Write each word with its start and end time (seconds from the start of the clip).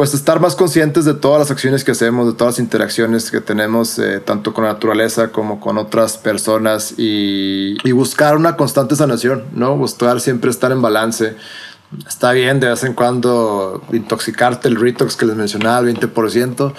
pues 0.00 0.14
estar 0.14 0.40
más 0.40 0.56
conscientes 0.56 1.04
de 1.04 1.12
todas 1.12 1.40
las 1.40 1.50
acciones 1.50 1.84
que 1.84 1.90
hacemos, 1.90 2.26
de 2.26 2.32
todas 2.32 2.54
las 2.54 2.58
interacciones 2.58 3.30
que 3.30 3.42
tenemos, 3.42 3.98
eh, 3.98 4.18
tanto 4.18 4.54
con 4.54 4.64
la 4.64 4.72
naturaleza 4.72 5.30
como 5.30 5.60
con 5.60 5.76
otras 5.76 6.16
personas 6.16 6.94
y, 6.96 7.76
buscar 7.92 8.34
una 8.38 8.56
constante 8.56 8.96
sanación, 8.96 9.44
¿no? 9.52 9.76
Buscar 9.76 10.22
siempre 10.22 10.50
estar 10.50 10.72
en 10.72 10.80
balance. 10.80 11.36
Está 12.08 12.32
bien 12.32 12.60
de 12.60 12.70
vez 12.70 12.82
en 12.84 12.94
cuando 12.94 13.82
intoxicarte 13.92 14.68
el 14.68 14.80
retox 14.80 15.16
que 15.16 15.26
les 15.26 15.36
mencionaba, 15.36 15.86
el 15.86 15.94
20%, 15.94 16.72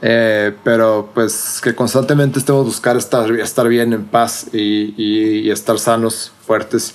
eh, 0.00 0.56
pero 0.64 1.10
pues 1.12 1.60
que 1.62 1.74
constantemente 1.74 2.38
estemos 2.38 2.64
buscar 2.64 2.96
estar, 2.96 3.30
estar 3.32 3.68
bien, 3.68 3.92
en 3.92 4.06
paz 4.06 4.46
y 4.50 5.50
estar 5.50 5.78
sanos, 5.78 6.32
fuertes. 6.46 6.94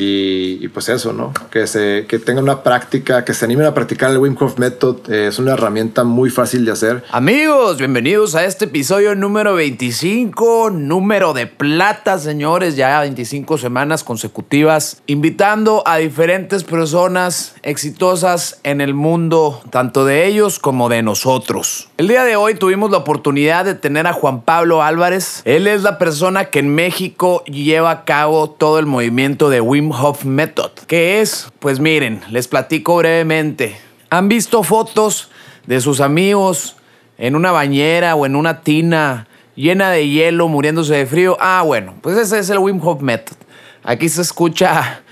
Y, 0.00 0.68
pues 0.68 0.88
eso, 0.88 1.12
¿no? 1.12 1.32
Que, 1.50 1.66
se, 1.66 2.06
que 2.08 2.18
tenga 2.18 2.40
una 2.40 2.62
práctica, 2.62 3.24
que 3.24 3.34
se 3.34 3.44
animen 3.44 3.66
a 3.66 3.74
practicar 3.74 4.10
el 4.10 4.18
Wim 4.18 4.36
Method. 4.56 5.10
Eh, 5.10 5.26
es 5.28 5.38
una 5.38 5.52
herramienta 5.52 6.04
muy 6.04 6.30
fácil 6.30 6.64
de 6.64 6.72
hacer. 6.72 7.04
Amigos, 7.10 7.76
bienvenidos 7.76 8.34
a 8.34 8.44
este 8.44 8.64
episodio 8.64 9.14
número 9.14 9.54
25, 9.54 10.70
número 10.70 11.34
de 11.34 11.46
plata, 11.46 12.18
señores, 12.18 12.76
ya 12.76 13.00
25 13.00 13.58
semanas 13.58 14.02
consecutivas, 14.02 15.02
invitando 15.06 15.82
a 15.86 15.98
diferentes 15.98 16.64
personas 16.64 17.54
exitosas 17.62 18.60
en 18.62 18.80
el 18.80 18.94
mundo, 18.94 19.62
tanto 19.70 20.06
de 20.06 20.26
ellos 20.26 20.58
como 20.58 20.88
de 20.88 21.02
nosotros. 21.02 21.89
El 22.00 22.08
día 22.08 22.24
de 22.24 22.34
hoy 22.34 22.54
tuvimos 22.54 22.90
la 22.90 22.96
oportunidad 22.96 23.66
de 23.66 23.74
tener 23.74 24.06
a 24.06 24.14
Juan 24.14 24.40
Pablo 24.40 24.82
Álvarez. 24.82 25.42
Él 25.44 25.66
es 25.66 25.82
la 25.82 25.98
persona 25.98 26.46
que 26.46 26.60
en 26.60 26.74
México 26.74 27.44
lleva 27.44 27.90
a 27.90 28.04
cabo 28.06 28.48
todo 28.48 28.78
el 28.78 28.86
movimiento 28.86 29.50
de 29.50 29.60
Wim 29.60 29.92
Hof 29.92 30.24
Method. 30.24 30.70
¿Qué 30.86 31.20
es? 31.20 31.48
Pues 31.58 31.78
miren, 31.78 32.22
les 32.30 32.48
platico 32.48 32.96
brevemente. 32.96 33.76
¿Han 34.08 34.30
visto 34.30 34.62
fotos 34.62 35.30
de 35.66 35.78
sus 35.82 36.00
amigos 36.00 36.76
en 37.18 37.36
una 37.36 37.52
bañera 37.52 38.14
o 38.14 38.24
en 38.24 38.34
una 38.34 38.62
tina 38.62 39.28
llena 39.54 39.90
de 39.90 40.08
hielo 40.08 40.48
muriéndose 40.48 40.94
de 40.94 41.04
frío? 41.04 41.36
Ah, 41.38 41.64
bueno, 41.66 41.96
pues 42.00 42.16
ese 42.16 42.38
es 42.38 42.48
el 42.48 42.60
Wim 42.60 42.80
Hof 42.82 43.02
Method. 43.02 43.36
Aquí 43.84 44.08
se 44.08 44.22
escucha 44.22 45.02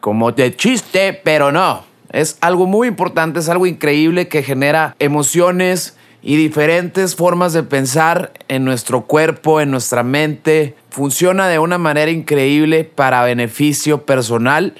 como 0.00 0.30
de 0.30 0.54
chiste, 0.54 1.12
pero 1.12 1.50
no. 1.50 1.82
Es 2.12 2.38
algo 2.40 2.66
muy 2.66 2.86
importante, 2.86 3.40
es 3.40 3.48
algo 3.48 3.66
increíble 3.66 4.28
que 4.28 4.44
genera 4.44 4.94
emociones 5.00 5.96
y 6.22 6.36
diferentes 6.36 7.16
formas 7.16 7.52
de 7.52 7.62
pensar 7.62 8.32
en 8.48 8.64
nuestro 8.64 9.02
cuerpo, 9.02 9.60
en 9.60 9.70
nuestra 9.70 10.02
mente. 10.02 10.74
Funciona 10.90 11.48
de 11.48 11.58
una 11.58 11.78
manera 11.78 12.10
increíble 12.10 12.84
para 12.84 13.22
beneficio 13.22 14.04
personal 14.04 14.74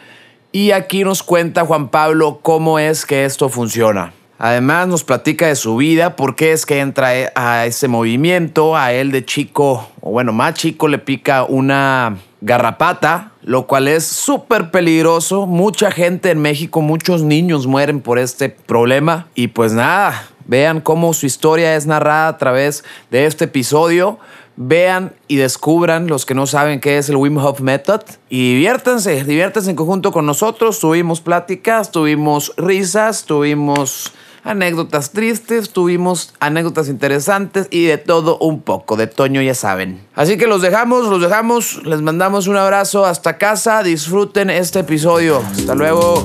y 0.53 0.73
aquí 0.73 1.05
nos 1.05 1.23
cuenta 1.23 1.65
Juan 1.65 1.89
Pablo 1.89 2.41
cómo 2.43 2.79
es 2.79 3.07
que 3.07 3.25
esto 3.25 3.49
funciona. 3.49 4.13
Además 4.39 4.89
nos 4.89 5.05
platica 5.05 5.49
de 5.49 5.55
su 5.55 5.77
vida, 5.77 6.17
por 6.17 6.35
qué 6.35 6.53
es 6.53 6.65
que 6.65 6.81
entra 6.81 7.11
a 7.35 7.67
ese 7.67 7.89
movimiento, 7.89 8.75
a 8.75 8.93
él 8.93 9.13
de 9.13 9.25
chico, 9.25 9.91
o 10.01 10.13
bueno, 10.13 10.33
más 10.33 10.55
chico 10.55 10.89
le 10.89 10.99
pica 10.99 11.45
una 11.45 12.17
garrapata, 12.41 13.33
lo 13.43 13.67
cual 13.67 13.87
es 13.87 14.07
súper 14.07 14.71
peligroso. 14.71 15.47
Mucha 15.47 15.91
gente 15.91 16.31
en 16.31 16.41
México, 16.41 16.81
muchos 16.81 17.23
niños 17.23 17.67
mueren 17.67 18.01
por 18.01 18.19
este 18.19 18.49
problema. 18.49 19.29
Y 19.35 19.49
pues 19.49 19.75
nada, 19.75 20.31
Vean 20.51 20.81
cómo 20.81 21.15
su 21.15 21.27
historia 21.27 21.77
es 21.77 21.87
narrada 21.87 22.27
a 22.27 22.37
través 22.37 22.83
de 23.13 23.27
este 23.27 23.45
episodio. 23.45 24.19
Vean 24.57 25.13
y 25.29 25.37
descubran 25.37 26.09
los 26.09 26.27
que 26.27 26.35
no 26.35 26.49
saben 26.49 26.81
qué 26.81 26.99
es 26.99 27.09
el 27.09 27.15
Wim 27.15 27.37
Hof 27.39 27.61
Method 27.61 28.01
y 28.29 28.55
diviértanse, 28.55 29.23
diviértanse 29.23 29.71
en 29.71 29.77
conjunto 29.77 30.11
con 30.11 30.27
nosotros. 30.27 30.81
Tuvimos 30.81 31.21
pláticas, 31.21 31.93
tuvimos 31.93 32.53
risas, 32.57 33.27
tuvimos 33.27 34.13
anécdotas 34.43 35.13
tristes, 35.13 35.71
tuvimos 35.71 36.35
anécdotas 36.41 36.89
interesantes 36.89 37.69
y 37.71 37.85
de 37.85 37.99
todo 37.99 38.37
un 38.39 38.61
poco. 38.61 38.97
De 38.97 39.07
Toño 39.07 39.41
ya 39.43 39.55
saben. 39.55 40.05
Así 40.17 40.37
que 40.37 40.49
los 40.49 40.63
dejamos, 40.63 41.07
los 41.07 41.23
dejamos, 41.23 41.81
les 41.87 42.03
mandamos 42.03 42.49
un 42.49 42.57
abrazo 42.57 43.07
hasta 43.07 43.39
casa, 43.39 43.85
disfruten 43.85 44.51
este 44.51 44.81
episodio. 44.81 45.45
Hasta 45.55 45.77
luego. 45.77 46.25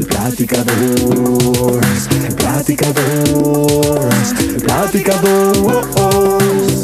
El 0.00 0.06
platicador, 0.06 1.80
el 2.24 2.34
platicador, 2.34 4.08
el 4.40 4.62
platicador. 4.62 5.84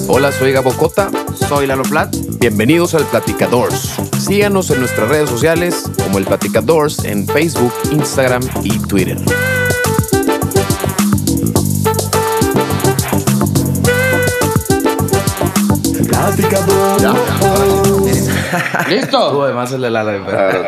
Hola, 0.08 0.30
soy 0.32 0.52
Gabo 0.52 0.70
Cota. 0.72 1.10
Soy 1.48 1.66
Lalo 1.66 1.84
Plat. 1.84 2.14
Bienvenidos 2.38 2.94
al 2.94 3.06
Platicadores. 3.06 3.94
Síganos 4.18 4.70
en 4.70 4.80
nuestras 4.80 5.08
redes 5.08 5.30
sociales 5.30 5.84
como 6.04 6.18
el 6.18 6.26
Platicadores 6.26 7.06
en 7.06 7.26
Facebook, 7.26 7.72
Instagram 7.90 8.42
y 8.62 8.78
Twitter. 8.80 9.16
¿Listo? 18.88 19.30
Tú 19.30 19.42
además 19.44 19.72
el 19.72 19.82
de 19.82 19.90
la... 19.90 20.04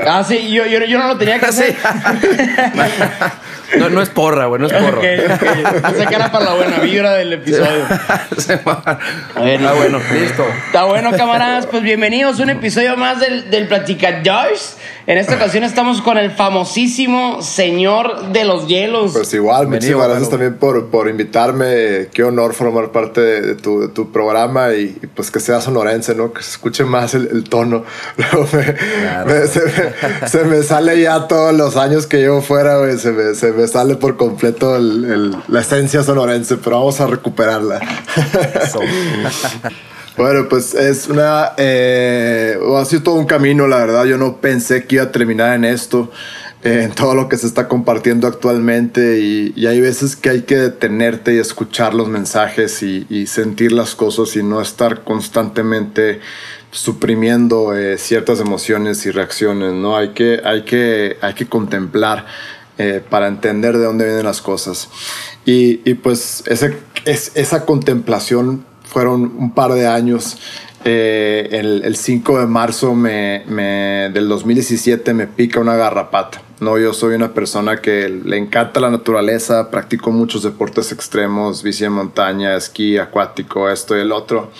Ah, 0.06 0.24
sí, 0.24 0.50
yo, 0.50 0.66
yo, 0.66 0.84
yo 0.84 0.98
no 0.98 1.08
lo 1.08 1.16
tenía 1.16 1.38
que 1.38 1.46
hacer. 1.52 1.76
No, 3.76 3.90
no 3.90 4.00
es 4.00 4.08
porra, 4.08 4.46
güey, 4.46 4.60
no 4.60 4.66
es 4.66 4.72
porra. 4.72 4.98
Okay, 4.98 5.18
okay. 5.18 5.64
Esa 5.94 6.06
cara 6.06 6.32
para 6.32 6.46
la 6.46 6.54
buena 6.54 6.78
vibra 6.78 7.14
del 7.14 7.34
episodio. 7.34 7.66
bueno, 9.36 9.68
ah, 9.68 9.74
bueno, 9.76 10.00
listo. 10.12 10.46
Está 10.66 10.84
bueno, 10.84 11.10
camaradas. 11.12 11.66
Pues 11.66 11.82
bienvenidos 11.82 12.40
a 12.40 12.44
un 12.44 12.50
episodio 12.50 12.96
más 12.96 13.20
del, 13.20 13.50
del 13.50 13.68
Platicadores. 13.68 14.76
En 15.08 15.16
esta 15.16 15.36
ocasión 15.36 15.64
estamos 15.64 16.02
con 16.02 16.18
el 16.18 16.30
famosísimo 16.30 17.40
señor 17.40 18.30
de 18.30 18.44
los 18.44 18.68
hielos. 18.68 19.12
Pues 19.14 19.32
igual, 19.32 19.66
muchísimas 19.66 20.06
gracias 20.06 20.28
también 20.28 20.56
por, 20.56 20.88
por 20.88 21.08
invitarme. 21.08 22.08
Qué 22.12 22.24
honor 22.24 22.52
formar 22.52 22.92
parte 22.92 23.22
de, 23.22 23.54
tu, 23.54 23.80
de 23.80 23.88
tu, 23.88 24.12
programa 24.12 24.74
y, 24.74 24.88
pues 25.14 25.30
que 25.30 25.40
sea 25.40 25.62
sonorense, 25.62 26.14
¿no? 26.14 26.34
Que 26.34 26.42
se 26.42 26.50
escuche 26.50 26.84
más 26.84 27.14
el, 27.14 27.28
el 27.32 27.44
tono. 27.44 27.84
Me, 28.52 29.24
me, 29.24 29.46
se, 29.46 29.60
me, 29.60 30.28
se, 30.28 30.44
me, 30.44 30.62
sale 30.62 31.00
ya 31.00 31.26
todos 31.26 31.54
los 31.54 31.76
años 31.76 32.06
que 32.06 32.18
llevo 32.18 32.42
fuera, 32.42 32.78
güey. 32.78 32.98
Se 32.98 33.12
me, 33.12 33.34
se 33.34 33.52
me 33.58 33.66
sale 33.66 33.96
por 33.96 34.16
completo 34.16 34.76
el, 34.76 35.36
la 35.48 35.60
esencia 35.60 36.04
sonorense, 36.04 36.58
pero 36.58 36.78
vamos 36.78 37.00
a 37.00 37.06
recuperarla. 37.06 37.80
Bueno, 40.16 40.48
pues 40.48 40.74
es 40.74 41.06
una. 41.06 41.52
Eh, 41.58 42.58
ha 42.76 42.84
sido 42.86 43.04
todo 43.04 43.14
un 43.14 43.26
camino, 43.26 43.68
la 43.68 43.76
verdad. 43.76 44.04
Yo 44.04 44.18
no 44.18 44.40
pensé 44.40 44.84
que 44.84 44.96
iba 44.96 45.04
a 45.04 45.12
terminar 45.12 45.54
en 45.54 45.64
esto, 45.64 46.10
eh, 46.64 46.82
en 46.86 46.90
todo 46.90 47.14
lo 47.14 47.28
que 47.28 47.36
se 47.36 47.46
está 47.46 47.68
compartiendo 47.68 48.26
actualmente. 48.26 49.20
Y, 49.20 49.52
y, 49.54 49.66
hay 49.68 49.80
veces 49.80 50.16
que 50.16 50.30
hay 50.30 50.42
que 50.42 50.56
detenerte 50.56 51.34
y 51.34 51.38
escuchar 51.38 51.94
los 51.94 52.08
mensajes 52.08 52.82
y, 52.82 53.06
y 53.08 53.28
sentir 53.28 53.70
las 53.70 53.94
cosas 53.94 54.34
y 54.34 54.42
no 54.42 54.60
estar 54.60 55.04
constantemente 55.04 56.18
suprimiendo 56.70 57.76
eh, 57.76 57.96
ciertas 57.98 58.40
emociones 58.40 59.06
y 59.06 59.10
reacciones, 59.10 59.72
¿no? 59.72 59.96
Hay 59.96 60.10
que, 60.10 60.40
hay 60.44 60.64
que, 60.64 61.16
hay 61.20 61.34
que 61.34 61.46
contemplar 61.46 62.26
eh, 62.78 63.02
para 63.08 63.28
entender 63.28 63.76
de 63.76 63.84
dónde 63.84 64.04
vienen 64.04 64.24
las 64.24 64.40
cosas. 64.40 64.88
Y, 65.44 65.80
y 65.84 65.94
pues 65.94 66.44
ese, 66.46 66.76
es, 67.04 67.32
esa 67.34 67.64
contemplación 67.64 68.64
fueron 68.84 69.32
un 69.36 69.52
par 69.52 69.72
de 69.72 69.86
años. 69.86 70.38
Eh, 70.84 71.48
el, 71.50 71.82
el, 71.84 71.96
5 71.96 72.38
de 72.38 72.46
marzo 72.46 72.94
me, 72.94 73.42
me, 73.46 74.10
del 74.14 74.28
2017 74.28 75.12
me 75.12 75.26
pica 75.26 75.60
una 75.60 75.76
garrapata. 75.76 76.40
No, 76.60 76.78
yo 76.78 76.92
soy 76.92 77.14
una 77.14 77.34
persona 77.34 77.80
que 77.80 78.08
le 78.08 78.36
encanta 78.36 78.80
la 78.80 78.90
naturaleza, 78.90 79.70
practico 79.70 80.10
muchos 80.10 80.42
deportes 80.42 80.90
extremos, 80.92 81.62
bici 81.62 81.84
de 81.84 81.90
montaña, 81.90 82.56
esquí 82.56 82.96
acuático, 82.98 83.68
esto 83.68 83.96
y 83.96 84.00
el 84.00 84.12
otro. 84.12 84.50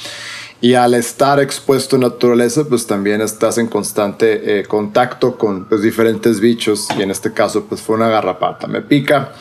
Y 0.61 0.75
al 0.75 0.95
estar 0.95 1.39
expuesto 1.41 1.97
a 1.97 1.99
naturaleza, 2.01 2.65
pues 2.69 2.87
también 2.87 3.21
estás 3.21 3.59
en 3.59 3.69
constante 3.69 4.61
eh, 4.61 4.65
contacto 4.65 5.39
con 5.39 5.67
pues, 5.67 5.83
diferentes 5.83 6.41
bichos 6.41 6.89
y 6.99 7.03
en 7.03 7.13
este 7.13 7.33
caso 7.33 7.67
pues 7.67 7.81
fue 7.81 7.95
una 7.95 8.09
garrapata. 8.09 8.67
Me 8.67 8.83
pica 8.83 9.35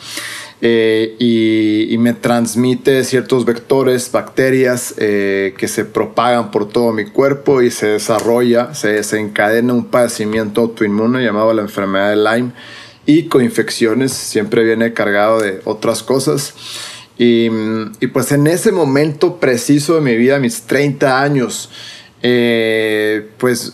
eh, 0.60 1.16
y, 1.18 1.96
me 1.98 2.14
transmite 2.14 3.02
ciertos 3.02 3.44
vectores, 3.44 4.12
bacterias 4.12 4.94
eh, 4.98 5.54
que 5.58 5.66
se 5.66 5.84
propagan 5.84 6.52
por 6.52 6.68
todo 6.68 6.92
mi 6.92 7.06
cuerpo 7.06 7.62
y 7.62 7.72
se 7.72 7.88
desarrolla, 7.88 8.72
se 8.74 8.88
desencadena 8.92 9.72
un 9.72 9.86
padecimiento 9.86 10.60
autoinmune 10.60 11.24
llamado 11.24 11.52
la 11.52 11.62
enfermedad 11.62 12.10
de 12.10 12.16
Lyme 12.16 12.52
y 13.06 13.24
con 13.24 13.42
infecciones, 13.42 14.12
siempre 14.12 14.62
viene 14.62 14.92
cargado 14.92 15.40
de 15.40 15.60
otras 15.64 16.04
cosas. 16.04 16.54
Y, 17.18 17.50
y 18.00 18.06
pues 18.06 18.30
en 18.30 18.46
ese 18.46 18.70
momento 18.70 19.40
preciso 19.40 19.96
de 19.96 20.00
mi 20.00 20.16
vida, 20.16 20.38
mis 20.38 20.62
30 20.62 21.20
años, 21.20 21.68
eh, 22.22 23.28
pues 23.38 23.72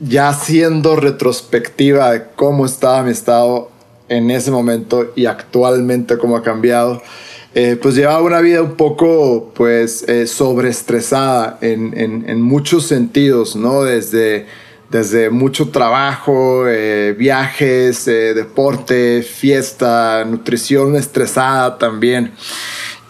ya 0.00 0.32
siendo 0.34 0.96
retrospectiva 0.96 2.12
de 2.12 2.24
cómo 2.36 2.66
estaba 2.66 3.02
mi 3.02 3.10
estado 3.10 3.70
en 4.08 4.30
ese 4.30 4.50
momento 4.50 5.12
y 5.16 5.26
actualmente 5.26 6.18
cómo 6.18 6.36
ha 6.36 6.42
cambiado, 6.42 7.02
eh, 7.54 7.78
pues 7.80 7.94
llevaba 7.94 8.22
una 8.22 8.40
vida 8.40 8.62
un 8.62 8.74
poco 8.76 9.52
pues 9.54 10.06
eh, 10.08 10.26
sobreestresada 10.26 11.58
en, 11.62 11.98
en, 11.98 12.28
en, 12.28 12.42
muchos 12.42 12.86
sentidos, 12.86 13.56
¿no? 13.56 13.82
Desde, 13.82 14.46
desde 14.90 15.30
mucho 15.30 15.68
trabajo, 15.70 16.66
eh, 16.68 17.14
viajes, 17.18 18.06
eh, 18.08 18.34
deporte, 18.34 19.22
fiesta, 19.22 20.24
nutrición 20.24 20.96
estresada 20.96 21.78
también. 21.78 22.32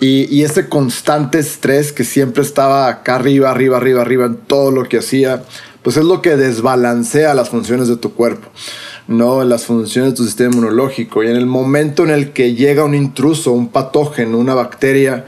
Y, 0.00 0.26
y, 0.34 0.44
ese 0.44 0.68
constante 0.68 1.38
estrés 1.38 1.90
que 1.90 2.04
siempre 2.04 2.42
estaba 2.42 2.88
acá 2.88 3.14
arriba, 3.14 3.50
arriba, 3.50 3.78
arriba, 3.78 4.02
arriba 4.02 4.26
en 4.26 4.36
todo 4.36 4.70
lo 4.70 4.84
que 4.84 4.98
hacía, 4.98 5.42
pues 5.82 5.96
es 5.96 6.04
lo 6.04 6.20
que 6.20 6.36
desbalancea 6.36 7.32
las 7.32 7.48
funciones 7.48 7.88
de 7.88 7.96
tu 7.96 8.12
cuerpo, 8.12 8.48
no 9.06 9.42
las 9.44 9.64
funciones 9.64 10.12
de 10.12 10.16
tu 10.16 10.24
sistema 10.24 10.52
inmunológico. 10.52 11.22
Y 11.22 11.28
en 11.28 11.36
el 11.36 11.46
momento 11.46 12.04
en 12.04 12.10
el 12.10 12.32
que 12.32 12.54
llega 12.54 12.84
un 12.84 12.94
intruso, 12.94 13.52
un 13.52 13.68
patógeno, 13.68 14.36
una 14.36 14.54
bacteria, 14.54 15.26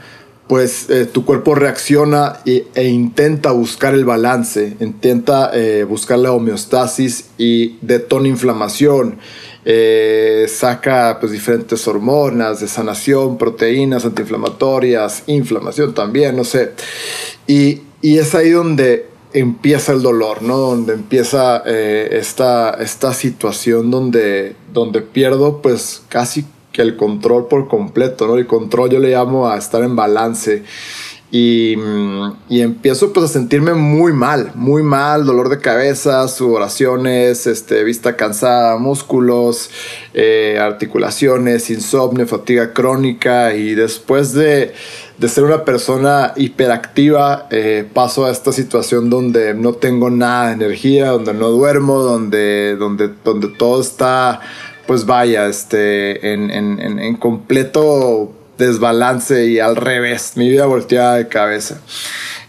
pues 0.49 0.89
eh, 0.89 1.05
tu 1.05 1.25
cuerpo 1.25 1.53
reacciona 1.53 2.39
e, 2.43 2.87
intenta 2.87 3.51
buscar 3.51 3.93
el 3.93 4.03
balance, 4.03 4.75
intenta 4.79 5.51
eh, 5.53 5.83
buscar 5.83 6.17
la 6.17 6.31
homeostasis 6.31 7.29
y 7.37 7.77
detona 7.81 8.29
inflamación. 8.29 9.19
Eh, 9.63 10.47
saca 10.49 11.19
pues 11.19 11.33
diferentes 11.33 11.87
hormonas 11.87 12.61
de 12.61 12.67
sanación, 12.67 13.37
proteínas 13.37 14.05
antiinflamatorias, 14.05 15.21
inflamación 15.27 15.93
también, 15.93 16.35
no 16.35 16.43
sé. 16.43 16.71
Y, 17.45 17.83
y 18.01 18.17
es 18.17 18.33
ahí 18.33 18.49
donde 18.49 19.05
empieza 19.33 19.91
el 19.91 20.01
dolor, 20.01 20.41
¿no? 20.41 20.57
Donde 20.57 20.93
empieza 20.93 21.57
esta, 21.57 22.71
esta 22.71 23.13
situación 23.13 23.91
donde, 23.91 24.55
donde 24.73 25.03
pierdo 25.03 25.61
pues 25.61 26.01
casi 26.09 26.43
que 26.71 26.81
el 26.81 26.95
control 26.95 27.47
por 27.47 27.67
completo, 27.67 28.27
¿no? 28.27 28.35
El 28.35 28.47
control 28.47 28.89
yo 28.89 28.99
le 28.99 29.11
llamo 29.11 29.49
a 29.49 29.57
estar 29.57 29.83
en 29.83 29.95
balance. 29.95 30.63
Y, 31.31 31.75
mm, 31.77 32.33
y, 32.49 32.61
empiezo 32.61 33.13
pues 33.13 33.25
a 33.25 33.27
sentirme 33.27 33.75
muy 33.75 34.13
mal, 34.13 34.51
muy 34.55 34.81
mal, 34.81 35.27
dolor 35.27 35.49
de 35.49 35.59
cabeza, 35.59 36.27
sudoraciones, 36.27 37.45
este, 37.45 37.83
vista 37.83 38.15
cansada, 38.15 38.77
músculos, 38.79 39.69
eh, 40.15 40.57
articulaciones, 40.59 41.69
insomnio, 41.69 42.25
fatiga 42.25 42.73
crónica 42.73 43.53
y 43.53 43.75
después 43.75 44.33
de, 44.33 44.73
de 45.19 45.29
ser 45.29 45.43
una 45.43 45.65
persona 45.65 46.33
hiperactiva 46.35 47.47
eh, 47.51 47.87
paso 47.93 48.25
a 48.25 48.31
esta 48.31 48.51
situación 48.51 49.11
donde 49.11 49.53
no 49.53 49.73
tengo 49.73 50.09
nada 50.09 50.47
de 50.47 50.53
energía, 50.53 51.09
donde 51.09 51.35
no 51.35 51.49
duermo, 51.49 51.99
donde, 51.99 52.75
donde, 52.75 53.11
donde 53.23 53.49
todo 53.49 53.81
está 53.81 54.39
pues 54.89 55.05
vaya, 55.05 55.45
este, 55.45 56.33
en, 56.33 56.49
en, 56.49 56.97
en, 56.97 57.15
completo 57.17 58.33
desbalance 58.57 59.45
y 59.45 59.59
al 59.59 59.75
revés, 59.75 60.31
mi 60.35 60.49
vida 60.49 60.65
volteada 60.65 61.17
de 61.17 61.27
cabeza. 61.27 61.79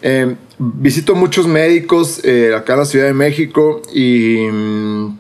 Eh, 0.01 0.37
visito 0.59 1.15
muchos 1.15 1.47
médicos 1.47 2.25
eh, 2.25 2.55
acá 2.57 2.73
en 2.73 2.79
la 2.79 2.85
Ciudad 2.87 3.05
de 3.05 3.13
México 3.13 3.83
y 3.93 4.39
mm, 4.51 5.19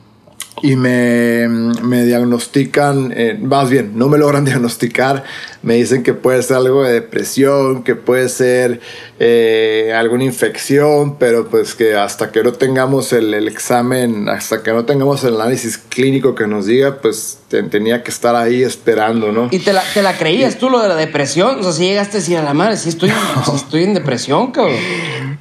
y 0.63 0.77
me, 0.77 1.49
me 1.49 2.05
diagnostican, 2.05 3.13
eh, 3.17 3.39
más 3.41 3.71
bien, 3.71 3.93
no 3.97 4.09
me 4.09 4.19
logran 4.19 4.45
diagnosticar, 4.47 5.25
me 5.63 5.75
dicen 5.75 6.03
que 6.03 6.15
puede 6.15 6.43
ser 6.43 6.59
algo 6.59 6.85
de 6.85 6.93
depresión, 6.95 7.83
que 7.83 7.97
puede 7.97 8.29
ser 8.29 8.81
eh, 9.19 9.93
alguna 9.97 10.25
infección, 10.25 11.19
pero 11.19 11.49
pues 11.49 11.75
que 11.75 11.97
hasta 11.97 12.31
que 12.31 12.43
no 12.43 12.53
tengamos 12.53 13.13
el, 13.13 13.35
el, 13.35 13.49
examen, 13.49 14.29
hasta 14.29 14.63
que 14.63 14.73
no 14.73 14.85
tengamos 14.85 15.25
el 15.25 15.35
análisis 15.35 15.79
clínico 15.79 16.35
que 16.35 16.47
nos 16.47 16.67
diga, 16.67 17.01
pues 17.01 17.40
tenía 17.51 18.03
que 18.03 18.11
estar 18.11 18.37
ahí 18.37 18.63
esperando, 18.63 19.33
¿no? 19.33 19.49
¿Y 19.51 19.59
te 19.59 19.73
la, 19.73 19.83
te 19.93 20.03
la 20.03 20.17
creías 20.17 20.57
tú 20.59 20.71
lo 20.71 20.81
de 20.81 20.89
la 20.89 20.95
depresión? 20.95 21.59
O 21.59 21.63
sea, 21.65 21.73
si 21.73 21.83
llegaste 21.83 22.17
a 22.17 22.21
decir 22.21 22.37
a 22.39 22.43
la 22.43 22.55
madre, 22.55 22.77
si 22.77 22.89
estoy, 22.89 23.11
si 23.45 23.51
estoy 23.57 23.85
en 23.85 23.95
depresión, 23.95 24.53
cabrón. 24.53 24.77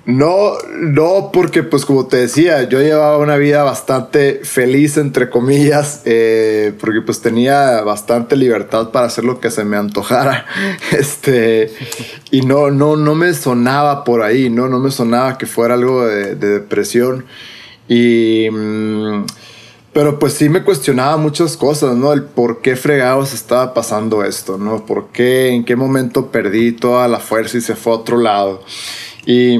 No, 0.05 0.53
no, 0.79 1.29
porque 1.31 1.61
pues 1.61 1.85
como 1.85 2.07
te 2.07 2.17
decía, 2.17 2.67
yo 2.67 2.81
llevaba 2.81 3.19
una 3.19 3.37
vida 3.37 3.63
bastante 3.63 4.41
feliz, 4.43 4.97
entre 4.97 5.29
comillas, 5.29 6.01
eh, 6.05 6.73
porque 6.79 7.01
pues 7.01 7.21
tenía 7.21 7.81
bastante 7.81 8.35
libertad 8.35 8.89
para 8.89 9.05
hacer 9.05 9.23
lo 9.23 9.39
que 9.39 9.51
se 9.51 9.63
me 9.65 9.77
antojara. 9.77 10.45
Este, 10.91 11.71
y 12.31 12.41
no, 12.41 12.71
no, 12.71 12.95
no 12.95 13.13
me 13.13 13.33
sonaba 13.33 14.03
por 14.03 14.23
ahí, 14.23 14.49
no, 14.49 14.67
no 14.67 14.79
me 14.79 14.89
sonaba 14.89 15.37
que 15.37 15.45
fuera 15.45 15.75
algo 15.75 16.05
de, 16.05 16.35
depresión. 16.35 17.25
Y... 17.87 18.49
Mm, 18.49 19.25
pero 19.93 20.19
pues 20.19 20.33
sí 20.33 20.49
me 20.49 20.63
cuestionaba 20.63 21.17
muchas 21.17 21.57
cosas, 21.57 21.95
¿no? 21.95 22.13
El 22.13 22.23
por 22.23 22.61
qué 22.61 22.75
fregados 22.75 23.33
estaba 23.33 23.73
pasando 23.73 24.23
esto, 24.23 24.57
¿no? 24.57 24.85
¿Por 24.85 25.07
qué, 25.07 25.49
en 25.49 25.65
qué 25.65 25.75
momento 25.75 26.31
perdí 26.31 26.71
toda 26.73 27.07
la 27.07 27.19
fuerza 27.19 27.57
y 27.57 27.61
se 27.61 27.75
fue 27.75 27.93
a 27.93 27.95
otro 27.97 28.17
lado? 28.17 28.63
Y, 29.25 29.57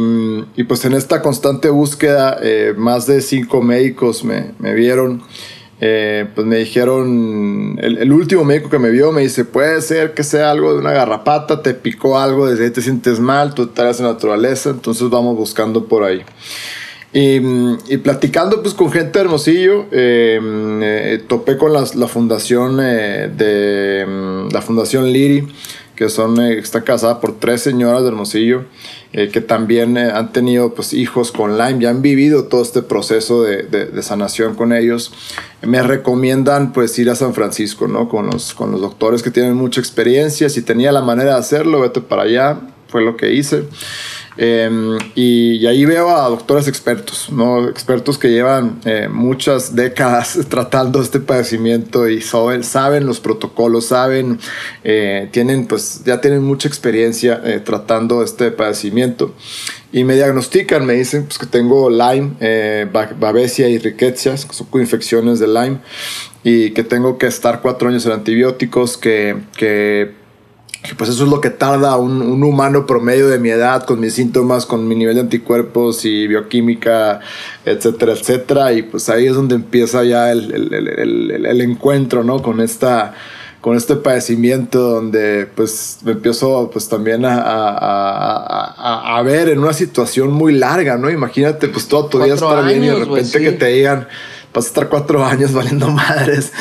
y 0.55 0.63
pues 0.63 0.85
en 0.85 0.93
esta 0.93 1.21
constante 1.21 1.69
búsqueda, 1.69 2.37
eh, 2.41 2.73
más 2.77 3.05
de 3.07 3.21
cinco 3.21 3.61
médicos 3.61 4.23
me, 4.23 4.51
me 4.59 4.73
vieron. 4.73 5.23
Eh, 5.81 6.27
pues 6.35 6.45
me 6.45 6.57
dijeron, 6.57 7.79
el, 7.81 8.11
último 8.11 8.43
médico 8.43 8.69
que 8.69 8.79
me 8.79 8.89
vio 8.89 9.13
me 9.13 9.21
dice, 9.21 9.45
puede 9.45 9.81
ser 9.81 10.13
que 10.13 10.23
sea 10.23 10.51
algo 10.51 10.73
de 10.73 10.79
una 10.79 10.91
garrapata, 10.91 11.61
te 11.61 11.73
picó 11.73 12.19
algo, 12.19 12.47
desde 12.47 12.65
ahí 12.65 12.71
te 12.71 12.81
sientes 12.81 13.21
mal, 13.21 13.53
tú 13.53 13.63
estás 13.63 13.99
en 13.99 14.07
naturaleza, 14.07 14.71
entonces 14.71 15.09
vamos 15.09 15.37
buscando 15.37 15.85
por 15.85 16.03
ahí. 16.03 16.21
Y, 17.11 17.37
y, 17.91 17.97
platicando 17.97 18.61
pues 18.61 18.75
con 18.75 18.91
gente 18.91 19.17
de 19.17 19.25
Hermosillo, 19.25 19.85
eh, 19.91 20.39
eh, 20.83 21.23
topé 21.27 21.57
con 21.57 21.73
las, 21.73 21.95
la 21.95 22.07
fundación 22.07 22.77
eh, 22.79 23.31
de 23.35 24.05
mm, 24.05 24.49
la 24.53 24.61
fundación 24.61 25.11
Liri, 25.11 25.47
que 25.95 26.07
son, 26.09 26.39
está 26.39 26.83
casada 26.83 27.19
por 27.19 27.39
tres 27.39 27.61
señoras 27.61 28.03
de 28.03 28.09
Hermosillo, 28.09 28.65
que 29.11 29.41
también 29.41 29.97
han 29.97 30.31
tenido 30.31 30.75
pues 30.75 30.93
hijos 30.93 31.31
con 31.31 31.57
Lyme, 31.57 31.81
ya 31.81 31.89
han 31.89 32.03
vivido 32.03 32.45
todo 32.45 32.61
este 32.61 32.83
proceso 32.83 33.41
de, 33.41 33.63
de, 33.63 33.87
de, 33.87 34.03
sanación 34.03 34.53
con 34.53 34.71
ellos. 34.71 35.11
Me 35.63 35.81
recomiendan 35.81 36.71
pues 36.71 36.97
ir 36.99 37.09
a 37.09 37.15
San 37.15 37.33
Francisco, 37.33 37.87
¿no? 37.87 38.07
Con 38.07 38.27
los, 38.27 38.53
con 38.53 38.71
los 38.71 38.81
doctores 38.81 39.23
que 39.23 39.31
tienen 39.31 39.55
mucha 39.55 39.81
experiencia, 39.81 40.47
si 40.47 40.61
tenía 40.61 40.91
la 40.91 41.01
manera 41.01 41.33
de 41.33 41.39
hacerlo, 41.39 41.81
vete 41.81 42.01
para 42.01 42.21
allá, 42.21 42.59
fue 42.87 43.01
lo 43.01 43.17
que 43.17 43.33
hice. 43.33 43.63
Eh, 44.41 44.97
y, 45.15 45.55
y, 45.55 45.67
ahí 45.67 45.83
veo 45.83 46.09
a 46.15 46.29
doctores 46.29 46.69
expertos, 46.69 47.29
¿no? 47.29 47.67
expertos 47.67 48.17
que 48.17 48.29
llevan 48.29 48.79
eh, 48.85 49.09
muchas 49.11 49.75
décadas 49.75 50.39
tratando 50.49 51.01
este 51.01 51.19
padecimiento 51.19 52.07
y 52.07 52.21
saben, 52.21 52.63
saben 52.63 53.05
los 53.05 53.19
protocolos, 53.19 53.87
saben, 53.87 54.39
eh, 54.85 55.27
tienen, 55.33 55.67
pues 55.67 56.03
ya 56.05 56.21
tienen 56.21 56.41
mucha 56.41 56.69
experiencia 56.69 57.41
eh, 57.43 57.59
tratando 57.59 58.23
este 58.23 58.51
padecimiento. 58.51 59.35
Y 59.91 60.03
me 60.03 60.15
diagnostican, 60.15 60.85
me 60.85 60.93
dicen 60.93 61.25
pues, 61.25 61.37
que 61.37 61.47
tengo 61.47 61.89
Lyme, 61.89 62.33
eh, 62.39 62.87
Babesia 63.19 63.67
y 63.67 63.77
riquecias, 63.77 64.45
que 64.45 64.53
son 64.53 64.67
infecciones 64.75 65.39
de 65.39 65.47
Lyme, 65.47 65.79
y 66.43 66.71
que 66.71 66.83
tengo 66.83 67.17
que 67.17 67.27
estar 67.27 67.61
cuatro 67.61 67.89
años 67.89 68.05
en 68.05 68.13
antibióticos, 68.13 68.97
que, 68.97 69.35
que 69.57 70.13
pues 70.97 71.09
eso 71.09 71.25
es 71.25 71.29
lo 71.29 71.41
que 71.41 71.49
tarda 71.49 71.97
un, 71.97 72.21
un, 72.21 72.43
humano 72.43 72.85
promedio 72.85 73.27
de 73.27 73.37
mi 73.37 73.49
edad, 73.49 73.83
con 73.83 73.99
mis 73.99 74.13
síntomas, 74.13 74.65
con 74.65 74.87
mi 74.87 74.95
nivel 74.95 75.15
de 75.15 75.21
anticuerpos 75.21 76.05
y 76.05 76.27
bioquímica, 76.27 77.19
etcétera, 77.65 78.13
etcétera. 78.13 78.73
Y 78.73 78.83
pues 78.83 79.09
ahí 79.09 79.27
es 79.27 79.35
donde 79.35 79.55
empieza 79.55 80.03
ya 80.03 80.31
el, 80.31 80.53
el, 80.53 80.73
el, 80.73 81.45
el 81.45 81.61
encuentro, 81.61 82.23
¿no? 82.23 82.41
Con 82.41 82.61
esta 82.61 83.13
con 83.61 83.75
este 83.75 83.97
padecimiento 83.97 84.79
donde 84.79 85.45
pues 85.53 85.99
me 86.03 86.13
empiezo 86.13 86.69
pues 86.71 86.87
también 86.87 87.25
a, 87.25 87.41
a, 87.41 88.73
a, 88.77 89.17
a, 89.17 89.21
ver 89.23 89.49
en 89.49 89.59
una 89.59 89.73
situación 89.73 90.31
muy 90.31 90.53
larga, 90.53 90.97
¿no? 90.97 91.09
Imagínate 91.09 91.67
pues 91.67 91.87
todo 91.87 92.05
tu 92.05 92.23
día 92.23 92.35
estar 92.35 92.65
bien 92.65 92.85
y 92.85 92.87
de 92.87 92.95
repente 92.95 93.37
sí. 93.37 93.39
que 93.39 93.51
te 93.51 93.65
digan 93.67 94.07
vas 94.53 94.65
a 94.65 94.67
estar 94.67 94.89
cuatro 94.89 95.25
años 95.25 95.53
valiendo 95.53 95.89
madres. 95.89 96.51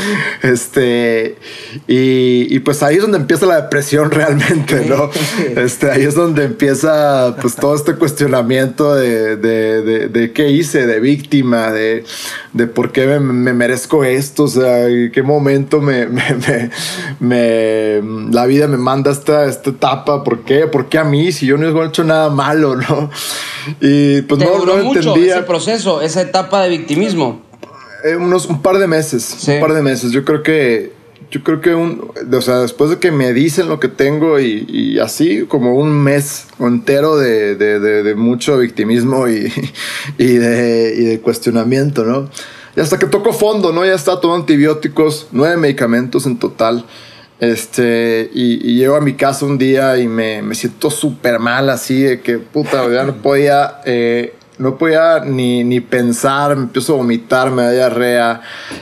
Este, 0.42 1.36
y, 1.86 2.54
y, 2.54 2.58
pues 2.60 2.82
ahí 2.82 2.96
es 2.96 3.02
donde 3.02 3.18
empieza 3.18 3.46
la 3.46 3.62
depresión 3.62 4.10
realmente, 4.10 4.86
¿no? 4.86 5.10
Este, 5.56 5.90
ahí 5.90 6.02
es 6.02 6.14
donde 6.14 6.44
empieza 6.44 7.36
pues 7.40 7.56
todo 7.56 7.74
este 7.74 7.94
cuestionamiento 7.94 8.94
de, 8.94 9.36
de, 9.36 9.82
de, 9.82 10.08
de 10.08 10.32
qué 10.32 10.50
hice, 10.50 10.86
de 10.86 11.00
víctima, 11.00 11.70
de, 11.70 12.04
de 12.52 12.66
por 12.66 12.92
qué 12.92 13.06
me, 13.06 13.20
me, 13.20 13.52
merezco 13.52 14.04
esto, 14.04 14.44
o 14.44 14.48
sea, 14.48 14.86
en 14.86 15.10
qué 15.10 15.22
momento 15.22 15.80
me, 15.80 16.06
me, 16.06 16.70
me, 17.20 18.02
la 18.32 18.46
vida 18.46 18.66
me 18.68 18.76
manda 18.76 19.10
esta, 19.10 19.46
esta 19.46 19.70
etapa, 19.70 20.24
¿por 20.24 20.40
qué? 20.44 20.66
¿Por 20.66 20.88
qué 20.88 20.98
a 20.98 21.04
mí? 21.04 21.32
Si 21.32 21.46
yo 21.46 21.56
no 21.56 21.66
he 21.66 21.86
hecho 21.86 22.04
nada 22.04 22.28
malo, 22.30 22.76
¿no? 22.76 23.10
Y 23.80 24.22
pues 24.22 24.38
¿Te 24.38 24.46
no, 24.46 24.58
duró 24.58 24.78
no 24.78 24.84
mucho 24.84 25.00
entendía. 25.00 25.36
ese 25.36 25.42
proceso, 25.44 26.00
esa 26.02 26.20
etapa 26.20 26.62
de 26.62 26.70
victimismo? 26.70 27.47
Eh, 28.04 28.16
unos 28.16 28.46
un 28.46 28.62
par 28.62 28.78
de 28.78 28.86
meses, 28.86 29.22
sí. 29.22 29.52
un 29.52 29.60
par 29.60 29.74
de 29.74 29.82
meses. 29.82 30.12
Yo 30.12 30.24
creo 30.24 30.42
que 30.42 30.92
yo 31.30 31.42
creo 31.42 31.60
que 31.60 31.74
un, 31.74 32.10
o 32.32 32.40
sea, 32.40 32.60
después 32.60 32.90
de 32.90 32.98
que 32.98 33.10
me 33.10 33.32
dicen 33.34 33.68
lo 33.68 33.78
que 33.80 33.88
tengo 33.88 34.40
y, 34.40 34.64
y 34.68 34.98
así 34.98 35.44
como 35.46 35.74
un 35.74 35.90
mes 35.90 36.46
entero 36.58 37.16
de, 37.18 37.54
de, 37.54 37.80
de, 37.80 38.02
de 38.02 38.14
mucho 38.14 38.58
victimismo 38.58 39.28
y, 39.28 39.52
y, 40.18 40.32
de, 40.34 40.94
y 40.96 41.04
de 41.04 41.20
cuestionamiento, 41.20 42.04
¿no? 42.04 42.30
Y 42.76 42.80
hasta 42.80 42.98
que 42.98 43.06
toco 43.06 43.32
fondo, 43.32 43.72
¿no? 43.72 43.84
Ya 43.84 43.94
está 43.94 44.20
todo 44.20 44.34
antibióticos, 44.34 45.28
nueve 45.32 45.56
medicamentos 45.56 46.24
en 46.26 46.38
total. 46.38 46.86
Este, 47.40 48.30
y, 48.34 48.54
y 48.68 48.76
llego 48.76 48.96
a 48.96 49.00
mi 49.00 49.14
casa 49.14 49.44
un 49.46 49.58
día 49.58 49.96
y 49.98 50.08
me, 50.08 50.42
me 50.42 50.54
siento 50.54 50.90
súper 50.90 51.38
mal, 51.38 51.70
así 51.70 52.02
de 52.02 52.20
que 52.20 52.38
puta, 52.38 52.88
ya 52.90 53.04
no 53.04 53.16
podía 53.16 53.80
eh, 53.84 54.34
no 54.58 54.76
podía 54.76 55.20
ni, 55.20 55.64
ni 55.64 55.80
pensar, 55.80 56.56
me 56.56 56.64
empiezo 56.64 56.94
a 56.94 56.96
vomitar, 56.96 57.50
me 57.50 57.62
da 57.62 57.70
diarrea, 57.70 58.40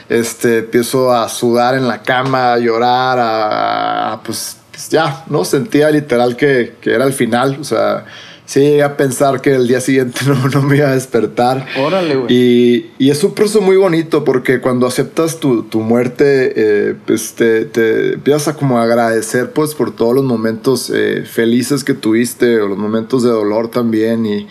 este, 0.09 0.59
empiezo 0.59 1.13
a 1.13 1.29
sudar 1.29 1.75
en 1.75 1.87
la 1.87 2.03
cama, 2.03 2.55
a 2.55 2.59
llorar, 2.59 3.19
a, 3.21 4.21
pues, 4.25 4.57
pues, 4.71 4.89
ya, 4.89 5.25
¿no? 5.29 5.45
Sentía 5.45 5.91
literal 5.91 6.37
que, 6.37 6.77
que 6.81 6.95
era 6.95 7.05
el 7.05 7.13
final, 7.13 7.59
o 7.61 7.65
sea, 7.65 8.05
sí 8.47 8.61
llegué 8.61 8.83
a 8.83 8.97
pensar 8.97 9.41
que 9.41 9.55
el 9.55 9.69
día 9.69 9.81
siguiente 9.81 10.21
no, 10.27 10.49
no 10.49 10.63
me 10.63 10.79
iba 10.79 10.89
a 10.89 10.95
despertar. 10.95 11.67
Órale, 11.79 12.17
güey. 12.17 12.33
Y, 12.33 12.91
y, 12.99 13.11
es 13.11 13.23
un 13.23 13.35
proceso 13.35 13.61
muy 13.61 13.77
bonito 13.77 14.25
porque 14.25 14.61
cuando 14.61 14.87
aceptas 14.87 15.39
tu, 15.39 15.65
tu 15.65 15.81
muerte, 15.81 16.53
eh, 16.57 16.95
pues 17.07 17.35
te, 17.35 17.65
te, 17.67 18.15
empiezas 18.15 18.49
a 18.49 18.57
como 18.57 18.79
agradecer 18.79 19.53
pues 19.53 19.75
por 19.75 19.95
todos 19.95 20.15
los 20.15 20.25
momentos 20.25 20.91
eh, 20.95 21.25
felices 21.27 21.85
que 21.85 21.95
tuviste 21.95 22.61
o 22.61 22.69
los 22.69 22.79
momentos 22.79 23.23
de 23.23 23.31
dolor 23.31 23.69
también 23.69 24.25
y, 24.25 24.47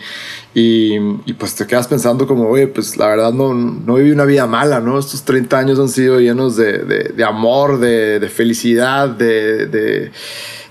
y, 0.54 0.96
y, 1.26 1.32
pues 1.34 1.54
te 1.54 1.66
quedas 1.66 1.86
pensando 1.86 2.26
como, 2.26 2.48
oye, 2.48 2.66
pues 2.66 2.96
la 2.96 3.08
verdad 3.08 3.32
no, 3.32 3.52
no 3.52 3.94
viví 3.94 4.10
una 4.10 4.24
vida 4.24 4.46
mala, 4.46 4.80
¿no? 4.80 4.98
Estos 4.98 5.22
30 5.24 5.58
años 5.58 5.78
han 5.78 5.88
sido 5.88 6.18
llenos 6.20 6.56
de, 6.56 6.78
de, 6.78 7.12
de 7.14 7.24
amor, 7.24 7.78
de, 7.78 8.18
de 8.20 8.28
felicidad, 8.28 9.08
de, 9.08 10.10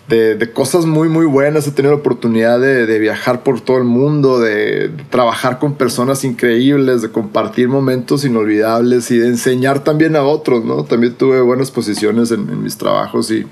de 0.07 0.35
de, 0.35 0.51
cosas 0.51 0.85
muy, 0.85 1.09
muy 1.09 1.25
buenas. 1.25 1.67
He 1.67 1.71
tenido 1.71 1.93
la 1.93 2.00
oportunidad 2.00 2.59
de, 2.59 2.85
de, 2.85 3.00
viajar 3.00 3.43
por 3.43 3.62
todo 3.62 3.77
el 3.77 3.83
mundo, 3.83 4.39
de, 4.39 4.91
trabajar 5.09 5.59
con 5.59 5.75
personas 5.75 6.24
increíbles, 6.24 7.01
de 7.01 7.12
compartir 7.12 7.67
momentos 7.67 8.25
inolvidables 8.25 9.09
y 9.12 9.17
de 9.17 9.27
enseñar 9.27 9.83
también 9.83 10.15
a 10.15 10.24
otros, 10.24 10.63
¿no? 10.63 10.83
También 10.83 11.13
tuve 11.15 11.41
buenas 11.41 11.71
posiciones 11.71 12.31
en, 12.31 12.41
en 12.50 12.63
mis 12.63 12.77
trabajos 12.77 13.31
y, 13.31 13.45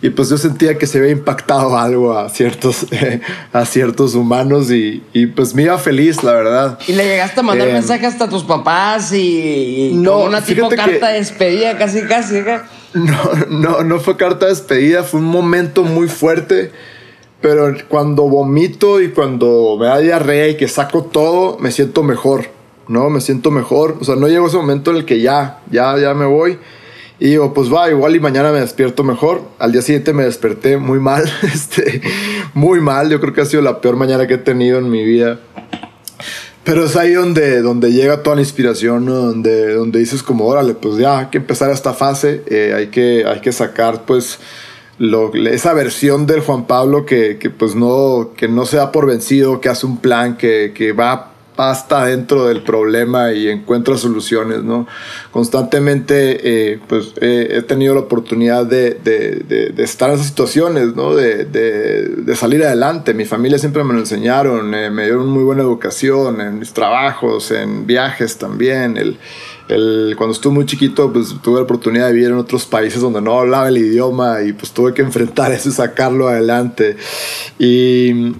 y, 0.00 0.10
pues 0.10 0.30
yo 0.30 0.38
sentía 0.38 0.78
que 0.78 0.86
se 0.86 0.98
había 0.98 1.10
impactado 1.10 1.76
algo 1.78 2.16
a 2.16 2.28
ciertos, 2.28 2.86
eh, 2.90 3.20
a 3.52 3.64
ciertos 3.64 4.14
humanos 4.14 4.70
y, 4.70 5.02
y, 5.12 5.26
pues 5.26 5.54
me 5.54 5.62
iba 5.62 5.76
feliz, 5.78 6.22
la 6.22 6.32
verdad. 6.32 6.78
¿Y 6.86 6.92
le 6.92 7.04
llegaste 7.04 7.40
a 7.40 7.42
mandar 7.42 7.68
eh, 7.68 7.72
mensajes 7.74 8.08
hasta 8.08 8.24
a 8.24 8.28
tus 8.28 8.44
papás 8.44 9.12
y, 9.12 9.90
y 9.90 9.94
no, 9.94 10.20
una 10.20 10.42
tipo 10.42 10.68
carta 10.68 11.08
que, 11.08 11.12
de 11.12 11.18
despedida 11.18 11.76
casi, 11.76 12.02
casi? 12.02 12.36
¿eh? 12.36 12.60
No, 12.94 13.18
no, 13.50 13.82
no 13.82 14.00
fue 14.00 14.16
carta 14.16 14.46
de 14.46 14.52
despedida, 14.52 15.02
fue 15.02 15.20
un 15.20 15.26
momento 15.26 15.82
muy 15.82 16.08
fuerte. 16.08 16.70
Pero 17.40 17.74
cuando 17.88 18.22
vomito 18.22 19.02
y 19.02 19.08
cuando 19.10 19.76
me 19.78 19.86
da 19.86 19.98
diarrea 19.98 20.48
y 20.48 20.56
que 20.56 20.66
saco 20.66 21.02
todo, 21.04 21.58
me 21.58 21.72
siento 21.72 22.02
mejor, 22.02 22.46
¿no? 22.88 23.10
Me 23.10 23.20
siento 23.20 23.50
mejor. 23.50 23.98
O 24.00 24.04
sea, 24.04 24.16
no 24.16 24.28
llegó 24.28 24.46
ese 24.46 24.56
momento 24.56 24.92
en 24.92 24.98
el 24.98 25.04
que 25.04 25.20
ya, 25.20 25.60
ya, 25.70 25.98
ya 25.98 26.14
me 26.14 26.24
voy. 26.24 26.58
Y 27.20 27.30
digo, 27.30 27.52
pues 27.52 27.72
va, 27.72 27.90
igual 27.90 28.16
y 28.16 28.20
mañana 28.20 28.50
me 28.50 28.60
despierto 28.60 29.04
mejor. 29.04 29.42
Al 29.58 29.72
día 29.72 29.82
siguiente 29.82 30.12
me 30.12 30.24
desperté 30.24 30.78
muy 30.78 31.00
mal, 31.00 31.24
este, 31.42 32.00
muy 32.54 32.80
mal. 32.80 33.10
Yo 33.10 33.20
creo 33.20 33.34
que 33.34 33.42
ha 33.42 33.46
sido 33.46 33.62
la 33.62 33.80
peor 33.80 33.96
mañana 33.96 34.26
que 34.26 34.34
he 34.34 34.38
tenido 34.38 34.78
en 34.78 34.90
mi 34.90 35.04
vida. 35.04 35.40
Pero 36.64 36.86
es 36.86 36.96
ahí 36.96 37.12
donde, 37.12 37.60
donde 37.60 37.92
llega 37.92 38.22
toda 38.22 38.36
la 38.36 38.42
inspiración, 38.42 39.04
¿no? 39.04 39.14
donde, 39.14 39.74
donde 39.74 39.98
dices 39.98 40.22
como, 40.22 40.46
órale, 40.46 40.72
pues 40.74 40.96
ya 40.96 41.18
hay 41.18 41.26
que 41.26 41.38
empezar 41.38 41.70
esta 41.70 41.92
fase, 41.92 42.42
eh, 42.46 42.72
hay, 42.74 42.86
que, 42.86 43.24
hay 43.26 43.40
que 43.40 43.52
sacar 43.52 44.06
pues 44.06 44.38
esa 44.98 45.74
versión 45.74 46.26
del 46.26 46.40
Juan 46.40 46.66
Pablo 46.66 47.04
que, 47.04 47.36
que, 47.38 47.50
pues 47.50 47.74
no, 47.74 48.30
que 48.36 48.48
no 48.48 48.64
se 48.64 48.78
da 48.78 48.92
por 48.92 49.06
vencido, 49.06 49.60
que 49.60 49.68
hace 49.68 49.84
un 49.84 49.98
plan, 49.98 50.38
que, 50.38 50.72
que 50.74 50.92
va 50.92 51.33
hasta 51.56 52.06
dentro 52.06 52.46
del 52.46 52.62
problema 52.62 53.32
y 53.32 53.48
encuentra 53.48 53.96
soluciones, 53.96 54.64
¿no? 54.64 54.86
Constantemente, 55.30 56.72
eh, 56.72 56.80
pues 56.88 57.12
eh, 57.20 57.48
he 57.52 57.62
tenido 57.62 57.94
la 57.94 58.00
oportunidad 58.00 58.66
de, 58.66 58.94
de, 58.94 59.44
de, 59.46 59.70
de, 59.70 59.84
estar 59.84 60.08
en 60.08 60.16
esas 60.16 60.26
situaciones, 60.26 60.96
¿no? 60.96 61.14
De, 61.14 62.34
salir 62.34 62.64
adelante. 62.64 63.14
Mi 63.14 63.24
familia 63.24 63.58
siempre 63.58 63.84
me 63.84 63.94
lo 63.94 64.00
enseñaron, 64.00 64.74
eh, 64.74 64.90
me 64.90 65.04
dieron 65.04 65.28
muy 65.28 65.44
buena 65.44 65.62
educación 65.62 66.40
en 66.40 66.58
mis 66.58 66.72
trabajos, 66.72 67.52
en 67.52 67.86
viajes 67.86 68.36
también. 68.36 68.96
El, 68.96 69.18
el, 69.68 70.14
cuando 70.18 70.34
estuve 70.34 70.52
muy 70.54 70.66
chiquito, 70.66 71.12
pues 71.12 71.36
tuve 71.40 71.56
la 71.56 71.62
oportunidad 71.62 72.08
de 72.08 72.14
vivir 72.14 72.30
en 72.30 72.36
otros 72.36 72.66
países 72.66 73.00
donde 73.00 73.20
no 73.20 73.38
hablaba 73.38 73.68
el 73.68 73.78
idioma 73.78 74.42
y 74.42 74.52
pues 74.52 74.72
tuve 74.72 74.92
que 74.92 75.02
enfrentar 75.02 75.52
eso 75.52 75.68
y 75.68 75.72
sacarlo 75.72 76.28
adelante. 76.28 76.96
Y 77.60 78.34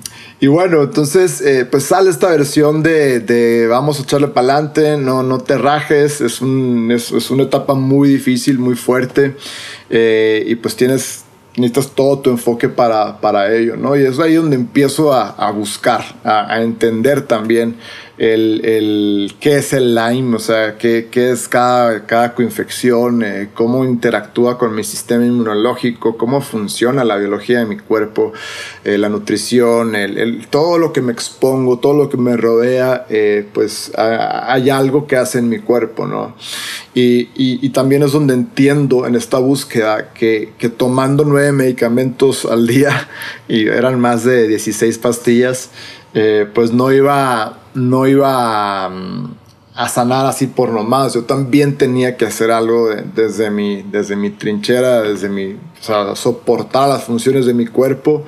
y 0.45 0.47
bueno, 0.47 0.83
entonces 0.83 1.41
eh, 1.41 1.65
pues 1.65 1.85
sale 1.85 2.11
esta 2.11 2.29
versión 2.29 2.83
de, 2.83 3.67
vamos 3.67 3.99
a 3.99 4.03
echarle 4.03 4.29
para 4.29 4.53
adelante, 4.53 4.99
no, 4.99 5.23
no 5.23 5.39
te 5.39 5.57
rajes, 5.57 6.21
es, 6.21 6.43
es, 6.43 7.31
una 7.31 7.45
etapa 7.45 7.73
muy 7.73 8.11
difícil, 8.11 8.59
muy 8.59 8.75
fuerte 8.75 9.37
eh, 9.89 10.45
y 10.47 10.55
pues 10.57 10.77
tienes, 10.77 11.25
necesitas 11.57 11.93
todo 11.93 12.19
tu 12.19 12.29
enfoque 12.29 12.69
para, 12.69 13.23
para 13.23 13.55
ello, 13.55 13.79
¿no? 13.79 13.97
Y 13.97 14.03
es 14.03 14.19
ahí 14.19 14.35
donde 14.35 14.57
empiezo 14.57 15.15
a, 15.15 15.51
buscar, 15.53 16.05
a 16.25 16.61
entender 16.61 17.23
también 17.23 17.77
el, 18.17 18.65
el, 18.65 19.35
qué 19.41 19.57
es 19.57 19.73
el 19.73 19.95
Lyme, 19.95 20.37
o 20.37 20.39
sea, 20.39 20.79
qué, 20.79 21.09
qué 21.11 21.31
es 21.31 21.49
cada, 21.49 22.07
cada 22.07 22.35
coinfección, 22.35 23.25
eh, 23.25 23.49
cómo 23.55 23.85
interactúa 23.85 24.57
con 24.57 24.75
mi 24.75 24.85
sistema 24.85 25.27
inmunológico, 25.27 26.17
cómo 26.17 26.41
funciona 26.41 27.03
la 27.03 27.17
biología 27.17 27.59
de 27.59 27.67
mi 27.67 27.77
cuerpo, 27.77 28.33
eh, 28.85 28.99
la 28.99 29.09
nutrición, 29.09 29.97
el, 29.97 30.19
el, 30.19 30.47
todo 30.47 30.79
lo 30.79 30.93
que 30.93 31.01
me 31.01 31.13
expongo, 31.13 31.81
todo 31.81 31.95
lo 31.95 32.09
que 32.09 32.17
me 32.17 32.37
rodea, 32.37 33.07
eh, 33.09 33.49
pues 33.53 33.91
hay 33.97 34.71
algo 34.71 35.09
que 35.09 35.17
hace 35.17 35.41
en 35.41 35.49
mi 35.49 35.59
cuerpo, 35.59 36.07
¿no? 36.07 36.37
Y, 36.95 37.31
y, 37.35 37.59
y, 37.61 37.71
también 37.71 38.05
es 38.05 38.13
donde 38.13 38.35
entiendo 38.35 39.05
en 39.07 39.17
esta 39.17 39.39
búsqueda 39.39 40.13
que, 40.13 40.53
que 40.59 40.69
tomando 40.69 41.25
nueve 41.25 41.51
medicamentos 41.51 42.45
al 42.45 42.69
día, 42.69 43.09
y 43.49 43.67
eran 43.67 43.99
más 43.99 44.23
de 44.23 44.47
16 44.47 44.99
pastillas, 44.99 45.71
eh, 46.15 46.49
pues 46.55 46.73
no 46.73 46.93
iba, 46.93 47.59
no 47.75 48.07
iba 48.07 48.87
a, 48.87 48.91
a, 49.75 49.89
sanar 49.89 50.27
así 50.27 50.47
por 50.47 50.71
nomás. 50.71 51.15
Yo 51.15 51.25
también 51.25 51.77
tenía 51.77 52.17
que 52.17 52.27
hacer 52.27 52.51
algo 52.51 52.89
de, 52.89 53.03
desde, 53.03 53.51
mi, 53.51 53.83
desde 53.83 54.17
mi 54.17 54.31
trinchera, 54.31 55.03
desde 55.03 55.29
mi, 55.29 55.57
soportar 56.15 56.89
las 56.89 57.05
funciones 57.05 57.47
de 57.47 57.55
mi 57.55 57.67
cuerpo 57.67 58.25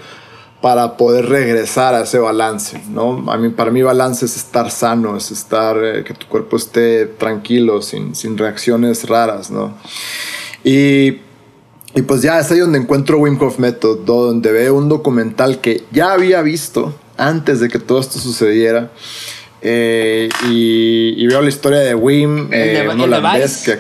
para 0.61 0.97
poder 0.97 1.28
regresar 1.28 1.95
a 1.95 2.02
ese 2.02 2.19
balance, 2.19 2.83
¿no? 2.88 3.31
A 3.31 3.37
mí, 3.37 3.50
para 3.50 3.71
mí 3.71 3.83
balance 3.83 4.25
es 4.25 4.37
estar 4.37 4.71
sano, 4.71 5.16
es 5.16 5.31
estar, 5.31 5.76
eh, 5.83 6.02
que 6.02 6.14
tu 6.14 6.26
cuerpo 6.26 6.57
esté 6.57 7.07
tranquilo, 7.07 7.83
sin, 7.83 8.14
sin 8.14 8.37
reacciones 8.37 9.09
raras, 9.09 9.50
¿no? 9.50 9.75
Y 10.64 11.21
y 11.97 12.02
pues 12.02 12.21
ya 12.21 12.38
es 12.38 12.50
ahí 12.50 12.59
donde 12.59 12.78
encuentro 12.78 13.19
Wim 13.19 13.40
Hof 13.40 13.59
Method, 13.59 14.00
donde 14.00 14.52
veo 14.52 14.75
un 14.75 14.90
documental 14.90 15.62
que 15.62 15.83
ya 15.93 16.12
había 16.12 16.43
visto, 16.43 16.95
antes 17.16 17.61
de 17.61 17.68
que 17.68 17.78
todo 17.78 18.00
esto 18.00 18.18
sucediera. 18.18 18.90
Eh, 19.62 20.28
y, 20.49 21.14
y, 21.16 21.26
veo 21.26 21.40
la 21.42 21.49
historia 21.49 21.78
de 21.78 21.94
Wim, 21.94 22.49
eh, 22.52 22.87
un 22.92 23.00
holandés 23.00 23.64
que 23.64 23.78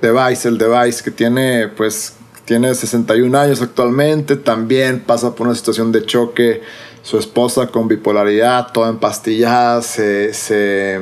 Device, 0.00 0.46
el 0.46 0.58
Device, 0.58 1.02
que 1.02 1.10
tiene 1.10 1.68
pues 1.68 2.14
tiene 2.44 2.74
61 2.74 3.38
años 3.38 3.62
actualmente, 3.62 4.36
también 4.36 5.00
pasa 5.00 5.34
por 5.34 5.46
una 5.46 5.56
situación 5.56 5.92
de 5.92 6.04
choque, 6.04 6.60
su 7.02 7.18
esposa 7.18 7.68
con 7.68 7.88
bipolaridad, 7.88 8.70
toda 8.72 8.90
empastillada, 8.90 9.80
se, 9.82 10.34
se 10.34 11.00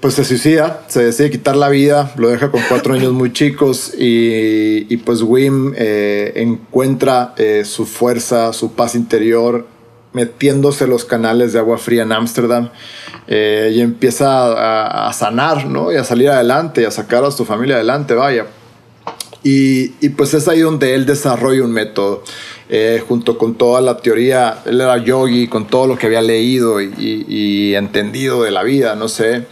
pues 0.00 0.14
se 0.14 0.24
suicida, 0.24 0.84
se 0.86 1.04
decide 1.04 1.30
quitar 1.30 1.56
la 1.56 1.68
vida, 1.68 2.12
lo 2.16 2.28
deja 2.28 2.50
con 2.50 2.60
cuatro 2.68 2.94
niños 2.94 3.12
muy 3.12 3.32
chicos 3.32 3.92
y, 3.98 4.86
y 4.92 4.96
pues 4.98 5.22
Wim 5.22 5.72
eh, 5.76 6.34
encuentra 6.36 7.34
eh, 7.36 7.64
su 7.64 7.84
fuerza, 7.86 8.52
su 8.52 8.72
paz 8.74 8.94
interior 8.94 9.66
metiéndose 10.16 10.86
los 10.86 11.04
canales 11.04 11.52
de 11.52 11.58
agua 11.58 11.76
fría 11.76 12.04
en 12.04 12.10
Ámsterdam 12.10 12.70
eh, 13.28 13.70
y 13.74 13.82
empieza 13.82 14.46
a, 14.46 15.08
a, 15.08 15.12
sanar, 15.12 15.66
¿no? 15.66 15.92
Y 15.92 15.96
a 15.96 16.04
salir 16.04 16.30
adelante 16.30 16.80
y 16.80 16.84
a 16.86 16.90
sacar 16.90 17.22
a 17.22 17.30
su 17.30 17.44
familia 17.44 17.76
adelante, 17.76 18.14
vaya. 18.14 18.46
Y, 19.42 19.92
y 20.00 20.08
pues 20.08 20.32
es 20.32 20.48
ahí 20.48 20.60
donde 20.60 20.94
él 20.94 21.04
desarrolla 21.04 21.62
un 21.62 21.72
método. 21.72 22.24
Eh, 22.70 23.00
junto 23.06 23.36
con 23.36 23.56
toda 23.56 23.82
la 23.82 23.98
teoría, 23.98 24.62
él 24.64 24.80
era 24.80 24.96
yogi, 24.96 25.48
con 25.48 25.66
todo 25.66 25.86
lo 25.86 25.98
que 25.98 26.06
había 26.06 26.22
leído 26.22 26.80
y, 26.80 26.86
y, 26.98 27.26
y 27.28 27.74
entendido 27.76 28.42
de 28.42 28.50
la 28.50 28.64
vida, 28.64 28.96
no 28.96 29.06
sé, 29.06 29.44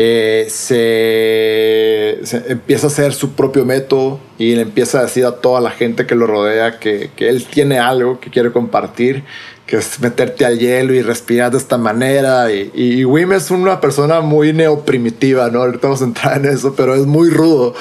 eh, 0.00 0.46
se, 0.48 2.24
se, 2.24 2.52
empieza 2.52 2.86
a 2.86 2.90
hacer 2.90 3.12
su 3.12 3.32
propio 3.32 3.64
método 3.64 4.20
y 4.38 4.54
le 4.54 4.62
empieza 4.62 5.00
a 5.00 5.02
decir 5.02 5.26
a 5.26 5.32
toda 5.32 5.60
la 5.60 5.72
gente 5.72 6.06
que 6.06 6.14
lo 6.14 6.28
rodea 6.28 6.78
que, 6.78 7.10
que 7.16 7.28
él 7.28 7.44
tiene 7.44 7.80
algo 7.80 8.20
que 8.20 8.30
quiere 8.30 8.52
compartir, 8.52 9.24
que 9.68 9.76
es 9.76 10.00
meterte 10.00 10.46
al 10.46 10.58
hielo 10.58 10.94
y 10.94 11.02
respirar 11.02 11.52
de 11.52 11.58
esta 11.58 11.76
manera. 11.76 12.50
Y, 12.50 12.72
y, 12.74 13.04
Wim 13.04 13.34
es 13.34 13.50
una 13.50 13.82
persona 13.82 14.22
muy 14.22 14.54
neoprimitiva, 14.54 15.50
¿no? 15.50 15.60
Ahorita 15.60 15.88
vamos 15.88 16.00
a 16.00 16.06
entrar 16.06 16.38
en 16.38 16.46
eso, 16.46 16.74
pero 16.74 16.94
es 16.94 17.04
muy 17.04 17.28
rudo. 17.28 17.74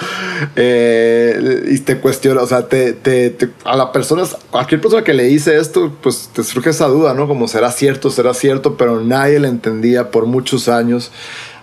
Eh, 0.58 1.64
y 1.72 1.80
te 1.80 1.98
cuestiona, 2.00 2.42
o 2.42 2.48
sea, 2.48 2.68
te, 2.68 2.92
te, 2.92 3.30
te, 3.30 3.50
a 3.64 3.78
la 3.78 3.94
persona, 3.94 4.24
cualquier 4.52 4.82
persona 4.82 5.02
que 5.02 5.14
le 5.14 5.24
dice 5.24 5.58
esto, 5.58 5.96
pues 6.04 6.30
te 6.34 6.44
surge 6.44 6.72
esa 6.72 6.88
duda, 6.88 7.14
¿no? 7.14 7.26
Como 7.26 7.48
será 7.48 7.72
cierto, 7.72 8.12
será 8.12 8.34
cierto, 8.34 8.76
pero 8.76 9.02
nadie 9.02 9.40
le 9.40 9.48
entendía 9.48 10.12
por 10.12 10.26
muchos 10.26 10.68
años 10.68 11.10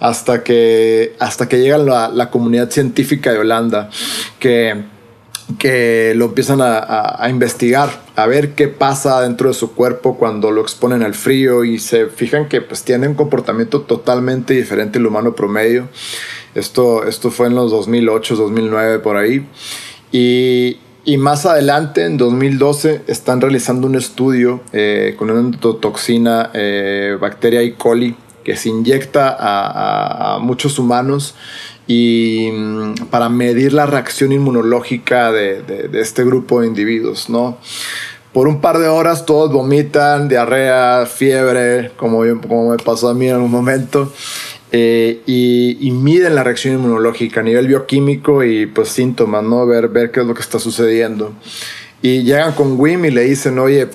hasta 0.00 0.42
que, 0.42 1.14
hasta 1.18 1.50
que 1.50 1.60
llega 1.60 1.76
la, 1.76 2.08
la 2.08 2.30
comunidad 2.30 2.70
científica 2.70 3.30
de 3.30 3.40
Holanda, 3.40 3.90
que 4.38 4.93
que 5.58 6.14
lo 6.16 6.26
empiezan 6.26 6.60
a, 6.62 7.26
investigar, 7.28 7.90
a 8.16 8.26
ver 8.26 8.54
qué 8.54 8.68
pasa 8.68 9.20
dentro 9.20 9.48
de 9.48 9.54
su 9.54 9.74
cuerpo 9.74 10.16
cuando 10.16 10.50
lo 10.50 10.62
exponen 10.62 11.02
al 11.02 11.14
frío 11.14 11.64
y 11.64 11.78
se 11.78 12.06
fijan 12.06 12.48
que 12.48 12.62
pues 12.62 12.82
tiene 12.82 13.08
un 13.08 13.14
comportamiento 13.14 13.82
totalmente 13.82 14.54
diferente 14.54 14.98
al 14.98 15.06
humano 15.06 15.34
promedio. 15.34 15.88
Esto, 16.54 17.06
esto 17.06 17.30
fue 17.30 17.48
en 17.48 17.56
los 17.56 17.70
2008, 17.70 18.36
2009 18.36 18.98
por 19.00 19.16
ahí. 19.16 19.46
Y, 20.12 20.78
y 21.04 21.18
más 21.18 21.44
adelante, 21.44 22.04
en 22.04 22.16
2012, 22.16 23.02
están 23.06 23.40
realizando 23.40 23.86
un 23.86 23.96
estudio 23.96 24.62
eh, 24.72 25.14
con 25.18 25.30
una 25.30 25.40
endotoxina 25.40 26.50
eh, 26.54 27.18
bacteria 27.20 27.60
E. 27.60 27.74
coli 27.74 28.16
que 28.44 28.56
se 28.56 28.68
inyecta 28.68 29.36
a, 29.38 30.34
a 30.34 30.38
muchos 30.38 30.78
humanos 30.78 31.34
y 31.86 32.50
mm, 32.52 32.94
para 33.10 33.28
medir 33.28 33.72
la 33.72 33.86
reacción 33.86 34.32
inmunológica 34.32 35.32
de, 35.32 35.62
de, 35.62 36.00
este 36.00 36.24
grupo 36.24 36.60
de 36.60 36.68
individuos, 36.68 37.28
¿no? 37.28 37.58
Por 38.32 38.48
un 38.48 38.60
par 38.60 38.78
de 38.78 38.88
horas 38.88 39.26
todos 39.26 39.52
vomitan, 39.52 40.28
diarrea, 40.28 41.06
fiebre, 41.06 41.92
como, 41.96 42.22
como 42.40 42.70
me 42.70 42.76
pasó 42.78 43.08
a 43.08 43.14
mí 43.14 43.28
en 43.28 43.36
un 43.36 43.50
momento, 43.50 44.12
eh, 44.72 45.22
y, 45.24 45.78
y, 45.86 45.92
miden 45.92 46.34
la 46.34 46.42
reacción 46.42 46.74
inmunológica 46.74 47.40
a 47.40 47.42
nivel 47.44 47.68
bioquímico 47.68 48.42
y 48.42 48.66
pues 48.66 48.88
síntomas, 48.88 49.44
¿no? 49.44 49.64
Ver, 49.66 49.88
ver 49.88 50.10
qué 50.10 50.20
es 50.20 50.26
lo 50.26 50.34
que 50.34 50.42
está 50.42 50.58
sucediendo. 50.58 51.32
Y 52.02 52.24
llegan 52.24 52.54
con 52.54 52.78
WIM 52.78 53.04
y 53.04 53.10
le 53.12 53.22
dicen, 53.22 53.58
oye, 53.60 53.88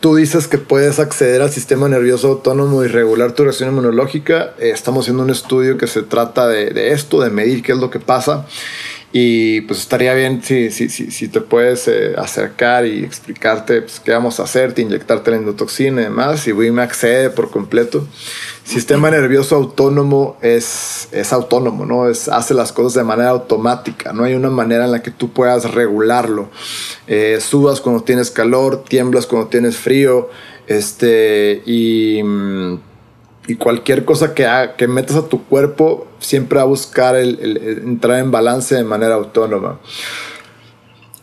tú 0.00 0.16
dices 0.16 0.48
que 0.48 0.58
puedes 0.58 0.98
acceder 0.98 1.42
al 1.42 1.50
sistema 1.50 1.88
nervioso 1.88 2.28
autónomo 2.28 2.84
y 2.84 2.88
regular 2.88 3.32
tu 3.32 3.44
reacción 3.44 3.70
inmunológica. 3.70 4.54
Eh, 4.58 4.70
estamos 4.70 5.04
haciendo 5.04 5.22
un 5.22 5.30
estudio 5.30 5.78
que 5.78 5.86
se 5.86 6.02
trata 6.02 6.48
de, 6.48 6.92
esto, 6.92 7.20
de 7.20 7.30
medir 7.30 7.62
qué 7.62 7.72
es 7.72 7.78
lo 7.78 7.90
que 7.90 8.00
pasa. 8.00 8.46
Y 9.18 9.62
pues 9.62 9.78
estaría 9.78 10.12
bien 10.12 10.42
si, 10.42 10.70
si, 10.70 10.90
si, 10.90 11.28
te 11.28 11.40
puedes 11.40 11.88
eh, 11.88 12.12
acercar 12.18 12.84
y 12.84 13.02
explicarte 13.02 13.80
pues, 13.80 13.98
qué 13.98 14.12
vamos 14.12 14.38
a 14.38 14.42
hacerte, 14.42 14.82
inyectarte 14.82 15.30
la 15.30 15.38
endotoxina 15.38 16.02
y 16.02 16.04
demás. 16.04 16.46
Y 16.46 16.52
me 16.52 16.82
accede 16.82 17.30
por 17.30 17.50
completo. 17.50 18.06
Sistema 18.62 19.10
nervioso 19.10 19.56
autónomo 19.56 20.36
es, 20.42 21.08
es 21.12 21.32
autónomo, 21.32 21.86
¿no? 21.86 22.10
Es, 22.10 22.28
hace 22.28 22.52
las 22.52 22.72
cosas 22.72 22.92
de 22.92 23.04
manera 23.04 23.30
automática. 23.30 24.12
No 24.12 24.24
hay 24.24 24.34
una 24.34 24.50
manera 24.50 24.84
en 24.84 24.92
la 24.92 25.00
que 25.00 25.10
tú 25.10 25.32
puedas 25.32 25.72
regularlo. 25.72 26.50
Eh, 27.06 27.38
subas 27.40 27.80
cuando 27.80 28.02
tienes 28.02 28.30
calor, 28.30 28.84
tiemblas 28.86 29.24
cuando 29.24 29.48
tienes 29.48 29.78
frío. 29.78 30.28
Este, 30.66 31.62
y. 31.64 32.22
Mm, 32.22 32.80
y 33.46 33.56
cualquier 33.56 34.04
cosa 34.04 34.34
que, 34.34 34.46
que 34.76 34.88
metas 34.88 35.16
a 35.16 35.28
tu 35.28 35.44
cuerpo 35.44 36.06
siempre 36.18 36.56
va 36.56 36.62
a 36.62 36.66
buscar 36.66 37.16
el, 37.16 37.56
entrar 37.84 38.18
en 38.18 38.30
balance 38.30 38.74
de 38.74 38.84
manera 38.84 39.14
autónoma. 39.14 39.78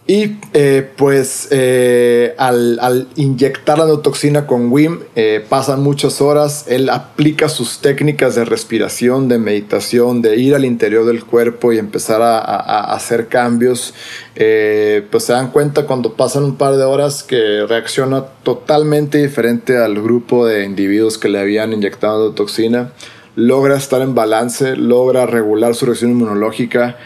Y 0.05 0.35
eh, 0.53 0.89
pues 0.97 1.47
eh, 1.51 2.35
al, 2.37 3.07
inyectar 3.15 3.77
la 3.77 3.85
endotoxina 3.85 4.45
con 4.45 4.69
WIM 4.69 4.99
eh, 5.15 5.45
pasan 5.47 5.81
muchas 5.81 6.19
horas, 6.19 6.65
él 6.67 6.89
aplica 6.89 7.47
sus 7.47 7.79
técnicas 7.79 8.35
de 8.35 8.43
respiración, 8.43 9.29
de 9.29 9.37
meditación, 9.37 10.21
de 10.21 10.35
ir 10.35 10.55
al 10.55 10.65
interior 10.65 11.05
del 11.05 11.23
cuerpo 11.23 11.71
y 11.71 11.77
empezar 11.77 12.21
a, 12.21 12.93
hacer 12.93 13.29
cambios. 13.29 13.93
pues 14.35 15.23
se 15.23 15.31
dan 15.31 15.51
cuenta 15.51 15.85
cuando 15.85 16.15
pasan 16.15 16.43
un 16.43 16.57
par 16.57 16.75
de 16.75 16.83
horas 16.83 17.23
que 17.23 17.65
reacciona 17.65 18.25
totalmente 18.43 19.19
diferente 19.19 19.77
al 19.77 20.01
grupo 20.01 20.45
de 20.45 20.65
individuos 20.65 21.17
que 21.17 21.29
le 21.29 21.39
habían 21.39 21.71
inyectado 21.71 22.25
endotoxina. 22.25 22.91
Logra 23.35 23.77
estar 23.77 24.01
en 24.01 24.13
balance, 24.13 24.75
logra 24.75 25.25
regular 25.25 25.75
su 25.75 25.85
reacción 25.85 26.11
inmunológica 26.11 26.97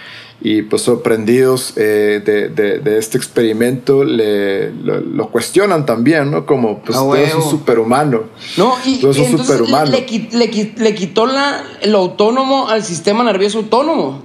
y 0.49 0.61
pues 0.61 0.83
sorprendidos 0.83 1.73
eh, 1.75 2.21
de, 2.23 2.79
de, 2.79 2.97
este 2.97 3.17
experimento 3.17 4.05
le, 4.05 4.71
lo, 4.71 5.29
cuestionan 5.29 5.85
también, 5.85 6.31
¿no? 6.31 6.45
Como 6.45 6.79
pues 6.79 6.97
todo 6.97 7.17
es 7.17 7.35
un 7.35 7.43
superhumano. 7.43 8.23
No, 8.55 8.73
y, 8.85 9.01
todo 9.01 9.13
superhumano. 9.13 9.91
Le, 9.91 10.05
le, 10.31 10.73
le, 10.77 10.95
quitó 10.95 11.25
la, 11.25 11.65
lo 11.83 11.97
autónomo 11.97 12.69
al 12.69 12.81
sistema 12.85 13.25
nervioso 13.25 13.57
autónomo. 13.57 14.23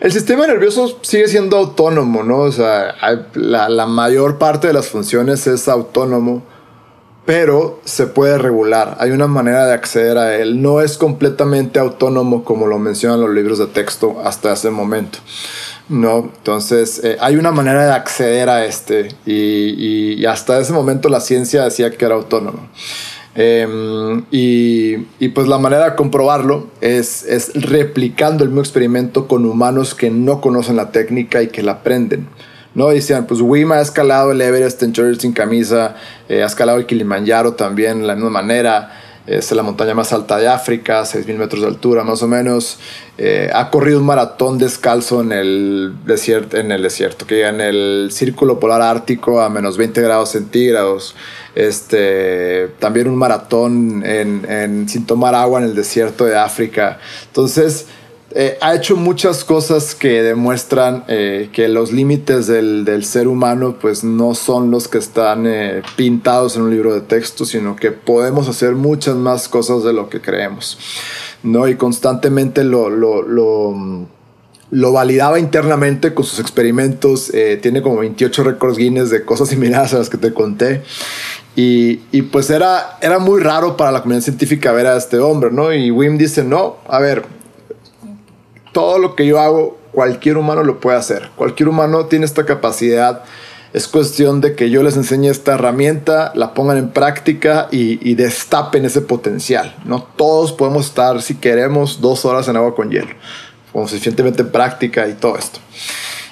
El 0.00 0.10
sistema 0.10 0.48
nervioso 0.48 0.98
sigue 1.02 1.28
siendo 1.28 1.56
autónomo, 1.58 2.24
¿no? 2.24 2.38
O 2.38 2.50
sea, 2.50 2.96
la, 3.34 3.68
la 3.68 3.86
mayor 3.86 4.38
parte 4.38 4.66
de 4.66 4.72
las 4.72 4.88
funciones 4.88 5.46
es 5.46 5.68
autónomo 5.68 6.42
pero 7.24 7.80
se 7.84 8.06
puede 8.06 8.38
regular. 8.38 8.96
Hay 8.98 9.10
una 9.10 9.26
manera 9.26 9.66
de 9.66 9.74
acceder 9.74 10.18
a 10.18 10.36
él. 10.36 10.60
No 10.60 10.80
es 10.80 10.98
completamente 10.98 11.78
autónomo 11.78 12.44
como 12.44 12.66
lo 12.66 12.78
mencionan 12.78 13.20
los 13.20 13.30
libros 13.30 13.58
de 13.58 13.66
texto 13.66 14.20
hasta 14.24 14.52
ese 14.52 14.70
momento. 14.70 15.18
No, 15.88 16.30
entonces 16.36 17.00
eh, 17.04 17.16
hay 17.20 17.36
una 17.36 17.52
manera 17.52 17.84
de 17.84 17.92
acceder 17.92 18.48
a 18.48 18.64
este 18.64 19.08
y, 19.26 20.24
hasta 20.24 20.58
ese 20.58 20.72
momento 20.72 21.08
la 21.08 21.20
ciencia 21.20 21.64
decía 21.64 21.90
que 21.90 22.04
era 22.04 22.14
autónomo. 22.14 22.68
Em, 23.34 24.24
y, 24.30 25.28
pues 25.28 25.48
la 25.48 25.58
manera 25.58 25.90
de 25.90 25.96
comprobarlo 25.96 26.68
es, 26.80 27.24
es 27.24 27.52
replicando 27.54 28.44
el 28.44 28.50
mismo 28.50 28.60
experimento 28.60 29.26
con 29.26 29.46
humanos 29.46 29.94
que 29.94 30.10
no 30.10 30.40
conocen 30.40 30.76
la 30.76 30.90
técnica 30.90 31.42
y 31.42 31.48
que 31.48 31.62
la 31.62 31.72
aprenden. 31.72 32.28
¿No? 32.74 32.88
Decían, 32.88 33.26
pues 33.26 33.40
Wim 33.40 33.72
ha 33.72 33.80
escalado 33.80 34.32
el 34.32 34.40
Everest 34.40 34.82
en 34.82 34.92
shorts 34.92 35.22
sin 35.22 35.32
camisa, 35.32 35.96
eh, 36.28 36.42
ha 36.42 36.46
escalado 36.46 36.78
el 36.78 36.86
Kilimanjaro 36.86 37.54
también 37.54 38.00
de 38.00 38.06
la 38.06 38.14
misma 38.14 38.30
manera, 38.30 38.90
es 39.26 39.52
la 39.52 39.62
montaña 39.62 39.94
más 39.94 40.12
alta 40.12 40.36
de 40.36 40.48
África, 40.48 41.02
6.000 41.02 41.36
metros 41.36 41.62
de 41.62 41.68
altura 41.68 42.02
más 42.02 42.22
o 42.22 42.28
menos, 42.28 42.78
eh, 43.18 43.50
ha 43.54 43.70
corrido 43.70 44.00
un 44.00 44.06
maratón 44.06 44.58
descalzo 44.58 45.20
en 45.20 45.30
el 45.30 45.94
desierto, 46.04 46.56
en 46.56 46.72
el 46.72 46.82
desierto, 46.82 47.24
que 47.24 47.46
en 47.46 47.60
el 47.60 48.08
círculo 48.10 48.58
polar 48.58 48.82
ártico 48.82 49.40
a 49.40 49.48
menos 49.48 49.76
20 49.76 50.00
grados 50.02 50.30
centígrados, 50.30 51.14
este, 51.54 52.68
también 52.80 53.08
un 53.08 53.16
maratón 53.16 54.02
en, 54.04 54.88
sin 54.88 55.06
tomar 55.06 55.34
agua 55.36 55.60
en 55.60 55.66
el 55.66 55.74
desierto 55.76 56.24
de 56.24 56.36
África. 56.36 56.98
Entonces, 57.26 57.86
eh, 58.34 58.56
ha 58.62 58.74
hecho 58.74 58.96
muchas 58.96 59.44
cosas 59.44 59.94
que 59.94 60.22
demuestran 60.22 61.04
eh, 61.08 61.50
que 61.52 61.68
los 61.68 61.92
límites 61.92 62.46
del, 62.46 62.84
del, 62.84 63.04
ser 63.04 63.28
humano 63.28 63.76
pues 63.78 64.04
no 64.04 64.34
son 64.34 64.70
los 64.70 64.88
que 64.88 64.96
están 64.96 65.46
eh, 65.46 65.82
pintados 65.96 66.56
en 66.56 66.62
un 66.62 66.70
libro 66.70 66.94
de 66.94 67.02
texto, 67.02 67.44
sino 67.44 67.76
que 67.76 67.90
podemos 67.90 68.48
hacer 68.48 68.74
muchas 68.74 69.16
más 69.16 69.48
cosas 69.48 69.84
de 69.84 69.92
lo 69.92 70.08
que 70.08 70.22
creemos. 70.22 70.78
¿no? 71.42 71.68
Y 71.68 71.74
constantemente 71.74 72.64
lo, 72.64 72.88
lo, 72.88 73.22
lo, 73.22 74.06
lo 74.70 74.92
validaba 74.92 75.38
internamente 75.38 76.14
con 76.14 76.24
sus 76.24 76.38
experimentos. 76.38 77.30
tiene 77.60 77.82
como 77.82 77.98
28 77.98 78.44
récords 78.44 78.78
Guinness 78.78 79.10
de 79.10 79.24
cosas 79.24 79.48
similares 79.48 79.92
a 79.92 79.98
las 79.98 80.08
que 80.08 80.16
te 80.16 80.32
conté. 80.32 80.82
Y, 81.54 82.00
y, 82.12 82.22
pues 82.22 82.48
era, 82.48 82.96
era 83.02 83.18
muy 83.18 83.42
raro 83.42 83.76
para 83.76 83.92
la 83.92 84.00
comunidad 84.00 84.22
científica 84.24 84.72
ver 84.72 84.86
a 84.86 84.96
este 84.96 85.18
hombre, 85.18 85.50
¿no? 85.50 85.70
Y 85.70 85.90
Wim 85.90 86.16
dice, 86.16 86.44
no, 86.44 86.76
a 86.88 86.98
ver, 86.98 87.24
todo 88.72 88.98
lo 88.98 89.14
que 89.14 89.26
yo 89.26 89.38
hago, 89.38 89.78
cualquier 89.92 90.38
humano 90.38 90.64
lo 90.64 90.80
puede 90.80 90.96
hacer. 90.96 91.30
Cualquier 91.36 91.68
humano 91.68 92.06
tiene 92.06 92.24
esta 92.24 92.44
capacidad. 92.44 93.22
Es 93.72 93.88
cuestión 93.88 94.40
de 94.40 94.54
que 94.54 94.68
yo 94.70 94.82
les 94.82 94.96
enseñe 94.96 95.28
esta 95.28 95.54
herramienta, 95.54 96.32
la 96.34 96.52
pongan 96.52 96.76
en 96.76 96.90
práctica 96.90 97.68
y, 97.70 98.14
destapen 98.14 98.84
ese 98.84 99.00
potencial. 99.00 99.74
No 99.84 100.02
todos 100.02 100.52
podemos 100.52 100.86
estar, 100.86 101.22
si 101.22 101.36
queremos, 101.36 102.00
dos 102.00 102.24
horas 102.24 102.48
en 102.48 102.56
agua 102.56 102.74
con 102.74 102.90
hielo, 102.90 103.14
con 103.72 103.88
suficientemente 103.88 104.44
práctica 104.44 105.08
y 105.08 105.14
todo 105.14 105.38
esto. 105.38 105.60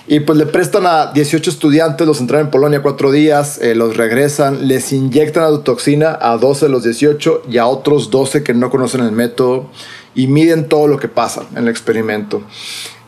Y 0.07 0.20
pues 0.20 0.37
le 0.38 0.46
prestan 0.46 0.87
a 0.87 1.12
18 1.12 1.50
estudiantes, 1.50 2.07
los 2.07 2.20
entran 2.20 2.40
en 2.42 2.50
Polonia 2.50 2.83
cuatro 2.83 3.12
días, 3.12 3.59
eh, 3.62 3.74
los 3.74 3.96
regresan, 3.96 4.66
les 4.66 4.92
inyectan 4.92 5.50
la 5.50 5.62
toxina 5.62 6.18
a 6.20 6.37
12 6.37 6.66
de 6.66 6.72
los 6.72 6.83
18 6.83 7.44
y 7.48 7.59
a 7.59 7.66
otros 7.66 8.11
12 8.11 8.42
que 8.42 8.53
no 8.53 8.70
conocen 8.70 9.03
el 9.03 9.12
método 9.12 9.70
y 10.14 10.27
miden 10.27 10.68
todo 10.68 10.87
lo 10.88 10.99
que 10.99 11.09
pasa 11.09 11.42
en 11.53 11.64
el 11.64 11.68
experimento. 11.68 12.42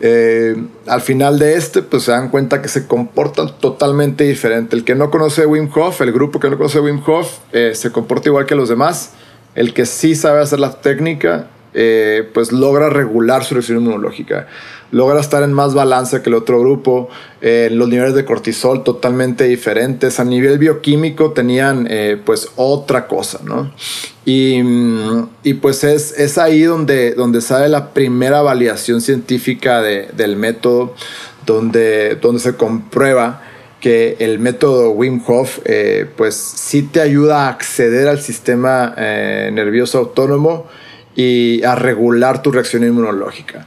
Eh, 0.00 0.56
al 0.86 1.00
final 1.00 1.38
de 1.38 1.56
este, 1.56 1.82
pues 1.82 2.04
se 2.04 2.10
dan 2.10 2.28
cuenta 2.28 2.60
que 2.60 2.68
se 2.68 2.86
comportan 2.86 3.56
totalmente 3.58 4.24
diferente. 4.24 4.74
El 4.76 4.84
que 4.84 4.94
no 4.94 5.10
conoce 5.10 5.46
Wim 5.46 5.70
Hof, 5.74 6.00
el 6.00 6.12
grupo 6.12 6.40
que 6.40 6.50
no 6.50 6.56
conoce 6.56 6.80
Wim 6.80 7.02
Hof, 7.06 7.38
eh, 7.52 7.72
se 7.74 7.92
comporta 7.92 8.28
igual 8.28 8.46
que 8.46 8.54
los 8.54 8.68
demás. 8.68 9.12
El 9.54 9.74
que 9.74 9.86
sí 9.86 10.14
sabe 10.14 10.40
hacer 10.40 10.60
la 10.60 10.80
técnica, 10.80 11.48
eh, 11.74 12.28
pues 12.34 12.52
logra 12.52 12.90
regular 12.90 13.44
su 13.44 13.54
reacción 13.54 13.78
inmunológica 13.78 14.48
logra 14.92 15.20
estar 15.20 15.42
en 15.42 15.52
más 15.52 15.74
balance 15.74 16.22
que 16.22 16.28
el 16.28 16.34
otro 16.34 16.60
grupo, 16.60 17.08
eh, 17.40 17.70
los 17.72 17.88
niveles 17.88 18.14
de 18.14 18.24
cortisol 18.24 18.84
totalmente 18.84 19.44
diferentes, 19.44 20.20
a 20.20 20.24
nivel 20.24 20.58
bioquímico 20.58 21.32
tenían 21.32 21.86
eh, 21.90 22.20
pues 22.24 22.50
otra 22.56 23.08
cosa, 23.08 23.40
¿no? 23.42 23.72
Y, 24.24 24.62
mm, 24.62 25.28
y 25.42 25.54
pues 25.54 25.82
es, 25.82 26.12
es, 26.18 26.38
ahí 26.38 26.62
donde, 26.62 27.14
donde 27.14 27.40
sale 27.40 27.68
la 27.70 27.92
primera 27.92 28.42
validación 28.42 29.00
científica 29.00 29.80
de, 29.80 30.08
del 30.14 30.36
método, 30.36 30.94
donde, 31.46 32.16
donde 32.16 32.40
se 32.40 32.54
comprueba 32.54 33.42
que 33.80 34.16
el 34.20 34.38
método 34.38 34.90
Wim 34.90 35.22
Hof 35.26 35.58
pues 36.16 36.36
sí 36.36 36.82
te 36.82 37.00
ayuda 37.00 37.46
a 37.46 37.48
acceder 37.48 38.06
al 38.06 38.20
sistema 38.20 38.94
nervioso 38.96 39.98
autónomo 39.98 40.68
y 41.14 41.62
a 41.62 41.74
regular 41.74 42.42
tu 42.42 42.50
reacción 42.52 42.84
inmunológica. 42.84 43.66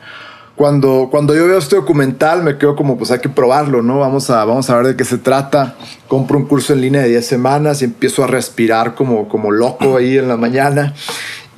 cuando, 0.56 1.10
cuando 1.12 1.36
yo 1.36 1.48
veo 1.48 1.58
este 1.58 1.76
documental 1.76 2.44
me 2.44 2.58
quedo 2.58 2.76
como, 2.76 2.98
pues 2.98 3.12
hay 3.12 3.20
que 3.20 3.30
probarlo, 3.30 3.82
¿no? 3.82 4.00
Vamos 4.00 4.30
a, 4.30 4.46
vamos 4.46 4.70
a 4.70 4.78
ver 4.78 4.88
de 4.88 4.96
qué 4.96 5.04
se 5.04 5.18
trata. 5.18 5.76
Compro 6.08 6.38
un 6.38 6.46
curso 6.46 6.74
en 6.74 6.82
línea 6.82 7.02
de 7.02 7.10
10 7.10 7.26
semanas 7.26 7.82
y 7.82 7.86
empiezo 7.86 8.24
a 8.24 8.28
respirar 8.28 8.96
como, 8.96 9.28
como 9.28 9.52
loco 9.52 9.98
ahí 9.98 10.18
en 10.18 10.28
la 10.28 10.38
mañana. 10.38 10.94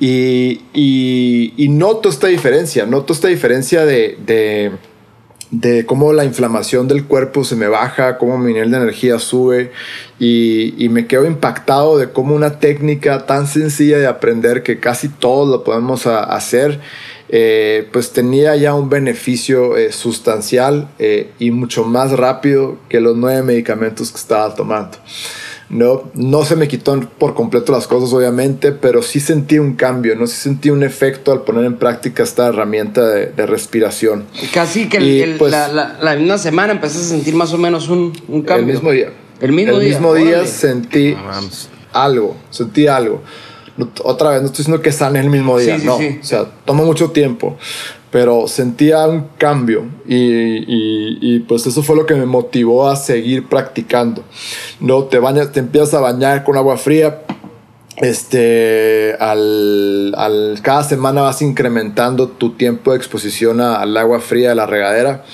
Y, 0.00 0.62
y, 0.72 1.68
noto 1.70 2.08
esta 2.08 2.28
diferencia, 2.28 2.86
noto 2.86 3.12
esta 3.12 3.26
diferencia 3.28 3.84
de, 3.84 4.16
de, 4.24 4.70
de, 5.50 5.86
cómo 5.86 6.12
la 6.12 6.24
inflamación 6.24 6.88
del 6.88 7.04
cuerpo 7.04 7.44
se 7.44 7.56
me 7.56 7.68
baja, 7.68 8.18
cómo 8.18 8.38
mi 8.38 8.52
nivel 8.52 8.70
de 8.70 8.76
energía 8.76 9.18
sube 9.18 9.72
y, 10.18 10.74
y, 10.82 10.88
me 10.88 11.06
quedo 11.06 11.26
impactado 11.26 11.98
de 11.98 12.10
cómo 12.10 12.34
una 12.34 12.58
técnica 12.58 13.26
tan 13.26 13.46
sencilla 13.46 13.98
de 13.98 14.06
aprender 14.06 14.62
que 14.62 14.80
casi 14.80 15.08
todos 15.08 15.48
lo 15.48 15.64
podemos 15.64 16.06
hacer 16.06 16.80
eh, 17.30 17.86
pues 17.92 18.12
tenía 18.12 18.56
ya 18.56 18.74
un 18.74 18.88
beneficio 18.88 19.76
eh, 19.76 19.92
sustancial 19.92 20.88
eh, 20.98 21.30
y 21.38 21.50
mucho 21.50 21.84
más 21.84 22.12
rápido 22.12 22.78
que 22.88 23.00
los 23.00 23.16
nueve 23.16 23.42
medicamentos 23.42 24.10
que 24.10 24.16
estaba 24.16 24.54
tomando. 24.54 24.96
No, 25.70 26.10
no 26.14 26.44
se 26.44 26.56
me 26.56 26.66
quitó 26.66 26.98
por 27.18 27.34
completo 27.34 27.72
las 27.72 27.86
cosas, 27.86 28.12
obviamente, 28.14 28.72
pero 28.72 29.02
sí 29.02 29.20
sentí 29.20 29.58
un 29.58 29.74
cambio, 29.74 30.16
¿no? 30.16 30.26
Sí 30.26 30.36
sentí 30.36 30.70
un 30.70 30.82
efecto 30.82 31.30
al 31.30 31.42
poner 31.42 31.64
en 31.64 31.76
práctica 31.76 32.22
esta 32.22 32.48
herramienta 32.48 33.06
de, 33.06 33.46
respiración. 33.46 34.24
Casi 34.52 34.88
que 34.88 35.36
pues 35.38 35.52
la, 35.52 35.98
la, 36.00 36.16
misma 36.16 36.38
semana 36.38 36.72
empecé 36.72 36.98
a 36.98 37.02
sentir 37.02 37.34
más 37.34 37.52
o 37.52 37.58
menos 37.58 37.88
un, 37.88 38.12
un 38.28 38.42
cambio. 38.42 38.66
El 38.66 38.72
mismo 38.72 38.90
día. 38.90 39.12
El 39.40 39.52
mismo 39.52 39.74
el 39.74 39.80
día. 39.80 39.88
mismo 39.90 40.14
día 40.14 40.46
sentí 40.46 41.14
algo, 41.92 42.36
sentí 42.50 42.86
algo 42.86 43.22
otra 44.02 44.30
vez, 44.30 44.40
no 44.40 44.46
estoy 44.46 44.64
diciendo 44.64 44.82
que 44.82 44.92
sane 44.92 45.20
el 45.20 45.30
mismo 45.30 45.58
día, 45.58 45.78
no. 45.78 45.96
O 45.96 46.00
sea, 46.22 46.46
toma 46.64 46.84
mucho 46.84 47.10
tiempo, 47.10 47.56
pero 48.10 48.48
sentía 48.48 49.06
un 49.06 49.28
cambio 49.36 49.84
y, 50.06 50.16
y, 50.16 51.40
pues 51.40 51.66
eso 51.66 51.82
fue 51.82 51.96
lo 51.96 52.06
que 52.06 52.14
me 52.14 52.26
motivó 52.26 52.88
a 52.88 52.96
seguir 52.96 53.48
practicando. 53.48 54.24
No, 54.80 55.04
te 55.04 55.18
bañas, 55.18 55.52
te 55.52 55.60
empiezas 55.60 55.94
a 55.94 56.00
bañar 56.00 56.44
con 56.44 56.56
agua 56.56 56.76
fría. 56.76 57.22
Este, 57.96 59.16
al, 59.18 60.14
al 60.16 60.60
cada 60.62 60.84
semana 60.84 61.22
vas 61.22 61.42
incrementando 61.42 62.28
tu 62.28 62.52
tiempo 62.52 62.92
de 62.92 62.96
exposición 62.96 63.60
al 63.60 63.96
agua 63.96 64.20
fría 64.20 64.50
de 64.50 64.54
la 64.54 64.66
regadera 64.66 65.24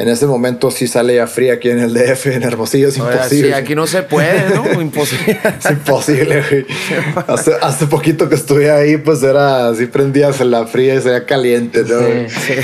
en 0.00 0.08
ese 0.08 0.26
momento 0.26 0.70
sí 0.70 0.86
sale 0.86 1.16
ya 1.16 1.26
fría 1.26 1.52
aquí 1.52 1.68
en 1.68 1.78
el 1.78 1.92
DF, 1.92 2.28
en 2.28 2.42
Hermosillo, 2.42 2.88
es 2.88 2.96
imposible. 2.96 3.48
Sí, 3.48 3.52
aquí 3.52 3.74
no 3.74 3.86
se 3.86 4.02
puede, 4.02 4.48
¿no? 4.54 4.80
Imposible. 4.80 5.38
es 5.58 5.70
imposible, 5.70 6.42
güey. 6.48 6.66
Hace, 7.26 7.52
hace, 7.60 7.86
poquito 7.86 8.26
que 8.26 8.34
estuve 8.34 8.70
ahí, 8.70 8.96
pues 8.96 9.22
era 9.22 9.68
así 9.68 9.84
prendías 9.84 10.40
en 10.40 10.52
la 10.52 10.66
fría 10.66 10.94
y 10.94 11.02
se 11.02 11.10
veía 11.10 11.26
caliente, 11.26 11.82
¿no? 11.82 12.00
Sí, 12.00 12.54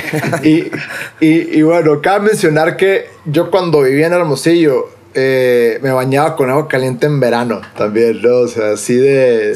sí. 0.43 0.71
Y, 1.21 1.27
y, 1.27 1.59
y 1.59 1.63
bueno, 1.63 2.01
cabe 2.01 2.29
mencionar 2.29 2.79
que 2.79 3.11
yo 3.27 3.51
cuando 3.51 3.83
vivía 3.83 4.07
en 4.07 4.15
Hermosillo, 4.15 4.89
eh, 5.19 5.79
me 5.83 5.91
bañaba 5.93 6.37
con 6.37 6.51
agua 6.51 6.69
caliente 6.69 7.07
en 7.07 7.19
verano 7.19 7.63
también, 7.77 8.21
¿no? 8.21 8.41
O 8.41 8.49
sea, 8.49 8.73
así 8.73 8.95
de, 8.95 9.55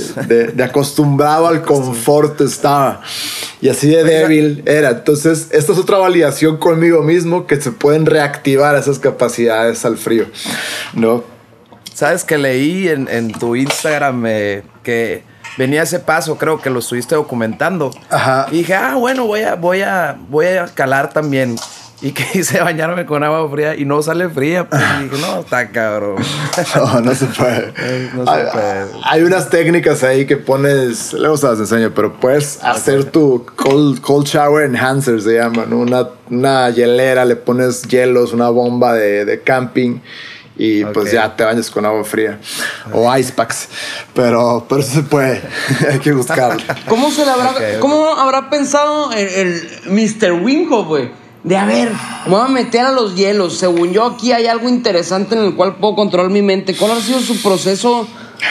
de, 0.55 0.65
acostumbrado 0.65 1.47
al 1.47 1.63
confort 1.63 2.41
estaba. 2.41 3.03
Y 3.61 3.69
así 3.69 3.91
de 3.91 4.03
débil 4.03 4.63
era. 4.65 4.91
Entonces, 4.91 5.49
esta 5.51 5.73
es 5.73 5.79
otra 5.79 5.99
validación 5.99 6.57
conmigo 6.57 7.03
mismo 7.03 7.47
que 7.47 7.61
se 7.61 7.73
pueden 7.73 8.07
reactivar 8.07 8.75
esas 8.75 8.99
capacidades 8.99 9.85
al 9.85 9.99
frío, 9.99 10.25
¿no? 10.95 11.25
Sabes 11.93 12.25
que 12.25 12.39
leí 12.39 12.89
en, 12.89 13.07
en 13.09 13.31
tu 13.31 13.55
Instagram 13.55 14.25
eh, 14.27 14.63
que 14.83 15.23
venía 15.59 15.83
ese 15.83 15.99
paso, 15.99 16.39
creo 16.39 16.59
que 16.63 16.71
lo 16.71 16.79
estuviste 16.79 17.15
documentando. 17.15 17.91
Ajá. 18.09 18.47
Y 18.51 18.59
dije, 18.59 18.75
ah, 18.75 18.95
bueno, 18.95 19.27
voy 19.27 19.43
a, 19.43 19.57
voy 19.57 19.83
a, 19.83 20.17
voy 20.31 20.47
a 20.47 20.67
calar 20.69 21.13
también. 21.13 21.57
Y 22.03 22.13
que 22.13 22.25
hice 22.39 22.61
bañarme 22.61 23.07
con 23.07 23.23
agua 23.23 23.49
fría 23.51 23.77
y 23.77 23.85
no 23.85 24.03
sale 24.03 24.29
fría. 24.29 24.69
Pues 24.69 24.81
y 24.81 25.05
dije, 25.05 25.17
no, 25.21 25.41
está 25.41 25.69
cabrón. 25.71 26.17
No, 26.75 27.01
no 27.01 27.15
se 27.15 27.27
puede. 27.27 27.73
no 28.15 28.25
se 28.25 28.31
hay, 28.31 28.47
puede. 28.53 28.87
Hay 29.05 29.23
unas 29.23 29.51
técnicas 29.51 30.03
ahí 30.03 30.27
que 30.27 30.37
pones, 30.37 31.13
luego 31.13 31.37
se 31.37 31.47
las 31.47 31.59
enseño, 31.59 31.93
pero 31.95 32.15
puedes 32.15 32.63
hacer 32.63 33.05
tu 33.05 33.47
cold, 33.57 34.01
cold 34.01 34.27
shower 34.27 34.65
enhancer, 34.65 35.21
se 35.21 35.35
llama, 35.35 35.67
¿no? 35.67 35.79
Una, 35.79 36.09
una 36.31 36.71
hielera, 36.71 37.25
le 37.25 37.37
pones 37.37 37.83
hielos, 37.83 38.33
una 38.33 38.51
bomba 38.51 38.95
de, 38.95 39.25
de 39.25 39.41
camping 39.43 40.01
y 40.57 40.85
pues 40.85 41.11
ya 41.11 41.35
te 41.35 41.43
bañas 41.43 41.71
con 41.71 41.87
agua 41.87 42.05
fría 42.05 42.39
o 42.93 43.17
ice 43.17 43.33
packs 43.33 43.69
pero 44.13 44.67
pero 44.69 44.83
eso 44.83 44.93
se 44.93 45.03
puede 45.03 45.41
hay 45.91 45.99
que 46.01 46.13
buscarlo 46.13 46.63
cómo 46.87 47.11
se 47.11 47.25
le 47.25 47.31
habrá 47.31 47.79
cómo 47.79 48.07
habrá 48.09 48.51
pensado 48.51 49.11
el, 49.13 49.29
el 49.29 49.71
Mr. 49.87 50.33
Winko 50.33 50.85
güey 50.85 51.20
de 51.43 51.57
a 51.57 51.65
ver, 51.65 51.91
me 52.27 52.31
voy 52.33 52.43
a 52.45 52.49
meter 52.49 52.83
a 52.83 52.93
los 52.93 53.17
hielos. 53.17 53.57
Según 53.59 53.93
yo, 53.93 54.05
aquí 54.05 54.33
hay 54.33 54.47
algo 54.47 54.69
interesante 54.69 55.35
en 55.35 55.45
el 55.45 55.55
cual 55.55 55.77
puedo 55.77 55.95
controlar 55.95 56.31
mi 56.31 56.43
mente. 56.43 56.77
¿Cuál 56.77 56.93
ha 56.93 57.01
sido 57.01 57.21
su 57.21 57.41
proceso 57.41 58.07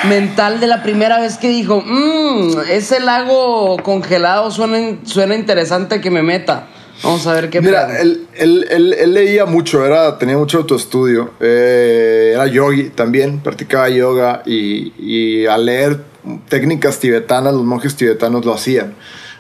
mental 0.08 0.60
de 0.60 0.67
la 0.67 0.82
primera 0.82 1.19
vez 1.19 1.38
que 1.38 1.49
dijo, 1.49 1.84
mmm, 1.86 2.60
ese 2.69 2.99
lago 2.99 3.78
congelado 3.84 4.49
suena, 4.52 4.97
suena 5.04 5.36
interesante 5.36 6.02
que 6.02 6.10
me 6.10 6.23
meta? 6.23 6.67
Vamos 7.04 7.25
a 7.28 7.34
ver 7.34 7.49
qué 7.49 7.62
Mira, 7.62 7.97
él, 8.02 8.28
él, 8.36 9.13
leía 9.13 9.45
mucho, 9.45 9.86
era, 9.86 10.17
tenía 10.17 10.38
mucho 10.38 10.58
autoestudio. 10.58 11.32
Eh, 11.39 12.32
era 12.34 12.45
yogi 12.47 12.89
también, 12.89 13.39
practicaba 13.39 13.88
yoga 13.88 14.43
y, 14.45 14.91
y 14.97 15.45
al 15.45 15.65
leer 15.65 16.02
técnicas 16.49 16.99
tibetanas, 16.99 17.54
los 17.54 17.63
monjes 17.63 17.95
tibetanos 17.95 18.43
lo 18.43 18.54
hacían. 18.54 18.95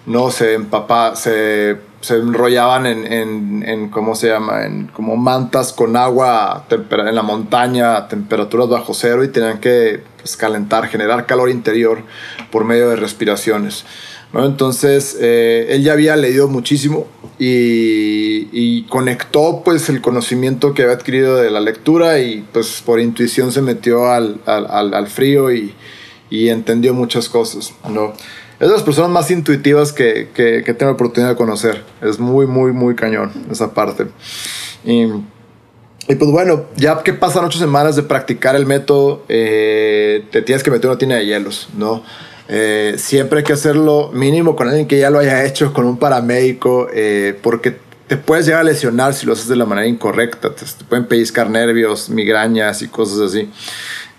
No 0.09 0.29
se 0.29 0.57
se 1.15 1.77
se 2.01 2.15
enrollaban 2.15 2.85
en, 2.85 3.11
en, 3.11 3.63
en, 3.67 3.89
¿cómo 3.89 4.15
se 4.15 4.27
llama? 4.27 4.65
En 4.65 4.87
como 4.87 5.17
mantas 5.17 5.73
con 5.73 5.97
agua 5.97 6.65
en 6.69 7.15
la 7.15 7.23
montaña 7.23 8.07
temperaturas 8.07 8.69
bajo 8.69 8.93
cero 8.93 9.23
y 9.23 9.27
tenían 9.27 9.59
que 9.59 10.01
pues, 10.17 10.37
calentar, 10.37 10.87
generar 10.87 11.25
calor 11.25 11.49
interior 11.49 12.03
por 12.51 12.63
medio 12.63 12.89
de 12.89 12.95
respiraciones. 12.95 13.85
Entonces, 14.31 15.17
eh, 15.19 15.67
él 15.71 15.83
ya 15.83 15.93
había 15.93 16.15
leído 16.15 16.47
muchísimo 16.47 17.07
y, 17.39 18.47
y, 18.51 18.83
conectó 18.83 19.63
pues 19.65 19.89
el 19.89 20.01
conocimiento 20.01 20.75
que 20.75 20.83
había 20.83 20.93
adquirido 20.93 21.37
de 21.37 21.49
la 21.49 21.59
lectura 21.59 22.19
y 22.19 22.45
pues 22.53 22.83
por 22.85 22.99
intuición 22.99 23.51
se 23.51 23.63
metió 23.63 24.11
al, 24.11 24.39
al, 24.45 24.93
al 24.93 25.07
frío 25.07 25.51
y, 25.51 25.73
y 26.29 26.49
entendió 26.49 26.93
muchas 26.93 27.27
cosas, 27.27 27.73
¿no? 27.89 28.13
Es 28.59 28.67
de 28.67 28.73
las 28.73 28.83
personas 28.83 29.09
más 29.09 29.31
intuitivas 29.31 29.93
que, 29.93 30.29
que, 30.33 30.63
que 30.65 30.73
tengo 30.73 30.91
la 30.91 30.95
oportunidad 30.95 31.31
de 31.31 31.35
conocer. 31.37 31.83
Es 32.01 32.19
muy, 32.19 32.45
muy, 32.45 32.73
muy 32.73 32.93
cañón 32.93 33.31
esa 33.49 33.73
parte. 33.73 34.07
Y, 34.83 35.03
y 36.07 36.15
pues 36.15 36.31
bueno, 36.31 36.65
ya 36.75 37.01
que 37.03 37.13
pasan 37.13 37.45
ocho 37.45 37.57
semanas 37.57 37.95
de 37.95 38.03
practicar 38.03 38.55
el 38.55 38.65
método, 38.65 39.23
eh, 39.29 40.25
te 40.31 40.41
tienes 40.41 40.63
que 40.63 40.71
meter 40.71 40.89
una 40.89 40.99
tina 40.99 41.15
de 41.15 41.25
hielos, 41.25 41.69
¿no? 41.77 42.03
Eh, 42.49 42.95
siempre 42.97 43.39
hay 43.39 43.43
que 43.45 43.53
hacerlo 43.53 44.09
mínimo 44.11 44.55
con 44.55 44.67
alguien 44.67 44.87
que 44.87 44.99
ya 44.99 45.09
lo 45.09 45.19
haya 45.19 45.45
hecho, 45.45 45.71
con 45.71 45.85
un 45.85 45.97
paramédico, 45.97 46.87
eh, 46.91 47.37
porque 47.41 47.77
te 48.07 48.17
puedes 48.17 48.47
llegar 48.47 48.61
a 48.61 48.63
lesionar 48.63 49.13
si 49.13 49.27
lo 49.27 49.33
haces 49.33 49.47
de 49.47 49.55
la 49.55 49.65
manera 49.65 49.87
incorrecta. 49.87 50.53
Te, 50.55 50.65
te 50.65 50.83
pueden 50.83 51.05
pellizcar 51.05 51.47
nervios, 51.49 52.09
migrañas 52.09 52.81
y 52.81 52.87
cosas 52.87 53.19
así. 53.19 53.49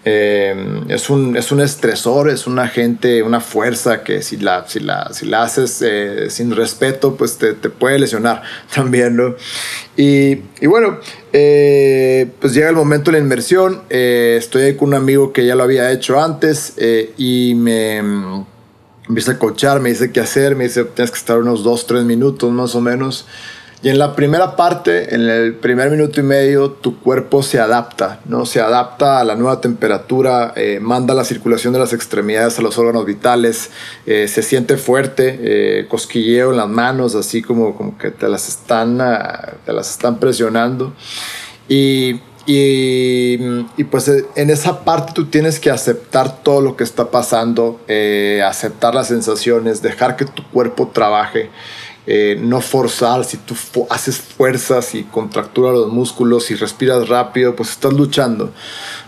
Eh, 0.03 0.85
es, 0.89 1.11
un, 1.11 1.37
es 1.37 1.53
un 1.53 1.61
estresor, 1.61 2.31
es 2.31 2.47
un 2.47 2.59
agente, 2.59 3.23
una 3.23 3.41
fuerza 3.41 4.03
que 4.03 4.23
si 4.23 4.39
la, 4.39 4.67
si 4.67 4.81
la, 4.81 5.13
si 5.13 5.27
la 5.27 5.43
haces 5.43 5.83
eh, 5.83 6.31
sin 6.31 6.57
respeto, 6.57 7.17
pues 7.17 7.37
te, 7.37 7.53
te, 7.53 7.69
puede 7.69 7.99
lesionar 7.99 8.43
también, 8.75 9.17
¿no? 9.17 9.35
Y, 9.97 10.39
y 10.61 10.67
bueno, 10.67 10.99
eh, 11.35 12.31
pues 12.41 12.55
llega 12.55 12.71
el 12.71 12.77
momento 12.77 13.11
de 13.11 13.19
la 13.19 13.23
inmersión, 13.23 13.83
estoy 13.91 14.75
con 14.77 14.89
un 14.89 14.95
amigo 14.95 15.35
que 15.35 15.45
ya 15.45 15.55
lo 15.55 15.65
había 15.65 15.93
hecho 15.93 16.19
antes 16.19 16.75
y 17.19 17.55
me, 17.55 18.03
me 18.03 18.45
empieza 19.09 19.33
a 19.33 19.39
coachar, 19.39 19.81
me 19.81 19.91
dice 19.91 20.13
qué 20.13 20.21
hacer, 20.21 20.57
me 20.57 20.65
dice 20.65 20.85
tienes 20.85 21.11
que 21.11 21.19
estar 21.19 21.39
unos 21.39 21.63
2, 21.63 21.87
3 21.87 22.05
minutos 22.05 22.51
más 22.51 22.75
o 22.75 22.81
menos. 22.81 23.27
Y 23.83 23.89
en 23.89 23.99
la 23.99 24.15
primera 24.15 24.57
parte, 24.57 25.15
en 25.15 25.23
el 25.23 25.55
primer 25.55 25.91
minuto 25.91 26.21
y 26.21 26.23
medio, 26.23 26.71
tu 26.71 27.01
cuerpo 27.01 27.43
se 27.43 27.59
adapta, 27.59 28.21
¿no? 28.27 28.45
Se 28.45 28.61
adapta 28.61 29.21
a 29.21 29.25
la 29.25 29.37
nueva 29.37 29.63
temperatura, 29.63 30.53
eh, 30.55 30.81
manda 30.83 31.15
la 31.15 31.25
circulación 31.25 31.73
de 31.73 31.79
las 31.79 31.95
extremidades 31.95 32.59
a 32.59 32.63
los 32.63 32.77
órganos 32.77 33.07
vitales, 33.07 33.71
eh, 34.05 34.29
se 34.29 34.43
siente 34.43 34.77
fuerte, 34.77 35.39
eh, 35.41 35.87
cosquilleo 35.89 36.51
en 36.51 36.59
las 36.59 36.69
manos, 36.69 37.15
así 37.15 37.41
como, 37.41 37.75
como 37.75 37.97
que 37.97 38.11
te 38.11 38.29
las 38.29 38.49
están, 38.49 39.01
ah, 39.01 39.55
te 39.65 39.73
las 39.73 39.91
están 39.91 40.19
presionando. 40.19 40.93
Y, 41.67 42.21
y, 42.45 43.39
y, 43.79 43.85
pues 43.85 44.11
en 44.35 44.51
esa 44.51 44.85
parte 44.85 45.13
tú 45.15 45.27
tienes 45.27 45.59
que 45.59 45.71
aceptar 45.71 46.43
todo 46.43 46.61
lo 46.61 46.77
que 46.77 46.85
está 46.85 47.11
pasando, 47.11 47.81
aceptar 48.45 48.95
las 48.95 49.07
sensaciones, 49.09 49.81
dejar 49.81 50.17
que 50.17 50.27
tu 50.27 50.43
cuerpo 50.51 50.91
trabaje 50.93 51.49
eh, 52.07 52.39
no 52.41 52.61
forzar, 52.61 53.25
si 53.25 53.37
tú 53.37 53.55
haces 53.91 54.19
fuerzas 54.19 54.95
y 54.95 55.05
contracturas 55.05 55.75
los 55.75 55.93
músculos 55.93 56.51
y 56.51 56.55
respiras 56.55 57.09
rápido, 57.09 57.55
pues 57.55 57.71
estás 57.71 57.93
luchando, 57.93 58.53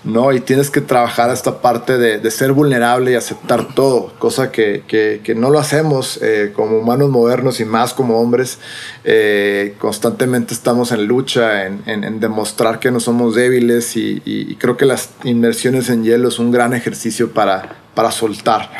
¿no? 0.04 0.32
Y 0.32 0.40
tienes 0.40 0.70
que 0.70 0.82
trabajar 0.82 1.30
esta 1.30 1.62
parte 1.62 1.96
de, 1.96 2.30
ser 2.30 2.52
vulnerable 2.52 3.12
y 3.12 3.14
aceptar 3.14 3.74
todo, 3.74 4.12
cosa 4.18 4.52
que, 4.52 4.84
que, 4.86 5.34
no 5.34 5.50
lo 5.50 5.58
hacemos 5.58 6.18
eh, 6.22 6.52
como 6.54 6.78
humanos 6.78 7.10
modernos 7.10 7.60
y 7.60 7.64
más 7.64 7.94
como 7.94 8.20
hombres. 8.20 8.58
Eh, 9.04 9.74
constantemente 9.78 10.54
estamos 10.54 10.92
en 10.92 11.06
lucha, 11.06 11.66
en, 11.66 11.82
en, 11.86 12.20
demostrar 12.20 12.78
que 12.78 12.90
no 12.90 13.00
somos 13.00 13.34
débiles 13.34 13.96
y, 13.96 14.22
y, 14.24 14.54
creo 14.56 14.76
que 14.76 14.86
las 14.86 15.10
inmersiones 15.24 15.88
en 15.88 16.04
hielo 16.04 16.28
es 16.28 16.38
un 16.38 16.52
gran 16.52 16.72
ejercicio 16.72 17.32
para, 17.32 17.81
para 17.94 18.10
soltar. 18.10 18.70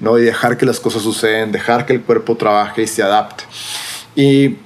¿no? 0.00 0.18
Y 0.18 0.22
dejar 0.22 0.56
que 0.56 0.66
las 0.66 0.80
cosas 0.80 1.02
suceden, 1.02 1.52
dejar 1.52 1.86
que 1.86 1.92
el 1.92 2.02
cuerpo 2.02 2.36
trabaje 2.36 2.82
y 2.82 2.86
se 2.86 3.02
adapte. 3.02 3.44
Y, 4.14 4.56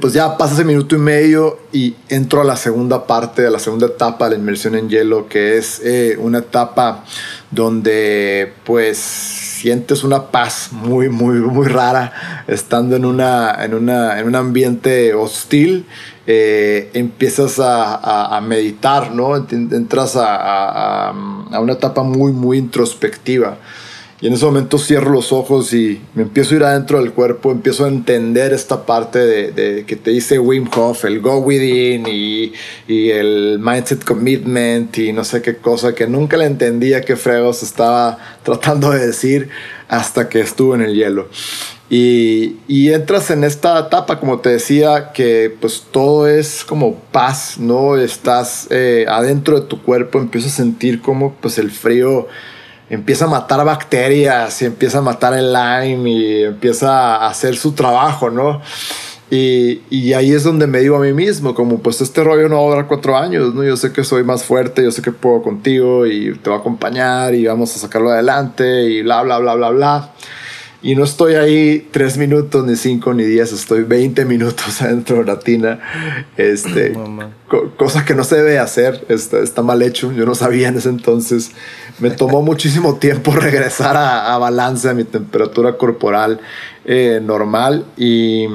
pues 0.00 0.12
ya 0.12 0.38
pasa 0.38 0.54
ese 0.54 0.64
minuto 0.64 0.94
y 0.94 0.98
medio 0.98 1.58
y 1.72 1.96
entro 2.08 2.40
a 2.40 2.44
la 2.44 2.54
segunda 2.54 3.08
parte, 3.08 3.44
a 3.44 3.50
la 3.50 3.58
segunda 3.58 3.86
etapa 3.86 4.26
de 4.26 4.36
la 4.36 4.40
inmersión 4.40 4.76
en 4.76 4.88
hielo, 4.88 5.28
que 5.28 5.58
es 5.58 5.80
eh, 5.84 6.16
una 6.16 6.38
etapa 6.38 7.04
donde 7.50 8.52
pues 8.62 8.98
sientes 8.98 10.04
una 10.04 10.30
paz 10.30 10.68
muy, 10.70 11.08
muy, 11.08 11.40
muy 11.40 11.66
rara 11.66 12.44
estando 12.46 12.94
en, 12.94 13.04
una, 13.04 13.64
en, 13.64 13.74
una, 13.74 14.20
en 14.20 14.28
un 14.28 14.36
ambiente 14.36 15.12
hostil. 15.12 15.86
Eh, 16.32 16.90
empiezas 16.94 17.58
a, 17.58 18.40
meditar, 18.40 19.12
¿no? 19.12 19.34
Entras 19.34 20.14
a, 20.14 21.08
a 21.08 21.60
una 21.60 21.72
etapa 21.72 22.04
muy, 22.04 22.30
muy 22.30 22.58
introspectiva. 22.58 23.56
Y 24.22 24.26
en 24.26 24.34
ese 24.34 24.44
momento 24.44 24.76
cierro 24.76 25.12
los 25.12 25.32
ojos 25.32 25.72
y 25.72 25.98
me 26.14 26.24
empiezo 26.24 26.52
a 26.52 26.56
ir 26.58 26.64
adentro 26.64 26.98
del 26.98 27.12
cuerpo, 27.12 27.52
empiezo 27.52 27.86
a 27.86 27.88
entender 27.88 28.52
esta 28.52 28.84
parte 28.84 29.18
de, 29.18 29.84
que 29.86 29.96
te 29.96 30.10
dice 30.10 30.38
Wim 30.38 30.68
Hof, 30.76 31.06
el 31.06 31.20
go 31.20 31.38
within 31.38 32.06
y, 32.06 32.52
y, 32.86 33.10
el 33.10 33.58
mindset 33.58 34.04
commitment 34.04 34.98
y 34.98 35.14
no 35.14 35.24
sé 35.24 35.40
qué 35.40 35.56
cosa 35.56 35.94
que 35.94 36.06
nunca 36.06 36.36
le 36.36 36.44
entendía 36.44 37.00
qué 37.00 37.16
fregos 37.16 37.62
estaba 37.62 38.18
tratando 38.42 38.90
de 38.90 39.06
decir 39.06 39.48
hasta 39.88 40.28
que 40.28 40.40
estuve 40.40 40.76
en 40.76 40.82
el 40.82 40.94
hielo. 40.94 41.28
Y, 41.88 42.58
y, 42.68 42.92
entras 42.92 43.30
en 43.30 43.42
esta 43.42 43.80
etapa, 43.80 44.20
como 44.20 44.38
te 44.38 44.50
decía, 44.50 45.10
que 45.12 45.52
pues 45.60 45.86
todo 45.90 46.28
es 46.28 46.62
como 46.62 46.94
paz, 47.10 47.56
¿no? 47.58 47.96
Estás 47.96 48.68
eh, 48.70 49.06
adentro 49.08 49.58
de 49.58 49.66
tu 49.66 49.82
cuerpo, 49.82 50.20
empiezas 50.20 50.52
a 50.52 50.56
sentir 50.56 51.00
como 51.00 51.34
pues 51.40 51.58
el 51.58 51.72
frío 51.72 52.28
empieza 52.90 53.24
a 53.24 53.28
matar 53.28 53.64
bacterias 53.64 54.60
y 54.60 54.66
empieza 54.66 54.98
a 54.98 55.02
matar 55.02 55.32
el 55.34 55.52
Lyme 55.52 56.10
y 56.10 56.44
empieza 56.44 57.16
a 57.16 57.28
hacer 57.28 57.56
su 57.56 57.72
trabajo, 57.72 58.30
¿no? 58.30 58.60
Y, 59.30 59.82
y, 59.90 60.12
ahí 60.14 60.32
es 60.32 60.42
donde 60.42 60.66
me 60.66 60.80
digo 60.80 60.96
a 60.96 60.98
mí 60.98 61.12
mismo, 61.12 61.54
como 61.54 61.78
pues 61.78 62.00
este 62.00 62.24
rollo 62.24 62.48
no 62.48 62.56
va 62.56 62.62
a 62.62 62.70
durar 62.70 62.86
cuatro 62.88 63.16
años, 63.16 63.54
¿no? 63.54 63.62
Yo 63.62 63.76
sé 63.76 63.92
que 63.92 64.02
soy 64.02 64.24
más 64.24 64.42
fuerte, 64.42 64.82
yo 64.82 64.90
sé 64.90 65.02
que 65.02 65.12
puedo 65.12 65.40
contigo 65.40 66.04
y 66.04 66.36
te 66.36 66.50
voy 66.50 66.58
a 66.58 66.60
acompañar 66.60 67.32
y 67.32 67.46
vamos 67.46 67.76
a 67.76 67.78
sacarlo 67.78 68.10
adelante 68.10 68.90
y 68.90 69.02
bla, 69.02 69.22
bla, 69.22 69.38
bla, 69.38 69.54
bla, 69.54 69.70
bla. 69.70 70.12
Y 70.82 70.94
no 70.94 71.04
estoy 71.04 71.34
ahí 71.34 71.86
tres 71.90 72.16
minutos, 72.16 72.64
ni 72.64 72.74
cinco, 72.74 73.12
ni 73.12 73.24
diez, 73.24 73.52
estoy 73.52 73.82
20 73.82 74.24
minutos 74.24 74.80
adentro 74.82 75.18
de 75.18 75.24
la 75.24 75.38
tina. 75.38 75.78
Este, 76.38 76.94
cosa 77.76 78.04
que 78.04 78.14
no 78.14 78.24
se 78.24 78.36
debe 78.36 78.58
hacer, 78.58 79.04
está, 79.08 79.40
está, 79.40 79.62
mal 79.62 79.82
hecho. 79.82 80.10
Yo 80.12 80.24
no 80.24 80.34
sabía 80.34 80.68
en 80.68 80.78
ese 80.78 80.88
entonces. 80.88 81.52
Me 82.00 82.10
tomó 82.10 82.42
muchísimo 82.42 82.96
tiempo 82.96 83.32
regresar 83.34 83.96
a, 83.96 84.36
balance, 84.38 84.88
a 84.88 84.94
mi 84.94 85.04
temperatura 85.04 85.76
corporal 85.76 86.40
eh, 86.84 87.20
normal. 87.22 87.84
Y, 87.96 88.46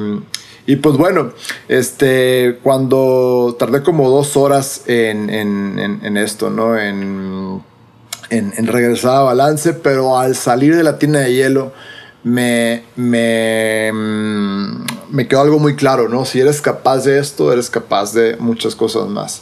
y 0.67 0.75
pues 0.77 0.97
bueno, 0.97 1.31
este, 1.67 2.59
cuando 2.63 3.55
tardé 3.57 3.83
como 3.83 4.09
dos 4.09 4.35
horas 4.35 4.83
en, 4.87 6.17
esto, 6.17 6.49
¿no? 6.49 6.77
En, 6.77 7.61
en, 8.29 8.67
regresar 8.67 9.17
a 9.17 9.21
balance, 9.21 9.73
pero 9.73 10.17
al 10.17 10.35
salir 10.35 10.75
de 10.75 10.83
la 10.83 10.97
tina 10.97 11.19
de 11.19 11.33
hielo, 11.33 11.71
me, 12.23 12.83
me, 12.95 13.91
mm, 13.93 14.85
me 15.11 15.27
quedó 15.27 15.41
algo 15.41 15.59
muy 15.59 15.75
claro, 15.75 16.09
¿no? 16.09 16.25
Si 16.25 16.39
eres 16.39 16.61
capaz 16.61 17.05
de 17.05 17.19
esto, 17.19 17.53
eres 17.53 17.69
capaz 17.69 18.13
de 18.13 18.35
muchas 18.37 18.75
cosas 18.75 19.07
más. 19.07 19.41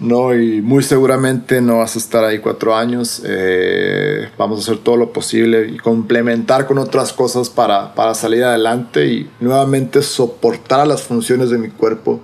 ¿No? 0.00 0.34
Y 0.34 0.60
muy 0.60 0.82
seguramente 0.82 1.60
no 1.60 1.78
vas 1.78 1.96
a 1.96 1.98
estar 1.98 2.24
ahí 2.24 2.38
cuatro 2.38 2.76
años. 2.76 3.22
Eh, 3.24 4.28
vamos 4.36 4.58
a 4.58 4.62
hacer 4.62 4.82
todo 4.82 4.96
lo 4.96 5.12
posible 5.12 5.68
y 5.68 5.76
complementar 5.78 6.66
con 6.66 6.78
otras 6.78 7.12
cosas 7.12 7.48
para, 7.50 7.94
para, 7.94 8.14
salir 8.14 8.44
adelante 8.44 9.06
y 9.06 9.30
nuevamente 9.40 10.02
soportar 10.02 10.86
las 10.86 11.02
funciones 11.02 11.50
de 11.50 11.58
mi 11.58 11.70
cuerpo 11.70 12.20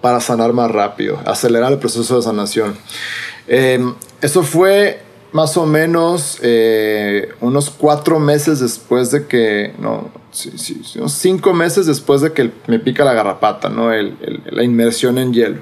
para 0.00 0.20
sanar 0.20 0.52
más 0.52 0.70
rápido, 0.70 1.20
acelerar 1.24 1.72
el 1.72 1.78
proceso 1.78 2.16
de 2.16 2.22
sanación. 2.22 2.76
Eh, 3.48 3.80
eso 4.20 4.42
fue 4.42 5.00
más 5.32 5.56
o 5.56 5.66
menos 5.66 6.38
eh, 6.42 7.28
unos 7.40 7.70
cuatro 7.70 8.18
meses 8.18 8.60
después 8.60 9.10
de 9.10 9.26
que, 9.26 9.74
no, 9.78 10.10
sí, 10.30 10.52
sí, 10.56 10.80
cinco 11.08 11.52
meses 11.52 11.86
después 11.86 12.20
de 12.20 12.32
que 12.32 12.50
me 12.66 12.78
pica 12.78 13.04
la 13.04 13.12
garrapata, 13.12 13.68
¿no? 13.68 13.92
El, 13.92 14.16
la 14.50 14.62
inmersión 14.62 15.18
en 15.18 15.32
hielo. 15.32 15.58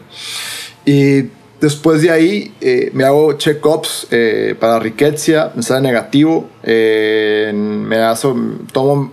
Y 0.84 1.24
después 1.60 2.02
de 2.02 2.10
ahí 2.10 2.54
eh, 2.60 2.90
me 2.92 3.04
hago 3.04 3.32
check-ups 3.34 4.08
eh, 4.10 4.54
para 4.58 4.78
riqueza, 4.78 5.52
me 5.54 5.62
sale 5.62 5.82
negativo, 5.82 6.48
me 6.64 7.96
hago, 7.96 8.36
tomo 8.72 9.12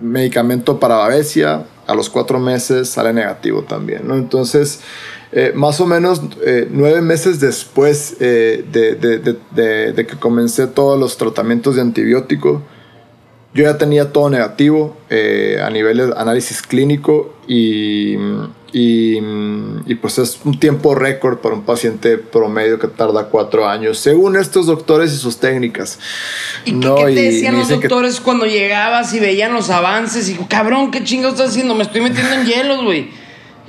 medicamento 0.00 0.78
para 0.78 0.96
babesia, 0.96 1.64
a 1.90 1.94
los 1.94 2.08
cuatro 2.08 2.38
meses 2.38 2.88
sale 2.88 3.12
negativo 3.12 3.62
también. 3.62 4.10
Entonces, 4.10 4.80
eh, 5.32 5.52
más 5.54 5.80
o 5.80 5.86
menos 5.86 6.22
eh, 6.44 6.68
nueve 6.70 7.02
meses 7.02 7.40
después 7.40 8.16
eh, 8.20 8.64
de, 8.70 8.94
de, 8.94 9.18
de, 9.18 9.92
de, 9.92 10.06
que 10.06 10.16
comencé 10.16 10.66
todos 10.66 10.98
los 10.98 11.16
tratamientos 11.16 11.74
de 11.76 11.82
antibiótico, 11.82 12.62
yo 13.54 13.64
ya 13.64 13.76
tenía 13.76 14.12
todo 14.12 14.30
negativo 14.30 14.96
a 15.10 15.70
nivel 15.70 15.96
de 15.96 16.14
análisis 16.16 16.62
clínico 16.62 17.34
y, 17.48 18.14
y, 18.72 19.18
y, 19.86 19.94
pues 19.96 20.18
es 20.18 20.38
un 20.44 20.58
tiempo 20.58 20.94
récord 20.94 21.38
para 21.38 21.54
un 21.54 21.62
paciente 21.62 22.18
promedio 22.18 22.78
que 22.78 22.86
tarda 22.86 23.24
cuatro 23.24 23.68
años, 23.68 23.98
según 23.98 24.36
estos 24.36 24.66
doctores 24.66 25.12
y 25.12 25.16
sus 25.16 25.38
técnicas. 25.38 25.98
¿Y 26.64 26.72
no, 26.72 26.96
qué, 26.96 27.06
te 27.06 27.22
decían 27.22 27.56
los 27.56 27.68
doctores 27.68 28.20
cuando 28.20 28.46
llegabas 28.46 29.12
y 29.14 29.20
veían 29.20 29.52
los 29.52 29.70
avances? 29.70 30.28
Y 30.28 30.34
cabrón, 30.34 30.90
¿qué 30.90 31.02
chingados 31.02 31.34
estás 31.34 31.50
haciendo? 31.50 31.74
Me 31.74 31.82
estoy 31.82 32.00
metiendo 32.00 32.32
en 32.34 32.46
hielos, 32.46 32.84
güey. 32.84 33.10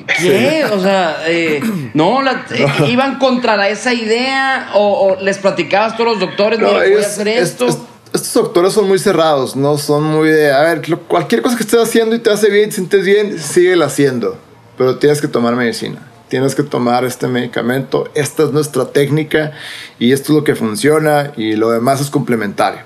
¿Qué? 0.06 0.66
O 0.72 0.80
sea, 0.80 1.24
eh, 1.28 1.62
no, 1.94 2.22
eh, 2.24 2.66
iban 2.90 3.20
contra 3.20 3.70
esa 3.70 3.94
idea 3.94 4.72
o, 4.76 5.18
les 5.22 5.38
platicabas 5.38 5.94
a 5.94 5.98
todos 5.98 6.12
los 6.12 6.20
doctores, 6.20 6.60
no, 6.60 6.72
voy 6.72 6.94
a 6.94 7.00
hacer 7.00 7.28
esto. 7.28 7.68
estos 8.14 8.34
doctores 8.34 8.74
son 8.74 8.88
muy 8.88 9.00
cerrados, 9.00 9.56
no 9.56 9.78
son 9.78 10.04
muy 10.04 10.30
de, 10.30 10.52
a 10.52 10.62
ver, 10.62 10.82
cualquier 11.08 11.42
cosa 11.42 11.56
que 11.56 11.64
estés 11.64 11.82
haciendo 11.82 12.16
y 12.16 12.20
te 12.20 12.30
hace 12.30 12.50
bien, 12.50 12.70
te 12.70 12.76
sientes 12.76 13.06
bien, 13.06 13.40
síguela 13.40 13.86
haciendo, 13.86 14.38
pero 14.78 14.98
tienes 14.98 15.22
que 15.22 15.28
tomar 15.28 15.56
medicina. 15.56 16.08
Tienes 16.30 16.56
que 16.56 16.64
tomar 16.64 17.04
este 17.04 17.28
medicamento, 17.28 18.10
esta 18.16 18.44
es 18.44 18.52
nuestra 18.52 18.86
técnica 18.86 19.52
y 20.00 20.14
esto 20.14 20.32
es 20.32 20.38
lo 20.38 20.44
que 20.46 20.56
funciona 20.56 21.34
y 21.36 21.58
lo 21.58 21.72
demás 21.72 22.00
es 22.00 22.10
complementario. 22.10 22.82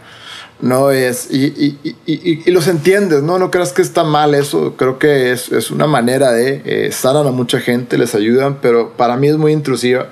No 0.61 0.89
es, 0.89 1.27
y, 1.31 1.45
y, 1.45 1.77
y, 1.83 2.41
y, 2.45 2.51
los 2.51 2.67
entiendes, 2.67 3.21
¿no? 3.21 3.37
No 3.37 3.51
creas 3.51 3.73
que 3.73 3.81
está 3.81 4.03
mal 4.05 4.33
eso, 4.33 4.75
creo 4.77 4.97
que 4.97 5.31
es, 5.31 5.51
es 5.51 5.69
una 5.69 5.85
manera 5.85 6.31
de 6.31 6.61
eh, 6.65 6.91
sanar 6.91 7.27
a 7.27 7.31
mucha 7.31 7.59
gente, 7.59 7.97
les 7.97 8.15
ayudan, 8.15 8.59
pero 8.61 8.93
para 8.93 9.17
mí 9.17 9.27
es 9.27 9.35
muy 9.35 9.51
intrusiva, 9.51 10.09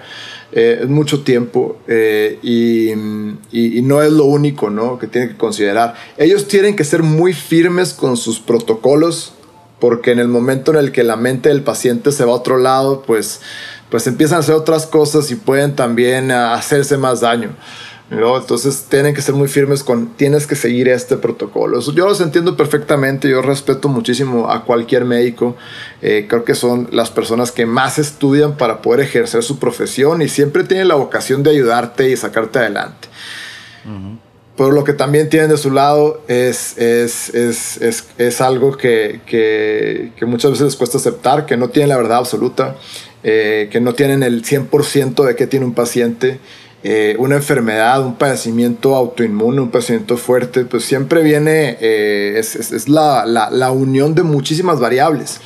eh, 0.55 0.81
es 0.83 0.89
mucho 0.89 1.23
tiempo 1.23 1.77
eh, 1.87 2.37
y, 2.43 2.93
no 3.81 4.03
es 4.03 4.11
lo 4.11 4.25
único, 4.25 4.69
¿no? 4.69 4.99
Que 4.99 5.07
tienen 5.07 5.29
que 5.31 5.37
considerar. 5.37 5.95
Ellos 6.17 6.47
tienen 6.47 6.75
que 6.75 6.83
ser 6.83 7.01
muy 7.01 7.33
firmes 7.33 7.93
con 7.93 8.17
sus 8.17 8.39
protocolos, 8.39 9.33
porque 9.83 10.11
en 10.11 10.19
el 10.19 10.29
momento 10.29 10.71
en 10.71 10.77
el 10.77 10.93
que 10.93 11.03
la 11.03 11.17
mente 11.17 11.49
del 11.49 11.61
paciente 11.61 12.13
se 12.13 12.23
va 12.23 12.31
a 12.31 12.35
otro 12.35 12.57
lado, 12.57 13.03
pues, 13.05 13.41
pues 13.89 14.07
empiezan 14.07 14.37
a 14.37 14.39
hacer 14.39 14.55
otras 14.55 14.85
cosas 14.85 15.29
y 15.29 15.35
pueden 15.35 15.75
también 15.75 16.31
hacerse 16.31 16.95
más 16.95 17.19
daño. 17.19 17.49
Entonces 18.09 18.85
tienen 18.87 19.13
que 19.13 19.21
ser 19.21 19.35
muy 19.35 19.49
firmes 19.49 19.83
con, 19.83 20.13
tienes 20.15 20.47
que 20.47 20.55
seguir 20.55 20.87
este 20.87 21.17
protocolo. 21.17 21.81
yo 21.81 22.07
los 22.07 22.21
entiendo 22.21 22.55
perfectamente, 22.55 23.27
yo 23.27 23.41
respeto 23.41 23.89
muchísimo 23.89 24.49
a 24.49 24.63
cualquier 24.63 25.03
médico, 25.03 25.57
eh, 26.01 26.27
creo 26.29 26.45
que 26.45 26.55
son 26.55 26.87
las 26.93 27.09
personas 27.09 27.51
que 27.51 27.65
más 27.65 27.99
estudian 27.99 28.55
para 28.55 28.81
poder 28.81 29.01
ejercer 29.01 29.43
su 29.43 29.59
profesión 29.59 30.21
y 30.21 30.29
siempre 30.29 30.63
tienen 30.63 30.87
la 30.87 30.95
vocación 30.95 31.43
de 31.43 31.49
ayudarte 31.49 32.09
y 32.09 32.15
sacarte 32.15 32.59
adelante. 32.59 33.09
Pero 34.55 34.71
lo 34.71 34.83
que 34.83 34.93
también 34.93 35.29
tienen 35.29 35.49
de 35.49 35.57
su 35.57 35.71
lado 35.71 36.21
es, 36.27 36.77
es, 36.77 37.29
es, 37.33 38.05
es, 38.17 38.41
algo 38.41 38.77
que, 38.77 39.21
que, 39.25 40.11
que, 40.15 40.25
muchas 40.27 40.51
veces 40.51 40.65
les 40.65 40.75
cuesta 40.75 40.97
aceptar, 40.99 41.47
que 41.47 41.57
no 41.57 41.69
tienen 41.69 41.89
la 41.89 41.97
verdad 41.97 42.19
absoluta, 42.19 42.75
eh, 43.23 43.67
que 43.71 43.81
no 43.81 43.93
tienen 43.93 44.21
el 44.21 44.43
100% 44.43 45.25
de 45.25 45.35
qué 45.35 45.47
tiene 45.47 45.65
un 45.65 45.73
paciente 45.73 46.39
eh, 46.85 47.15
una 47.17 47.35
enfermedad, 47.35 48.05
un 48.05 48.15
padecimiento 48.15 48.93
autoinmune, 48.93 49.61
un 49.61 49.71
padecimiento 49.71 50.17
fuerte, 50.17 50.65
pues 50.65 50.83
siempre 50.83 51.23
viene, 51.23 51.77
eh, 51.79 52.33
es, 52.37 52.89
la, 52.89 53.25
la, 53.25 53.49
la, 53.49 53.71
unión 53.71 54.15
de 54.15 54.23
muchísimas 54.23 54.81
variables. 54.81 55.39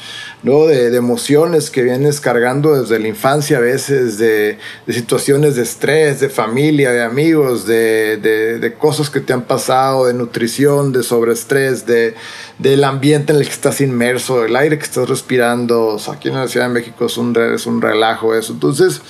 ¿No? 0.43 0.67
De, 0.67 0.91
de, 0.91 0.97
emociones 0.97 1.71
que 1.71 1.81
vienes 1.81 2.21
cargando 2.21 2.79
desde 2.79 2.99
la 2.99 3.07
infancia 3.07 3.57
a 3.57 3.59
veces, 3.59 4.17
de, 4.17 4.59
de 4.85 4.93
situaciones 4.93 5.55
de 5.55 5.63
estrés, 5.63 6.19
de 6.19 6.29
familia, 6.29 6.91
de 6.91 7.03
amigos, 7.03 7.65
de, 7.65 8.17
de, 8.17 8.73
cosas 8.73 9.09
que 9.09 9.19
te 9.19 9.33
han 9.33 9.43
pasado, 9.43 10.05
de 10.05 10.13
nutrición, 10.13 10.91
de 10.91 11.01
sobreestrés, 11.01 11.85
de, 11.85 12.13
del 12.59 12.83
ambiente 12.83 13.33
en 13.33 13.39
el 13.39 13.45
que 13.45 13.51
estás 13.51 13.81
inmerso, 13.81 14.45
el 14.45 14.55
aire 14.55 14.77
que 14.77 14.85
estás 14.85 15.09
respirando. 15.09 15.87
O 15.87 15.99
sea, 15.99 16.15
aquí 16.15 16.29
en 16.29 16.35
la 16.35 16.47
Ciudad 16.47 16.67
de 16.67 16.73
México 16.73 17.05
es 17.05 17.17
un, 17.17 17.35
es 17.35 17.65
un 17.65 17.81
relajo 17.81 18.35
eso. 18.35 18.53
Entonces, 18.53 19.01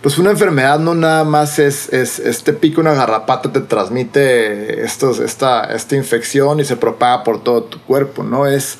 pues 0.00 0.16
una 0.18 0.30
enfermedad 0.30 0.78
no 0.78 0.94
nada 0.94 1.24
más 1.24 1.58
es, 1.58 1.92
es 1.92 2.18
este 2.18 2.54
pico, 2.54 2.80
una 2.80 2.94
garrapata 2.94 3.52
te 3.52 3.60
transmite 3.60 4.82
estos, 4.82 5.18
esta, 5.18 5.64
esta 5.74 5.96
infección 5.96 6.60
y 6.60 6.64
se 6.64 6.76
propaga 6.76 7.22
por 7.22 7.44
todo 7.44 7.64
tu 7.64 7.80
cuerpo, 7.82 8.22
¿no? 8.22 8.46
Es 8.46 8.78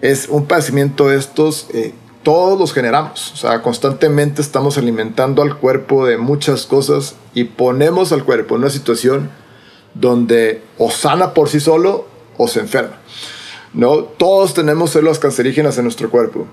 es 0.00 0.28
un 0.28 0.46
padecimiento 0.46 1.08
de 1.08 1.16
estos, 1.16 1.68
eh, 1.72 1.92
todos 2.22 2.58
los 2.58 2.72
generamos. 2.72 3.32
O 3.32 3.36
sea, 3.36 3.62
constantemente 3.62 4.42
estamos 4.42 4.78
alimentando 4.78 5.42
al 5.42 5.56
cuerpo 5.58 6.06
de 6.06 6.18
muchas 6.18 6.66
cosas 6.66 7.14
y 7.34 7.44
ponemos 7.44 8.12
al 8.12 8.24
cuerpo 8.24 8.54
en 8.54 8.62
una 8.62 8.70
situación 8.70 9.30
donde 9.94 10.62
o 10.76 10.90
sana 10.90 11.34
por 11.34 11.48
sí 11.48 11.60
solo 11.60 12.06
o 12.36 12.48
se 12.48 12.60
enferma. 12.60 12.96
¿no? 13.74 13.98
Todos 14.02 14.54
tenemos 14.54 14.90
células 14.90 15.18
cancerígenas 15.18 15.78
en 15.78 15.84
nuestro 15.84 16.10
cuerpo. 16.10 16.46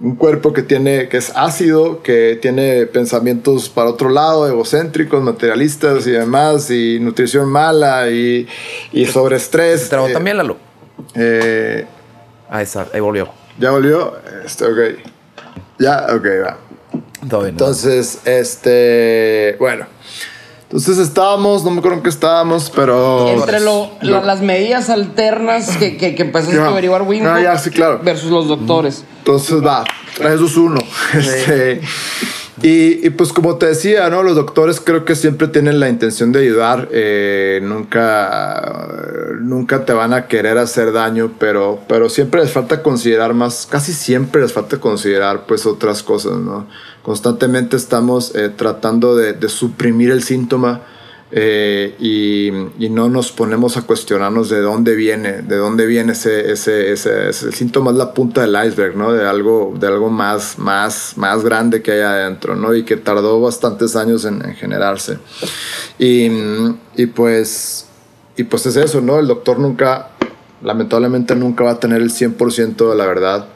Un 0.00 0.16
cuerpo 0.16 0.54
que, 0.54 0.62
tiene, 0.62 1.08
que 1.08 1.18
es 1.18 1.30
ácido, 1.34 2.02
que 2.02 2.38
tiene 2.40 2.86
pensamientos 2.86 3.68
para 3.68 3.90
otro 3.90 4.08
lado, 4.08 4.48
egocéntricos, 4.48 5.22
materialistas 5.22 6.06
y 6.06 6.12
demás, 6.12 6.70
y 6.70 6.98
nutrición 7.00 7.50
mala 7.50 8.10
y, 8.10 8.48
y 8.92 9.04
sobreestrés. 9.04 9.92
Eh, 9.92 10.12
también, 10.12 10.38
Lalo. 10.38 10.56
Eh, 11.14 11.84
Ahí 12.50 12.64
está, 12.64 12.88
ahí 12.92 12.98
volvió. 12.98 13.28
¿Ya 13.58 13.70
volvió? 13.70 14.14
Este, 14.44 14.64
ok. 14.64 14.98
Ya, 15.78 16.06
ok, 16.10 16.26
va. 16.44 16.56
Todo 17.28 17.42
bien. 17.42 17.50
Entonces, 17.50 18.20
este. 18.24 19.56
Bueno. 19.60 19.86
Entonces 20.62 20.98
estábamos, 20.98 21.64
no 21.64 21.70
me 21.70 21.78
acuerdo 21.78 21.98
en 21.98 22.02
qué 22.02 22.08
estábamos, 22.08 22.70
pero. 22.74 23.28
Entre 23.28 23.60
lo, 23.60 23.90
las 24.02 24.40
medidas 24.40 24.90
alternas 24.90 25.76
que, 25.76 25.96
que, 25.96 26.14
que 26.14 26.22
empezaste 26.22 26.58
a 26.58 26.66
averiguar 26.66 27.02
Wingo 27.02 27.28
ah, 27.28 27.40
ya, 27.40 27.58
sí, 27.58 27.70
claro. 27.70 28.00
versus 28.02 28.30
los 28.30 28.48
doctores. 28.48 29.04
Entonces, 29.18 29.64
va, 29.64 29.84
eso 30.18 30.46
es 30.46 30.56
uno. 30.56 30.80
Este, 31.14 31.80
y, 32.62 33.10
pues 33.10 33.32
como 33.32 33.56
te 33.56 33.66
decía, 33.66 34.10
¿no? 34.10 34.22
Los 34.22 34.36
doctores 34.36 34.80
creo 34.80 35.04
que 35.04 35.14
siempre 35.14 35.48
tienen 35.48 35.80
la 35.80 35.88
intención 35.88 36.32
de 36.32 36.40
ayudar. 36.40 36.88
Eh, 36.92 37.60
nunca, 37.62 38.88
nunca 39.40 39.84
te 39.84 39.92
van 39.92 40.12
a 40.12 40.26
querer 40.26 40.58
hacer 40.58 40.92
daño, 40.92 41.32
pero, 41.38 41.80
pero 41.88 42.08
siempre 42.08 42.42
les 42.42 42.52
falta 42.52 42.82
considerar 42.82 43.34
más, 43.34 43.66
casi 43.70 43.92
siempre 43.92 44.42
les 44.42 44.52
falta 44.52 44.78
considerar 44.78 45.46
pues 45.46 45.64
otras 45.66 46.02
cosas, 46.02 46.38
¿no? 46.38 46.66
Constantemente 47.02 47.76
estamos 47.76 48.34
eh, 48.34 48.50
tratando 48.54 49.16
de, 49.16 49.32
de 49.32 49.48
suprimir 49.48 50.10
el 50.10 50.22
síntoma 50.22 50.82
eh, 51.32 51.94
y, 52.00 52.88
no 52.88 53.08
nos 53.08 53.30
ponemos 53.30 53.76
a 53.76 53.82
cuestionarnos 53.82 54.48
de 54.50 54.60
dónde 54.60 54.96
viene, 54.96 55.42
de 55.42 55.56
dónde 55.56 55.86
viene 55.86 56.12
ese, 56.12 56.50
ese, 56.50 56.92
ese, 56.92 57.52
síntoma, 57.52 57.92
es 57.92 57.96
la 57.96 58.12
punta 58.12 58.40
del 58.40 58.56
iceberg. 58.66 58.96
De 58.96 59.26
algo, 59.26 59.74
de 59.78 59.86
algo 59.86 60.10
más, 60.10 60.58
más, 60.58 61.16
más 61.16 61.44
grande 61.44 61.82
que 61.82 61.92
hay 61.92 62.00
adentro, 62.00 62.56
¿no? 62.56 62.74
Y 62.74 62.84
que 62.84 62.96
tardó 62.96 63.40
bastantes 63.40 63.94
años 63.94 64.24
en, 64.24 64.44
en 64.44 64.54
generarse. 64.54 65.18
Y, 65.98 66.28
pues, 67.14 67.86
pues 68.48 68.66
es 68.66 68.76
eso. 68.76 68.98
El 68.98 69.28
doctor 69.28 69.58
nunca, 69.58 70.10
lamentablemente 70.62 71.36
nunca 71.36 71.62
va 71.62 71.72
a 71.72 71.80
tener 71.80 72.02
el 72.02 72.10
100% 72.10 72.90
de 72.90 72.96
la 72.96 73.06
verdad. 73.06 73.46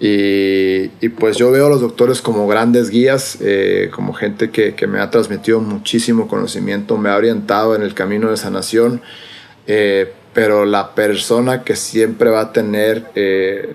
Y, 0.00 0.90
y, 1.00 1.08
pues 1.08 1.36
yo 1.36 1.52
veo 1.52 1.66
a 1.66 1.68
los 1.68 1.80
doctores 1.80 2.20
como 2.20 2.48
grandes 2.48 2.90
guías, 2.90 3.38
eh, 3.40 3.90
como 3.94 4.12
gente 4.12 4.50
que, 4.50 4.74
que, 4.74 4.88
me 4.88 5.00
ha 5.00 5.10
transmitido 5.10 5.60
muchísimo 5.60 6.26
conocimiento, 6.26 6.98
me 6.98 7.10
ha 7.10 7.16
orientado 7.16 7.76
en 7.76 7.82
el 7.82 7.94
camino 7.94 8.28
de 8.28 8.36
sanación, 8.36 9.02
eh, 9.68 10.12
pero 10.32 10.66
la 10.66 10.94
persona 10.96 11.62
que 11.62 11.76
siempre 11.76 12.28
va 12.30 12.40
a 12.40 12.52
tener, 12.52 13.06
eh, 13.14 13.74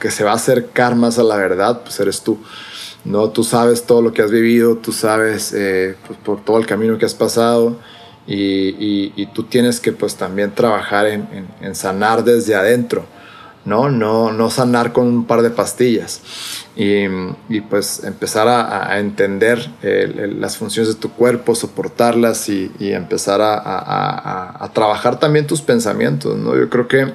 que 0.00 0.10
se 0.10 0.24
va 0.24 0.32
a 0.32 0.34
acercar 0.34 0.96
más 0.96 1.20
a 1.20 1.22
la 1.22 1.36
verdad, 1.36 1.82
pues 1.82 2.00
eres 2.00 2.22
tú. 2.22 2.38
¿no? 3.04 3.30
Tú 3.30 3.44
sabes 3.44 3.84
todo 3.84 4.02
lo 4.02 4.12
que 4.12 4.22
has 4.22 4.30
vivido, 4.30 4.76
tú 4.76 4.92
sabes 4.92 5.52
eh, 5.56 5.96
pues, 6.06 6.18
por 6.18 6.44
todo 6.44 6.58
el 6.58 6.66
camino 6.66 6.98
que 6.98 7.06
has 7.06 7.14
pasado 7.14 7.78
y, 8.26 8.34
y, 8.36 9.12
y, 9.16 9.26
tú 9.26 9.44
tienes 9.44 9.80
que 9.80 9.92
pues 9.92 10.14
también 10.14 10.54
trabajar 10.54 11.06
en, 11.06 11.28
en, 11.32 11.48
en 11.60 11.74
sanar 11.74 12.22
desde 12.22 12.54
adentro. 12.54 13.04
¿No? 13.64 13.88
No, 13.88 14.32
no 14.32 14.50
sanar 14.50 14.92
con 14.92 15.06
un 15.06 15.26
par 15.26 15.42
de 15.42 15.50
pastillas. 15.50 16.20
Y, 16.76 17.04
y 17.48 17.60
pues 17.68 18.02
empezar 18.04 18.48
a, 18.48 18.90
a 18.90 18.98
entender 18.98 19.70
las 19.82 20.56
funciones 20.56 20.94
de 20.94 21.00
tu 21.00 21.10
cuerpo, 21.10 21.54
soportarlas 21.54 22.48
y, 22.48 22.70
y 22.78 22.92
empezar 22.92 23.40
a, 23.40 24.64
a, 24.64 24.72
trabajar 24.72 25.18
también 25.18 25.46
tus 25.46 25.60
pensamientos, 25.60 26.36
¿no? 26.38 26.56
Yo 26.56 26.70
creo 26.70 26.88
que 26.88 27.12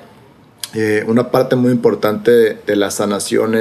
eh, 0.73 1.03
una 1.07 1.31
parte 1.31 1.55
muy 1.55 1.71
importante 1.71 2.31
de, 2.31 2.61
de 2.65 2.75
la 2.75 2.91
sanación 2.91 3.55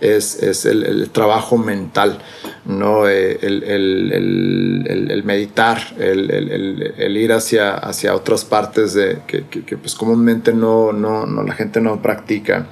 es 0.00 0.42
es, 0.42 0.66
el, 0.66 0.84
el, 0.84 1.10
trabajo 1.10 1.56
mental, 1.56 2.18
¿no? 2.64 3.08
Eh, 3.08 3.38
el, 3.42 3.62
el, 3.64 5.10
el 5.10 5.24
meditar, 5.24 5.80
el, 5.98 7.16
ir 7.16 7.32
hacia, 7.32 7.74
hacia 7.74 8.14
otras 8.14 8.44
partes 8.44 8.94
de, 8.94 9.22
que, 9.26 9.44
que, 9.46 9.76
pues 9.76 9.94
comúnmente 9.94 10.52
no, 10.52 10.92
no, 10.92 11.26
no, 11.26 11.42
la 11.42 11.54
gente 11.54 11.80
no 11.80 12.02
practica. 12.02 12.66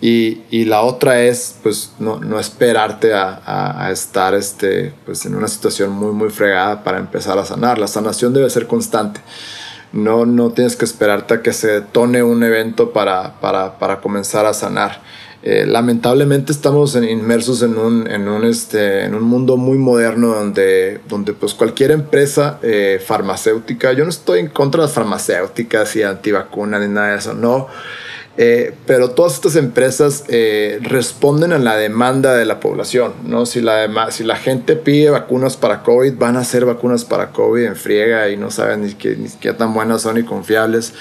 Y, 0.00 0.42
y 0.50 0.64
la 0.64 0.82
otra 0.82 1.22
es 1.22 1.56
pues 1.62 1.92
no, 1.98 2.18
no 2.18 2.40
esperarte 2.40 3.14
a, 3.14 3.40
a, 3.44 3.86
a, 3.86 3.90
estar 3.92 4.34
este, 4.34 4.92
pues, 5.04 5.24
en 5.26 5.34
una 5.34 5.48
situación 5.48 5.90
muy, 5.92 6.12
muy 6.12 6.30
fregada 6.30 6.82
para 6.82 6.98
empezar 6.98 7.38
a 7.38 7.44
sanar. 7.44 7.78
La 7.78 7.88
sanación 7.88 8.32
debe 8.32 8.50
ser 8.50 8.66
constante. 8.66 9.20
No, 9.92 10.24
no 10.24 10.50
tienes 10.50 10.74
que 10.74 10.86
esperarte 10.86 11.34
a 11.34 11.42
que 11.42 11.52
se 11.52 11.68
detone 11.68 12.22
un 12.22 12.42
evento 12.42 12.92
para, 12.92 13.38
para, 13.40 13.78
para 13.78 14.00
comenzar 14.00 14.46
a 14.46 14.54
sanar. 14.54 15.02
Eh, 15.44 15.66
lamentablemente 15.66 16.52
estamos 16.52 16.94
inmersos 16.94 17.62
en 17.62 17.76
un, 17.76 18.08
en, 18.08 18.28
un, 18.28 18.44
este, 18.44 19.04
en 19.04 19.14
un 19.14 19.24
mundo 19.24 19.56
muy 19.56 19.76
moderno 19.76 20.28
donde, 20.28 21.00
donde 21.08 21.32
pues 21.32 21.52
cualquier 21.52 21.90
empresa 21.90 22.60
eh, 22.62 23.02
farmacéutica, 23.04 23.92
yo 23.92 24.04
no 24.04 24.10
estoy 24.10 24.38
en 24.38 24.48
contra 24.48 24.82
de 24.82 24.86
las 24.86 24.94
farmacéuticas 24.94 25.96
y 25.96 26.04
antivacunas 26.04 26.80
ni 26.80 26.86
nada 26.86 27.10
de 27.10 27.18
eso, 27.18 27.34
no, 27.34 27.66
eh, 28.38 28.74
pero 28.86 29.10
todas 29.10 29.34
estas 29.34 29.56
empresas 29.56 30.24
eh, 30.28 30.78
responden 30.80 31.52
a 31.52 31.58
la 31.58 31.76
demanda 31.76 32.34
de 32.34 32.46
la 32.46 32.60
población, 32.60 33.12
¿no? 33.26 33.44
Si 33.44 33.60
la, 33.60 34.10
si 34.10 34.24
la 34.24 34.36
gente 34.36 34.74
pide 34.74 35.10
vacunas 35.10 35.58
para 35.58 35.82
COVID, 35.82 36.14
van 36.16 36.36
a 36.36 36.40
hacer 36.40 36.64
vacunas 36.64 37.04
para 37.04 37.30
COVID 37.30 37.64
en 37.64 37.76
friega 37.76 38.30
y 38.30 38.38
no 38.38 38.50
saben 38.50 38.82
ni 38.86 38.94
qué, 38.94 39.16
ni 39.16 39.28
qué 39.28 39.52
tan 39.52 39.74
buenas 39.74 40.02
son 40.02 40.16
y 40.16 40.22
confiables. 40.22 40.94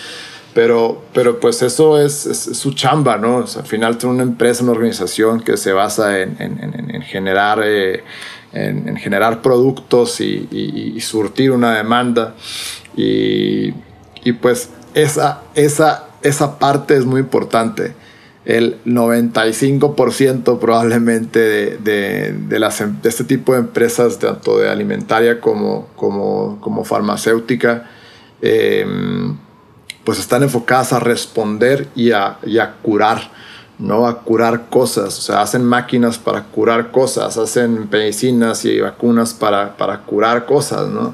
Pero, 0.54 1.02
pero 1.14 1.40
pues 1.40 1.62
eso 1.62 2.00
es, 2.00 2.14
su 2.14 2.74
chamba, 2.74 3.18
¿no? 3.18 3.38
Al 3.38 3.66
final 3.66 3.98
tiene 3.98 4.16
una 4.16 4.24
empresa, 4.24 4.64
una 4.64 4.74
organización 4.74 5.42
que 5.42 5.56
se 5.56 5.72
basa 5.72 6.20
en, 6.20 6.36
en, 6.40 6.92
en 6.94 7.02
generar, 7.04 7.62
eh, 7.64 8.04
en, 8.52 8.98
generar 8.98 9.42
productos 9.42 10.20
y, 10.20 11.00
surtir 11.00 11.52
una 11.52 11.76
demanda. 11.76 12.36
Y, 12.96 13.72
pues 14.42 14.70
esa, 14.94 15.44
esa, 15.56 16.08
esa 16.22 16.60
parte 16.60 16.98
es 16.98 17.06
muy 17.06 17.22
importante. 17.22 17.94
El 18.44 18.84
95% 18.86 20.60
probablemente 20.60 21.40
de, 21.40 22.34
de, 22.34 22.60
las, 22.60 22.80
de 23.02 23.08
este 23.08 23.24
tipo 23.24 23.54
de 23.54 23.60
empresas, 23.60 24.20
tanto 24.20 24.58
de 24.58 24.70
alimentaria 24.70 25.40
como, 25.40 25.88
como, 25.96 26.60
como 26.60 26.84
farmacéutica, 26.84 27.90
eh, 28.42 28.86
pues 30.04 30.20
están 30.20 30.44
enfocadas 30.44 30.94
a 30.94 31.00
responder 31.00 31.88
y 31.96 32.12
a, 32.12 32.38
y 32.44 32.58
a 32.58 32.74
curar, 32.82 33.32
¿no? 33.80 34.08
A 34.08 34.20
curar 34.22 34.70
cosas. 34.70 35.18
O 35.18 35.22
sea, 35.22 35.42
hacen 35.42 35.64
máquinas 35.64 36.18
para 36.18 36.44
curar 36.44 36.92
cosas, 36.92 37.38
hacen 37.38 37.88
medicinas 37.92 38.66
y 38.66 38.80
vacunas 38.80 39.34
para, 39.34 39.78
para 39.78 40.00
curar 40.00 40.46
cosas, 40.46 40.88
¿no? 40.90 41.14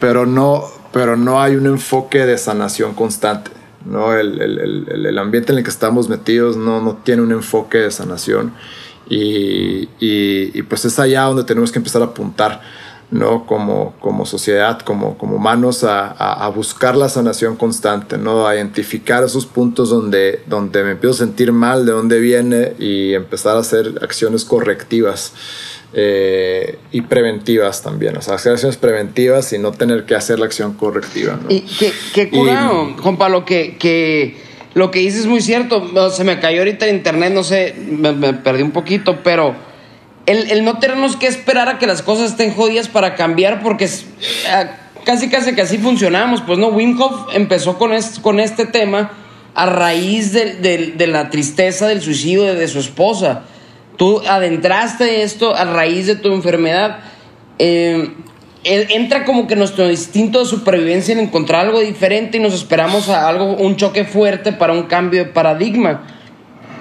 Pero 0.00 0.26
no, 0.26 0.64
pero 0.92 1.16
no 1.16 1.40
hay 1.40 1.56
un 1.56 1.66
enfoque 1.66 2.24
de 2.24 2.38
sanación 2.38 2.94
constante. 2.94 3.50
¿no? 3.84 4.14
El, 4.14 4.40
el, 4.40 5.06
el, 5.06 5.18
ambiente 5.18 5.52
en 5.52 5.58
el 5.58 5.64
que 5.64 5.70
estamos 5.70 6.08
metidos 6.08 6.56
no, 6.56 6.80
no 6.80 6.96
tiene 6.96 7.22
un 7.22 7.30
enfoque 7.30 7.78
de 7.78 7.92
sanación 7.92 8.52
y, 9.08 9.88
y, 10.00 10.58
y 10.58 10.62
pues 10.62 10.84
es 10.84 10.98
allá 10.98 11.22
donde 11.22 11.44
tenemos 11.44 11.70
que 11.70 11.78
empezar 11.78 12.02
a 12.02 12.06
apuntar 12.06 12.60
¿no? 13.10 13.46
Como, 13.46 13.94
como 14.00 14.26
sociedad, 14.26 14.80
como, 14.80 15.16
como 15.16 15.36
humanos, 15.36 15.84
a, 15.84 16.06
a, 16.08 16.44
a, 16.44 16.48
buscar 16.48 16.96
la 16.96 17.08
sanación 17.08 17.56
constante, 17.56 18.18
¿no? 18.18 18.46
A 18.46 18.56
identificar 18.56 19.22
esos 19.22 19.46
puntos 19.46 19.90
donde, 19.90 20.40
donde 20.46 20.82
me 20.82 20.92
empiezo 20.92 21.14
a 21.14 21.26
sentir 21.26 21.52
mal, 21.52 21.86
de 21.86 21.92
dónde 21.92 22.18
viene 22.18 22.72
y 22.78 23.14
empezar 23.14 23.56
a 23.56 23.60
hacer 23.60 23.98
acciones 24.02 24.44
correctivas. 24.44 25.32
eh, 25.98 26.78
y 26.92 27.00
preventivas 27.02 27.82
también, 27.82 28.16
o 28.16 28.22
sea, 28.22 28.34
hacer 28.34 28.52
acciones 28.52 28.76
preventivas 28.76 29.52
y 29.52 29.58
no 29.58 29.72
tener 29.72 30.04
que 30.04 30.14
hacer 30.14 30.38
la 30.38 30.46
acción 30.46 30.74
correctiva. 30.74 31.38
Y 31.48 31.60
qué, 31.60 31.92
qué 32.12 32.28
curado, 32.28 32.94
compa, 33.02 33.28
lo 33.30 33.44
que, 33.44 33.76
que, 33.78 34.36
lo 34.74 34.90
que 34.90 34.98
dices 34.98 35.20
es 35.20 35.26
muy 35.26 35.40
cierto, 35.40 36.10
se 36.10 36.24
me 36.24 36.38
cayó 36.38 36.58
ahorita 36.58 36.86
el 36.86 36.96
internet, 36.96 37.32
no 37.32 37.42
sé, 37.42 37.74
me, 37.88 38.12
me 38.12 38.34
perdí 38.34 38.62
un 38.62 38.72
poquito, 38.72 39.20
pero 39.22 39.54
el, 40.26 40.50
el, 40.50 40.64
no 40.64 40.78
tenernos 40.78 41.16
que 41.16 41.26
esperar 41.26 41.68
a 41.68 41.78
que 41.78 41.86
las 41.86 42.02
cosas 42.02 42.32
estén 42.32 42.52
jodidas 42.52 42.88
para 42.88 43.14
cambiar, 43.14 43.62
porque 43.62 43.84
es, 43.84 44.06
eh, 44.48 44.68
casi 45.04 45.28
casi 45.28 45.54
que 45.54 45.62
así 45.62 45.78
funcionamos, 45.78 46.42
pues 46.42 46.58
no, 46.58 46.68
Wim 46.68 46.98
empezó 47.32 47.78
con 47.78 47.92
este, 47.92 48.20
con 48.20 48.40
este 48.40 48.66
tema 48.66 49.12
a 49.54 49.66
raíz 49.66 50.32
de, 50.32 50.56
de, 50.96 51.06
la 51.06 51.30
tristeza 51.30 51.86
del 51.86 52.02
suicidio 52.02 52.42
de, 52.42 52.56
de 52.56 52.68
su 52.68 52.78
esposa. 52.78 53.44
Tú 53.96 54.20
adentraste 54.28 55.22
esto 55.22 55.54
a 55.54 55.64
raíz 55.64 56.06
de 56.06 56.16
tu 56.16 56.32
enfermedad, 56.32 56.98
eh, 57.58 58.10
entra 58.64 59.24
como 59.24 59.46
que 59.46 59.54
nuestro 59.54 59.88
instinto 59.88 60.40
de 60.40 60.44
supervivencia 60.46 61.12
en 61.12 61.20
encontrar 61.20 61.66
algo 61.66 61.80
diferente 61.80 62.38
y 62.38 62.40
nos 62.40 62.52
esperamos 62.52 63.08
a 63.08 63.28
algo, 63.28 63.54
un 63.54 63.76
choque 63.76 64.04
fuerte 64.04 64.52
para 64.52 64.72
un 64.72 64.84
cambio 64.84 65.24
de 65.24 65.30
paradigma. 65.30 66.15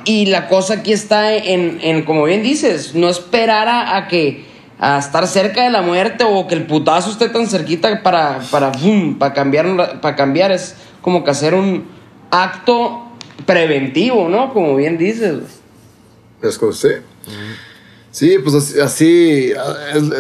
Y 0.06 0.28
la 0.28 0.48
cosa 0.48 0.76
aquí 0.76 0.94
está 0.94 1.34
en, 1.34 1.80
en 1.82 2.04
como 2.06 2.24
bien 2.26 2.44
dices, 2.44 2.94
no 2.94 3.10
esperar 3.10 3.68
a, 3.68 4.08
que 4.08 4.46
a 4.80 5.00
estar 5.00 5.28
cerca 5.28 5.64
de 5.64 5.72
la 5.72 5.82
muerte 5.82 6.24
o 6.24 6.48
que 6.48 6.54
el 6.54 6.68
putazo 6.68 7.10
esté 7.10 7.30
tan 7.30 7.48
cerquita 7.48 8.04
para, 8.04 8.40
para, 8.52 8.72
para, 9.18 9.34
cambiar, 9.34 10.00
para 10.02 10.16
cambiar. 10.16 10.52
Es 10.52 10.76
como 11.02 11.24
que 11.24 11.32
hacer 11.32 11.56
un 11.56 11.86
acto 12.30 13.02
preventivo, 13.46 14.30
¿no? 14.30 14.54
Como 14.54 14.76
bien 14.76 14.98
dices. 14.98 15.40
Es 16.42 16.60
sí. 16.74 16.90
Sí, 18.12 18.38
pues 18.40 18.78
así, 18.78 19.52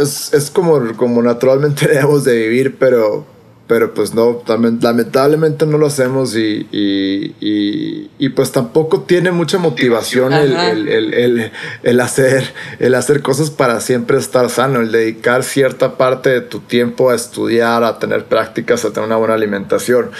es, 0.01 0.33
es, 0.33 0.51
como, 0.51 0.97
como 0.97 1.21
naturalmente 1.21 1.87
debemos 1.87 2.25
de 2.25 2.35
vivir, 2.35 2.75
pero, 2.77 3.25
pero 3.67 3.95
pues 3.95 4.13
no, 4.13 4.43
lamentablemente 4.47 5.65
no 5.65 5.79
lo 5.79 5.87
hacemos 5.87 6.35
y, 6.35 6.67
y, 6.71 8.09
y, 8.19 8.29
pues 8.29 8.51
tampoco 8.51 9.01
tiene 9.01 9.31
mucha 9.31 9.57
motivación 9.57 10.33
el, 10.33 10.55
el, 10.55 10.87
el, 10.87 11.51
el, 11.81 11.99
hacer, 11.99 12.53
el 12.79 12.93
hacer 12.93 13.23
cosas 13.23 13.49
para 13.49 13.81
siempre 13.81 14.17
estar 14.17 14.51
sano, 14.51 14.81
el 14.81 14.91
dedicar 14.91 15.43
cierta 15.43 15.97
parte 15.97 16.29
de 16.29 16.41
tu 16.41 16.59
tiempo 16.59 17.09
a 17.09 17.15
estudiar, 17.15 17.83
a 17.83 17.97
tener 17.97 18.25
prácticas, 18.25 18.85
a 18.85 18.93
tener 18.93 19.07
una 19.07 19.17
buena 19.17 19.33
alimentación. 19.33 20.11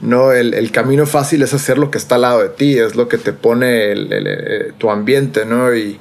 No, 0.00 0.30
el, 0.30 0.70
camino 0.70 1.04
fácil 1.04 1.42
es 1.42 1.52
hacer 1.54 1.78
lo 1.78 1.90
que 1.90 1.98
está 1.98 2.14
al 2.14 2.22
lado 2.22 2.40
de 2.40 2.50
ti, 2.50 2.78
es 2.78 2.94
lo 2.94 3.08
que 3.08 3.18
te 3.18 3.32
pone 3.32 3.92
eh, 3.92 4.72
tu 4.78 4.90
ambiente, 4.90 5.44
¿no? 5.44 5.74
Y, 5.74 5.98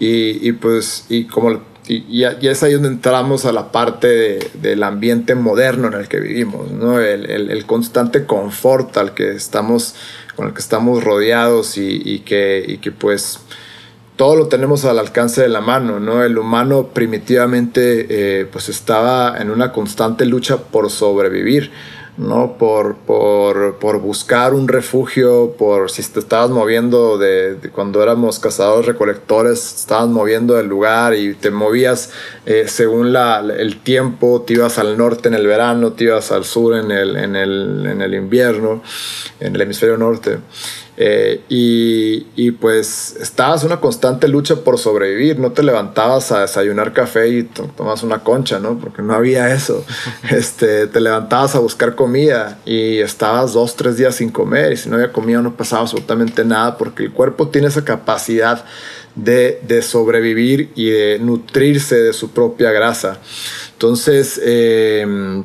y, 0.00 0.52
pues, 0.52 1.04
y 1.08 1.24
como 1.24 1.60
y, 1.88 2.24
es 2.24 2.62
ahí 2.62 2.74
donde 2.74 2.88
entramos 2.88 3.46
a 3.46 3.52
la 3.52 3.72
parte 3.72 4.38
del 4.54 4.82
ambiente 4.82 5.34
moderno 5.34 5.88
en 5.88 5.94
el 5.94 6.08
que 6.08 6.20
vivimos, 6.20 6.70
¿no? 6.70 7.00
El, 7.00 7.50
el, 7.50 7.66
constante 7.66 8.26
confort 8.26 8.96
al 8.98 9.14
que 9.14 9.32
estamos, 9.32 9.94
con 10.36 10.48
el 10.48 10.52
que 10.52 10.60
estamos 10.60 11.02
rodeados 11.02 11.78
y, 11.78 12.02
y, 12.04 12.20
que, 12.20 12.62
y 12.66 12.78
que 12.78 12.92
pues 12.92 13.40
todo 14.16 14.34
lo 14.36 14.48
tenemos 14.48 14.84
al 14.84 14.98
alcance 14.98 15.40
de 15.40 15.48
la 15.48 15.60
mano, 15.60 16.00
¿no? 16.00 16.22
El 16.24 16.36
humano 16.36 16.88
primitivamente 16.88 18.06
eh, 18.40 18.46
pues 18.46 18.68
estaba 18.68 19.38
en 19.38 19.48
una 19.48 19.72
constante 19.72 20.26
lucha 20.26 20.58
por 20.58 20.90
sobrevivir. 20.90 21.70
¿No? 22.18 22.58
Por, 22.58 22.96
por, 22.96 23.78
por, 23.78 24.00
buscar 24.00 24.52
un 24.52 24.66
refugio, 24.66 25.54
por 25.56 25.90
si 25.90 26.02
te 26.02 26.18
estabas 26.18 26.50
moviendo 26.50 27.16
de, 27.16 27.58
cuando 27.72 28.02
éramos 28.02 28.40
cazadores 28.40 28.86
recolectores, 28.86 29.74
estabas 29.76 30.08
moviendo 30.08 30.54
del 30.54 30.66
lugar 30.66 31.14
y 31.14 31.34
te 31.34 31.50
movías 31.50 32.10
eh, 32.44 32.64
según 32.66 33.12
la, 33.12 33.40
el 33.40 33.80
tiempo, 33.80 34.42
te 34.46 34.54
ibas 34.54 34.78
al 34.78 34.98
norte 34.98 35.28
en 35.28 35.34
el 35.34 35.46
verano, 35.46 35.92
te 35.92 36.04
ibas 36.04 36.32
al 36.32 36.44
sur 36.44 36.76
en 36.76 36.90
el, 36.90 37.16
en 37.16 37.36
el, 37.36 37.86
en 37.86 38.02
el 38.02 38.14
invierno, 38.14 38.82
en 39.38 39.54
el 39.54 39.60
hemisferio 39.60 39.96
norte. 39.96 40.38
Eh, 41.00 41.42
y, 41.48 42.26
y, 42.34 42.50
pues 42.50 43.14
estabas 43.20 43.62
una 43.62 43.78
constante 43.78 44.26
lucha 44.26 44.56
por 44.64 44.78
sobrevivir, 44.78 45.38
no 45.38 45.52
te 45.52 45.62
levantabas 45.62 46.32
a 46.32 46.40
desayunar 46.40 46.92
café 46.92 47.28
y 47.28 47.44
tomas 47.44 48.02
una 48.02 48.24
concha, 48.24 48.58
¿no? 48.58 48.80
Porque 48.80 49.00
no 49.00 49.14
había 49.14 49.54
eso. 49.54 49.84
Este, 50.28 50.88
te 50.88 51.00
levantabas 51.00 51.54
a 51.54 51.60
buscar 51.60 51.94
comida 51.94 52.58
y 52.66 52.98
estabas 52.98 53.52
dos, 53.52 53.76
tres 53.76 53.96
días 53.96 54.16
sin 54.16 54.30
comer 54.30 54.72
y 54.72 54.76
si 54.76 54.88
no 54.88 54.96
había 54.96 55.12
comida 55.12 55.40
no 55.40 55.56
pasaba 55.56 55.82
absolutamente 55.82 56.44
nada 56.44 56.76
porque 56.76 57.04
el 57.04 57.12
cuerpo 57.12 57.48
tiene 57.48 57.68
esa 57.68 57.84
capacidad 57.84 58.64
de, 59.14 59.60
de 59.62 59.82
sobrevivir 59.82 60.70
y 60.74 60.90
de 60.90 61.18
nutrirse 61.20 61.94
de 61.96 62.12
su 62.12 62.30
propia 62.30 62.72
grasa. 62.72 63.18
Entonces, 63.74 64.40
eh, 64.44 65.44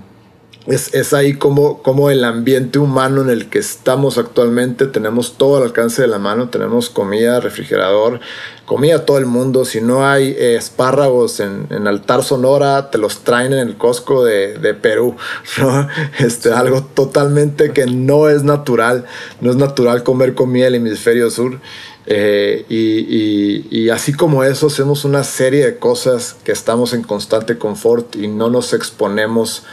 es, 0.65 0.93
es, 0.93 1.13
ahí 1.13 1.33
como, 1.33 1.81
como 1.81 2.09
el 2.09 2.23
ambiente 2.23 2.79
humano 2.79 3.21
en 3.21 3.29
el 3.29 3.49
que 3.49 3.59
estamos 3.59 4.17
actualmente, 4.17 4.85
tenemos 4.87 5.37
todo 5.37 5.57
al 5.57 5.63
alcance 5.63 6.01
de 6.01 6.07
la 6.07 6.19
mano, 6.19 6.49
tenemos 6.49 6.89
comida, 6.89 7.41
refrigerador, 7.41 8.21
comida 8.65 9.05
todo 9.05 9.17
el 9.17 9.25
mundo, 9.25 9.65
si 9.65 9.81
no 9.81 10.07
hay 10.07 10.29
eh, 10.29 10.55
espárragos 10.55 11.41
en, 11.41 11.67
en, 11.69 11.85
Altar 11.85 12.23
Sonora, 12.23 12.91
te 12.91 12.97
los 12.97 13.25
traen 13.25 13.51
en 13.51 13.59
el 13.59 13.75
Costco 13.75 14.23
de, 14.23 14.57
de, 14.57 14.73
Perú, 14.73 15.17
¿no? 15.57 15.89
Este, 16.19 16.51
algo 16.51 16.81
totalmente 16.81 17.71
que 17.73 17.85
no 17.85 18.29
es 18.29 18.43
natural, 18.43 19.05
no 19.41 19.51
es 19.51 19.57
natural 19.57 20.03
comer 20.03 20.33
comida 20.33 20.65
del 20.65 20.75
hemisferio 20.75 21.29
sur. 21.29 21.59
Eh, 22.05 22.65
y, 22.67 22.75
y, 22.75 23.67
y, 23.69 23.89
así 23.89 24.11
como 24.11 24.43
eso, 24.43 24.67
hacemos 24.67 25.05
una 25.05 25.23
serie 25.23 25.65
de 25.65 25.77
cosas 25.77 26.35
que 26.43 26.51
estamos 26.51 26.93
en 26.93 27.01
constante 27.01 27.57
confort 27.57 28.17
y 28.17 28.27
no 28.27 28.49
nos 28.49 28.73
exponemos 28.73 29.63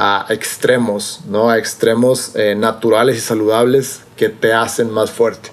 a 0.00 0.26
extremos, 0.28 1.22
¿no? 1.28 1.50
A 1.50 1.58
extremos 1.58 2.36
eh, 2.36 2.54
naturales 2.54 3.16
y 3.16 3.20
saludables 3.20 4.02
que 4.16 4.28
te 4.28 4.52
hacen 4.52 4.92
más 4.92 5.10
fuerte. 5.10 5.50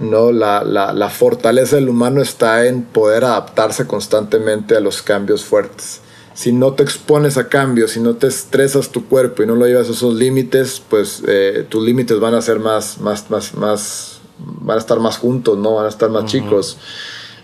¿no? 0.00 0.32
La, 0.32 0.64
la, 0.64 0.92
la, 0.92 1.08
fortaleza 1.08 1.76
del 1.76 1.88
humano 1.88 2.20
está 2.20 2.66
en 2.66 2.82
poder 2.82 3.24
adaptarse 3.24 3.86
constantemente 3.86 4.76
a 4.76 4.80
los 4.80 5.02
cambios 5.02 5.44
fuertes. 5.44 6.00
Si 6.34 6.52
no 6.52 6.72
te 6.72 6.82
expones 6.82 7.38
a 7.38 7.48
cambios, 7.48 7.92
si 7.92 8.00
no 8.00 8.16
te 8.16 8.26
estresas 8.26 8.90
tu 8.90 9.06
cuerpo 9.06 9.44
y 9.44 9.46
no 9.46 9.54
lo 9.54 9.66
llevas 9.66 9.88
a 9.88 9.92
esos 9.92 10.14
límites, 10.14 10.82
pues 10.90 11.22
eh, 11.28 11.64
tus 11.68 11.84
límites 11.84 12.18
van 12.18 12.34
a 12.34 12.42
ser 12.42 12.58
más, 12.58 12.98
más, 12.98 13.30
más, 13.30 13.54
más, 13.54 14.20
van 14.38 14.78
a 14.78 14.80
estar 14.80 14.98
más 14.98 15.16
juntos, 15.16 15.56
¿no? 15.56 15.76
Van 15.76 15.86
a 15.86 15.90
estar 15.90 16.10
más 16.10 16.24
chicos 16.24 16.76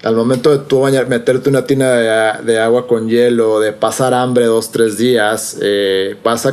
al 0.02 0.16
momento 0.16 0.50
de 0.50 0.58
tú 0.58 0.80
bañar, 0.80 1.08
meterte 1.08 1.48
una 1.48 1.64
tina 1.64 2.40
de, 2.40 2.58
agua 2.58 2.88
con 2.88 3.08
hielo, 3.08 3.60
de 3.60 3.72
pasar 3.72 4.14
hambre 4.14 4.46
dos, 4.46 4.72
tres 4.72 4.98
días, 4.98 5.56
eh, 5.62 6.16
vas, 6.24 6.48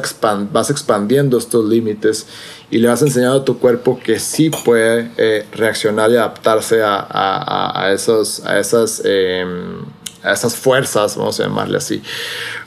vas 0.51 0.69
expandiendo 0.69 1.37
estos 1.37 1.65
límites 1.67 2.27
y 2.69 2.77
le 2.77 2.87
vas 2.87 3.01
enseñando 3.01 3.39
a 3.39 3.45
tu 3.45 3.57
cuerpo 3.57 3.99
que 3.99 4.19
sí 4.19 4.51
puede 4.51 5.11
eh, 5.17 5.45
reaccionar 5.51 6.11
y 6.11 6.17
adaptarse 6.17 6.83
a, 6.83 6.97
a, 6.99 7.85
a 7.85 7.91
esos, 7.91 8.45
a, 8.45 8.59
esas, 8.59 9.01
em, 9.03 9.83
a 10.21 10.33
esas 10.33 10.55
fuerzas, 10.55 11.17
vamos 11.17 11.39
a 11.39 11.43
llamarle 11.43 11.77
así. 11.77 12.03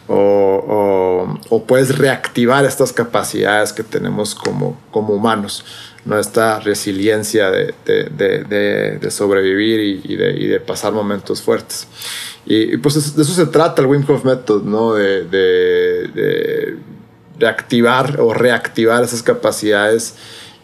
O, 0.09 0.17
o, 0.17 1.39
o, 1.49 1.65
puedes 1.65 1.97
reactivar 1.97 2.65
estas 2.65 2.93
capacidades 2.93 3.73
que 3.73 3.85
tenemos 3.85 4.35
como, 4.35 4.77
como 4.91 5.15
humanos 5.15 5.65
no 6.05 6.19
esta 6.19 6.59
resiliencia 6.59 7.51
de, 7.51 7.75
de, 7.85 8.99
de, 9.01 9.11
sobrevivir 9.11 9.81
y, 9.81 10.13
y, 10.13 10.47
de, 10.47 10.61
pasar 10.61 10.93
momentos 10.93 11.43
fuertes. 11.43 11.87
Y, 12.45 12.77
pues 12.79 13.15
de 13.17 13.23
eso 13.23 13.33
se 13.33 13.47
trata 13.47 13.83
el 13.83 13.89
Wim 13.89 14.05
Hof 14.09 14.25
Method, 14.25 14.63
¿no? 14.65 14.95
de, 14.95 16.79
activar 17.47 18.21
o 18.21 18.33
reactivar 18.33 19.03
esas 19.03 19.23
capacidades 19.23 20.15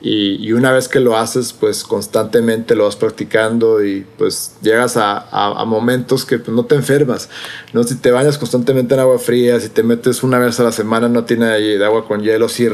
y, 0.00 0.52
una 0.52 0.70
vez 0.70 0.88
que 0.88 1.00
lo 1.00 1.16
haces, 1.16 1.52
pues 1.52 1.82
constantemente 1.82 2.76
lo 2.76 2.84
vas 2.84 2.94
practicando 2.94 3.84
y 3.84 4.06
pues 4.16 4.54
llegas 4.62 4.96
a, 4.96 5.26
a, 5.30 5.64
momentos 5.64 6.24
que 6.24 6.38
pues, 6.38 6.54
no 6.54 6.64
te 6.64 6.76
enfermas. 6.76 7.28
¿no? 7.72 7.82
Si 7.82 7.96
te 7.96 8.12
bañas 8.12 8.38
constantemente 8.38 8.94
en 8.94 9.00
agua 9.00 9.18
fría, 9.18 9.58
si 9.58 9.68
te 9.68 9.82
metes 9.82 10.22
una 10.22 10.38
vez 10.38 10.60
a 10.60 10.62
la 10.62 10.72
semana 10.72 11.26
tiene 11.26 11.46
de 11.46 11.84
agua 11.84 12.06
con 12.06 12.22
hielo, 12.22 12.48
si, 12.48 12.68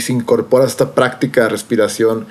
si 0.00 0.12
incorporas 0.12 0.70
esta 0.70 0.94
práctica 0.94 1.42
de 1.42 1.48
respiración 1.50 2.26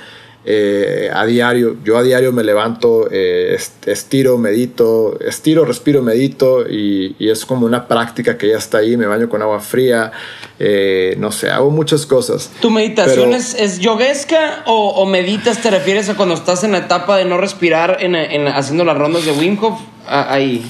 eh, 0.52 1.12
a 1.14 1.28
diario. 1.28 1.78
Yo 1.84 1.96
a 1.96 2.02
diario 2.02 2.32
me 2.32 2.44
levanto, 2.44 3.08
eh, 3.12 3.56
estiro, 3.86 4.40
medito, 4.40 5.20
estiro, 5.20 5.64
respiro, 5.64 6.02
medito 6.02 6.68
y, 6.68 7.16
es 7.20 7.46
como 7.46 7.68
una 7.68 7.88
práctica 7.88 8.36
que 8.36 8.48
ya 8.48 8.58
está 8.58 8.80
ahí. 8.80 8.98
Me 8.98 9.06
baño 9.06 9.30
con 9.30 9.44
agua 9.44 9.60
fría, 9.60 10.12
eh, 10.58 11.14
no 11.20 11.32
sé, 11.32 11.52
hago 11.52 11.70
muchas 11.70 12.08
cosas. 12.08 12.50
¿Tu 12.62 12.72
meditación 12.72 13.36
es, 13.36 13.54
es, 13.54 13.78
yoguesca 13.78 14.64
o, 14.66 15.06
meditas? 15.06 15.62
¿Te 15.62 15.70
refieres 15.70 16.10
a 16.10 16.16
cuando 16.16 16.34
estás 16.34 16.64
en 16.64 16.72
la 16.72 16.80
etapa 16.80 17.16
de 17.18 17.26
no 17.26 17.38
respirar 17.38 17.98
en, 18.00 18.48
haciendo 18.48 18.84
las 18.86 18.98
rondas 18.98 19.26
de 19.26 19.34
Wim 19.34 19.64
Hof? 19.64 19.80
Ahí. 20.08 20.66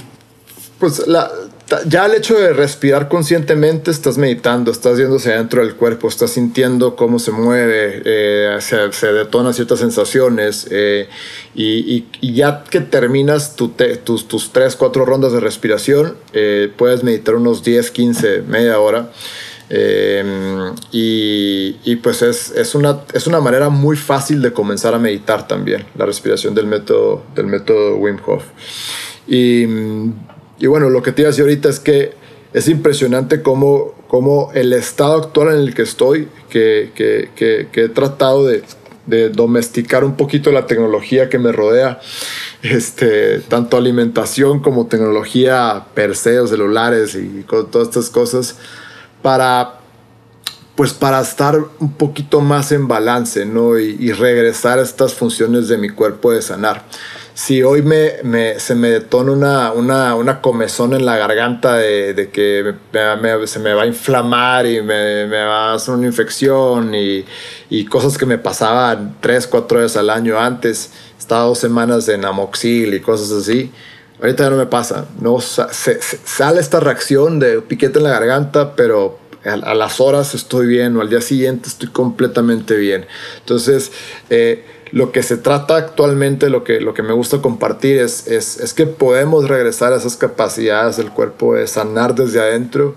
Pues 0.78 1.08
la, 1.08 1.32
ya 1.86 2.06
el 2.06 2.14
hecho 2.14 2.36
de 2.36 2.54
respirar 2.54 3.08
conscientemente, 3.08 3.92
estás 3.92 4.18
meditando, 4.18 4.72
estás 4.72 4.98
yéndose 4.98 5.34
adentro 5.34 5.64
del 5.64 5.76
cuerpo, 5.76 6.08
estás 6.08 6.32
sintiendo 6.32 6.96
cómo 6.96 7.20
se 7.20 7.32
mueve, 7.32 8.02
eh, 8.06 8.58
se, 8.60 8.92
se, 8.92 9.14
detonan 9.14 9.54
ciertas 9.54 9.80
sensaciones 9.80 10.68
eh, 10.72 11.08
y, 11.56 12.06
y, 12.22 12.34
ya 12.34 12.64
que 12.64 12.82
terminas 12.82 13.56
tu 13.56 13.74
tus, 14.04 14.28
tus 14.28 14.52
3, 14.52 14.76
4 14.76 15.06
rondas 15.06 15.34
de 15.34 15.40
respiración, 15.40 16.16
eh, 16.34 16.72
puedes 16.76 17.04
meditar 17.04 17.36
unos 17.36 17.64
10, 17.64 17.92
15, 17.92 18.42
media 18.44 18.80
hora. 18.80 19.12
Y, 20.92 21.76
y, 21.84 21.96
pues 21.98 22.24
es, 22.24 22.50
es, 22.52 22.74
una, 22.74 23.02
es 23.14 23.28
una 23.28 23.40
manera 23.40 23.70
muy 23.70 23.96
fácil 23.98 24.42
de 24.42 24.52
comenzar 24.52 24.96
a 24.96 25.00
meditar 25.00 25.48
también, 25.48 25.86
la 25.96 26.08
respiración 26.08 26.56
del 26.56 26.66
método, 26.66 27.24
del 27.36 27.46
método 27.46 27.96
Wim 27.98 28.18
Hof. 28.26 28.46
Y 29.28 29.68
y 30.60 30.68
bueno, 30.68 30.90
lo 30.90 31.02
que 31.02 31.12
te 31.12 31.22
iba 31.22 31.30
a 31.30 31.32
decir 31.32 31.44
ahorita 31.44 31.70
es 31.70 31.80
que 31.80 32.14
es 32.54 32.68
impresionante 32.68 33.42
cómo, 33.42 33.94
cómo 34.08 34.52
el 34.54 34.74
estado 34.74 35.18
actual 35.18 35.50
en 35.50 35.60
el 35.60 35.74
que 35.74 35.84
estoy, 35.84 36.28
que, 36.50 36.92
que, 36.96 37.30
que, 37.72 37.84
he 37.84 37.90
tratado 37.90 38.46
de, 38.46 38.64
domesticar 39.34 40.04
un 40.04 40.16
poquito 40.16 40.52
la 40.52 40.68
tecnología 40.68 41.30
que 41.30 41.40
me 41.40 41.52
rodea, 41.52 42.00
este, 42.62 43.40
tanto 43.40 43.76
alimentación 43.76 44.60
como 44.60 44.86
tecnología 44.86 45.86
per 45.96 46.16
se, 46.16 46.40
o 46.40 46.46
celulares 46.46 47.16
y 47.16 47.44
todas 47.48 47.88
estas 47.88 48.12
cosas, 48.12 48.58
para 49.24 49.76
pues 50.76 50.94
para 50.94 51.20
estar 51.20 51.60
un 51.80 51.94
poquito 51.94 52.40
más 52.40 52.72
en 52.72 52.88
balance, 52.88 53.46
¿no? 53.46 53.78
Y 53.78 54.14
regresar 54.14 54.80
a 54.80 54.84
estas 54.84 55.14
funciones 55.14 55.68
de 55.68 55.78
mi 55.78 55.90
cuerpo 55.90 56.32
de 56.32 56.42
sanar 56.42 56.86
si 57.40 57.64
hoy 57.64 57.82
me, 57.84 58.16
me, 58.24 58.60
se 58.60 58.76
me 58.76 58.90
detona 58.90 59.32
una, 59.32 59.72
una, 59.72 60.16
una, 60.16 60.42
comezón 60.42 60.94
en 60.94 61.06
la 61.06 61.16
garganta 61.16 61.76
de, 61.76 62.14
de 62.14 62.30
que 62.32 62.76
me, 62.92 63.48
se 63.48 63.60
me 63.60 63.74
va 63.74 63.84
a 63.84 63.86
inflamar 63.86 64.66
y 64.66 64.82
me, 64.82 65.26
va 65.26 65.72
a 65.72 65.76
hacer 65.76 65.94
una 65.94 66.06
infección 66.06 66.94
y, 66.94 67.24
y, 67.70 67.86
cosas 67.86 68.18
que 68.18 68.26
me 68.26 68.38
pasaban 68.40 69.16
tres, 69.22 69.48
cuatro 69.48 69.80
veces 69.80 69.96
al 69.96 70.10
año 70.10 70.38
antes, 70.38 70.92
estaba 71.18 71.44
dos 71.44 71.60
semanas 71.60 72.10
en 72.10 72.26
amoxil 72.26 72.94
y 72.94 73.00
cosas 73.00 73.32
así, 73.32 73.72
ahorita 74.20 74.44
ya 74.44 74.50
no 74.50 74.58
me 74.58 74.66
pasa. 74.66 75.06
No, 75.22 75.40
se, 75.40 76.02
sale 76.02 76.60
esta 76.60 76.82
reacción 76.82 77.40
de 77.40 77.62
piquete 77.62 78.00
en 78.00 78.04
la 78.04 78.12
garganta, 78.12 78.76
pero 78.76 79.18
a, 79.46 79.54
a, 79.54 79.76
las 79.76 80.02
horas 80.02 80.36
estoy 80.36 80.68
bien 80.68 80.98
o 80.98 81.02
al 81.02 81.10
día 81.10 81.22
siguiente 81.22 81.70
estoy 81.70 81.88
completamente 81.88 82.76
bien. 82.76 83.06
Entonces, 83.40 83.94
eh, 84.30 84.66
lo 84.92 85.12
que 85.12 85.24
se 85.24 85.38
trata 85.38 85.76
actualmente, 85.76 86.50
lo 86.50 86.64
que, 86.64 86.80
lo 86.80 86.94
que 86.94 87.04
me 87.04 87.14
gusta 87.14 87.42
compartir 87.42 87.98
es, 87.98 88.28
es, 88.28 88.60
es, 88.60 88.74
que 88.74 88.86
podemos 88.86 89.48
regresar 89.48 89.94
a 89.94 89.98
esas 89.98 90.18
capacidades 90.18 90.98
del 90.98 91.12
cuerpo 91.12 91.56
de 91.56 91.68
sanar 91.68 92.16
desde 92.16 92.40
adentro 92.40 92.96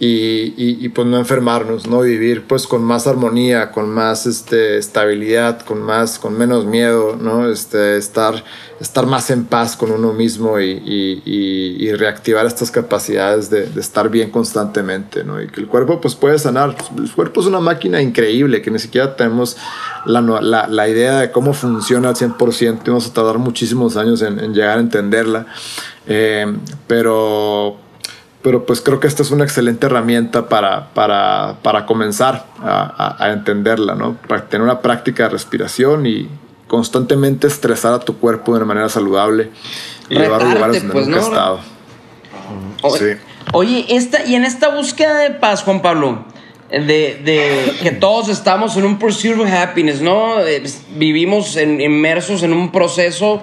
y, 0.00 0.54
y, 0.56 0.88
pues 0.90 1.08
no 1.08 1.18
enfermarnos, 1.18 1.88
¿no? 1.88 2.02
Vivir 2.02 2.44
pues 2.46 2.68
con 2.68 2.84
más 2.84 3.08
armonía, 3.08 3.72
con 3.72 3.90
más 3.90 4.26
este, 4.26 4.78
estabilidad, 4.78 5.62
con, 5.62 5.82
más, 5.82 6.20
con 6.20 6.38
menos 6.38 6.66
miedo, 6.66 7.16
¿no? 7.20 7.50
Este, 7.50 7.96
estar, 7.96 8.44
estar 8.80 9.06
más 9.06 9.28
en 9.30 9.44
paz 9.44 9.76
con 9.76 9.90
uno 9.90 10.12
mismo 10.12 10.60
y, 10.60 10.80
y 11.26 11.92
reactivar 11.94 12.46
estas 12.46 12.70
capacidades 12.70 13.50
de, 13.50 13.66
de, 13.66 13.80
estar 13.80 14.08
bien 14.08 14.30
constantemente, 14.30 15.24
¿no? 15.24 15.42
Y 15.42 15.48
que 15.48 15.60
el 15.60 15.66
cuerpo 15.66 16.00
pues 16.00 16.14
puede 16.14 16.38
sanar. 16.38 16.76
El 16.96 17.10
cuerpo 17.10 17.40
es 17.40 17.48
una 17.48 17.60
máquina 17.60 18.00
increíble 18.00 18.62
que 18.62 18.70
ni 18.70 18.78
siquiera 18.78 19.16
tenemos 19.16 19.56
la, 20.06 20.20
la, 20.20 20.68
la 20.68 20.88
idea 20.88 21.18
de 21.18 21.32
cómo 21.32 21.52
funciona 21.52 22.10
al 22.10 22.14
100% 22.14 22.82
y 22.86 22.90
vamos 22.90 23.08
a 23.08 23.12
tardar 23.12 23.38
muchísimos 23.38 23.96
años 23.96 24.22
en, 24.22 24.38
en 24.38 24.54
llegar 24.54 24.78
a 24.78 24.80
entenderla. 24.80 25.46
Eh, 26.06 26.46
pero 26.86 27.87
pero 28.42 28.64
pues 28.66 28.80
creo 28.80 29.00
que 29.00 29.06
esta 29.06 29.22
es 29.22 29.30
una 29.30 29.44
excelente 29.44 29.86
herramienta 29.86 30.48
para, 30.48 30.88
para, 30.94 31.56
para 31.62 31.86
comenzar 31.86 32.46
a, 32.60 33.16
a, 33.18 33.32
entenderla, 33.32 33.94
¿no? 33.94 34.16
Para 34.28 34.48
tener 34.48 34.62
una 34.62 34.80
práctica 34.80 35.24
de 35.24 35.30
respiración 35.30 36.06
y 36.06 36.28
constantemente 36.68 37.46
estresar 37.46 37.94
a 37.94 37.98
tu 37.98 38.18
cuerpo 38.18 38.52
de 38.52 38.58
una 38.58 38.66
manera 38.66 38.88
saludable 38.88 39.50
y 40.08 40.18
llevarlo 40.18 40.50
a 40.50 40.54
lugares 40.54 40.82
donde 40.82 40.92
pues, 40.92 41.06
nunca 41.08 41.20
¿no? 41.20 41.26
estado. 41.26 41.60
Sí. 42.96 43.06
oye, 43.52 43.86
esta, 43.88 44.24
y 44.24 44.34
en 44.34 44.44
esta 44.44 44.68
búsqueda 44.68 45.18
de 45.18 45.30
paz, 45.32 45.62
Juan 45.64 45.82
Pablo, 45.82 46.24
de, 46.70 47.20
de, 47.24 47.72
que 47.82 47.90
todos 47.90 48.28
estamos 48.28 48.76
en 48.76 48.84
un 48.84 48.98
pursuit 48.98 49.38
of 49.38 49.50
happiness, 49.50 50.00
¿no? 50.00 50.40
Eh, 50.40 50.62
vivimos 50.96 51.56
en, 51.56 51.80
inmersos 51.80 52.42
en 52.42 52.52
un 52.52 52.70
proceso 52.70 53.42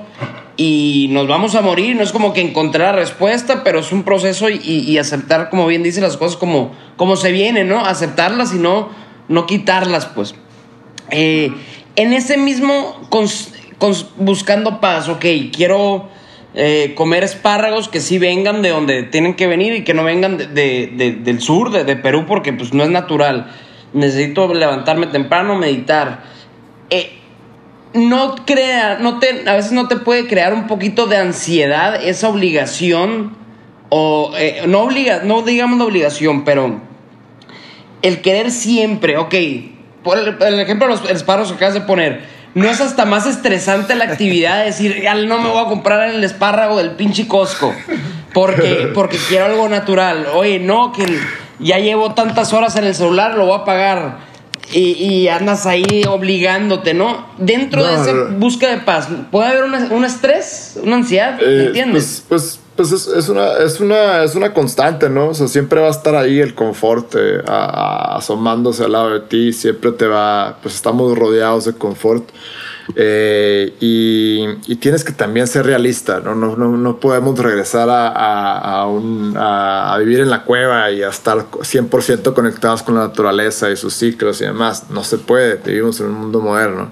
y 0.57 1.07
nos 1.11 1.27
vamos 1.27 1.55
a 1.55 1.61
morir. 1.61 1.95
No 1.95 2.03
es 2.03 2.11
como 2.11 2.33
que 2.33 2.41
encontrar 2.41 2.95
respuesta, 2.95 3.63
pero 3.63 3.79
es 3.79 3.91
un 3.91 4.03
proceso 4.03 4.49
y, 4.49 4.97
aceptar, 4.97 5.49
como 5.49 5.67
bien 5.67 5.83
dice, 5.83 6.01
las 6.01 6.17
cosas 6.17 6.37
como, 6.37 6.73
como 6.97 7.15
se 7.15 7.31
vienen, 7.31 7.67
¿no? 7.67 7.85
Aceptarlas 7.85 8.53
y 8.53 8.57
no, 8.57 8.89
quitarlas, 9.47 10.05
pues. 10.07 10.35
Eh, 11.11 11.51
en 11.95 12.13
ese 12.13 12.37
mismo, 12.37 13.07
buscando 14.17 14.79
paz, 14.79 15.07
ok, 15.07 15.25
quiero 15.55 16.09
eh, 16.53 16.93
comer 16.95 17.23
espárragos 17.23 17.89
que 17.89 17.99
sí 17.99 18.17
vengan 18.17 18.61
de 18.61 18.69
donde 18.69 19.03
tienen 19.03 19.33
que 19.35 19.45
venir 19.45 19.73
y 19.73 19.83
que 19.83 19.93
no 19.93 20.05
vengan 20.05 20.37
de, 20.37 21.19
del 21.21 21.41
sur, 21.41 21.71
de, 21.71 21.95
Perú, 21.97 22.25
porque 22.27 22.53
pues 22.53 22.73
no 22.73 22.83
es 22.83 22.89
natural. 22.89 23.51
Necesito 23.93 24.53
levantarme 24.53 25.07
temprano, 25.07 25.57
meditar. 25.57 26.23
Eh, 26.89 27.11
no 27.95 28.35
crea, 28.45 28.97
no 28.99 29.19
te, 29.19 29.49
a 29.49 29.55
veces 29.55 29.71
no 29.71 29.87
te 29.87 29.95
puede 29.95 30.27
crear 30.27 30.53
un 30.53 30.67
poquito 30.67 31.07
de 31.07 31.17
ansiedad 31.17 31.95
esa 32.03 32.29
obligación, 32.29 33.35
o 33.89 34.33
eh, 34.37 34.63
no 34.67 34.81
obliga, 34.81 35.21
no 35.23 35.41
digamos 35.41 35.79
obligación, 35.81 36.43
pero 36.43 36.81
el 38.01 38.21
querer 38.21 38.51
siempre, 38.51 39.17
ok, 39.17 39.33
por 40.03 40.17
el, 40.17 40.59
ejemplo 40.59 40.87
de 40.87 40.93
los 40.93 41.09
espárragos 41.09 41.51
que 41.51 41.55
acabas 41.55 41.73
de 41.73 41.81
poner, 41.81 42.25
¿no 42.53 42.69
es 42.69 42.81
hasta 42.81 43.05
más 43.05 43.25
estresante 43.25 43.95
la 43.95 44.05
actividad 44.05 44.59
de 44.59 44.65
decir, 44.65 45.01
ya 45.01 45.15
no 45.15 45.39
me 45.39 45.49
voy 45.49 45.65
a 45.65 45.67
comprar 45.67 46.09
el 46.09 46.23
espárrago 46.23 46.77
del 46.77 46.91
pinche 46.91 47.27
Costco? 47.27 47.73
Porque, 48.33 48.91
porque 48.93 49.17
quiero 49.29 49.45
algo 49.45 49.69
natural. 49.69 50.27
Oye, 50.33 50.59
no, 50.59 50.91
que 50.91 51.05
ya 51.59 51.79
llevo 51.79 52.13
tantas 52.13 52.51
horas 52.51 52.75
en 52.75 52.83
el 52.83 52.93
celular, 52.93 53.35
lo 53.35 53.45
voy 53.45 53.59
a 53.61 53.63
pagar 53.63 54.17
y, 54.71 54.79
y, 54.79 55.27
andas 55.27 55.65
ahí 55.65 56.03
obligándote, 56.07 56.93
¿no? 56.93 57.25
Dentro 57.37 57.81
no, 57.81 57.87
de 57.87 57.93
esa 57.93 58.13
búsqueda 58.37 58.71
de 58.71 58.81
paz, 58.81 59.07
¿puede 59.31 59.47
haber 59.47 59.63
una, 59.63 59.87
un 59.91 60.05
estrés, 60.05 60.79
una 60.81 60.97
ansiedad? 60.97 61.41
Eh, 61.41 61.67
¿Entiendes? 61.67 62.23
Pues, 62.27 62.59
pues, 62.75 62.89
pues 62.89 62.91
es, 62.91 63.07
es, 63.07 63.29
una, 63.29 63.57
es, 63.57 63.79
una, 63.79 64.23
es 64.23 64.35
una 64.35 64.53
constante, 64.53 65.09
¿no? 65.09 65.29
O 65.29 65.33
sea, 65.33 65.47
siempre 65.47 65.81
va 65.81 65.87
a 65.87 65.91
estar 65.91 66.15
ahí 66.15 66.39
el 66.39 66.55
confort 66.55 67.15
eh, 67.15 67.41
a, 67.47 67.65
a, 67.65 68.17
asomándose 68.17 68.83
al 68.83 68.91
lado 68.91 69.11
de 69.11 69.21
ti, 69.21 69.53
siempre 69.53 69.91
te 69.91 70.07
va, 70.07 70.57
pues 70.61 70.75
estamos 70.75 71.17
rodeados 71.17 71.65
de 71.65 71.73
confort. 71.73 72.29
Eh, 72.95 73.73
y, 73.79 74.45
y, 74.67 74.75
tienes 74.75 75.03
que 75.03 75.11
también 75.11 75.47
ser 75.47 75.65
realista, 75.65 76.19
no, 76.19 76.35
no, 76.35 76.55
no, 76.55 76.77
no 76.77 76.99
podemos 76.99 77.37
regresar 77.39 77.89
a, 77.89 78.09
a, 78.09 78.81
a, 78.81 78.87
un, 78.87 79.33
a, 79.35 79.95
vivir 79.99 80.19
en 80.19 80.29
la 80.29 80.43
cueva 80.43 80.91
y 80.91 81.01
a 81.01 81.09
estar 81.09 81.49
100% 81.49 82.33
conectados 82.33 82.83
con 82.83 82.95
la 82.95 83.07
naturaleza 83.07 83.71
y 83.71 83.75
sus 83.75 83.95
ciclos 83.95 84.39
y 84.41 84.45
demás. 84.45 84.91
No 84.91 85.03
se 85.03 85.17
puede, 85.17 85.55
vivimos 85.55 85.99
en 85.99 86.07
un 86.07 86.13
mundo 86.13 86.41
moderno. 86.41 86.91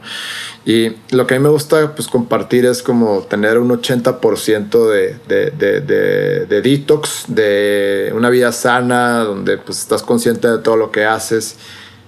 Y 0.66 0.94
lo 1.12 1.28
que 1.28 1.36
a 1.36 1.38
mí 1.38 1.44
me 1.44 1.50
gusta 1.50 1.94
pues, 1.94 2.08
compartir 2.08 2.66
es 2.66 2.82
como 2.82 3.22
tener 3.24 3.60
un 3.60 3.70
80% 3.70 4.90
de, 4.90 5.18
de, 5.28 5.52
de, 5.52 5.82
de, 5.82 6.46
de 6.46 6.62
detox, 6.62 7.26
de 7.28 8.12
una 8.16 8.30
vida 8.30 8.52
sana, 8.52 9.20
donde 9.20 9.58
pues, 9.58 9.80
estás 9.80 10.02
consciente 10.02 10.48
de 10.48 10.58
todo 10.60 10.78
lo 10.78 10.92
que 10.92 11.06
haces 11.06 11.58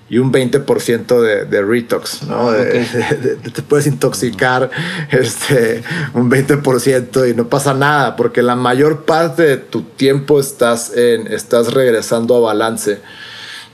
y 0.08 0.20
un 0.20 0.32
20% 0.32 1.22
de, 1.22 1.45
de 1.45 1.62
retox, 1.64 2.24
¿no? 2.24 2.49
Ah, 2.49 2.62
okay. 2.62 2.86
de, 3.22 3.36
de, 3.38 3.49
te 3.49 3.62
puedes 3.62 3.88
intoxicar 3.88 4.70
este, 5.12 5.84
un 6.14 6.30
20% 6.30 7.30
y 7.30 7.34
no 7.34 7.49
pasa 7.49 7.74
nada, 7.74 8.16
porque 8.16 8.41
la 8.41 8.56
mayor 8.56 9.06
parte 9.06 9.43
de 9.43 9.58
tu 9.58 9.82
tiempo 9.82 10.39
estás, 10.39 10.95
en, 10.95 11.28
estás 11.28 11.74
regresando 11.74 12.36
a 12.36 12.39
balance, 12.39 12.99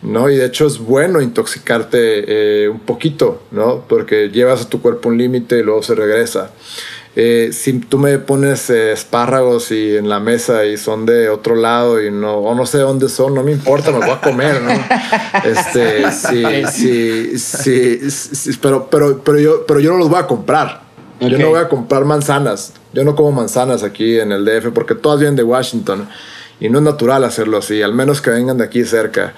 ¿no? 0.01 0.29
Y 0.29 0.38
de 0.38 0.45
hecho 0.45 0.67
es 0.67 0.79
bueno 0.79 1.21
intoxicarte 1.21 2.63
eh, 2.63 2.69
un 2.69 2.79
poquito, 2.79 3.43
¿no? 3.51 3.86
Porque 3.88 4.29
llevas 4.29 4.61
a 4.61 4.69
tu 4.69 4.82
cuerpo 4.82 5.09
un 5.09 5.17
límite 5.17 5.59
y 5.59 5.63
luego 5.63 5.84
se 5.84 5.95
regresa. 5.95 6.51
Eh, 7.14 7.49
si 7.51 7.74
tú 7.80 7.97
me 7.97 8.18
pones 8.20 8.70
eh, 8.70 8.93
espárragos 8.93 9.72
y 9.72 9.97
en 9.97 10.07
la 10.07 10.22
mesa 10.22 10.66
y 10.66 10.78
son 10.78 11.05
de 11.05 11.28
otro 11.28 11.55
lado 11.55 12.01
y 12.01 12.09
no, 12.09 12.38
o 12.38 12.55
no 12.55 12.66
sé 12.66 12.78
dónde 12.78 13.09
son, 13.09 13.36
no 13.36 13.43
me 13.43 13.51
importa, 13.51 13.91
me 13.91 13.97
voy 13.97 14.12
a 14.12 14.22
comer, 14.22 14.62
¿no? 14.62 14.72
Este, 15.43 16.09
sí, 16.12 16.45
sí, 16.72 17.38
sí, 17.38 18.12
sí, 18.12 18.59
pero, 18.62 18.88
pero, 18.89 19.22
pero, 19.24 19.39
yo, 19.39 19.66
pero 19.66 19.82
yo 19.82 19.91
no 19.91 19.97
los 19.97 20.09
voy 20.09 20.20
a 20.20 20.28
comprar. 20.28 20.84
Okay. 21.18 21.32
Yo 21.32 21.38
no 21.38 21.49
voy 21.49 21.59
a 21.59 21.68
comprar 21.68 22.05
manzanas. 22.05 22.74
Yo 22.93 23.03
no 23.03 23.16
como 23.16 23.32
manzanas 23.32 23.84
aquí 23.84 24.20
en 24.20 24.32
el 24.32 24.45
DF 24.45 24.72
porque 24.74 24.95
todas 24.95 25.20
vienen 25.20 25.36
de 25.36 25.43
Washington 25.43 26.07
y 26.62 26.70
no 26.70 26.78
es 26.78 26.84
natural 26.84 27.24
hacerlo 27.24 27.57
así, 27.57 27.82
al 27.82 27.93
menos 27.93 28.22
que 28.22 28.30
vengan 28.30 28.57
de 28.57 28.64
aquí 28.64 28.86
cerca. 28.86 29.34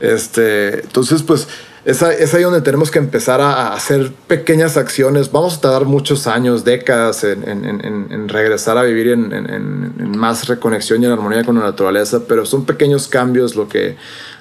Este, 0.00 0.80
entonces, 0.80 1.22
pues 1.22 1.48
es, 1.88 2.34
ahí 2.34 2.42
donde 2.42 2.60
tenemos 2.60 2.90
que 2.90 2.98
empezar 2.98 3.40
a, 3.40 3.72
hacer 3.72 4.12
pequeñas 4.26 4.76
acciones. 4.76 5.32
Vamos 5.32 5.56
a 5.56 5.60
tardar 5.62 5.86
muchos 5.86 6.26
años, 6.26 6.62
décadas 6.62 7.24
en, 7.24 8.28
regresar 8.28 8.76
a 8.76 8.82
vivir 8.82 9.08
en, 9.08 10.18
más 10.18 10.48
reconexión 10.48 11.02
y 11.02 11.06
en 11.06 11.12
armonía 11.12 11.44
con 11.44 11.58
la 11.58 11.64
naturaleza, 11.64 12.24
pero 12.28 12.44
son 12.44 12.66
pequeños 12.66 13.08
cambios 13.08 13.56
lo 13.56 13.70
que, 13.70 13.96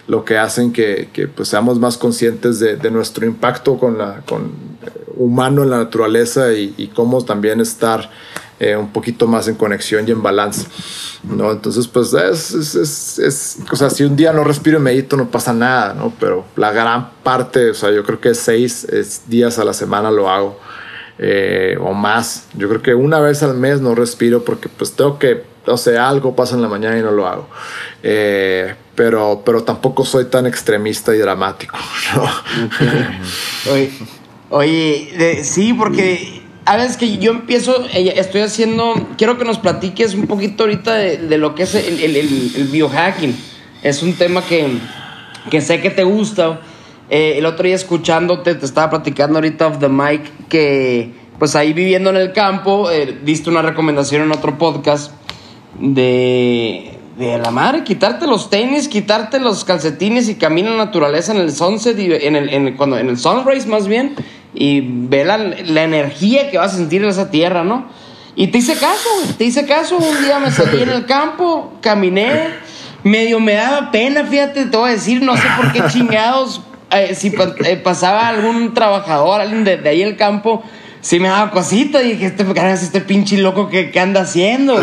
lo 0.08 0.26
que 0.26 0.38
hacen 0.38 0.74
que, 0.74 1.08
pues, 1.34 1.48
seamos 1.48 1.80
más 1.80 1.98
conscientes 1.98 2.60
de, 2.60 2.92
nuestro 2.92 3.26
impacto 3.26 3.78
con 3.78 3.98
la, 3.98 4.24
con, 4.28 4.52
eh, 4.86 4.90
humano 5.16 5.64
en 5.64 5.70
la 5.70 5.78
naturaleza 5.78 6.52
y, 6.52 6.74
y 6.78 6.88
cómo 6.88 7.24
también 7.24 7.62
estar 7.62 8.10
eh, 8.60 8.76
un 8.76 8.92
poquito 8.92 9.28
más 9.28 9.48
en 9.48 9.56
conexión 9.56 10.08
y 10.08 10.12
en 10.12 10.24
balance. 10.24 10.68
¿no? 11.24 11.52
Entonces, 11.52 11.88
pues 11.88 12.14
es, 12.14 12.54
es, 12.54 13.20
es, 13.20 13.58
o 13.72 13.76
sea, 13.76 13.90
si 13.90 14.04
un 14.04 14.16
día 14.16 14.34
no 14.34 14.44
respiro 14.44 14.80
y 14.80 14.82
medito 14.82 15.18
no 15.18 15.30
pasa 15.30 15.54
nada, 15.54 15.94
¿no? 15.94 16.14
Pero 16.20 16.46
la 16.56 16.72
gran 16.72 17.12
parte, 17.24 17.70
o 17.70 17.74
sea, 17.74 17.92
yo 17.92 18.04
creo 18.04 18.20
que 18.20 18.34
seis 18.34 18.88
días 19.28 19.60
a 19.60 19.64
la 19.64 19.74
semana 19.74 20.12
lo 20.12 20.30
hago 20.30 20.60
eh, 21.20 21.78
o 21.80 21.94
más. 21.94 22.48
Yo 22.56 22.70
creo 22.70 22.82
que 22.82 22.94
una 22.94 23.20
vez 23.20 23.44
al 23.44 23.56
mes 23.56 23.82
no 23.82 23.96
respiro 23.96 24.44
porque 24.44 24.70
pues 24.70 24.94
tengo 24.94 25.20
que, 25.20 25.44
o 25.66 25.78
sea, 25.78 26.08
algo 26.08 26.36
pasa 26.36 26.56
en 26.56 26.62
la 26.62 26.68
mañana 26.68 26.98
y 26.98 27.02
no 27.02 27.12
lo 27.12 27.28
hago. 27.28 27.48
Eh, 28.04 28.74
pero, 28.96 29.42
pero 29.46 29.64
tampoco 29.64 30.06
soy 30.06 30.26
tan 30.26 30.46
extremista 30.48 31.16
y 31.16 31.20
dramático. 31.20 31.78
oye, 33.72 33.92
oye 34.50 35.44
sí, 35.44 35.74
porque 35.74 36.47
a 36.68 36.76
veces 36.76 36.98
que 36.98 37.18
yo 37.18 37.32
empiezo, 37.32 37.86
eh, 37.94 38.14
estoy 38.18 38.42
haciendo, 38.42 38.94
quiero 39.18 39.38
que 39.38 39.46
nos 39.46 39.58
platiques 39.58 40.14
un 40.14 40.28
poquito 40.28 40.64
ahorita 40.64 40.96
de, 40.96 41.38
lo 41.38 41.56
que 41.56 41.64
es 41.64 41.74
el, 41.76 42.68
biohacking. 42.70 43.34
Es 43.84 44.04
un 44.04 44.14
tema 44.14 44.42
que, 44.42 44.68
que 45.50 45.62
sé 45.62 45.80
que 45.80 45.90
te 45.90 46.04
gusta. 46.04 46.60
Eh, 47.10 47.36
el 47.38 47.46
otro 47.46 47.64
día 47.64 47.76
escuchándote, 47.76 48.54
te 48.54 48.66
estaba 48.66 48.90
platicando 48.90 49.38
ahorita 49.38 49.68
off 49.68 49.80
the 49.80 49.88
mic 49.88 50.30
que 50.50 51.14
pues 51.40 51.56
ahí 51.56 51.72
viviendo 51.72 52.10
en 52.10 52.18
el 52.18 52.34
campo, 52.34 52.92
eh, 52.92 53.18
diste 53.24 53.50
una 53.50 53.62
recomendación 53.62 54.24
en 54.24 54.32
otro 54.34 54.58
podcast 54.58 55.14
de, 55.80 56.98
de 57.18 57.38
la 57.38 57.52
madre, 57.52 57.86
quitarte 57.86 58.28
los 58.28 58.50
tenis, 58.50 58.90
quitarte 58.90 59.40
los 59.40 59.64
calcetines 59.64 60.28
y 60.28 60.36
camina 60.36 60.72
en 60.72 60.78
la 60.80 60.86
naturaleza 60.86 61.32
en 61.32 61.40
el 61.40 61.54
sunset, 61.54 61.98
en 61.98 62.36
el, 62.36 62.50
en 62.50 62.68
en 62.68 63.10
el 63.10 63.18
sunrise 63.18 63.68
más 63.70 63.88
bien 63.88 64.16
y 64.60 64.82
ve 64.82 65.24
la, 65.24 65.84
energía 65.84 66.50
que 66.50 66.58
vas 66.58 66.74
a 66.74 66.78
sentir 66.78 67.04
en 67.04 67.10
esa 67.10 67.30
tierra, 67.30 67.64
¿no? 67.64 67.86
Y 68.36 68.48
te 68.48 68.58
hice 68.58 68.74
caso, 68.74 69.10
te 69.38 69.46
hice 69.46 69.68
caso. 69.68 69.98
Un 69.98 70.24
día 70.24 70.40
me 70.40 70.50
salí 70.50 70.82
en 70.82 70.90
el 70.90 71.06
campo, 71.06 71.74
caminé, 71.80 72.50
medio 73.04 73.40
me 73.40 73.54
daba 73.54 73.92
pena, 73.92 74.26
fíjate, 74.26 74.66
te 74.66 74.78
voy 74.78 74.90
a 74.90 74.94
decir, 74.94 75.22
no 75.22 75.38
sé 75.38 75.44
por 75.58 75.72
qué 75.72 75.84
chingados, 75.90 76.62
eh, 76.92 77.14
si 77.14 77.32
eh, 77.66 77.78
pasaba 77.78 78.28
algún 78.28 78.74
trabajador, 78.74 79.42
alguien 79.42 79.64
de, 79.64 79.88
ahí 79.88 80.02
el 80.02 80.18
campo, 80.18 80.64
sí 81.02 81.20
me 81.20 81.28
daba 81.28 81.52
cosita. 81.52 82.02
Y 82.02 82.14
dije, 82.14 82.26
este, 82.26 82.46
este 82.74 83.02
pinche 83.02 83.38
loco 83.38 83.70
que, 83.70 83.92
anda 84.00 84.22
haciendo. 84.22 84.82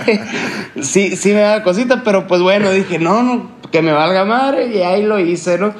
sí, 0.82 1.16
sí 1.16 1.28
me 1.32 1.40
daba 1.40 1.62
cosita, 1.62 2.02
pero 2.02 2.26
pues 2.26 2.40
bueno, 2.40 2.72
dije, 2.72 2.98
no, 2.98 3.22
no, 3.22 3.48
que 3.70 3.80
me 3.80 3.92
valga 3.92 4.24
madre. 4.24 4.74
Y 4.74 4.82
ahí 4.82 5.02
lo 5.04 5.20
hice, 5.20 5.56
¿no? 5.58 5.72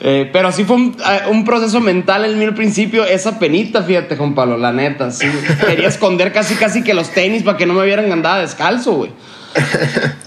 Eh, 0.00 0.30
pero 0.32 0.52
sí 0.52 0.64
fue 0.64 0.76
eh, 0.76 1.22
un, 1.28 1.44
proceso 1.44 1.80
mental 1.80 2.24
en 2.24 2.38
mí 2.38 2.44
al 2.44 2.54
principio, 2.54 3.04
esa 3.04 3.38
penita, 3.38 3.82
fíjate, 3.82 4.16
Juan 4.16 4.34
Pablo, 4.34 4.56
la 4.56 4.72
neta. 4.72 5.10
Sí. 5.10 5.26
Quería 5.66 5.88
esconder 5.88 6.32
casi, 6.32 6.54
casi 6.54 6.82
que 6.84 6.94
los 6.94 7.10
tenis 7.10 7.42
para 7.42 7.56
que 7.56 7.66
no 7.66 7.74
me 7.74 7.84
vieran 7.84 8.10
andada 8.12 8.40
descalzo, 8.40 8.92
güey. 8.92 9.10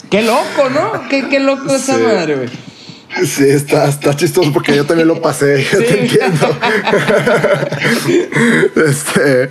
Qué 0.10 0.24
loco, 0.24 0.70
¿no? 0.74 1.08
Qué, 1.10 1.30
qué 1.30 1.40
loco 1.40 1.74
esa 1.74 1.98
madre, 1.98 2.36
güey. 2.36 2.50
Sí, 3.26 3.44
está, 3.44 3.90
está 3.90 4.16
chistoso 4.16 4.52
porque 4.54 4.76
yo 4.76 4.86
también 4.86 5.08
lo 5.08 5.22
pasé, 5.22 5.66
yo 5.72 5.80
te 5.80 6.02
entiendo. 6.02 6.58
este, 8.88 9.50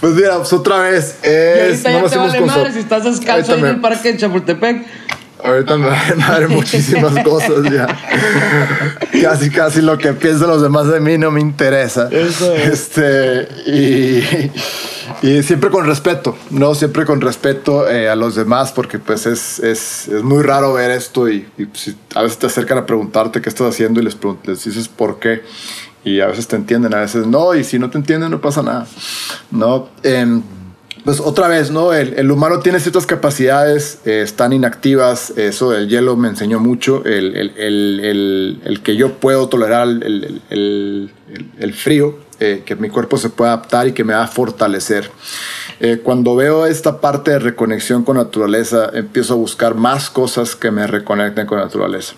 pues 0.00 0.14
mira, 0.14 0.38
pues 0.38 0.52
otra 0.52 0.78
vez. 0.78 1.18
Es, 1.22 1.84
y 1.84 1.86
ahorita 1.86 1.90
no 1.92 2.06
ya 2.06 2.10
te 2.10 2.18
vale 2.18 2.40
madre 2.40 2.72
si 2.72 2.78
estás 2.78 3.04
descalzo 3.04 3.52
ahí 3.52 3.60
en 3.60 3.66
el 3.66 3.80
parque 3.80 4.12
de 4.12 4.18
Chapultepec. 4.18 4.86
Ahorita 5.42 5.76
me 5.76 5.90
madre 6.16 6.48
muchísimas 6.48 7.22
cosas 7.22 7.70
ya. 7.70 7.86
Casi, 9.22 9.50
casi 9.50 9.82
lo 9.82 9.98
que 9.98 10.12
piensan 10.12 10.48
los 10.48 10.62
demás 10.62 10.88
de 10.88 11.00
mí 11.00 11.18
no 11.18 11.30
me 11.30 11.40
interesa. 11.40 12.08
Eso 12.10 12.54
es. 12.54 12.96
Este, 12.96 13.48
y, 13.66 14.50
y 15.22 15.42
siempre 15.42 15.70
con 15.70 15.86
respeto, 15.86 16.36
¿no? 16.50 16.74
Siempre 16.74 17.04
con 17.04 17.20
respeto 17.20 17.88
eh, 17.88 18.08
a 18.08 18.16
los 18.16 18.34
demás, 18.34 18.72
porque 18.72 18.98
pues 18.98 19.26
es, 19.26 19.58
es, 19.58 20.08
es 20.08 20.22
muy 20.22 20.42
raro 20.42 20.72
ver 20.74 20.90
esto 20.90 21.28
y, 21.28 21.40
pues, 21.56 21.94
a 22.14 22.22
veces 22.22 22.38
te 22.38 22.46
acercan 22.46 22.78
a 22.78 22.86
preguntarte 22.86 23.40
qué 23.40 23.48
estás 23.48 23.68
haciendo 23.68 24.00
y 24.00 24.04
les, 24.04 24.16
les 24.44 24.64
dices 24.64 24.88
por 24.88 25.18
qué. 25.18 25.42
Y 26.04 26.20
a 26.20 26.26
veces 26.26 26.46
te 26.46 26.56
entienden, 26.56 26.94
a 26.94 27.00
veces 27.00 27.26
no, 27.26 27.54
y 27.54 27.64
si 27.64 27.78
no 27.78 27.90
te 27.90 27.98
entienden 27.98 28.30
no 28.30 28.40
pasa 28.40 28.62
nada, 28.62 28.86
¿no? 29.50 29.88
Eh, 30.04 30.40
pues 31.06 31.20
otra 31.20 31.46
vez, 31.46 31.70
¿no? 31.70 31.92
El, 31.92 32.28
humano 32.32 32.58
tiene 32.58 32.80
ciertas 32.80 33.06
capacidades, 33.06 34.00
eh, 34.04 34.22
están 34.22 34.52
inactivas, 34.52 35.30
eso 35.36 35.70
del 35.70 35.88
hielo 35.88 36.16
me 36.16 36.26
enseñó 36.26 36.58
mucho, 36.58 37.04
el, 37.04 38.80
que 38.82 38.96
yo 38.96 39.12
puedo 39.14 39.48
tolerar 39.48 39.86
el, 39.86 41.12
frío, 41.76 42.18
eh, 42.40 42.64
que 42.66 42.74
mi 42.74 42.88
cuerpo 42.88 43.18
se 43.18 43.30
pueda 43.30 43.52
adaptar 43.52 43.86
y 43.86 43.92
que 43.92 44.02
me 44.02 44.14
va 44.14 44.24
a 44.24 44.26
fortalecer. 44.26 45.08
Eh, 45.78 46.00
cuando 46.02 46.34
veo 46.34 46.66
esta 46.66 47.00
parte 47.00 47.30
de 47.30 47.38
reconexión 47.38 48.02
con 48.02 48.16
naturaleza, 48.16 48.90
empiezo 48.92 49.34
a 49.34 49.36
buscar 49.36 49.76
más 49.76 50.10
cosas 50.10 50.56
que 50.56 50.72
me 50.72 50.88
reconecten 50.88 51.46
con 51.46 51.58
naturaleza. 51.58 52.14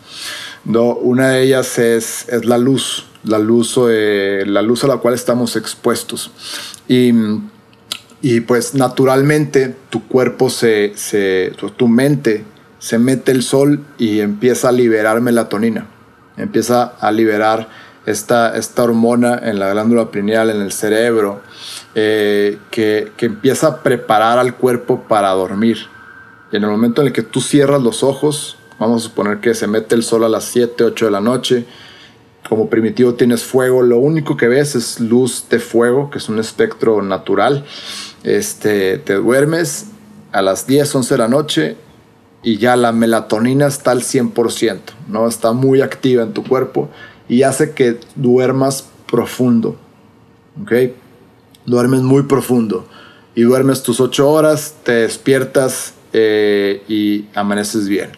¿no? 0.64 0.95
Una 0.95 1.28
de 1.28 1.43
ellas 1.43 1.78
es, 1.78 2.26
es 2.30 2.47
la 2.47 2.57
luz, 2.57 3.05
la 3.22 3.39
luz, 3.39 3.76
la 3.76 4.62
luz 4.62 4.82
a 4.82 4.86
la 4.86 4.97
cual 4.97 5.12
estamos 5.12 5.57
expuestos. 5.57 6.30
Y 6.89 7.12
y 8.21 8.41
pues 8.41 8.75
naturalmente 8.75 9.75
tu 9.91 10.07
cuerpo 10.09 10.51
se, 10.51 10.93
se 10.97 11.53
tu, 11.77 11.89
mente 11.89 12.45
se 12.79 12.99
mete 12.99 13.33
el 13.33 13.43
sol 13.43 13.85
y 13.97 14.21
empieza 14.21 14.71
a 14.71 14.73
liberar 14.73 15.21
melatonina. 15.21 15.87
Empieza 16.37 16.95
a 17.01 17.11
liberar 17.11 17.69
esta, 18.07 18.57
esta 18.57 18.85
hormona 18.85 19.41
en 19.43 19.59
la 19.59 19.71
glándula 19.71 20.11
pineal, 20.11 20.51
en 20.51 20.61
el 20.61 20.73
cerebro, 20.73 21.41
eh, 21.95 22.59
que, 22.71 23.12
que, 23.16 23.27
empieza 23.27 23.66
a 23.66 23.83
preparar 23.83 24.39
al 24.39 24.55
cuerpo 24.55 25.05
para 25.09 25.31
dormir. 25.31 25.79
Y 26.53 26.57
en 26.57 26.64
el 26.64 26.71
momento 26.71 27.03
en 27.03 27.09
el 27.09 27.12
que 27.12 27.23
tú 27.23 27.41
cierras 27.41 27.83
los 27.83 28.03
ojos, 28.03 28.57
vamos 28.79 29.03
a 29.03 29.09
suponer 29.09 29.41
que 29.41 29.55
se 29.55 29.66
mete 29.66 29.95
el 29.95 30.05
sol 30.05 30.25
a 30.25 30.29
las 30.29 30.45
7, 30.45 30.85
8 30.85 31.07
de 31.07 31.11
la 31.11 31.21
noche, 31.21 31.66
como 32.49 32.71
primitivo 32.71 33.14
tienes 33.14 33.43
fuego, 33.43 33.83
lo 33.83 33.99
único 33.99 34.37
que 34.37 34.49
ves 34.49 34.75
es 34.75 35.01
luz 35.01 35.47
de 35.51 35.59
fuego, 35.59 36.09
que 36.09 36.19
es 36.19 36.29
un 36.29 36.39
espectro 36.39 37.03
natural 37.03 37.64
este, 38.25 38.99
te 38.99 39.14
duermes 39.14 39.87
a 40.33 40.43
las 40.43 40.66
10, 40.66 40.95
11 40.95 41.14
de 41.14 41.19
la 41.19 41.29
noche 41.29 41.77
y 42.43 42.59
ya 42.59 42.77
la 42.77 42.93
melatonina 42.93 43.66
está 43.66 43.91
al 43.91 44.03
100%, 44.03 44.81
¿no? 45.09 45.27
Está 45.27 45.53
muy 45.53 45.81
activa 45.81 46.23
en 46.23 46.33
tu 46.33 46.45
cuerpo 46.45 46.89
y 47.29 47.43
hace 47.43 47.73
que 47.73 47.99
duermas 48.14 48.89
profundo, 49.11 49.77
¿ok? 50.62 50.73
Duermes 51.66 52.01
muy 52.01 52.23
profundo 52.25 52.87
y 53.35 53.43
duermes 53.43 53.83
tus 53.83 54.01
8 54.01 54.31
horas, 54.31 54.75
te 54.85 54.93
despiertas 54.93 55.95
eh, 56.12 56.83
y 56.89 57.27
amaneces 57.35 57.89
bien. 57.89 58.11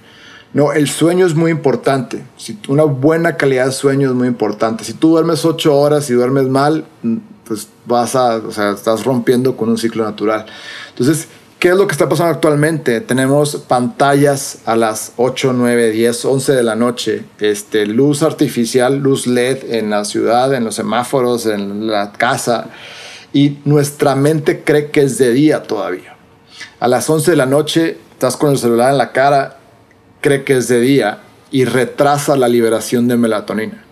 No, 0.53 0.73
el 0.73 0.89
sueño 0.89 1.27
es 1.27 1.35
muy 1.35 1.51
importante. 1.51 2.25
Si, 2.37 2.59
una 2.69 2.83
buena 2.85 3.37
calidad 3.37 3.67
de 3.67 3.73
sueño 3.73 4.09
es 4.09 4.15
muy 4.15 4.27
importante. 4.27 4.85
Si 4.85 4.95
tú 4.95 5.11
duermes 5.11 5.45
8 5.45 5.77
horas 5.77 6.11
y 6.11 6.15
duermes 6.15 6.49
mal, 6.49 6.85
pues 7.45 7.69
vas 7.87 8.17
a, 8.17 8.37
o 8.37 8.51
sea, 8.51 8.71
estás 8.71 9.05
rompiendo 9.05 9.57
con 9.57 9.69
un 9.69 9.79
ciclo 9.79 10.05
natural. 10.05 10.47
Entonces, 10.89 11.29
¿qué 11.61 11.69
es 11.69 11.77
lo 11.77 11.87
que 11.87 11.93
está 11.93 12.09
pasando 12.09 12.35
actualmente? 12.35 13.01
Tenemos 13.01 13.57
pantallas 13.69 14.59
a 14.67 14.75
las 14.75 15.13
8, 15.17 15.53
9, 15.53 15.91
10, 15.93 16.25
11 16.25 16.53
de 16.53 16.63
la 16.65 16.75
noche, 16.75 17.25
este, 17.39 17.87
luz 17.87 18.25
artificial, 18.25 18.97
luz 18.97 19.29
LED 19.29 19.73
en 19.73 19.91
la 19.91 20.05
ciudad, 20.05 20.53
en 20.53 20.65
los 20.65 20.75
semáforos, 20.75 21.47
en 21.47 21.87
la 21.87 22.11
casa, 22.13 22.71
y 23.33 23.59
nuestra 23.65 24.17
mente 24.17 24.65
cree 24.65 24.91
que 24.91 25.03
es 25.03 25.17
de 25.19 25.33
día 25.33 25.63
todavía. 25.63 26.17
A 26.81 26.89
las 26.89 27.09
11 27.09 27.31
de 27.31 27.37
la 27.37 27.47
noche 27.47 27.99
estás 28.13 28.37
con 28.37 28.51
el 28.51 28.59
celular 28.59 28.91
en 28.91 28.99
la 28.99 29.13
cara, 29.13 29.60
cree 30.21 30.45
que 30.45 30.57
es 30.57 30.69
de 30.69 30.81
día 30.81 31.21
y 31.51 31.65
retrasa 31.65 32.37
la 32.37 32.49
liberación 32.49 33.09
de 33.09 33.17
melatonina 33.17 33.85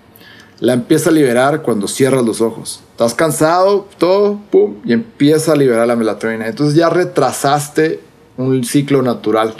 la 0.60 0.72
empieza 0.72 1.10
a 1.10 1.12
liberar 1.12 1.62
cuando 1.62 1.86
cierras 1.86 2.24
los 2.24 2.40
ojos. 2.40 2.80
Estás 2.92 3.14
cansado, 3.14 3.88
todo, 3.98 4.40
pum, 4.50 4.76
y 4.84 4.92
empieza 4.92 5.52
a 5.52 5.56
liberar 5.56 5.86
la 5.86 5.96
melatonina. 5.96 6.48
Entonces 6.48 6.74
ya 6.74 6.90
retrasaste 6.90 8.00
un 8.36 8.64
ciclo 8.64 9.02
natural. 9.02 9.54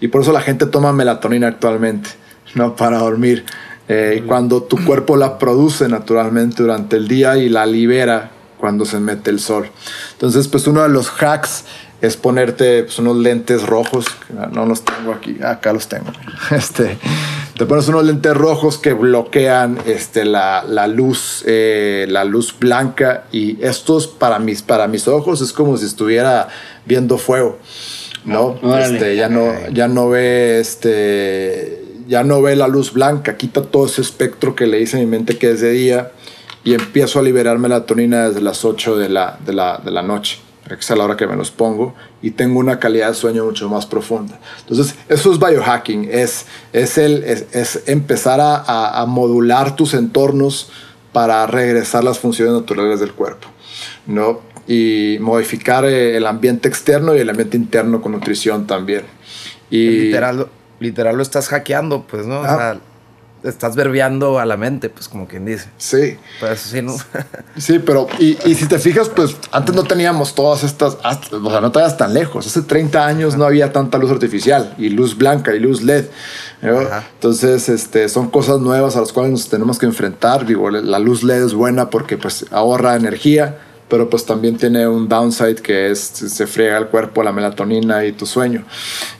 Y 0.00 0.08
por 0.08 0.22
eso 0.22 0.32
la 0.32 0.42
gente 0.42 0.66
toma 0.66 0.92
melatonina 0.92 1.48
actualmente, 1.48 2.10
¿no? 2.54 2.76
Para 2.76 2.98
dormir. 2.98 3.44
Eh, 3.88 4.24
cuando 4.26 4.62
tu 4.62 4.84
cuerpo 4.84 5.16
la 5.16 5.38
produce 5.38 5.88
naturalmente 5.88 6.62
durante 6.62 6.96
el 6.96 7.08
día 7.08 7.36
y 7.36 7.48
la 7.48 7.64
libera 7.64 8.32
cuando 8.58 8.84
se 8.84 9.00
mete 9.00 9.30
el 9.30 9.38
sol. 9.38 9.70
Entonces, 10.12 10.48
pues 10.48 10.66
uno 10.66 10.82
de 10.82 10.88
los 10.88 11.08
hacks 11.08 11.64
es 12.00 12.16
ponerte 12.16 12.82
pues, 12.84 12.98
unos 12.98 13.16
lentes 13.16 13.62
rojos. 13.62 14.06
No 14.52 14.66
los 14.66 14.84
tengo 14.84 15.12
aquí, 15.12 15.38
acá 15.42 15.72
los 15.72 15.88
tengo. 15.88 16.06
Este, 16.50 16.98
te 17.56 17.64
pones 17.64 17.88
unos 17.88 18.04
lentes 18.04 18.36
rojos 18.36 18.78
que 18.78 18.92
bloquean 18.92 19.78
este, 19.86 20.24
la, 20.24 20.64
la 20.68 20.86
luz, 20.86 21.42
eh, 21.46 22.06
la 22.08 22.24
luz 22.24 22.54
blanca 22.58 23.24
y 23.32 23.62
estos 23.64 24.06
para 24.06 24.38
mis, 24.38 24.62
para 24.62 24.88
mis 24.88 25.08
ojos 25.08 25.40
es 25.40 25.52
como 25.52 25.76
si 25.76 25.86
estuviera 25.86 26.48
viendo 26.84 27.18
fuego, 27.18 27.58
¿no? 28.24 28.58
Este, 28.78 29.16
ya 29.16 29.28
no, 29.28 29.52
ya 29.72 29.88
no 29.88 30.10
ve 30.10 30.60
este, 30.60 31.82
ya 32.06 32.22
no 32.24 32.42
ve 32.42 32.56
la 32.56 32.68
luz 32.68 32.92
blanca, 32.92 33.36
quita 33.36 33.62
todo 33.62 33.86
ese 33.86 34.02
espectro 34.02 34.54
que 34.54 34.66
le 34.66 34.78
dice 34.78 34.98
a 34.98 35.00
mi 35.00 35.06
mente 35.06 35.38
que 35.38 35.50
es 35.50 35.60
de 35.60 35.70
día 35.70 36.12
y 36.62 36.74
empiezo 36.74 37.20
a 37.20 37.22
liberar 37.22 37.58
melatonina 37.58 38.28
desde 38.28 38.42
las 38.42 38.64
8 38.64 38.98
de 38.98 39.08
la, 39.08 39.38
de 39.44 39.54
la, 39.54 39.80
de 39.82 39.90
la 39.90 40.02
noche 40.02 40.38
es 40.74 40.90
a 40.90 40.96
la 40.96 41.04
hora 41.04 41.16
que 41.16 41.26
me 41.26 41.36
los 41.36 41.50
pongo 41.50 41.94
y 42.22 42.32
tengo 42.32 42.58
una 42.58 42.78
calidad 42.78 43.08
de 43.08 43.14
sueño 43.14 43.44
mucho 43.44 43.68
más 43.68 43.86
profunda. 43.86 44.38
Entonces, 44.60 44.96
eso 45.08 45.32
es 45.32 45.38
biohacking, 45.38 46.08
es, 46.10 46.46
es, 46.72 46.98
el, 46.98 47.22
es, 47.24 47.82
empezar 47.86 48.40
a, 48.40 49.00
a, 49.00 49.06
modular 49.06 49.76
tus 49.76 49.94
entornos 49.94 50.70
para 51.12 51.46
regresar 51.46 52.04
las 52.04 52.18
funciones 52.18 52.54
naturales 52.54 53.00
del 53.00 53.12
cuerpo, 53.12 53.48
¿no? 54.06 54.40
Y 54.66 55.18
modificar 55.20 55.84
eh, 55.84 56.16
el 56.16 56.26
ambiente 56.26 56.68
externo 56.68 57.14
y 57.14 57.20
el 57.20 57.30
ambiente 57.30 57.56
interno 57.56 58.02
con 58.02 58.12
nutrición 58.12 58.66
también. 58.66 59.04
Y 59.70 59.88
literal, 59.88 60.48
literal 60.80 61.16
lo 61.16 61.22
estás 61.22 61.48
hackeando, 61.48 62.02
pues, 62.06 62.26
¿no? 62.26 62.40
O 62.40 62.44
ah. 62.44 62.56
sea, 62.56 62.80
estás 63.42 63.76
verbeando 63.76 64.38
a 64.38 64.44
la 64.44 64.56
mente, 64.56 64.88
pues 64.88 65.08
como 65.08 65.28
quien 65.28 65.44
dice. 65.44 65.68
Sí. 65.78 66.18
Pues 66.40 66.60
sí, 66.60 66.82
¿no? 66.82 66.94
sí, 67.56 67.78
pero 67.78 68.06
y, 68.18 68.36
y, 68.44 68.54
si 68.54 68.66
te 68.66 68.78
fijas, 68.78 69.08
pues 69.08 69.36
antes 69.52 69.74
no 69.74 69.84
teníamos 69.84 70.34
todas 70.34 70.64
estas, 70.64 70.94
o 70.94 71.50
sea, 71.50 71.60
no 71.60 71.72
te 71.72 71.78
vayas 71.78 71.96
tan 71.96 72.14
lejos. 72.14 72.46
Hace 72.46 72.62
30 72.62 73.06
años 73.06 73.36
no 73.36 73.44
había 73.44 73.72
tanta 73.72 73.98
luz 73.98 74.10
artificial 74.10 74.74
y 74.78 74.88
luz 74.88 75.16
blanca 75.16 75.54
y 75.54 75.60
luz 75.60 75.82
LED. 75.82 76.06
Entonces, 76.62 77.68
este, 77.68 78.08
son 78.08 78.30
cosas 78.30 78.60
nuevas 78.60 78.96
a 78.96 79.00
las 79.00 79.12
cuales 79.12 79.32
nos 79.32 79.48
tenemos 79.48 79.78
que 79.78 79.86
enfrentar. 79.86 80.46
Digo, 80.46 80.70
la 80.70 80.98
luz 80.98 81.22
LED 81.22 81.44
es 81.44 81.54
buena 81.54 81.90
porque 81.90 82.18
pues 82.18 82.46
ahorra 82.50 82.96
energía 82.96 83.58
pero 83.88 84.10
pues 84.10 84.26
también 84.26 84.56
tiene 84.56 84.88
un 84.88 85.08
downside 85.08 85.56
que 85.56 85.90
es 85.90 86.00
se 86.00 86.46
friega 86.46 86.76
el 86.76 86.86
cuerpo, 86.86 87.22
la 87.22 87.32
melatonina 87.32 88.04
y 88.04 88.12
tu 88.12 88.26
sueño. 88.26 88.64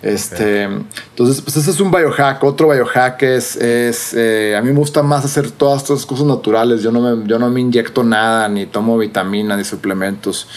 Este, 0.03 0.65
Entonces, 0.65 1.41
pues 1.41 1.57
ese 1.57 1.71
es 1.71 1.81
un 1.81 1.91
biohack. 1.91 2.43
Otro 2.43 2.69
biohack 2.69 3.23
es, 3.23 3.57
es 3.57 4.13
eh, 4.15 4.57
a 4.57 4.63
mí 4.63 4.73
me 4.73 4.79
gusta 4.79 5.03
más 5.03 5.25
hacer 5.25 5.51
todas 5.53 5.83
estas 5.83 6.05
cosas 6.05 6.27
naturales. 6.27 6.83
Yo 6.83 6.91
no, 6.91 7.01
me, 7.01 7.29
yo 7.29 7.39
no 7.39 7.49
me 7.49 7.61
inyecto 7.61 8.03
nada, 8.03 8.49
ni 8.49 8.67
tomo 8.67 8.99
vitaminas, 8.99 9.57
ni 9.57 9.65
suplementos. 9.65 10.49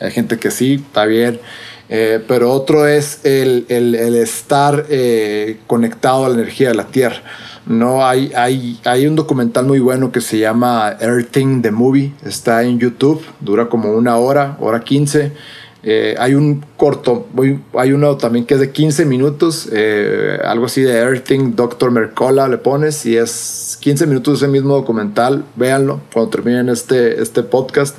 Hay 0.00 0.12
gente 0.12 0.38
que 0.38 0.50
sí, 0.50 0.74
está 0.86 1.04
bien. 1.04 1.40
Eh, 1.88 2.22
pero 2.26 2.52
otro 2.52 2.86
es 2.86 3.24
el, 3.24 3.64
el, 3.68 3.94
el 3.94 4.16
estar 4.16 4.86
eh, 4.88 5.58
conectado 5.66 6.26
a 6.26 6.28
la 6.28 6.34
energía 6.34 6.68
de 6.68 6.74
la 6.74 6.86
tierra. 6.86 7.22
No, 7.66 8.06
hay, 8.06 8.32
hay, 8.36 8.78
hay 8.84 9.06
un 9.08 9.16
documental 9.16 9.66
muy 9.66 9.80
bueno 9.80 10.12
que 10.12 10.20
se 10.20 10.38
llama 10.38 10.96
Earthing 11.00 11.62
the 11.62 11.72
Movie. 11.72 12.12
Está 12.24 12.62
en 12.62 12.78
YouTube, 12.78 13.22
dura 13.40 13.68
como 13.68 13.90
una 13.92 14.16
hora, 14.18 14.56
hora 14.60 14.80
15. 14.80 15.32
Eh, 15.82 16.16
hay 16.18 16.34
un 16.34 16.64
corto, 16.76 17.26
hay 17.74 17.92
uno 17.92 18.16
también 18.16 18.44
que 18.44 18.54
es 18.54 18.60
de 18.60 18.72
15 18.72 19.04
minutos, 19.04 19.68
eh, 19.72 20.36
algo 20.44 20.66
así 20.66 20.82
de 20.82 20.96
Earthing, 20.96 21.54
Dr. 21.54 21.92
Mercola 21.92 22.48
le 22.48 22.58
pones 22.58 23.06
y 23.06 23.16
es 23.16 23.78
15 23.80 24.08
minutos 24.08 24.42
ese 24.42 24.48
mismo 24.48 24.74
documental. 24.74 25.44
Véanlo 25.54 26.00
cuando 26.12 26.30
terminen 26.30 26.68
este, 26.68 27.22
este 27.22 27.42
podcast 27.44 27.96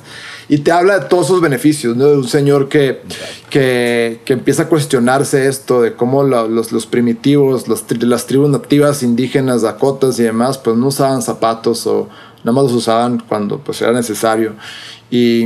y 0.48 0.58
te 0.58 0.72
habla 0.72 1.00
de 1.00 1.06
todos 1.06 1.26
esos 1.26 1.40
beneficios, 1.40 1.94
¿no? 1.96 2.06
De 2.06 2.16
un 2.16 2.28
señor 2.28 2.68
que, 2.68 3.02
que, 3.50 4.20
que 4.24 4.32
empieza 4.32 4.62
a 4.62 4.68
cuestionarse 4.68 5.46
esto 5.46 5.82
de 5.82 5.92
cómo 5.92 6.22
los, 6.22 6.72
los, 6.72 6.86
primitivos, 6.86 7.66
las 7.68 8.26
tribus 8.26 8.48
nativas 8.48 9.02
indígenas, 9.02 9.62
dakotas 9.62 10.18
y 10.18 10.22
demás, 10.22 10.56
pues 10.56 10.76
no 10.76 10.86
usaban 10.86 11.20
zapatos 11.20 11.86
o 11.86 12.08
nada 12.38 12.52
más 12.52 12.64
los 12.64 12.72
usaban 12.72 13.22
cuando 13.28 13.58
pues 13.58 13.82
era 13.82 13.92
necesario. 13.92 14.54
Y, 15.10 15.44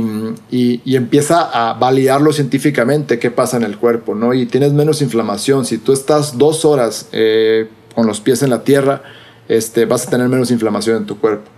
y, 0.51 0.81
y, 0.83 0.95
empieza 0.97 1.41
a 1.41 1.73
validarlo 1.73 2.33
científicamente 2.33 3.17
qué 3.17 3.31
pasa 3.31 3.55
en 3.55 3.63
el 3.63 3.77
cuerpo, 3.77 4.13
¿no? 4.13 4.33
Y 4.33 4.45
tienes 4.45 4.73
menos 4.73 5.01
inflamación. 5.01 5.65
Si 5.65 5.77
tú 5.77 5.93
estás 5.93 6.37
dos 6.37 6.65
horas 6.65 7.07
eh, 7.13 7.69
con 7.95 8.05
los 8.05 8.19
pies 8.19 8.43
en 8.43 8.49
la 8.49 8.65
tierra, 8.65 9.03
este, 9.47 9.85
vas 9.85 10.05
a 10.05 10.09
tener 10.09 10.27
menos 10.27 10.51
inflamación 10.51 10.97
en 10.97 11.05
tu 11.05 11.17
cuerpo 11.17 11.52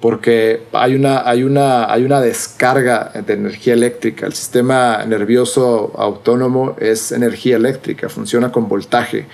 porque 0.00 0.62
hay 0.72 0.94
una, 0.94 1.28
hay, 1.28 1.42
una, 1.42 1.90
hay 1.92 2.04
una 2.04 2.20
descarga 2.20 3.10
de 3.26 3.32
energía 3.32 3.74
eléctrica. 3.74 4.26
El 4.26 4.32
sistema 4.32 5.04
nervioso 5.04 5.92
autónomo 5.96 6.76
es 6.78 7.10
energía 7.10 7.56
eléctrica, 7.56 8.08
funciona 8.08 8.52
con 8.52 8.68
voltaje. 8.68 9.26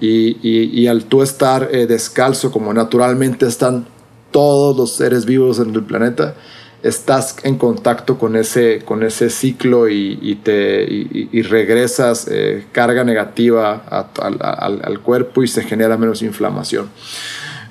Y, 0.00 0.36
y, 0.42 0.86
al 0.88 1.04
tú 1.04 1.22
estar 1.22 1.68
eh, 1.72 1.86
descalzo, 1.86 2.50
como 2.50 2.72
naturalmente 2.74 3.46
están 3.46 3.86
todos 4.30 4.76
los 4.76 4.92
seres 4.92 5.24
vivos 5.24 5.58
en 5.58 5.74
el 5.74 5.82
planeta, 5.84 6.34
estás 6.82 7.36
en 7.42 7.56
contacto 7.56 8.18
con 8.18 8.36
ese, 8.36 8.80
con 8.84 9.02
ese 9.02 9.30
ciclo 9.30 9.88
y, 9.88 10.38
te, 10.42 10.84
y, 10.88 11.42
regresas 11.42 12.28
eh, 12.30 12.66
carga 12.72 13.04
negativa 13.04 13.82
al, 14.18 14.82
al 14.82 15.00
cuerpo 15.00 15.42
y 15.42 15.48
se 15.48 15.62
genera 15.62 15.96
menos 15.96 16.22
inflamación. 16.22 16.90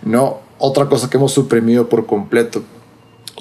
No, 0.04 0.49
otra 0.60 0.86
cosa 0.86 1.10
que 1.10 1.18
hemos 1.18 1.32
suprimido 1.32 1.90
por 1.90 2.06
completo. 2.06 2.62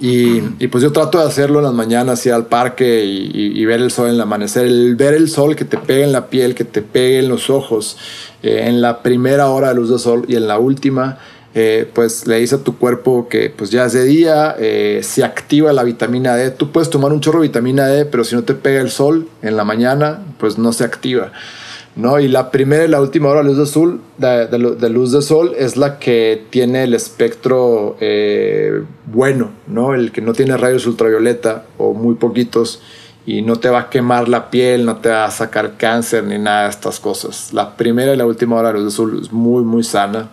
Y, 0.00 0.40
pues 0.68 0.84
yo 0.84 0.92
trato 0.92 1.18
de 1.18 1.24
hacerlo 1.24 1.58
en 1.58 1.64
las 1.64 1.74
mañanas, 1.74 2.24
ir 2.24 2.32
al 2.32 2.46
parque 2.46 3.04
y, 3.04 3.64
ver 3.64 3.80
el 3.80 3.90
sol 3.90 4.08
en 4.08 4.14
el 4.14 4.20
amanecer, 4.20 4.66
el 4.66 4.94
ver 4.96 5.14
el 5.14 5.28
sol 5.28 5.56
que 5.56 5.64
te 5.64 5.76
pegue 5.76 6.04
en 6.04 6.12
la 6.12 6.28
piel, 6.28 6.54
que 6.54 6.64
te 6.64 6.82
pegue 6.82 7.18
en 7.18 7.28
los 7.28 7.50
ojos, 7.50 7.96
eh, 8.42 8.64
en 8.66 8.80
la 8.80 9.02
primera 9.02 9.48
hora 9.48 9.70
de 9.70 9.74
luz 9.74 9.90
del 9.90 9.98
sol 9.98 10.24
y 10.28 10.36
en 10.36 10.46
la 10.46 10.58
última, 10.58 11.18
eh, 11.54 11.90
pues 11.92 12.28
le 12.28 12.38
dice 12.38 12.56
a 12.56 12.58
tu 12.58 12.78
cuerpo 12.78 13.28
que 13.28 13.50
pues 13.50 13.70
ya 13.70 13.86
es 13.86 13.92
de 13.92 14.04
día, 14.04 14.54
eh, 14.58 15.00
se 15.02 15.24
activa 15.24 15.72
la 15.72 15.82
vitamina 15.82 16.36
D. 16.36 16.52
Tú 16.52 16.70
puedes 16.70 16.90
tomar 16.90 17.12
un 17.12 17.20
chorro 17.20 17.40
de 17.40 17.48
vitamina 17.48 17.88
D, 17.88 18.04
pero 18.04 18.22
si 18.22 18.36
no 18.36 18.44
te 18.44 18.54
pega 18.54 18.80
el 18.80 18.90
sol 18.90 19.28
en 19.42 19.56
la 19.56 19.64
mañana, 19.64 20.20
pues 20.38 20.58
no 20.58 20.72
se 20.72 20.84
activa. 20.84 21.32
¿No? 21.98 22.20
Y 22.20 22.28
la 22.28 22.52
primera 22.52 22.84
y 22.84 22.88
la 22.88 23.00
última 23.00 23.28
hora 23.28 23.40
de 23.40 23.48
luz 23.48 23.56
de, 23.56 23.62
azul, 23.64 24.00
de, 24.18 24.88
luz 24.88 25.10
de 25.10 25.20
sol 25.20 25.52
es 25.58 25.76
la 25.76 25.98
que 25.98 26.44
tiene 26.48 26.84
el 26.84 26.94
espectro 26.94 27.96
eh, 28.00 28.84
bueno, 29.06 29.50
¿no? 29.66 29.94
El 29.94 30.12
que 30.12 30.20
no 30.20 30.32
tiene 30.32 30.56
rayos 30.56 30.86
ultravioleta 30.86 31.66
o 31.76 31.94
muy 31.94 32.14
poquitos 32.14 32.80
y 33.26 33.42
no 33.42 33.56
te 33.56 33.68
va 33.68 33.80
a 33.80 33.90
quemar 33.90 34.28
la 34.28 34.48
piel, 34.48 34.86
no 34.86 34.98
te 34.98 35.08
va 35.08 35.24
a 35.24 35.30
sacar 35.32 35.76
cáncer 35.76 36.22
ni 36.22 36.38
nada 36.38 36.64
de 36.64 36.70
estas 36.70 37.00
cosas. 37.00 37.52
La 37.52 37.76
primera 37.76 38.14
y 38.14 38.16
la 38.16 38.26
última 38.26 38.54
hora 38.56 38.68
de 38.68 38.74
luz 38.74 38.84
de 38.84 38.88
azul 38.88 39.20
es 39.20 39.32
muy, 39.32 39.64
muy 39.64 39.82
sana. 39.82 40.30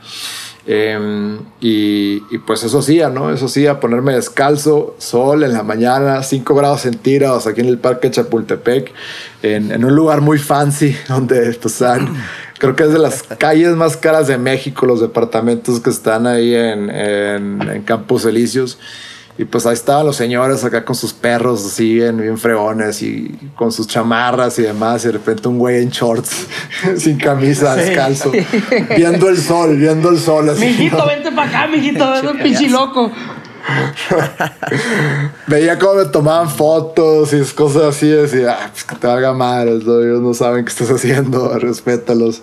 Em, 0.67 1.37
y, 1.61 2.19
pues 2.39 2.63
eso 2.63 2.81
sí, 2.81 2.99
¿no? 3.13 3.31
Eso 3.31 3.47
sí, 3.47 3.67
a 3.67 3.79
ponerme 3.79 4.13
descalzo, 4.13 4.95
sol 4.97 5.43
en 5.43 5.53
la 5.53 5.61
mañana, 5.61 6.23
5 6.23 6.55
grados 6.55 6.81
centígrados 6.81 7.45
aquí 7.45 7.61
en 7.61 7.67
el 7.67 7.77
Parque 7.77 8.09
Chapultepec, 8.09 8.91
en, 9.43 9.85
un 9.85 9.95
lugar 9.95 10.21
muy 10.21 10.39
fancy, 10.39 10.95
donde 11.07 11.53
pues, 11.61 11.83
creo 12.57 12.75
que 12.75 12.83
es 12.83 12.91
de 12.91 12.99
las 12.99 13.23
calles 13.23 13.75
más 13.75 13.95
caras 13.95 14.27
de 14.27 14.39
México, 14.39 14.87
los 14.87 15.01
departamentos 15.01 15.79
que 15.79 15.91
están 15.91 16.25
ahí 16.25 16.55
en, 16.55 16.89
en, 16.89 17.61
en 17.61 17.81
Campos 17.83 18.25
Elíseos. 18.25 18.79
Y 19.37 19.43
pues 19.43 19.65
ahí 19.65 19.73
estaban 19.73 20.05
los 20.05 20.15
señores 20.15 20.63
acá 20.63 20.85
con 20.85 20.95
sus 20.95 21.11
perros 21.11 21.65
así 21.65 21.95
bien, 21.95 22.17
bien 22.17 22.37
fregones 22.37 23.01
y 23.01 23.37
con 23.57 23.69
sus 23.69 23.85
chamarras 23.85 24.57
y 24.59 24.61
demás. 24.61 25.03
Y 25.03 25.07
de 25.07 25.13
repente 25.13 25.49
un 25.49 25.59
güey 25.59 25.83
en 25.83 25.89
shorts, 25.89 26.47
sin 26.97 27.17
camisa, 27.17 27.75
descalzo, 27.75 28.31
viendo 28.95 29.27
el 29.27 29.37
sol, 29.37 29.75
viendo 29.75 30.09
el 30.09 30.19
sol. 30.19 30.49
Así, 30.49 30.65
mijito, 30.65 31.05
vente 31.07 31.31
para 31.33 31.49
acá, 31.49 31.67
mijito, 31.67 32.09
ven 32.11 32.27
un 32.27 32.37
pinche 32.37 32.69
loco. 32.69 33.11
Veía 35.47 35.79
cómo 35.79 35.95
me 35.95 36.05
tomaban 36.05 36.49
fotos 36.49 37.33
y 37.33 37.41
cosas 37.55 37.83
así. 37.83 38.07
Decía, 38.07 38.57
ah, 38.57 38.69
pues 38.71 38.85
que 38.85 38.95
te 38.95 39.05
valga 39.05 39.33
madre, 39.33 39.71
ellos 39.71 40.21
no 40.21 40.33
saben 40.33 40.63
qué 40.63 40.69
estás 40.69 40.91
haciendo, 40.91 41.59
respétalos. 41.59 42.41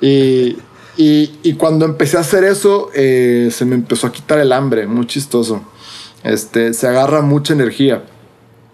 Y, 0.00 0.56
y, 0.96 1.38
y 1.42 1.54
cuando 1.58 1.84
empecé 1.84 2.16
a 2.16 2.20
hacer 2.20 2.42
eso, 2.44 2.90
eh, 2.94 3.50
se 3.52 3.66
me 3.66 3.74
empezó 3.74 4.06
a 4.06 4.12
quitar 4.12 4.38
el 4.38 4.52
hambre, 4.52 4.86
muy 4.86 5.06
chistoso 5.06 5.62
este, 6.22 6.72
se 6.72 6.86
agarra 6.86 7.22
mucha 7.22 7.54
energía. 7.54 8.04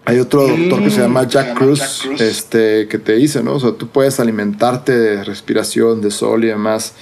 Hay 0.05 0.19
otro 0.19 0.45
doctor 0.45 0.83
que 0.83 0.91
se 0.91 0.99
llama 0.99 1.25
Jack 1.27 1.57
Cruz, 1.57 2.01
este, 2.19 2.87
que 2.89 2.99
te 2.99 3.13
dice, 3.13 3.41
¿no? 3.41 3.53
O 3.53 3.59
sea, 3.59 3.71
tú 3.71 3.87
puedes 3.87 4.19
alimentarte 4.19 4.97
de 4.97 5.23
respiración, 5.23 6.01
de 6.01 6.11
sol 6.11 6.43
y 6.43 6.47
demás. 6.47 6.93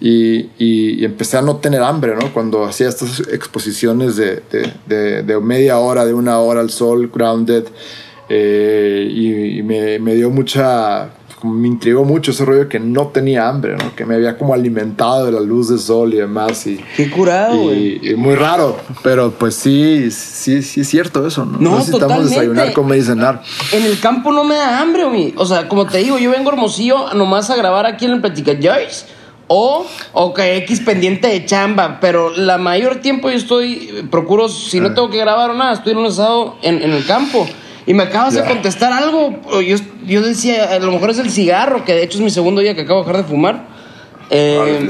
Y, 0.00 0.50
y, 0.58 1.04
empecé 1.04 1.36
a 1.36 1.42
no 1.42 1.58
tener 1.58 1.80
hambre, 1.82 2.16
¿no? 2.16 2.34
Cuando 2.34 2.64
hacía 2.64 2.88
estas 2.88 3.20
exposiciones 3.28 4.16
de, 4.16 4.42
de, 4.86 5.22
de, 5.22 5.40
media 5.40 5.78
hora, 5.78 6.04
de 6.04 6.12
una 6.12 6.40
hora 6.40 6.60
al 6.60 6.70
sol, 6.70 7.08
grounded, 7.14 7.66
eh, 8.28 9.06
y, 9.08 9.58
y 9.58 9.62
me, 9.62 10.00
me, 10.00 10.16
dio 10.16 10.28
mucha 10.30 11.10
me 11.42 11.68
intrigó 11.68 12.04
mucho 12.04 12.30
ese 12.30 12.44
rollo 12.44 12.68
que 12.68 12.78
no 12.78 13.08
tenía 13.08 13.48
hambre, 13.48 13.76
¿no? 13.76 13.94
Que 13.94 14.04
me 14.04 14.14
había 14.14 14.38
como 14.38 14.54
alimentado 14.54 15.26
de 15.26 15.32
la 15.32 15.40
luz 15.40 15.68
del 15.68 15.78
sol 15.78 16.14
y 16.14 16.18
demás. 16.18 16.66
Y, 16.66 16.80
Qué 16.96 17.10
curado, 17.10 17.56
güey. 17.56 18.00
Y, 18.02 18.14
muy 18.14 18.34
raro, 18.34 18.78
pero 19.02 19.32
pues 19.32 19.54
sí, 19.54 20.10
sí, 20.10 20.62
sí 20.62 20.80
es 20.80 20.88
cierto 20.88 21.26
eso, 21.26 21.44
¿no? 21.44 21.58
No, 21.58 21.78
necesitamos 21.78 22.30
desayunar, 22.30 22.72
comer 22.72 22.98
y 22.98 23.02
cenar. 23.02 23.42
En 23.72 23.84
el 23.84 23.98
campo 24.00 24.32
no 24.32 24.44
me 24.44 24.54
da 24.54 24.80
hambre, 24.80 25.04
güey. 25.04 25.34
O 25.36 25.46
sea, 25.46 25.68
como 25.68 25.86
te 25.86 25.98
digo, 25.98 26.18
yo 26.18 26.30
vengo 26.30 26.50
hermosillo 26.50 27.12
nomás 27.14 27.50
a 27.50 27.56
grabar 27.56 27.86
aquí 27.86 28.04
en 28.04 28.12
el 28.12 28.20
Platica 28.20 28.52
Joyce 28.52 29.06
O, 29.48 29.86
o 30.12 30.34
que 30.34 30.56
X 30.58 30.80
pendiente 30.80 31.28
de 31.28 31.44
chamba, 31.44 31.98
pero 32.00 32.30
la 32.30 32.58
mayor 32.58 32.96
tiempo 32.96 33.30
yo 33.30 33.36
estoy, 33.36 34.06
procuro, 34.10 34.48
si 34.48 34.80
no 34.80 34.94
tengo 34.94 35.10
que 35.10 35.18
grabar 35.18 35.50
o 35.50 35.54
nada, 35.54 35.74
estoy 35.74 35.92
en 35.92 35.98
un 35.98 36.06
estado 36.06 36.56
en, 36.62 36.82
en 36.82 36.92
el 36.92 37.04
campo. 37.04 37.46
Y 37.86 37.94
me 37.94 38.04
acabas 38.04 38.34
de 38.34 38.44
contestar 38.44 38.92
algo. 38.92 39.40
Yo, 39.60 39.76
yo 40.06 40.22
decía, 40.22 40.74
a 40.74 40.78
lo 40.78 40.92
mejor 40.92 41.10
es 41.10 41.18
el 41.18 41.30
cigarro, 41.30 41.84
que 41.84 41.94
de 41.94 42.04
hecho 42.04 42.18
es 42.18 42.24
mi 42.24 42.30
segundo 42.30 42.60
día 42.60 42.74
que 42.74 42.82
acabo 42.82 43.00
de 43.00 43.06
dejar 43.06 43.22
de 43.24 43.28
fumar. 43.28 43.66
Eh, 44.30 44.88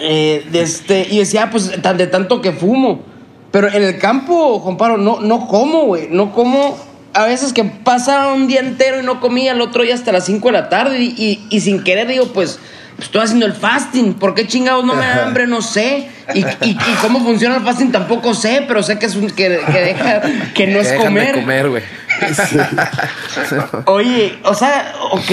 eh, 0.00 0.46
de 0.50 0.62
este, 0.62 1.06
y 1.10 1.18
decía, 1.18 1.50
pues 1.50 1.80
tan, 1.82 1.96
de 1.96 2.06
tanto 2.06 2.40
que 2.40 2.52
fumo. 2.52 3.02
Pero 3.50 3.68
en 3.68 3.82
el 3.82 3.98
campo, 3.98 4.58
Juan 4.60 4.76
Pablo, 4.76 4.98
no, 4.98 5.20
no 5.20 5.46
como, 5.46 5.86
güey. 5.86 6.08
No 6.10 6.32
como. 6.32 6.78
A 7.14 7.26
veces 7.26 7.52
que 7.52 7.64
pasa 7.64 8.32
un 8.32 8.46
día 8.46 8.60
entero 8.60 9.00
y 9.00 9.04
no 9.04 9.20
comía, 9.20 9.52
el 9.52 9.60
otro 9.60 9.82
día 9.82 9.94
hasta 9.94 10.12
las 10.12 10.24
5 10.24 10.48
de 10.48 10.52
la 10.52 10.68
tarde. 10.68 11.00
Y, 11.02 11.14
y, 11.16 11.46
y 11.50 11.60
sin 11.60 11.82
querer 11.84 12.08
digo, 12.08 12.26
pues 12.32 12.58
estoy 12.98 13.22
haciendo 13.22 13.46
el 13.46 13.52
fasting. 13.52 14.14
¿Por 14.14 14.34
qué 14.34 14.46
chingados 14.46 14.84
no 14.84 14.94
me 14.94 15.04
da 15.04 15.26
hambre? 15.26 15.46
No 15.46 15.60
sé. 15.60 16.08
Y, 16.34 16.40
y, 16.40 16.76
cómo 17.00 17.20
funciona 17.20 17.56
el 17.56 17.62
fasting 17.62 17.92
tampoco 17.92 18.32
sé, 18.32 18.64
pero 18.66 18.82
sé 18.82 18.98
que 18.98 19.06
es 19.06 19.16
un, 19.16 19.28
que, 19.30 19.48
deja, 19.48 20.22
que 20.54 20.66
no 20.66 20.78
es 20.78 20.92
comer. 20.92 21.34
comer, 21.34 21.68
güey. 21.68 21.82
Oye, 23.86 24.38
o 24.44 24.54
sea, 24.54 24.94
ok. 25.12 25.30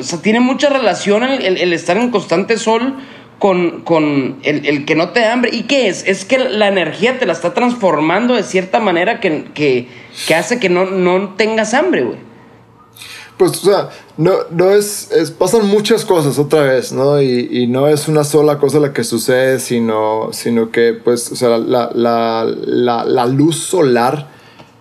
O 0.00 0.02
sea, 0.02 0.20
tiene 0.22 0.40
mucha 0.40 0.68
relación 0.68 1.22
el, 1.22 1.58
el, 1.58 1.72
estar 1.72 1.96
en 1.96 2.10
constante 2.10 2.58
sol 2.58 2.96
con, 3.38 3.82
con 3.82 4.38
el, 4.42 4.66
el, 4.66 4.84
que 4.84 4.94
no 4.94 5.10
te 5.10 5.20
da 5.20 5.32
hambre. 5.32 5.50
¿Y 5.52 5.62
qué 5.62 5.88
es? 5.88 6.04
Es 6.06 6.24
que 6.24 6.38
la 6.38 6.68
energía 6.68 7.18
te 7.18 7.26
la 7.26 7.32
está 7.32 7.54
transformando 7.54 8.34
de 8.34 8.42
cierta 8.42 8.80
manera 8.80 9.20
que, 9.20 9.44
que, 9.54 9.88
que 10.26 10.34
hace 10.34 10.58
que 10.58 10.68
no, 10.68 10.86
no 10.86 11.34
tengas 11.36 11.74
hambre, 11.74 12.02
güey 12.02 12.34
pues, 13.36 13.62
o 13.62 13.66
sea, 13.66 13.90
no, 14.16 14.32
no 14.50 14.70
es, 14.70 15.10
es, 15.10 15.30
pasan 15.30 15.66
muchas 15.66 16.04
cosas 16.04 16.38
otra 16.38 16.62
vez, 16.62 16.92
¿no? 16.92 17.20
Y, 17.20 17.48
y, 17.50 17.66
no 17.66 17.88
es 17.88 18.06
una 18.06 18.22
sola 18.22 18.58
cosa 18.58 18.78
la 18.78 18.92
que 18.92 19.02
sucede, 19.02 19.58
sino, 19.58 20.28
sino 20.32 20.70
que, 20.70 20.92
pues, 20.92 21.32
o 21.32 21.36
sea, 21.36 21.58
la, 21.58 21.90
la, 21.92 22.44
la, 22.44 23.04
la 23.04 23.26
luz 23.26 23.56
solar 23.56 24.28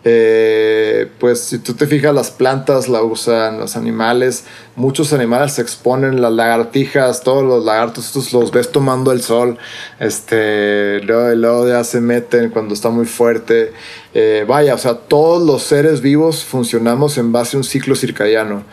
eh, 0.05 1.07
pues 1.19 1.39
si 1.39 1.59
tú 1.59 1.75
te 1.75 1.87
fijas, 1.87 2.13
las 2.13 2.29
plantas 2.29 2.89
la 2.89 3.01
usan, 3.03 3.59
los 3.59 3.77
animales, 3.77 4.43
muchos 4.75 5.13
animales 5.13 5.53
se 5.53 5.61
exponen, 5.61 6.21
las 6.21 6.33
lagartijas, 6.33 7.21
todos 7.21 7.43
los 7.43 7.63
lagartos, 7.63 8.07
estos 8.07 8.33
los 8.33 8.51
ves 8.51 8.71
tomando 8.71 9.13
el 9.13 9.21
sol, 9.21 9.57
este, 9.99 10.99
luego, 11.03 11.33
luego 11.35 11.67
ya 11.69 11.83
se 11.85 12.01
meten 12.01 12.49
cuando 12.49 12.73
está 12.73 12.89
muy 12.89 13.05
fuerte. 13.05 13.71
Eh, 14.13 14.45
vaya, 14.47 14.75
o 14.75 14.77
sea, 14.77 14.95
todos 14.95 15.41
los 15.41 15.63
seres 15.63 16.01
vivos 16.01 16.43
funcionamos 16.43 17.17
en 17.17 17.31
base 17.31 17.55
a 17.55 17.59
un 17.59 17.63
ciclo 17.63 17.95
circadiano. 17.95 18.63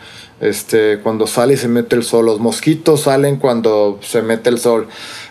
Este, 0.41 0.99
cuando 1.03 1.27
sale 1.27 1.53
y 1.53 1.57
se 1.57 1.67
mete 1.67 1.95
el 1.95 2.03
sol, 2.03 2.25
los 2.25 2.39
mosquitos 2.39 3.01
salen 3.01 3.37
cuando 3.37 3.99
se 4.01 4.23
mete 4.23 4.49
el 4.49 4.57
sol. 4.57 4.87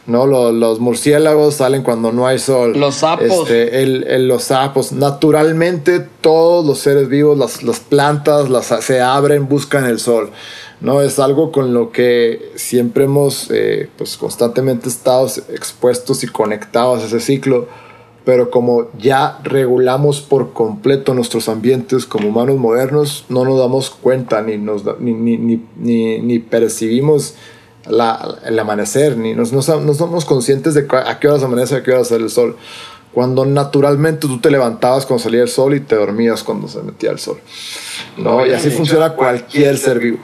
¿No? 0.07 0.27
Los, 0.27 0.53
los, 0.55 0.81
murciélagos 0.81 1.57
salen 1.57 1.83
cuando 1.83 2.13
no 2.13 2.27
hay 2.27 2.39
sol. 2.39 2.79
Los 2.79 2.97
sapos. 2.97 3.51
Este, 3.51 3.83
el, 3.83 4.29
los 4.29 4.45
sapos. 4.45 4.93
Naturalmente, 4.93 6.01
todos 6.21 6.65
los 6.65 6.79
seres 6.79 7.09
vivos, 7.09 7.39
las, 7.39 7.63
las 7.63 7.81
plantas, 7.81 8.49
las, 8.49 8.67
se 8.67 9.01
abren, 9.01 9.49
buscan 9.49 9.85
el 9.85 9.99
sol. 9.99 10.31
¿no? 10.81 11.03
Es 11.03 11.19
algo 11.19 11.53
con 11.53 11.75
lo 11.75 11.93
que 11.93 12.53
siempre 12.57 13.05
hemos, 13.05 13.51
eh, 13.51 13.89
pues 13.97 14.17
constantemente 14.17 14.89
estado 14.89 15.27
expuestos 15.53 16.25
y 16.25 16.29
conectados 16.29 17.03
a 17.03 17.07
ese 17.07 17.21
ciclo. 17.21 17.69
Pero 18.25 18.51
como 18.51 18.89
ya 18.99 19.39
regulamos 19.43 20.21
por 20.21 20.53
completo 20.53 21.15
nuestros 21.15 21.49
ambientes 21.49 22.05
como 22.05 22.29
humanos 22.29 22.59
modernos, 22.59 23.25
no 23.31 23.45
nos 23.45 23.59
damos 23.59 23.91
cuenta 23.91 24.43
ni, 24.43 24.59
nos, 24.59 24.85
ni, 25.01 25.15
ni, 25.15 25.37
ni, 25.77 26.19
ni 26.19 26.39
percibimos 26.39 27.35
la, 27.89 28.37
el 28.45 28.59
amanecer, 28.59 29.17
ni 29.17 29.35
no, 29.35 29.43
no, 29.45 29.95
somos 29.95 30.25
conscientes 30.25 30.75
de 30.75 30.87
a 30.91 31.19
qué 31.19 31.29
horas 31.29 31.43
amanece, 31.43 31.77
a 31.77 31.83
qué 31.83 31.93
horas 31.93 32.09
sale 32.09 32.25
el 32.25 32.31
sol. 32.31 32.57
Cuando 33.13 33.45
naturalmente 33.45 34.29
tú 34.29 34.39
te 34.39 34.51
levantabas 34.51 35.05
cuando 35.05 35.23
salía 35.23 35.43
el 35.43 35.49
sol 35.49 35.75
y 35.75 35.81
te 35.81 35.97
dormías 35.97 36.45
cuando 36.45 36.69
se 36.69 36.81
metía 36.83 37.11
el 37.11 37.19
sol. 37.19 37.41
¿no? 38.17 38.47
Y 38.47 38.53
así 38.53 38.71
funciona 38.71 39.15
cualquier 39.15 39.79
ser 39.79 39.99
vivo. 39.99 40.19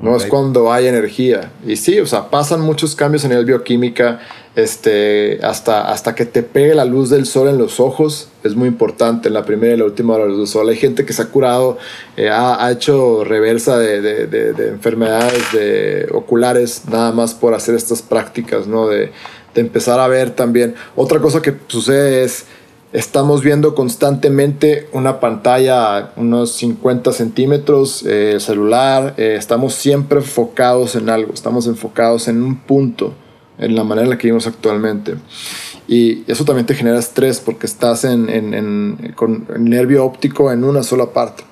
No 0.00 0.14
es 0.16 0.26
cuando 0.26 0.72
hay 0.72 0.86
energía. 0.86 1.52
Y 1.66 1.76
sí, 1.76 1.98
o 2.00 2.06
sea, 2.06 2.28
pasan 2.28 2.60
muchos 2.60 2.94
cambios 2.94 3.24
a 3.24 3.28
nivel 3.28 3.46
bioquímica 3.46 4.20
este, 4.56 5.38
hasta, 5.42 5.90
hasta 5.92 6.14
que 6.14 6.24
te 6.24 6.42
pegue 6.42 6.74
la 6.74 6.86
luz 6.86 7.10
del 7.10 7.26
sol 7.26 7.48
en 7.48 7.58
los 7.58 7.78
ojos, 7.78 8.28
es 8.42 8.56
muy 8.56 8.68
importante 8.68 9.28
en 9.28 9.34
la 9.34 9.44
primera 9.44 9.74
y 9.74 9.76
la 9.76 9.84
última 9.84 10.14
hora 10.14 10.24
del 10.24 10.46
sol. 10.46 10.68
Hay 10.70 10.76
gente 10.76 11.04
que 11.04 11.12
se 11.12 11.20
ha 11.20 11.26
curado, 11.26 11.76
eh, 12.16 12.30
ha, 12.30 12.64
ha, 12.64 12.72
hecho 12.72 13.22
reversa 13.22 13.78
de, 13.78 14.00
de, 14.00 14.26
de, 14.26 14.54
de, 14.54 14.68
enfermedades 14.68 15.52
de 15.52 16.08
oculares 16.12 16.84
nada 16.90 17.12
más 17.12 17.34
por 17.34 17.52
hacer 17.52 17.74
estas 17.74 18.00
prácticas, 18.00 18.66
¿no? 18.66 18.88
De, 18.88 19.12
empezar 19.54 20.00
a 20.00 20.06
ver 20.06 20.32
también. 20.32 20.74
Otra 20.96 21.18
cosa 21.18 21.40
que 21.40 21.54
sucede 21.68 22.24
es, 22.24 22.44
estamos 22.96 23.42
viendo 23.42 23.74
constantemente 23.74 24.88
una 24.92 25.20
pantalla 25.20 26.12
unos 26.16 26.52
50 26.52 27.12
centímetros, 27.12 28.02
eh, 28.06 28.38
celular, 28.40 29.12
eh, 29.18 29.36
estamos 29.38 29.74
siempre 29.74 30.20
enfocados 30.20 30.96
en 30.96 31.10
algo, 31.10 31.34
estamos 31.34 31.66
enfocados 31.66 32.26
en 32.26 32.42
un 32.42 32.56
punto 32.56 33.12
en 33.58 33.74
la 33.74 33.84
manera 33.84 34.04
en 34.04 34.10
la 34.10 34.16
que 34.16 34.28
vivimos 34.28 34.46
actualmente. 34.46 35.16
Y 35.86 36.24
eso 36.26 36.46
también 36.46 36.64
te 36.64 36.74
genera 36.74 36.98
estrés 36.98 37.38
porque 37.38 37.66
estás 37.66 38.04
en, 38.04 38.30
en, 38.30 38.54
en, 38.54 39.12
con 39.14 39.46
nervio 39.58 40.02
óptico 40.02 40.50
en 40.50 40.64
una 40.64 40.82
sola 40.82 41.12
parte. 41.12 41.44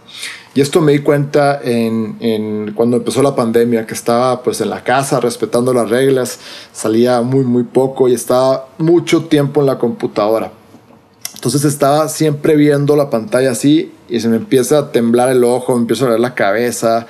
Y 0.55 0.63
esto 0.63 0.81
me 0.81 0.93
di 0.93 1.01
cuenta 1.01 1.61
en, 1.63 2.73
cuando 2.75 2.97
empezó 2.97 3.23
la 3.23 3.35
pandemia, 3.35 3.87
que 3.87 3.95
estaba 3.95 4.43
pues 4.43 4.63
en 4.63 4.71
la 4.71 4.83
casa 4.83 5.21
respetando 5.21 5.75
las 5.75 5.91
reglas, 5.91 6.39
salía 6.73 7.21
muy 7.21 7.45
muy 7.45 7.65
poco 7.65 8.09
y 8.09 8.15
estaba 8.15 8.69
mucho 8.79 9.25
tiempo 9.25 9.61
en 9.61 9.67
la 9.67 9.79
computadora. 9.79 10.53
Entonces 11.45 11.71
estaba 11.71 12.09
siempre 12.09 12.57
viendo 12.57 12.97
la 12.97 13.11
pantalla 13.11 13.51
así 13.51 13.93
y 14.09 14.21
se 14.21 14.29
me 14.29 14.37
empieza 14.37 14.79
a 14.79 14.93
temblar 14.93 15.29
el 15.29 15.45
ojo, 15.45 15.75
me 15.75 15.83
empieza 15.83 16.05
a 16.05 16.07
doler 16.07 16.21
la 16.21 16.35
cabeza 16.35 17.07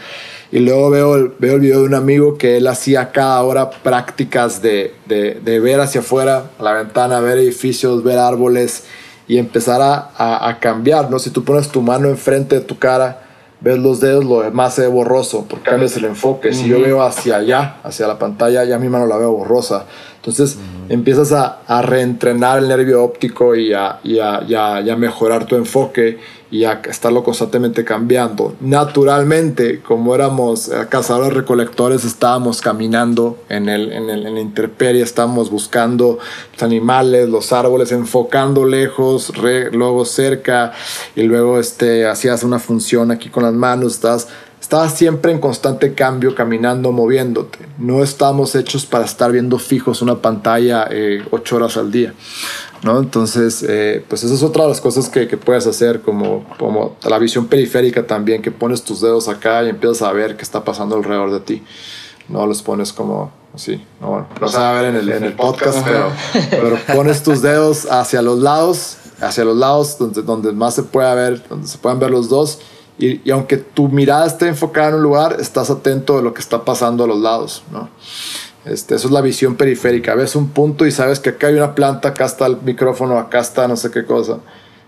y 0.50 0.58
luego 0.58 0.90
veo 0.90 1.14
el, 1.14 1.32
veo 1.38 1.54
el 1.54 1.60
video 1.60 1.82
de 1.82 1.86
un 1.86 1.94
amigo 1.94 2.36
que 2.36 2.56
él 2.56 2.66
hacía 2.66 3.12
cada 3.12 3.40
hora 3.44 3.70
prácticas 3.70 4.60
de, 4.60 4.92
de, 5.06 5.34
de 5.34 5.60
ver 5.60 5.78
hacia 5.78 6.00
afuera, 6.00 6.50
a 6.58 6.62
la 6.64 6.72
ventana, 6.72 7.20
ver 7.20 7.38
edificios, 7.38 8.02
ver 8.02 8.18
árboles 8.18 8.82
y 9.28 9.38
empezar 9.38 9.80
a, 9.80 10.10
a, 10.16 10.48
a, 10.48 10.58
cambiar, 10.58 11.12
¿no? 11.12 11.20
Si 11.20 11.30
tú 11.30 11.44
pones 11.44 11.68
tu 11.68 11.80
mano 11.80 12.08
enfrente 12.08 12.56
de 12.56 12.62
tu 12.62 12.76
cara, 12.76 13.22
ves 13.60 13.78
los 13.78 14.00
dedos, 14.00 14.24
lo 14.24 14.42
demás 14.42 14.74
se 14.74 14.82
ve 14.82 14.88
borroso, 14.88 15.46
porque 15.48 15.70
cambias 15.70 15.96
el 15.96 16.06
enfoque. 16.06 16.52
Si 16.52 16.66
yo 16.66 16.80
veo 16.80 17.02
hacia 17.02 17.36
allá, 17.36 17.76
hacia 17.84 18.08
la 18.08 18.18
pantalla, 18.18 18.64
ya 18.64 18.80
mi 18.80 18.88
mano 18.88 19.06
la 19.06 19.16
veo 19.16 19.30
borrosa. 19.30 19.86
Entonces 20.24 20.56
empiezas 20.88 21.32
a, 21.32 21.60
a, 21.66 21.82
reentrenar 21.82 22.58
el 22.58 22.68
nervio 22.68 23.04
óptico 23.04 23.54
y 23.54 23.74
a, 23.74 24.00
y, 24.02 24.20
a, 24.20 24.42
y, 24.46 24.52
y 24.52 24.90
a 24.90 24.96
mejorar 24.96 25.44
tu 25.44 25.54
enfoque 25.56 26.18
y 26.50 26.62
a 26.62 26.80
estarlo 26.88 27.24
constantemente 27.24 27.84
cambiando. 27.84 28.54
Naturalmente, 28.60 29.82
como 29.82 30.14
éramos 30.14 30.68
eh, 30.68 30.86
cazadores 30.88 31.34
recolectores, 31.34 32.04
estábamos 32.04 32.60
caminando 32.60 33.38
en, 33.48 33.68
el, 33.68 33.92
en, 33.92 34.08
el, 34.08 34.24
en 34.24 34.34
la 34.34 34.40
intemperie, 34.40 35.02
estábamos 35.02 35.50
buscando 35.50 36.20
los 36.52 36.62
animales, 36.62 37.28
los 37.28 37.52
árboles, 37.52 37.90
enfocando 37.90 38.64
lejos, 38.64 39.36
re, 39.36 39.72
luego 39.72 40.04
cerca, 40.04 40.72
y 41.16 41.24
luego 41.24 41.58
este, 41.58 42.06
hacías 42.06 42.44
una 42.44 42.60
función 42.60 43.10
aquí 43.10 43.30
con 43.30 43.42
las 43.42 43.52
manos, 43.54 43.94
estás 43.94 44.28
Estabas 44.64 44.94
siempre 44.94 45.30
en 45.30 45.40
constante 45.40 45.92
cambio, 45.92 46.34
caminando, 46.34 46.90
moviéndote. 46.90 47.58
No 47.76 48.02
estamos 48.02 48.54
hechos 48.54 48.86
para 48.86 49.04
estar 49.04 49.30
viendo 49.30 49.58
fijos 49.58 50.00
una 50.00 50.22
pantalla 50.22 50.88
eh, 50.90 51.22
ocho 51.32 51.56
horas 51.56 51.76
al 51.76 51.92
día. 51.92 52.14
¿no? 52.82 52.98
Entonces, 52.98 53.62
eh, 53.68 54.02
pues 54.08 54.24
esa 54.24 54.32
es 54.32 54.42
otra 54.42 54.62
de 54.62 54.70
las 54.70 54.80
cosas 54.80 55.10
que, 55.10 55.28
que, 55.28 55.36
puedes 55.36 55.66
hacer, 55.66 56.00
como, 56.00 56.46
como 56.58 56.96
la 57.02 57.18
visión 57.18 57.46
periférica 57.46 58.06
también, 58.06 58.40
que 58.40 58.50
pones 58.50 58.82
tus 58.82 59.02
dedos 59.02 59.28
acá 59.28 59.62
y 59.64 59.68
empiezas 59.68 60.00
a 60.00 60.12
ver 60.12 60.34
qué 60.34 60.42
está 60.42 60.64
pasando 60.64 60.96
alrededor 60.96 61.30
de 61.30 61.40
ti. 61.40 61.62
No 62.30 62.46
los 62.46 62.62
pones 62.62 62.94
como 62.94 63.32
así, 63.54 63.84
no, 64.00 64.08
bueno, 64.08 64.28
no 64.40 64.48
se 64.48 64.56
va 64.56 64.70
a 64.70 64.80
ver 64.80 64.94
en 64.94 64.96
el, 64.96 65.12
en 65.12 65.24
el 65.24 65.32
podcast, 65.36 65.84
pero, 65.84 66.10
pero 66.50 66.78
pones 66.96 67.22
tus 67.22 67.42
dedos 67.42 67.84
hacia 67.90 68.22
los 68.22 68.38
lados, 68.38 68.96
hacia 69.20 69.44
los 69.44 69.58
lados 69.58 69.98
donde, 69.98 70.22
donde 70.22 70.52
más 70.52 70.74
se 70.74 70.84
pueda 70.84 71.14
ver, 71.14 71.46
donde 71.50 71.68
se 71.68 71.76
puedan 71.76 71.98
ver 71.98 72.10
los 72.10 72.30
dos. 72.30 72.60
Y, 72.98 73.28
y, 73.28 73.30
aunque 73.30 73.56
tu 73.56 73.88
mirada 73.88 74.26
esté 74.26 74.46
enfocada 74.48 74.90
en 74.90 74.94
un 74.94 75.02
lugar, 75.02 75.36
estás 75.40 75.68
atento 75.70 76.16
de 76.16 76.22
lo 76.22 76.32
que 76.32 76.40
está 76.40 76.64
pasando 76.64 77.04
a 77.04 77.06
los 77.06 77.18
lados, 77.18 77.64
¿no? 77.72 77.88
Este, 78.64 78.94
eso 78.94 79.08
es 79.08 79.12
la 79.12 79.20
visión 79.20 79.56
periférica. 79.56 80.14
Ves 80.14 80.36
un 80.36 80.48
punto 80.48 80.86
y 80.86 80.90
sabes 80.90 81.20
que 81.20 81.30
acá 81.30 81.48
hay 81.48 81.54
una 81.54 81.74
planta, 81.74 82.08
acá 82.08 82.24
está 82.24 82.46
el 82.46 82.56
micrófono, 82.62 83.18
acá 83.18 83.40
está 83.40 83.68
no 83.68 83.76
sé 83.76 83.90
qué 83.90 84.04
cosa. 84.04 84.38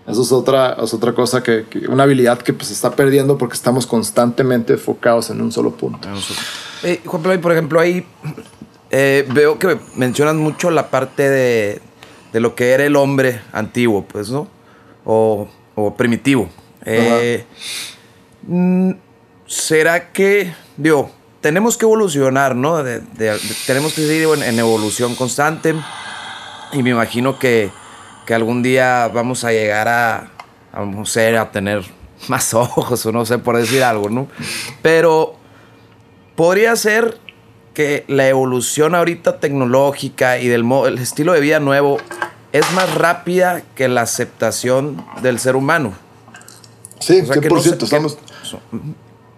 Eso 0.07 0.21
es 0.21 0.31
otra, 0.31 0.77
es 0.81 0.93
otra 0.93 1.13
cosa 1.13 1.43
que, 1.43 1.65
que 1.69 1.79
una 1.87 2.03
habilidad 2.03 2.39
que 2.39 2.53
pues, 2.53 2.69
se 2.69 2.73
está 2.73 2.91
perdiendo 2.91 3.37
porque 3.37 3.55
estamos 3.55 3.85
constantemente 3.85 4.73
enfocados 4.73 5.29
en 5.29 5.41
un 5.41 5.51
solo 5.51 5.71
punto. 5.71 6.07
Eh, 6.83 7.01
Juan 7.05 7.21
Pablo, 7.21 7.41
por 7.41 7.51
ejemplo, 7.51 7.79
ahí 7.79 8.05
eh, 8.89 9.27
veo 9.29 9.59
que 9.59 9.77
mencionas 9.95 10.35
mucho 10.35 10.71
la 10.71 10.89
parte 10.89 11.29
de, 11.29 11.81
de, 12.31 12.39
lo 12.39 12.55
que 12.55 12.71
era 12.71 12.85
el 12.85 12.95
hombre 12.95 13.41
antiguo, 13.51 14.05
pues, 14.05 14.29
¿no? 14.29 14.47
O, 15.03 15.49
o 15.75 15.93
primitivo. 15.95 16.49
Eh, 16.85 17.45
¿Será 19.47 20.11
que, 20.11 20.53
digo, 20.77 21.11
tenemos 21.41 21.77
que 21.77 21.85
evolucionar, 21.85 22.55
¿no? 22.55 22.83
tenemos 23.65 23.93
que 23.93 24.07
seguir 24.07 24.27
en, 24.43 24.59
evolución 24.59 25.15
constante. 25.15 25.75
Y 26.73 26.83
me 26.83 26.89
imagino 26.89 27.39
que, 27.39 27.69
que 28.25 28.33
algún 28.33 28.61
día 28.61 29.09
vamos 29.13 29.43
a 29.43 29.51
llegar 29.51 29.87
a, 29.87 30.31
a, 30.73 30.85
no 30.85 31.05
sé, 31.05 31.37
a 31.37 31.51
tener 31.51 31.85
más 32.27 32.53
ojos 32.53 33.05
o 33.05 33.11
no 33.11 33.25
sé 33.25 33.37
por 33.37 33.57
decir 33.57 33.83
algo, 33.83 34.09
¿no? 34.09 34.27
Pero 34.81 35.35
podría 36.35 36.75
ser 36.75 37.17
que 37.73 38.05
la 38.07 38.27
evolución 38.27 38.95
ahorita 38.95 39.39
tecnológica 39.39 40.39
y 40.39 40.47
del 40.47 40.65
el 40.87 40.97
estilo 40.97 41.33
de 41.33 41.39
vida 41.39 41.59
nuevo 41.59 41.99
es 42.51 42.71
más 42.71 42.93
rápida 42.95 43.61
que 43.75 43.87
la 43.87 44.01
aceptación 44.01 45.05
del 45.21 45.39
ser 45.39 45.55
humano. 45.55 45.93
Sí, 46.99 47.21
100%. 47.21 47.83
estamos, 47.83 48.17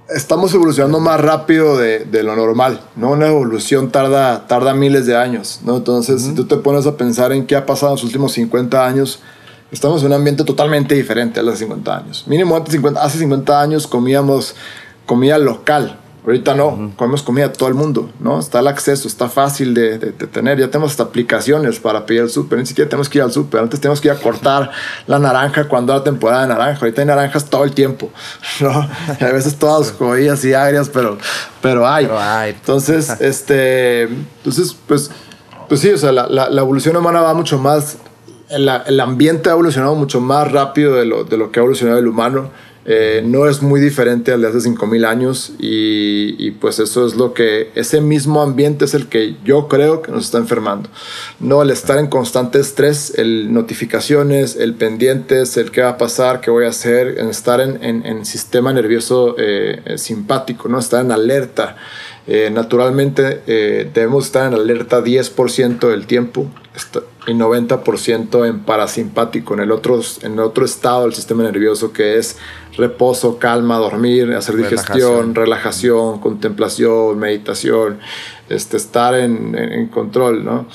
estamos 0.09 0.53
evolucionando 0.53 0.99
más 0.99 1.21
rápido 1.21 1.77
de, 1.77 1.99
de, 2.05 2.23
lo 2.23 2.35
normal, 2.35 2.81
¿no? 2.95 3.11
Una 3.11 3.27
evolución 3.27 3.91
tarda, 3.91 4.47
tarda 4.47 4.73
miles 4.73 5.05
de 5.05 5.15
años, 5.15 5.61
¿no? 5.63 5.77
Entonces, 5.77 6.21
si 6.23 6.33
tú 6.33 6.45
te 6.45 6.57
pones 6.57 6.85
a 6.87 6.97
pensar 6.97 7.31
en 7.31 7.45
qué 7.45 7.55
ha 7.55 7.65
pasado 7.65 7.91
en 7.91 7.95
los 7.95 8.03
últimos 8.03 8.33
50 8.33 8.85
años, 8.85 9.19
estamos 9.71 10.01
en 10.01 10.07
un 10.07 10.13
ambiente 10.13 10.43
totalmente 10.43 10.95
diferente 10.95 11.39
a 11.39 11.43
los 11.43 11.59
50 11.59 11.97
años. 11.97 12.23
Mínimo 12.27 12.55
antes 12.55 12.71
50, 12.73 13.01
hace 13.01 13.19
50 13.19 13.61
años 13.61 13.87
comíamos 13.87 14.55
comida 15.05 15.37
local, 15.37 15.99
Ahorita 16.25 16.53
no, 16.53 16.91
comemos 16.97 17.23
comida 17.23 17.45
a 17.45 17.53
todo 17.53 17.69
el 17.69 17.75
mundo, 17.75 18.09
¿no? 18.19 18.39
Está 18.39 18.59
el 18.59 18.67
acceso, 18.67 19.07
está 19.07 19.29
fácil 19.29 19.73
de, 19.73 19.97
de, 19.97 20.11
tener. 20.11 20.59
Ya 20.59 20.67
tenemos 20.69 20.91
hasta 20.91 21.03
aplicaciones 21.03 21.79
para 21.79 22.05
pedir 22.05 22.21
el 22.21 22.29
súper. 22.29 22.59
Ni 22.59 22.65
siquiera 22.65 22.89
tenemos 22.89 23.07
que 23.07 23.19
ir 23.19 23.23
al 23.23 23.31
súper. 23.31 23.61
Antes 23.61 23.79
tenemos 23.79 24.01
que 24.01 24.09
ir 24.09 24.13
a 24.13 24.17
cortar 24.17 24.69
la 25.07 25.17
naranja 25.17 25.69
cuando 25.69 25.93
era 25.93 26.03
temporada 26.03 26.41
de 26.41 26.49
naranja. 26.49 26.81
Ahorita 26.81 27.01
hay 27.01 27.07
naranjas 27.07 27.45
todo 27.45 27.63
el 27.63 27.71
tiempo, 27.71 28.11
¿no? 28.59 28.89
Y 29.19 29.23
a 29.23 29.31
veces 29.31 29.55
todas 29.55 29.93
jodidas 29.93 30.43
y 30.43 30.53
agrias, 30.53 30.89
pero, 30.89 31.17
pero 31.61 31.87
hay. 31.87 32.05
Pero 32.05 32.19
hay. 32.19 32.51
Entonces, 32.51 33.09
este, 33.21 34.03
entonces, 34.03 34.75
pues, 34.87 35.09
pues 35.69 35.79
sí, 35.79 35.89
o 35.89 35.97
sea, 35.97 36.11
la, 36.11 36.27
la, 36.27 36.49
la 36.49 36.61
evolución 36.61 36.97
humana 36.97 37.21
va 37.21 37.33
mucho 37.33 37.57
más. 37.57 37.97
El, 38.49 38.67
el, 38.67 38.99
ambiente 38.99 39.49
ha 39.49 39.53
evolucionado 39.53 39.95
mucho 39.95 40.19
más 40.19 40.51
rápido 40.51 40.95
de 40.95 41.05
lo, 41.05 41.23
de 41.23 41.37
lo 41.37 41.51
que 41.51 41.59
ha 41.59 41.61
evolucionado 41.61 41.99
el 41.99 42.07
humano 42.07 42.49
eh, 42.91 43.21
no 43.23 43.47
es 43.47 43.61
muy 43.61 43.79
diferente 43.79 44.31
al 44.31 44.41
de 44.41 44.47
hace 44.47 44.61
5000 44.61 45.05
años 45.05 45.51
y, 45.59 46.49
pues 46.59 46.79
eso 46.79 47.05
es 47.05 47.15
lo 47.15 47.35
que, 47.35 47.69
ese 47.75 48.01
mismo 48.01 48.41
ambiente 48.41 48.85
es 48.85 48.95
el 48.95 49.05
que 49.05 49.35
yo 49.45 49.67
creo 49.67 50.01
que 50.01 50.11
nos 50.11 50.25
está 50.25 50.39
enfermando. 50.39 50.89
No 51.39 51.61
el 51.61 51.69
estar 51.69 51.99
en 51.99 52.07
constante 52.07 52.59
estrés, 52.59 53.13
el 53.15 53.53
notificaciones, 53.53 54.55
el 54.55 54.73
pendientes, 54.73 55.55
el 55.57 55.69
qué 55.69 55.83
va 55.83 55.89
a 55.89 55.97
pasar, 55.99 56.41
qué 56.41 56.49
voy 56.49 56.65
a 56.65 56.69
hacer, 56.69 57.19
en 57.19 57.29
estar 57.29 57.61
en, 57.61 57.77
en, 57.83 58.25
sistema 58.25 58.73
nervioso 58.73 59.35
eh, 59.37 59.93
simpático, 59.97 60.67
¿no? 60.67 60.79
estar 60.79 61.05
en 61.05 61.11
alerta. 61.11 61.75
Eh, 62.25 62.49
naturalmente 62.51 63.43
debemos 63.93 64.25
estar 64.25 64.47
en 64.47 64.55
alerta 64.55 65.03
10% 65.03 65.87
del 65.89 66.07
tiempo 66.07 66.49
y 67.27 67.31
90% 67.31 68.47
en 68.47 68.59
parasimpático, 68.61 69.53
en 69.53 69.59
el, 69.61 69.71
otro, 69.71 69.99
en 70.21 70.33
el 70.33 70.39
otro 70.39 70.65
estado 70.65 71.03
del 71.03 71.13
sistema 71.13 71.43
nervioso 71.43 71.91
que 71.91 72.17
es 72.17 72.37
reposo, 72.77 73.37
calma, 73.37 73.77
dormir, 73.77 74.33
hacer 74.33 74.55
digestión, 74.55 75.35
relajación, 75.35 76.19
contemplación, 76.19 77.19
meditación, 77.19 77.99
este, 78.47 78.77
estar 78.77 79.15
en, 79.15 79.55
en, 79.55 79.87
control, 79.87 80.45
¿no? 80.45 80.67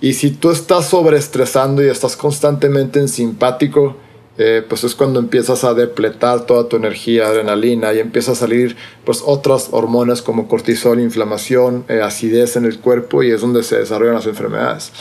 Y 0.00 0.14
si 0.14 0.30
tú 0.30 0.50
estás 0.50 0.86
sobreestresando 0.88 1.82
y 1.82 1.88
estás 1.88 2.16
constantemente 2.16 2.98
en 2.98 3.08
simpático, 3.08 3.96
eh, 4.38 4.64
pues 4.66 4.84
es 4.84 4.94
cuando 4.94 5.18
empiezas 5.18 5.64
a 5.64 5.74
depletar 5.74 6.46
toda 6.46 6.68
tu 6.68 6.76
energía, 6.76 7.26
adrenalina, 7.26 7.92
y 7.92 7.98
empieza 7.98 8.32
a 8.32 8.34
salir 8.34 8.76
pues 9.04 9.22
otras 9.24 9.68
hormonas 9.72 10.22
como 10.22 10.48
cortisol, 10.48 11.00
inflamación, 11.00 11.84
eh, 11.88 12.00
acidez 12.00 12.56
en 12.56 12.64
el 12.64 12.78
cuerpo, 12.78 13.22
y 13.22 13.30
es 13.30 13.40
donde 13.40 13.62
se 13.62 13.78
desarrollan 13.78 14.14
las 14.14 14.26
enfermedades. 14.26 14.92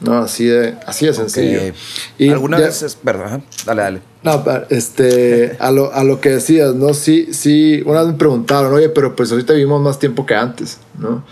¿no? 0.00 0.18
Así 0.18 0.46
de, 0.46 0.76
así 0.86 1.06
de 1.06 1.14
sencillo. 1.14 1.60
Y 2.18 2.30
Algunas 2.30 2.60
veces, 2.60 2.96
perdón, 2.96 3.42
dale, 3.66 3.82
dale. 3.82 4.00
No, 4.22 4.44
este, 4.70 5.56
a 5.60 5.70
lo, 5.70 5.92
a 5.92 6.04
lo 6.04 6.20
que 6.20 6.30
decías, 6.30 6.74
¿no? 6.74 6.94
Sí, 6.94 7.28
sí, 7.32 7.82
una 7.84 8.00
vez 8.00 8.12
me 8.12 8.18
preguntaron, 8.18 8.72
oye, 8.72 8.88
pero 8.88 9.14
pues 9.16 9.30
ahorita 9.32 9.52
vivimos 9.52 9.82
más 9.82 9.98
tiempo 9.98 10.24
que 10.24 10.34
antes, 10.34 10.78
¿no? 10.98 11.24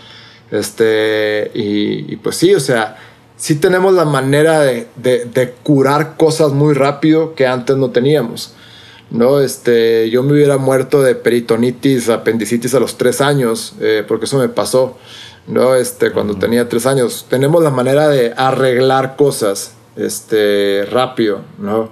Este, 0.51 1.51
y, 1.53 2.13
y 2.13 2.15
pues 2.17 2.37
sí, 2.37 2.53
o 2.53 2.59
sea, 2.59 2.97
sí 3.37 3.55
tenemos 3.55 3.93
la 3.93 4.05
manera 4.05 4.59
de, 4.59 4.87
de, 4.95 5.53
curar 5.63 6.17
cosas 6.17 6.51
muy 6.51 6.73
rápido 6.73 7.35
que 7.35 7.47
antes 7.47 7.77
no 7.77 7.91
teníamos. 7.91 8.53
¿no? 9.09 9.39
Este, 9.39 10.09
yo 10.09 10.23
me 10.23 10.33
hubiera 10.33 10.57
muerto 10.57 11.01
de 11.01 11.15
peritonitis, 11.15 12.09
apendicitis 12.09 12.73
a 12.73 12.79
los 12.79 12.97
tres 12.97 13.21
años, 13.21 13.73
eh, 13.79 14.03
porque 14.05 14.25
eso 14.25 14.37
me 14.37 14.49
pasó, 14.49 14.97
¿no? 15.47 15.75
Este, 15.75 16.11
cuando 16.11 16.35
tenía 16.35 16.67
tres 16.67 16.85
años. 16.85 17.25
Tenemos 17.29 17.63
la 17.63 17.69
manera 17.69 18.09
de 18.09 18.33
arreglar 18.35 19.15
cosas 19.15 19.75
este, 19.95 20.85
rápido, 20.91 21.41
¿no? 21.57 21.89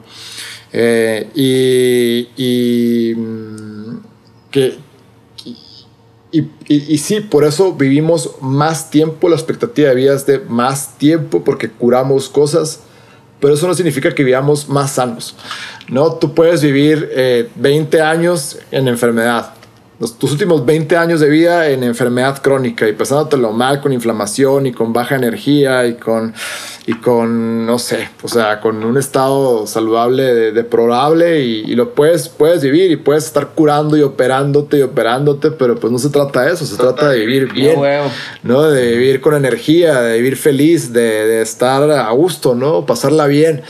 Eh, 0.74 1.30
y, 1.36 2.28
y 2.36 3.16
mm, 3.16 3.98
que, 4.52 4.78
y, 6.68 6.98
sí, 6.98 7.22
por 7.22 7.44
eso 7.44 7.74
vivimos 7.74 8.32
más 8.42 8.90
tiempo, 8.90 9.30
la 9.30 9.36
expectativa 9.36 9.90
de 9.90 9.96
vida 9.96 10.14
es 10.14 10.26
de 10.26 10.40
más 10.40 10.98
tiempo 10.98 11.44
porque 11.44 11.70
curamos 11.70 12.30
cosas, 12.30 12.82
pero 13.40 13.54
eso 13.54 13.68
no 13.68 13.74
significa 13.74 14.14
que 14.14 14.24
vivamos 14.24 14.70
más 14.70 14.92
sanos. 14.92 15.36
No, 15.88 16.14
tú 16.14 16.34
puedes 16.34 16.62
vivir 16.62 17.48
20 17.56 17.98
eh, 17.98 18.02
años 18.02 18.58
en 18.72 18.88
enfermedad, 18.88 19.54
los, 20.00 20.20
tus 20.20 20.32
últimos 20.32 20.66
20 20.66 20.98
años 20.98 21.20
de 21.20 21.30
vida 21.30 21.70
en 21.70 21.84
enfermedad 21.84 22.42
crónica 22.42 22.88
y 22.88 22.94
pasándotelo 22.94 23.52
mal 23.52 23.82
con 23.82 23.94
inflamación 23.94 24.66
y 24.66 24.74
con 24.74 24.92
baja 24.92 25.16
energía 25.16 25.86
y 25.88 25.96
con, 25.96 26.34
y 26.86 26.96
con 26.96 27.66
no 27.66 27.80
sé, 27.80 28.10
o 28.22 28.28
sea, 28.28 28.60
con 28.60 28.84
un 28.84 28.98
estado 28.98 29.66
saludable, 29.68 30.52
deplorable 30.52 31.42
y, 31.42 31.72
y, 31.72 31.76
lo 31.76 31.94
puedes, 31.94 32.28
puedes 32.28 32.62
vivir 32.62 32.92
y 32.92 32.98
puedes 32.98 33.26
estar 33.26 33.50
curando 33.50 33.96
y 33.96 34.02
operándote 34.02 34.80
y 34.80 34.82
operándote, 34.82 35.52
pero 35.52 35.76
pues 35.76 35.92
no 35.92 36.00
se 36.00 36.10
trata 36.10 36.44
de 36.44 36.54
eso, 36.54 36.66
se 36.66 36.76
trata 36.76 37.10
de 37.10 37.20
vivir 37.20 37.52
bien, 37.54 37.80
no, 38.44 38.64
De 38.64 38.98
vivir 38.98 39.22
con 39.22 39.34
energía, 39.34 40.02
de 40.02 40.18
vivir 40.18 40.36
feliz, 40.36 40.92
de, 40.92 41.28
de 41.28 41.42
estar 41.42 41.90
a 41.90 42.12
gusto, 42.12 42.54
¿no? 42.54 42.86
Pasarla 42.86 43.28
bien, 43.28 43.64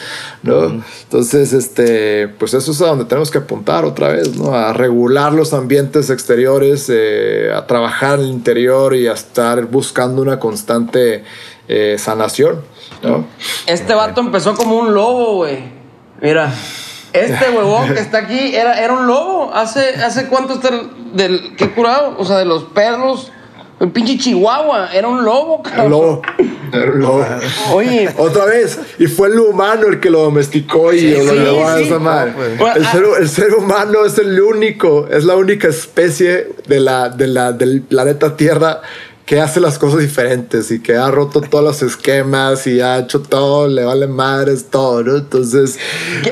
¿no? 0.45 0.83
Entonces, 1.03 1.53
este, 1.53 2.27
pues 2.27 2.53
eso 2.53 2.71
es 2.71 2.81
a 2.81 2.87
donde 2.87 3.05
tenemos 3.05 3.31
que 3.31 3.39
apuntar 3.39 3.83
otra 3.85 4.09
vez, 4.09 4.35
¿no? 4.35 4.53
A 4.53 4.73
regular 4.73 5.33
los 5.33 5.53
ambientes 5.53 6.09
exteriores, 6.09 6.89
eh, 6.93 7.51
a 7.53 7.65
trabajar 7.67 8.19
en 8.19 8.25
el 8.25 8.31
interior 8.31 8.95
y 8.95 9.07
a 9.07 9.13
estar 9.13 9.65
buscando 9.65 10.21
una 10.21 10.39
constante 10.39 11.23
eh, 11.67 11.95
sanación. 11.97 12.61
¿no? 13.01 13.25
Este 13.65 13.93
vato 13.93 14.21
empezó 14.21 14.55
como 14.55 14.77
un 14.77 14.93
lobo, 14.93 15.35
güey. 15.37 15.59
Mira, 16.21 16.53
este 17.11 17.49
huevón 17.49 17.93
que 17.93 17.99
está 17.99 18.19
aquí 18.19 18.55
era, 18.55 18.81
era 18.81 18.93
un 18.93 19.07
lobo. 19.07 19.51
¿Hace, 19.53 19.95
hace 19.95 20.27
cuánto 20.27 20.53
está 20.53 20.69
del, 21.13 21.55
que 21.55 21.71
curado? 21.71 22.15
O 22.17 22.25
sea, 22.25 22.37
de 22.37 22.45
los 22.45 22.63
perros 22.65 23.31
el 23.79 23.91
pinche 23.91 24.17
Chihuahua, 24.17 24.89
era 24.93 25.07
un 25.07 25.25
lobo, 25.25 25.61
cabrón. 25.61 25.91
Lobo. 25.91 26.21
Oye. 27.73 28.09
Otra 28.17 28.45
vez. 28.45 28.79
Y 28.99 29.07
fue 29.07 29.29
el 29.29 29.39
humano 29.39 29.87
el 29.87 29.99
que 29.99 30.09
lo 30.09 30.21
domesticó 30.21 30.93
y 30.93 31.11
lo 31.11 31.33
llevó 31.33 31.67
a 31.67 31.79
esa 31.79 31.99
madre. 31.99 32.33
el, 32.75 32.85
ah, 32.85 32.91
ser, 32.91 33.03
el, 33.19 33.29
ser, 33.29 33.53
humano 33.55 34.05
es 34.05 34.17
el 34.17 34.39
único, 34.39 35.07
es 35.11 35.23
la 35.23 35.35
única 35.35 35.67
especie 35.67 36.49
de 36.67 36.79
la, 36.79 37.09
de 37.09 37.27
la, 37.27 37.51
del 37.51 37.81
planeta 37.81 38.35
Tierra 38.35 38.81
que 39.25 39.39
hace 39.39 39.59
las 39.59 39.79
cosas 39.79 39.99
diferentes 39.99 40.69
y 40.69 40.81
que 40.81 40.95
ha 40.95 41.09
roto 41.09 41.41
todos 41.41 41.63
los 41.63 41.81
esquemas 41.81 42.67
y 42.67 42.79
ha 42.79 42.99
hecho 42.99 43.21
todo, 43.21 43.67
le 43.67 43.83
vale 43.83 44.05
madres 44.05 44.69
todo, 44.69 45.03
¿no? 45.03 45.17
Entonces. 45.17 45.79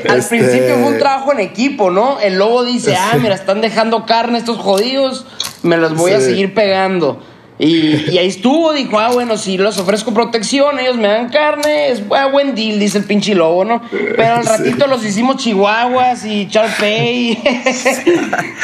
al 0.08 0.18
este, 0.18 0.36
principio 0.36 0.74
fue 0.78 0.92
un 0.92 0.98
trabajo 0.98 1.32
en 1.32 1.40
equipo, 1.40 1.90
¿no? 1.90 2.20
El 2.20 2.38
lobo 2.38 2.64
dice, 2.64 2.94
ah, 2.96 3.16
mira, 3.20 3.34
están 3.34 3.60
dejando 3.60 4.06
carne 4.06 4.38
estos 4.38 4.58
jodidos, 4.58 5.26
me 5.62 5.76
las 5.76 5.94
voy 5.94 6.12
a 6.12 6.20
seguir 6.20 6.54
pegando. 6.54 7.20
Y, 7.56 8.18
ahí 8.18 8.26
estuvo, 8.26 8.72
dijo, 8.72 8.98
ah, 8.98 9.10
bueno, 9.12 9.36
si 9.36 9.56
los 9.58 9.78
ofrezco 9.78 10.12
protección, 10.12 10.80
ellos 10.80 10.96
me 10.96 11.06
dan 11.06 11.28
carne, 11.28 11.90
es 11.90 12.02
ah, 12.10 12.26
buen 12.26 12.56
deal, 12.56 12.80
dice 12.80 12.98
el 12.98 13.04
pinche 13.04 13.34
lobo, 13.34 13.64
¿no? 13.64 13.80
Pero 13.90 14.34
al 14.34 14.46
ratito 14.46 14.88
los 14.88 15.04
hicimos 15.04 15.36
chihuahuas 15.36 16.24
y 16.24 16.48
Charpey. 16.48 17.38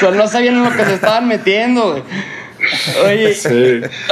pues 0.01 0.15
no 0.15 0.27
sabían 0.27 0.57
en 0.57 0.65
lo 0.65 0.73
que 0.77 0.85
se 0.85 0.95
estaban 0.95 1.29
metiendo, 1.29 1.93
güey. 1.93 2.03
Oye, 3.07 3.35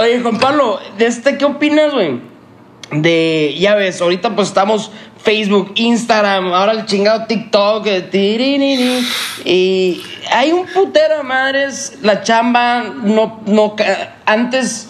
oye, 0.00 0.20
Juan 0.20 0.38
Pablo, 0.38 0.80
¿de 0.96 1.06
este 1.06 1.36
qué 1.36 1.44
opinas, 1.44 1.92
güey? 1.92 2.20
De, 2.92 3.54
ya 3.58 3.74
ves, 3.74 4.00
ahorita 4.00 4.34
pues 4.34 4.48
estamos 4.48 4.90
Facebook, 5.18 5.72
Instagram, 5.74 6.52
ahora 6.52 6.72
el 6.72 6.86
chingado 6.86 7.26
TikTok, 7.26 7.86
eh, 7.86 9.02
y 9.44 10.02
hay 10.32 10.52
un 10.52 10.66
putero 10.66 11.18
de 11.18 11.22
madres, 11.22 11.98
la 12.02 12.22
chamba, 12.22 12.84
no, 13.02 13.40
no, 13.46 13.74
antes 14.24 14.88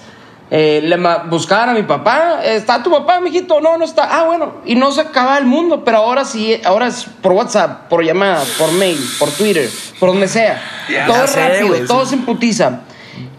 eh, 0.51 0.81
le 0.83 0.97
buscaban 1.29 1.70
a 1.70 1.74
mi 1.74 1.83
papá, 1.83 2.41
¿está 2.45 2.83
tu 2.83 2.91
papá, 2.91 3.20
mijito? 3.20 3.61
No, 3.61 3.76
no 3.79 3.85
está, 3.85 4.18
ah, 4.18 4.24
bueno, 4.24 4.55
y 4.64 4.76
no 4.76 4.93
se 4.93 5.01
acaba 5.01 5.39
el 5.39 5.47
mundo, 5.47 5.85
pero 5.85 5.99
ahora 5.99 6.24
sí, 6.24 6.61
ahora 6.64 6.87
es 6.87 7.05
por 7.05 7.33
WhatsApp, 7.33 7.89
por 7.89 8.05
llamada, 8.05 8.45
por 8.59 8.72
mail, 8.72 8.99
por 9.18 9.31
Twitter, 9.31 9.68
por 9.99 10.11
donde 10.11 10.29
sea, 10.29 10.62
todo 11.07 11.26
rápido, 11.26 11.87
todo 11.87 12.07
se 12.07 12.16
imputiza. 12.16 12.81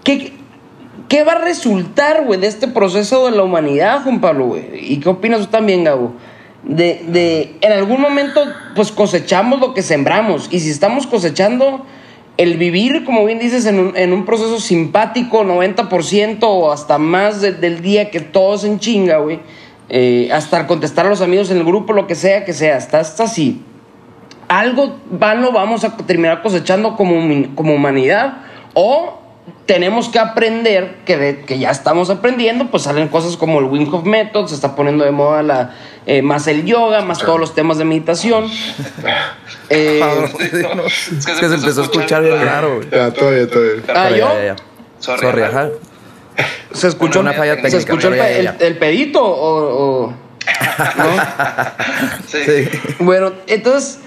¿Qué, 0.04 0.38
¿Qué 1.08 1.24
va 1.24 1.34
a 1.34 1.40
resultar, 1.40 2.26
güey, 2.26 2.40
de 2.40 2.48
este 2.48 2.68
proceso 2.68 3.26
de 3.26 3.36
la 3.36 3.42
humanidad, 3.42 4.04
Juan 4.04 4.22
Pablo, 4.22 4.46
güey? 4.46 4.94
¿Y 4.94 5.00
qué 5.00 5.10
opinas 5.10 5.42
tú 5.42 5.48
también, 5.48 5.84
Gabo? 5.84 6.14
De, 6.64 7.04
de, 7.08 7.56
en 7.62 7.72
algún 7.72 8.02
momento, 8.02 8.44
pues 8.76 8.92
cosechamos 8.92 9.60
lo 9.60 9.74
que 9.74 9.82
sembramos. 9.82 10.48
Y 10.52 10.60
si 10.60 10.70
estamos 10.70 11.08
cosechando 11.08 11.86
el 12.38 12.58
vivir, 12.58 13.04
como 13.04 13.26
bien 13.26 13.40
dices, 13.40 13.66
en 13.66 13.80
un, 13.80 13.98
en 13.98 14.14
un 14.14 14.26
proceso 14.26 14.60
simpático, 14.60 15.44
90% 15.44 16.40
o 16.44 16.72
hasta 16.72 16.98
más 16.98 17.42
del 17.42 17.82
día 17.82 18.12
que 18.12 18.22
todos 18.22 18.64
en 18.64 18.80
chinga, 18.80 19.18
güey. 19.18 19.40
Eh, 19.90 20.30
hasta 20.32 20.68
contestar 20.68 21.08
a 21.08 21.10
los 21.10 21.22
amigos 21.22 21.50
en 21.50 21.58
el 21.58 21.66
grupo, 21.66 21.94
lo 21.94 22.06
que 22.06 22.16
sea 22.16 22.46
que 22.46 22.54
sea, 22.54 22.78
hasta, 22.78 23.00
hasta 23.00 23.24
así. 23.24 23.62
Algo 24.48 24.98
vano 25.10 25.52
vamos 25.52 25.84
a 25.84 25.98
terminar 25.98 26.42
cosechando 26.42 26.96
como, 26.96 27.16
como 27.56 27.74
humanidad 27.74 28.38
o 28.74 29.20
tenemos 29.66 30.10
que 30.10 30.20
aprender, 30.20 30.98
que, 31.06 31.44
que 31.46 31.60
ya 31.60 31.72
estamos 31.72 32.10
aprendiendo, 32.10 32.72
pues 32.72 32.84
salen 32.84 33.08
cosas 33.08 33.38
como 33.38 33.60
el 33.60 33.66
Wim 33.66 33.94
Hof 33.94 34.06
Method, 34.06 34.48
se 34.48 34.56
está 34.56 34.76
poniendo 34.76 35.06
de 35.06 35.12
moda 35.12 35.44
la, 35.44 35.76
eh, 36.06 36.22
más 36.22 36.48
el 36.48 36.66
yoga, 36.66 37.02
más 37.02 37.20
todos 37.20 37.40
los 37.40 37.54
temas 37.54 37.78
de 37.78 37.86
meditación. 37.86 38.50
eh, 39.70 40.02
es 40.40 41.26
que 41.26 41.34
se, 41.34 41.46
empezó 41.54 41.82
a 41.82 41.84
escuchar 41.84 42.24
bien 42.24 42.44
raro. 42.44 42.82
Ya, 42.90 43.12
todo 43.12 43.32
bien, 43.32 43.50
todo 43.50 43.64
bien. 43.64 43.84
Ah, 43.94 44.10
yo. 44.10 44.28
Sorry, 45.00 45.44
ajá. 45.44 45.70
Se 46.74 46.88
escuchó, 46.88 47.20
una 47.20 47.34
falla 47.34 47.56
técnica. 47.56 47.72
¿Se 47.72 47.78
escuchó 47.78 48.08
el, 48.10 48.20
el, 48.20 48.56
el, 48.60 48.78
pedito 48.78 49.24
o...? 49.24 50.06
o 50.06 50.14
¿no? 50.98 51.06
sí. 52.28 52.40
sí. 52.46 52.70
Bueno, 53.00 53.34
entonces, 53.48 54.00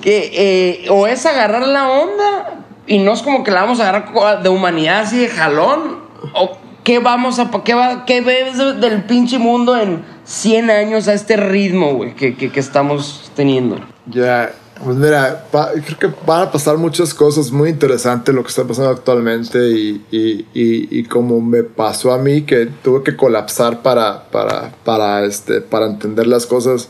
que, 0.00 0.30
eh, 0.32 0.86
o 0.90 1.06
es 1.06 1.26
agarrar 1.26 1.66
la 1.66 1.88
onda 1.88 2.63
y 2.86 2.98
no 2.98 3.12
es 3.12 3.22
como 3.22 3.44
que 3.44 3.50
la 3.50 3.62
vamos 3.62 3.80
a 3.80 3.88
agarrar 3.88 4.42
de 4.42 4.48
humanidad 4.48 5.00
así 5.00 5.18
de 5.18 5.28
jalón. 5.28 6.04
¿O 6.34 6.58
qué 6.82 6.98
vamos 6.98 7.38
a. 7.38 7.50
qué, 7.64 7.74
va, 7.74 8.04
qué 8.04 8.20
ves 8.20 8.58
del 8.80 9.04
pinche 9.04 9.38
mundo 9.38 9.76
en 9.76 10.04
100 10.24 10.70
años 10.70 11.08
a 11.08 11.14
este 11.14 11.36
ritmo, 11.36 11.94
güey, 11.94 12.14
que, 12.14 12.36
que, 12.36 12.60
estamos 12.60 13.30
teniendo? 13.34 13.80
Ya. 14.06 14.52
Pues 14.84 14.96
mira, 14.96 15.46
creo 15.50 15.98
que 15.98 16.10
van 16.26 16.42
a 16.42 16.50
pasar 16.50 16.76
muchas 16.78 17.14
cosas 17.14 17.52
muy 17.52 17.70
interesantes 17.70 18.34
lo 18.34 18.42
que 18.42 18.48
está 18.48 18.64
pasando 18.64 18.90
actualmente 18.90 19.70
y, 19.70 20.04
y, 20.10 20.46
y, 20.52 20.98
y, 20.98 21.04
como 21.04 21.40
me 21.40 21.62
pasó 21.62 22.12
a 22.12 22.18
mí 22.18 22.42
que 22.42 22.66
tuve 22.82 23.04
que 23.04 23.16
colapsar 23.16 23.82
para, 23.82 24.24
para, 24.30 24.72
para, 24.84 25.24
este, 25.24 25.60
para 25.60 25.86
entender 25.86 26.26
las 26.26 26.44
cosas, 26.44 26.88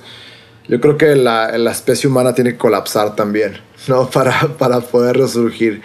yo 0.69 0.81
creo 0.81 0.97
que 0.97 1.15
la, 1.15 1.57
la 1.59 1.71
especie 1.71 2.09
humana 2.09 2.35
tiene 2.35 2.53
que 2.53 2.59
colapsar 2.59 3.17
también. 3.17 3.55
¿no? 3.89 4.09
Para, 4.11 4.49
para 4.59 4.81
poder 4.81 5.17
resurgir. 5.17 5.83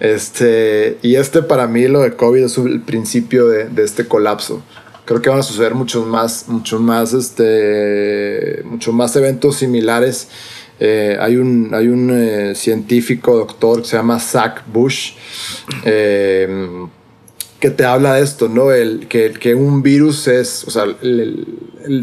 Este, 0.00 0.98
y 1.02 1.16
este 1.16 1.42
para 1.42 1.66
mí, 1.66 1.88
lo 1.88 2.00
de 2.00 2.14
COVID, 2.14 2.44
es 2.44 2.58
el 2.58 2.80
principio 2.82 3.48
de, 3.48 3.68
de 3.68 3.84
este 3.84 4.06
colapso. 4.06 4.62
Creo 5.04 5.22
que 5.22 5.30
van 5.30 5.38
a 5.38 5.42
suceder 5.42 5.74
muchos 5.74 6.06
más, 6.06 6.48
muchos 6.48 6.80
más, 6.80 7.12
este, 7.12 8.62
muchos 8.64 8.92
más 8.92 9.14
eventos 9.16 9.56
similares. 9.56 10.28
Eh, 10.78 11.16
hay 11.20 11.36
un, 11.36 11.70
hay 11.72 11.88
un 11.88 12.10
eh, 12.10 12.54
científico, 12.54 13.36
doctor, 13.36 13.82
que 13.82 13.88
se 13.88 13.96
llama 13.96 14.18
Zach 14.18 14.62
Bush, 14.66 15.12
eh, 15.84 16.68
que 17.60 17.70
te 17.70 17.84
habla 17.84 18.14
de 18.14 18.22
esto, 18.22 18.48
¿no? 18.48 18.72
El, 18.72 19.06
que, 19.06 19.32
que 19.32 19.54
un 19.54 19.82
virus 19.82 20.28
es, 20.28 20.64
o 20.64 20.70
sea, 20.70 20.82
el, 20.82 20.96
el, 21.02 21.46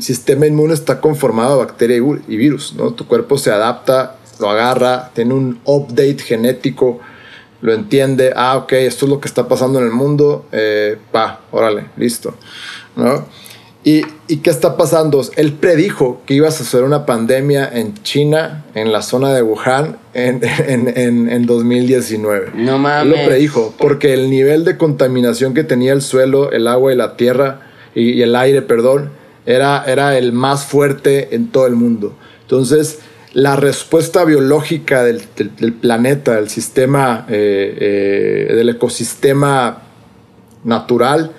sistema 0.01 0.45
inmune 0.45 0.73
está 0.73 1.01
conformado 1.01 1.57
de 1.57 1.65
bacteria 1.65 1.97
y 2.27 2.37
virus, 2.37 2.73
¿no? 2.75 2.93
Tu 2.93 3.07
cuerpo 3.07 3.37
se 3.37 3.51
adapta 3.51 4.17
lo 4.39 4.49
agarra, 4.49 5.11
tiene 5.13 5.33
un 5.33 5.59
update 5.65 6.19
genético, 6.19 6.99
lo 7.61 7.73
entiende, 7.73 8.33
ah, 8.35 8.57
ok, 8.57 8.73
esto 8.73 9.05
es 9.05 9.09
lo 9.09 9.19
que 9.19 9.27
está 9.27 9.47
pasando 9.47 9.79
en 9.79 9.85
el 9.85 9.91
mundo, 9.91 10.45
eh, 10.51 10.97
va, 11.15 11.41
órale, 11.51 11.85
listo, 11.97 12.35
¿no? 12.95 13.25
¿Y, 13.85 14.05
¿Y, 14.29 14.37
qué 14.37 14.49
está 14.49 14.77
pasando? 14.77 15.21
Él 15.35 15.53
predijo 15.53 16.21
que 16.25 16.35
iba 16.35 16.47
a 16.47 16.51
suceder 16.51 16.85
una 16.85 17.05
pandemia 17.05 17.69
en 17.69 18.01
China, 18.01 18.63
en 18.75 18.93
la 18.93 19.01
zona 19.01 19.33
de 19.33 19.41
Wuhan, 19.41 19.97
en, 20.13 20.39
en, 20.43 20.97
en, 20.97 21.29
en 21.29 21.45
2019. 21.45 22.51
No 22.55 22.77
mames. 22.77 23.03
Él 23.03 23.09
lo 23.09 23.27
predijo, 23.27 23.73
porque 23.77 24.13
el 24.13 24.29
nivel 24.29 24.63
de 24.63 24.77
contaminación 24.77 25.53
que 25.53 25.65
tenía 25.65 25.91
el 25.91 26.01
suelo, 26.01 26.53
el 26.53 26.67
agua 26.67 26.93
y 26.93 26.95
la 26.95 27.17
tierra, 27.17 27.59
y, 27.93 28.11
y 28.11 28.21
el 28.21 28.37
aire, 28.37 28.61
perdón, 28.61 29.09
era, 29.45 29.83
era 29.85 30.17
el 30.17 30.33
más 30.33 30.65
fuerte 30.65 31.35
en 31.35 31.47
todo 31.47 31.67
el 31.67 31.75
mundo. 31.75 32.13
Entonces, 32.41 32.99
la 33.33 33.55
respuesta 33.55 34.23
biológica 34.25 35.03
del, 35.03 35.21
planeta, 35.81 36.35
del 36.35 36.49
sistema, 36.49 37.25
eh, 37.29 38.47
eh, 38.49 38.55
del 38.55 38.69
ecosistema 38.69 39.81
natural, 40.63 41.31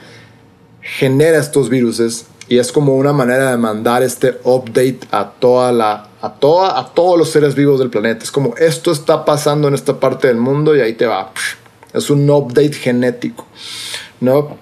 genera 0.80 1.38
estos 1.38 1.70
virus 1.70 2.26
y 2.48 2.58
es 2.58 2.72
como 2.72 2.96
una 2.96 3.12
manera 3.12 3.50
de 3.52 3.56
mandar 3.56 4.02
este 4.02 4.38
update 4.44 5.00
a 5.10 5.30
toda 5.30 5.72
la 5.72 6.08
a 6.20 6.34
toda 6.34 6.78
a 6.78 6.92
todos 6.92 7.18
los 7.18 7.30
seres 7.30 7.54
vivos 7.54 7.78
del 7.78 7.90
planeta. 7.90 8.24
Es 8.24 8.30
como 8.30 8.54
esto 8.56 8.92
está 8.92 9.24
pasando 9.24 9.68
en 9.68 9.74
esta 9.74 9.98
parte 9.98 10.28
del 10.28 10.36
mundo 10.36 10.76
y 10.76 10.80
ahí 10.80 10.94
te 10.94 11.06
va. 11.06 11.32
Es 11.92 12.10
un 12.10 12.28
update 12.28 12.74
genético, 12.74 13.46
¿no? 14.20 14.58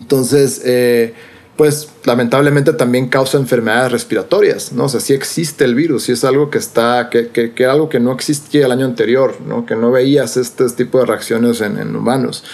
Entonces, 0.00 0.62
eh, 0.64 1.14
pues 1.56 1.88
lamentablemente 2.04 2.72
también 2.74 3.08
causa 3.08 3.38
enfermedades 3.38 3.90
respiratorias, 3.90 4.72
¿no? 4.72 4.84
O 4.84 4.88
sea, 4.88 5.00
sí 5.00 5.14
existe 5.14 5.64
el 5.64 5.74
virus, 5.74 6.04
sí 6.04 6.12
es 6.12 6.24
algo 6.24 6.50
que 6.50 6.58
está, 6.58 7.08
que, 7.10 7.28
que, 7.28 7.52
que 7.52 7.66
algo 7.66 7.88
que 7.88 7.98
no 7.98 8.12
existía 8.12 8.66
el 8.66 8.72
año 8.72 8.84
anterior, 8.84 9.36
¿no? 9.46 9.64
Que 9.64 9.74
no 9.74 9.90
veías 9.90 10.36
este 10.36 10.68
tipo 10.70 10.98
de 10.98 11.06
reacciones 11.06 11.60
en, 11.62 11.78
en 11.78 11.96
humanos. 11.96 12.44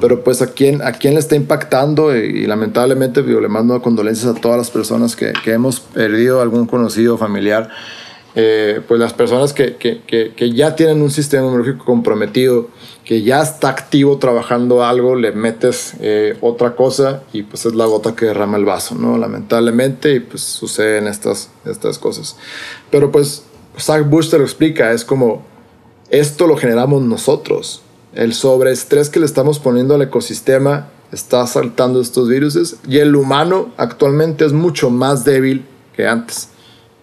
Pero 0.00 0.24
pues 0.24 0.40
a 0.42 0.48
quién, 0.48 0.82
a 0.82 0.92
quién 0.92 1.14
le 1.14 1.20
está 1.20 1.36
impactando 1.36 2.16
y, 2.16 2.20
y 2.20 2.46
lamentablemente 2.46 3.24
yo 3.26 3.40
le 3.40 3.48
mando 3.48 3.80
condolencias 3.82 4.36
a 4.36 4.40
todas 4.40 4.58
las 4.58 4.70
personas 4.70 5.16
que, 5.16 5.32
que 5.44 5.52
hemos 5.52 5.80
perdido 5.80 6.40
algún 6.40 6.66
conocido 6.66 7.18
familiar. 7.18 7.70
Eh, 8.34 8.80
pues 8.88 8.98
las 8.98 9.12
personas 9.12 9.52
que, 9.52 9.76
que, 9.76 10.00
que, 10.06 10.32
que, 10.34 10.52
ya 10.52 10.74
tienen 10.74 11.02
un 11.02 11.10
sistema 11.10 11.44
inmunológico 11.44 11.84
comprometido, 11.84 12.68
que 13.04 13.22
ya 13.22 13.42
está 13.42 13.68
activo 13.68 14.16
trabajando 14.16 14.82
algo, 14.82 15.16
le 15.16 15.32
metes 15.32 15.94
eh, 16.00 16.38
otra 16.40 16.74
cosa 16.74 17.24
y 17.34 17.42
pues 17.42 17.66
es 17.66 17.74
la 17.74 17.84
gota 17.84 18.16
que 18.16 18.26
derrama 18.26 18.56
el 18.56 18.64
vaso, 18.64 18.94
¿no? 18.94 19.18
Lamentablemente 19.18 20.14
y 20.14 20.20
pues 20.20 20.40
suceden 20.42 21.08
estas, 21.08 21.50
estas 21.66 21.98
cosas. 21.98 22.36
Pero 22.90 23.12
pues 23.12 23.44
Zach 23.78 24.08
Bush 24.08 24.30
te 24.30 24.38
lo 24.38 24.44
explica, 24.44 24.92
es 24.92 25.04
como 25.04 25.42
esto 26.08 26.46
lo 26.46 26.56
generamos 26.56 27.02
nosotros. 27.02 27.82
El 28.14 28.32
sobreestrés 28.32 29.10
que 29.10 29.20
le 29.20 29.26
estamos 29.26 29.58
poniendo 29.58 29.94
al 29.94 30.02
ecosistema 30.02 30.88
está 31.12 31.46
saltando 31.46 32.00
estos 32.00 32.28
virus 32.28 32.76
y 32.88 32.98
el 32.98 33.14
humano 33.14 33.72
actualmente 33.76 34.46
es 34.46 34.54
mucho 34.54 34.88
más 34.88 35.24
débil 35.24 35.66
que 35.94 36.06
antes, 36.06 36.48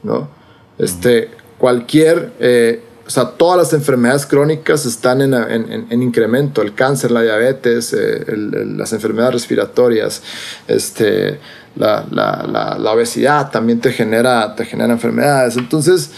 ¿no? 0.01 0.38
Este, 0.79 1.29
cualquier, 1.57 2.31
eh, 2.39 2.81
o 3.05 3.09
sea, 3.09 3.25
todas 3.31 3.57
las 3.57 3.73
enfermedades 3.73 4.25
crónicas 4.25 4.85
están 4.85 5.21
en, 5.21 5.33
en, 5.33 5.87
en 5.89 6.03
incremento, 6.03 6.61
el 6.61 6.73
cáncer, 6.73 7.11
la 7.11 7.21
diabetes, 7.21 7.93
eh, 7.93 8.23
las 8.35 8.93
enfermedades 8.93 9.33
respiratorias, 9.33 10.23
este, 10.67 11.39
la, 11.75 12.05
la, 12.11 12.47
la, 12.49 12.77
la, 12.79 12.91
obesidad 12.91 13.51
también 13.51 13.81
te 13.81 13.91
genera, 13.91 14.55
te 14.55 14.63
genera 14.65 14.93
enfermedades. 14.93 15.57
Entonces, 15.57 16.11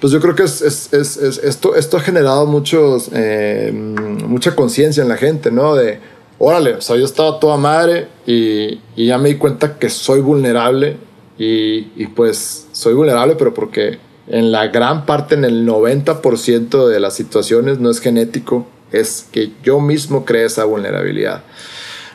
pues 0.00 0.12
yo 0.12 0.20
creo 0.20 0.34
que 0.34 0.44
es, 0.44 0.62
es, 0.62 0.92
es, 0.92 1.16
esto, 1.16 1.74
esto 1.74 1.96
ha 1.96 2.00
generado 2.00 2.46
muchos, 2.46 3.08
eh, 3.12 3.72
mucha 3.72 4.54
conciencia 4.54 5.02
en 5.02 5.08
la 5.08 5.16
gente, 5.16 5.50
¿no? 5.50 5.74
De, 5.74 5.98
órale, 6.38 6.74
o 6.74 6.80
sea, 6.80 6.96
yo 6.96 7.04
estaba 7.04 7.40
toda 7.40 7.56
madre 7.56 8.08
y, 8.26 8.80
y 8.96 9.06
ya 9.06 9.18
me 9.18 9.30
di 9.30 9.36
cuenta 9.36 9.78
que 9.78 9.88
soy 9.88 10.20
vulnerable 10.20 10.98
y, 11.38 12.06
pues 12.14 12.68
soy 12.72 12.94
vulnerable, 12.94 13.34
pero 13.36 13.54
porque 13.54 13.98
en 14.26 14.52
la 14.52 14.68
gran 14.68 15.06
parte, 15.06 15.34
en 15.34 15.44
el 15.44 15.66
90% 15.66 16.88
de 16.88 17.00
las 17.00 17.14
situaciones 17.14 17.78
no 17.78 17.90
es 17.90 18.00
genético, 18.00 18.66
es 18.92 19.26
que 19.32 19.50
yo 19.62 19.80
mismo 19.80 20.24
creé 20.24 20.44
esa 20.44 20.64
vulnerabilidad. 20.64 21.42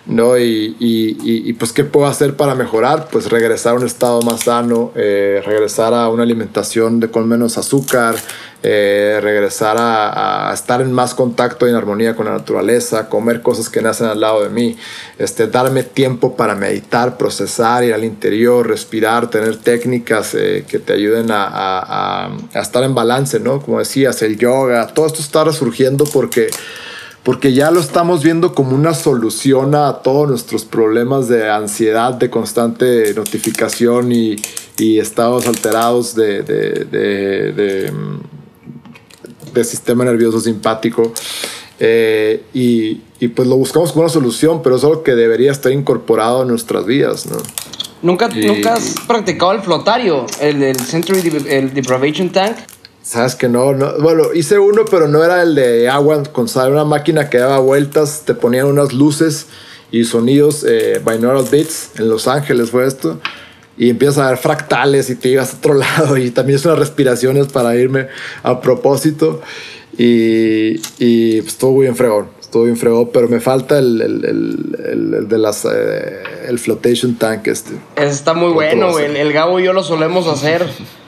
¿No? 0.10 0.38
Y, 0.38 0.76
y, 0.80 1.16
y, 1.50 1.54
pues, 1.54 1.72
¿qué 1.72 1.84
puedo 1.84 2.08
hacer 2.08 2.36
para 2.36 2.56
mejorar? 2.56 3.08
Pues 3.12 3.30
regresar 3.30 3.74
a 3.74 3.78
un 3.78 3.86
estado 3.86 4.22
más 4.24 4.42
sano, 4.42 4.92
eh, 4.96 5.42
regresar 5.46 5.94
a 5.94 6.10
una 6.10 6.24
alimentación 6.24 7.00
de 7.00 7.12
con 7.12 7.28
menos 7.28 7.60
azúcar, 7.60 8.16
eh, 8.64 9.20
regresar 9.22 9.78
a, 9.80 10.52
estar 10.52 10.82
en 10.82 10.92
más 10.92 11.14
contacto 11.14 11.68
y 11.68 11.70
en 11.70 11.76
armonía 11.76 12.16
con 12.16 12.26
la 12.26 12.34
naturaleza, 12.34 13.08
comer 13.08 13.44
cosas 13.44 13.70
que 13.70 13.82
nacen 13.84 14.08
al 14.08 14.20
lado 14.20 14.44
de 14.44 14.50
mí, 14.50 14.76
este, 15.20 15.48
darme 15.48 15.84
tiempo 15.84 16.36
para 16.36 16.56
meditar, 16.56 17.16
procesar, 17.16 17.84
ir 17.84 17.94
al 17.94 18.04
interior, 18.04 18.68
respirar, 18.68 19.30
tener 19.30 19.58
técnicas 19.58 20.34
eh, 20.34 20.66
que 20.68 20.80
te 20.80 20.94
ayuden 20.94 21.30
a, 21.30 21.46
a, 21.46 22.32
a, 22.56 22.60
estar 22.60 22.84
en 22.84 22.96
balance, 22.96 23.40
¿no? 23.40 23.62
Como 23.62 23.78
decías, 23.78 24.24
el 24.24 24.38
yoga, 24.40 24.88
todo 24.88 25.06
esto 25.06 25.22
está 25.22 25.44
resurgiendo 25.44 26.06
porque 26.06 26.50
porque 27.24 27.54
ya 27.54 27.72
lo 27.72 27.80
estamos 27.80 28.24
viendo 28.24 28.54
como 28.54 28.76
una 28.76 28.94
solución 28.94 29.76
a 29.76 30.02
todos 30.02 30.30
nuestros 30.30 30.66
problemas 30.66 31.28
de 31.28 31.50
ansiedad, 31.50 32.14
de 32.14 32.30
constante 32.30 33.14
notificación 33.14 34.12
y, 34.12 34.38
y 34.78 35.00
estados 35.00 35.48
alterados 35.48 36.16
de, 36.16 36.44
de, 36.44 36.86
de, 36.86 37.92
de, 39.54 39.64
sistema 39.64 40.06
nervioso 40.06 40.40
simpático. 40.40 41.14
Eh, 41.82 42.44
y, 42.54 43.02
y 43.20 43.28
pues 43.30 43.48
lo 43.48 43.58
buscamos 43.58 43.92
como 43.92 44.04
una 44.04 44.12
solución, 44.12 44.62
pero 44.64 44.78
es 44.78 44.84
algo 44.84 45.04
que 45.04 45.16
debería 45.16 45.52
estar 45.52 45.72
incorporado 45.72 46.44
en 46.44 46.50
nuestras 46.50 46.86
vidas, 46.86 47.26
¿no? 47.26 47.38
¿Nunca, 48.02 48.30
¿Nunca 48.30 48.76
has 48.76 48.96
practicado 49.08 49.52
el 49.52 49.62
flotario, 49.62 50.26
el 50.40 50.60
del 50.60 50.80
Century 50.80 51.20
el 51.50 51.74
Deprivation 51.74 52.30
Tank? 52.30 52.58
Sabes 53.10 53.34
que 53.34 53.50
no, 53.50 53.74
no, 53.74 53.94
bueno, 53.98 54.36
hice 54.36 54.60
uno, 54.60 54.86
pero 54.86 55.08
no 55.08 55.24
era 55.24 55.42
el 55.42 55.56
de 55.56 55.90
agua, 55.90 56.22
con 56.32 56.46
una 56.68 56.86
máquina 56.86 57.28
que 57.28 57.40
daba 57.40 57.58
vueltas, 57.58 58.22
te 58.24 58.36
ponían 58.36 58.68
unas 58.68 58.94
luces 58.94 59.48
y 59.92 60.04
sonidos, 60.04 60.64
eh, 60.64 61.02
binaural 61.04 61.46
beats, 61.50 61.90
en 61.98 62.08
Los 62.08 62.28
Ángeles 62.28 62.70
fue 62.70 62.86
esto, 62.86 63.20
y 63.80 63.90
empiezas 63.90 64.20
a 64.20 64.30
ver 64.30 64.38
fractales 64.38 65.10
y 65.10 65.16
te 65.16 65.30
ibas 65.30 65.56
a 65.56 65.58
otro 65.58 65.74
lado, 65.74 66.18
y 66.18 66.30
también 66.30 66.58
es 66.58 66.66
unas 66.66 66.78
respiraciones 66.78 67.48
para 67.48 67.76
irme 67.76 68.10
a 68.44 68.62
propósito, 68.62 69.42
y, 69.98 70.80
y 71.00 71.42
pues, 71.42 71.54
estuvo 71.54 71.80
bien 71.80 71.96
fregón 71.96 72.28
estuvo 72.40 72.66
bien 72.66 72.78
fregó, 72.78 73.12
pero 73.12 73.28
me 73.28 73.40
falta 73.40 73.78
el, 73.78 74.02
el, 74.02 74.26
el, 74.26 75.14
el 75.14 75.28
de 75.28 75.38
las 75.38 75.66
eh, 75.66 76.24
el 76.48 76.58
flotation 76.58 77.16
tank 77.16 77.48
este. 77.48 77.74
está 77.96 78.34
muy 78.34 78.52
bueno, 78.52 78.92
güey. 78.92 79.18
El, 79.18 79.32
Gabo 79.34 79.60
y 79.60 79.66
yo 79.66 79.74
lo 79.74 79.84
solemos 79.84 80.28
hacer. 80.28 80.68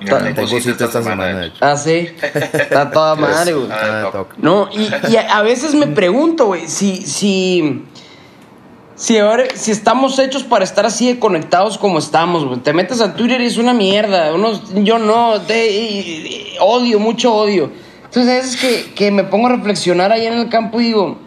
esta 0.00 1.02
semana. 1.02 1.52
Ah, 1.60 1.76
sí. 1.76 2.08
Está 2.22 2.90
toda 2.90 3.14
madre, 3.16 3.52
güey. 3.52 3.68
Ah, 3.70 4.24
no, 4.38 4.68
y, 4.72 4.88
y, 5.12 5.16
a 5.16 5.42
veces 5.42 5.74
me 5.74 5.86
pregunto, 5.86 6.46
güey, 6.46 6.68
si, 6.68 7.02
si, 7.02 7.84
si, 8.96 9.18
ahora, 9.18 9.44
si 9.54 9.70
estamos 9.70 10.18
hechos 10.18 10.42
para 10.42 10.64
estar 10.64 10.86
así 10.86 11.06
de 11.06 11.18
conectados 11.18 11.78
como 11.78 11.98
estamos, 11.98 12.44
güey. 12.44 12.60
Te 12.60 12.72
metes 12.72 13.00
a 13.00 13.14
Twitter 13.14 13.40
y 13.40 13.46
es 13.46 13.56
una 13.56 13.72
mierda. 13.72 14.34
Uno, 14.34 14.60
yo 14.82 14.98
no, 14.98 15.40
te, 15.42 16.56
odio, 16.60 16.98
mucho 16.98 17.34
odio. 17.34 17.70
Entonces 18.04 18.44
es 18.44 18.56
que, 18.56 18.92
que 18.94 19.10
me 19.10 19.24
pongo 19.24 19.46
a 19.46 19.50
reflexionar 19.50 20.10
ahí 20.10 20.26
en 20.26 20.34
el 20.34 20.48
campo 20.48 20.80
y 20.80 20.86
digo, 20.86 21.18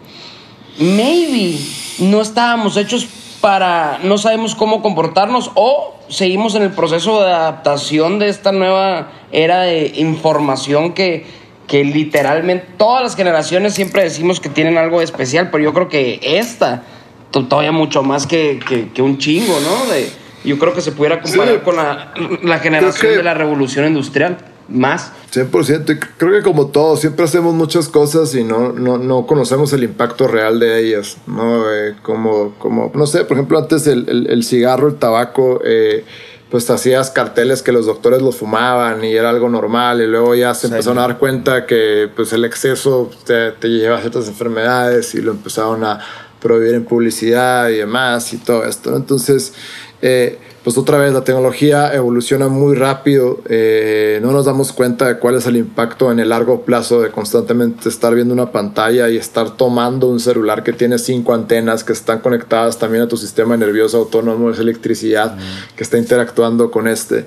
maybe 0.78 1.58
no 1.98 2.20
estábamos 2.20 2.76
hechos 2.76 3.08
para, 3.44 3.98
no 4.02 4.16
sabemos 4.16 4.54
cómo 4.54 4.80
comportarnos 4.80 5.50
o 5.54 6.00
seguimos 6.08 6.54
en 6.54 6.62
el 6.62 6.70
proceso 6.70 7.22
de 7.22 7.30
adaptación 7.30 8.18
de 8.18 8.30
esta 8.30 8.52
nueva 8.52 9.08
era 9.32 9.60
de 9.60 9.92
información 9.96 10.94
que, 10.94 11.26
que 11.66 11.84
literalmente 11.84 12.66
todas 12.78 13.02
las 13.02 13.16
generaciones 13.16 13.74
siempre 13.74 14.02
decimos 14.02 14.40
que 14.40 14.48
tienen 14.48 14.78
algo 14.78 15.02
especial, 15.02 15.50
pero 15.50 15.62
yo 15.62 15.74
creo 15.74 15.90
que 15.90 16.20
esta 16.22 16.84
todavía 17.32 17.70
mucho 17.70 18.02
más 18.02 18.26
que, 18.26 18.60
que, 18.94 19.02
un 19.02 19.18
chingo, 19.18 19.60
¿no? 19.60 19.92
De, 19.92 20.08
yo 20.42 20.58
creo 20.58 20.72
que 20.72 20.80
se 20.80 20.92
pudiera 20.92 21.20
comparar 21.20 21.62
con 21.62 21.76
la, 21.76 22.14
la 22.42 22.60
generación 22.60 23.14
de 23.14 23.22
la 23.22 23.34
revolución 23.34 23.86
industrial 23.86 24.38
más. 24.68 25.12
100%. 25.32 25.98
creo 26.16 26.32
que 26.32 26.42
como 26.42 26.68
todos, 26.68 27.00
siempre 27.00 27.24
hacemos 27.24 27.54
muchas 27.54 27.88
cosas 27.88 28.34
y 28.34 28.44
no, 28.44 28.72
no, 28.72 28.98
no 28.98 29.26
conocemos 29.26 29.72
el 29.72 29.84
impacto 29.84 30.28
real 30.28 30.60
de 30.60 30.80
ellas. 30.80 31.16
¿no? 31.26 31.70
Eh, 31.72 31.96
como, 32.02 32.54
como, 32.58 32.90
no 32.94 33.06
sé, 33.06 33.24
por 33.24 33.36
ejemplo, 33.36 33.58
antes 33.58 33.86
el, 33.86 34.26
el, 34.28 34.44
cigarro, 34.44 34.88
el 34.88 34.96
tabaco, 34.96 35.60
eh, 35.64 36.04
pues 36.50 36.70
hacías 36.70 37.10
carteles 37.10 37.62
que 37.62 37.72
los 37.72 37.86
doctores 37.86 38.22
los 38.22 38.36
fumaban 38.36 39.02
y 39.02 39.12
era 39.12 39.30
algo 39.30 39.48
normal 39.48 40.00
y 40.00 40.06
luego 40.06 40.34
ya 40.34 40.54
se 40.54 40.68
empezaron 40.68 40.98
a 40.98 41.02
dar 41.02 41.18
cuenta 41.18 41.66
que 41.66 42.08
pues 42.14 42.32
el 42.32 42.44
exceso 42.44 43.10
te, 43.26 43.50
te 43.52 43.68
lleva 43.68 43.96
a 43.96 44.00
ciertas 44.00 44.28
enfermedades 44.28 45.14
y 45.16 45.20
lo 45.20 45.32
empezaron 45.32 45.82
a 45.82 45.98
prohibir 46.40 46.74
en 46.74 46.84
publicidad 46.84 47.70
y 47.70 47.76
demás 47.78 48.32
y 48.34 48.36
todo 48.36 48.64
esto. 48.66 48.94
Entonces, 48.94 49.54
eh, 50.02 50.38
pues 50.64 50.78
otra 50.78 50.96
vez 50.96 51.12
la 51.12 51.22
tecnología 51.22 51.92
evoluciona 51.92 52.48
muy 52.48 52.74
rápido, 52.74 53.40
eh, 53.50 54.18
no 54.22 54.32
nos 54.32 54.46
damos 54.46 54.72
cuenta 54.72 55.06
de 55.06 55.18
cuál 55.18 55.34
es 55.34 55.46
el 55.46 55.56
impacto 55.56 56.10
en 56.10 56.20
el 56.20 56.30
largo 56.30 56.62
plazo 56.62 57.02
de 57.02 57.10
constantemente 57.10 57.90
estar 57.90 58.14
viendo 58.14 58.32
una 58.32 58.50
pantalla 58.50 59.10
y 59.10 59.18
estar 59.18 59.58
tomando 59.58 60.08
un 60.08 60.20
celular 60.20 60.62
que 60.62 60.72
tiene 60.72 60.98
cinco 60.98 61.34
antenas 61.34 61.84
que 61.84 61.92
están 61.92 62.20
conectadas 62.20 62.78
también 62.78 63.02
a 63.02 63.08
tu 63.08 63.18
sistema 63.18 63.58
nervioso 63.58 63.98
autónomo, 63.98 64.50
es 64.50 64.58
electricidad 64.58 65.36
que 65.76 65.84
está 65.84 65.98
interactuando 65.98 66.70
con 66.70 66.88
este. 66.88 67.26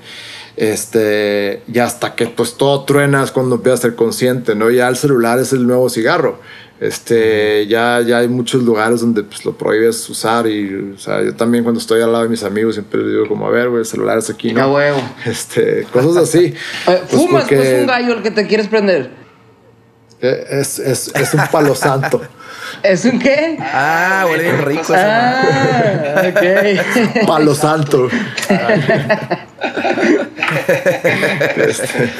Este, 0.56 1.62
y 1.72 1.78
hasta 1.78 2.16
que 2.16 2.26
pues 2.26 2.56
todo 2.56 2.86
truenas 2.86 3.32
cuando 3.32 3.58
empiezas 3.58 3.82
a 3.82 3.84
ser 3.84 3.96
consciente, 3.96 4.56
¿no? 4.56 4.72
Ya 4.72 4.88
el 4.88 4.98
celular 4.98 5.38
es 5.38 5.54
el 5.54 5.68
nuevo 5.68 5.88
cigarro. 5.88 6.40
Este, 6.80 7.66
ya, 7.66 8.02
ya 8.02 8.20
hay 8.20 8.28
muchos 8.28 8.62
lugares 8.62 9.02
donde 9.02 9.24
pues, 9.24 9.44
lo 9.46 9.58
prohíbes 9.58 10.08
usar 10.10 10.46
y, 10.46 10.94
o 10.96 11.00
sea, 11.00 11.24
yo 11.24 11.34
también 11.34 11.64
cuando 11.64 11.80
estoy 11.80 12.02
al 12.02 12.12
lado 12.12 12.24
de 12.24 12.30
mis 12.30 12.44
amigos 12.44 12.76
siempre 12.76 13.02
les 13.02 13.14
digo 13.14 13.28
como, 13.28 13.48
a 13.48 13.50
ver, 13.50 13.70
güey, 13.70 13.80
el 13.80 13.86
celular 13.86 14.20
es 14.20 14.30
aquí, 14.30 14.54
¿no? 14.54 14.74
huevo. 14.74 15.02
Este, 15.26 15.88
cosas 15.92 16.18
así. 16.18 16.54
pues 16.86 17.02
¿Fumas 17.10 17.46
pues 17.48 17.82
un 17.82 17.88
gallo 17.88 18.14
el 18.14 18.22
que 18.22 18.32
te 18.32 18.46
quieres 18.46 18.68
prender? 18.68 19.10
Eh, 20.22 20.46
es, 20.50 20.78
es, 20.78 21.12
es 21.16 21.34
un 21.34 21.48
palo 21.52 21.74
santo. 21.74 22.22
¿Es 22.84 23.06
un 23.06 23.18
qué? 23.18 23.58
Ah, 23.60 24.26
huele 24.30 24.44
bien 24.44 24.66
rico 24.66 24.94
ah, 24.96 26.30
ok. 26.30 27.26
Palo 27.26 27.56
santo. 27.56 28.10
este. 31.58 32.12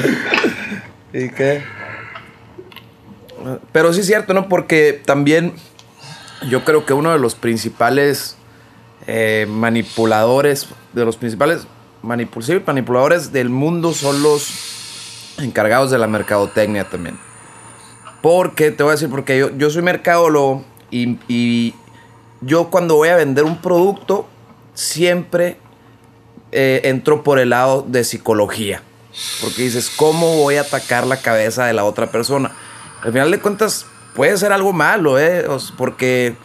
¿Y 1.12 1.28
qué? 1.30 1.62
Pero 3.72 3.92
sí 3.92 4.00
es 4.00 4.06
cierto, 4.06 4.34
¿no? 4.34 4.48
Porque 4.48 5.00
también 5.04 5.54
yo 6.48 6.64
creo 6.64 6.86
que 6.86 6.92
uno 6.92 7.12
de 7.12 7.18
los 7.18 7.34
principales 7.34 8.36
eh, 9.06 9.46
manipuladores, 9.48 10.68
de 10.92 11.04
los 11.04 11.16
principales 11.16 11.66
manipuladores 12.02 13.32
del 13.32 13.48
mundo 13.48 13.92
son 13.92 14.22
los 14.22 15.34
encargados 15.38 15.90
de 15.90 15.98
la 15.98 16.06
mercadotecnia 16.06 16.84
también. 16.84 17.18
Porque, 18.22 18.70
te 18.70 18.82
voy 18.82 18.90
a 18.90 18.94
decir, 18.94 19.08
porque 19.08 19.38
yo, 19.38 19.56
yo 19.56 19.70
soy 19.70 19.82
mercadólogo 19.82 20.64
y, 20.90 21.18
y, 21.28 21.74
yo 22.40 22.70
cuando 22.70 22.94
voy 22.96 23.08
a 23.08 23.16
vender 23.16 23.44
un 23.44 23.60
producto 23.60 24.28
siempre 24.74 25.56
eh, 26.52 26.82
entro 26.84 27.24
por 27.24 27.38
el 27.38 27.50
lado 27.50 27.84
de 27.86 28.04
psicología. 28.04 28.82
Porque 29.40 29.62
dices, 29.62 29.90
¿cómo 29.94 30.36
voy 30.36 30.56
a 30.56 30.60
atacar 30.62 31.06
la 31.06 31.16
cabeza 31.16 31.66
de 31.66 31.72
la 31.72 31.84
otra 31.84 32.10
persona? 32.10 32.52
Al 33.02 33.12
final 33.12 33.30
de 33.30 33.40
cuentas 33.40 33.86
puede 34.14 34.36
ser 34.36 34.52
algo 34.52 34.72
malo, 34.72 35.18
¿eh? 35.18 35.46
porque 35.76 36.36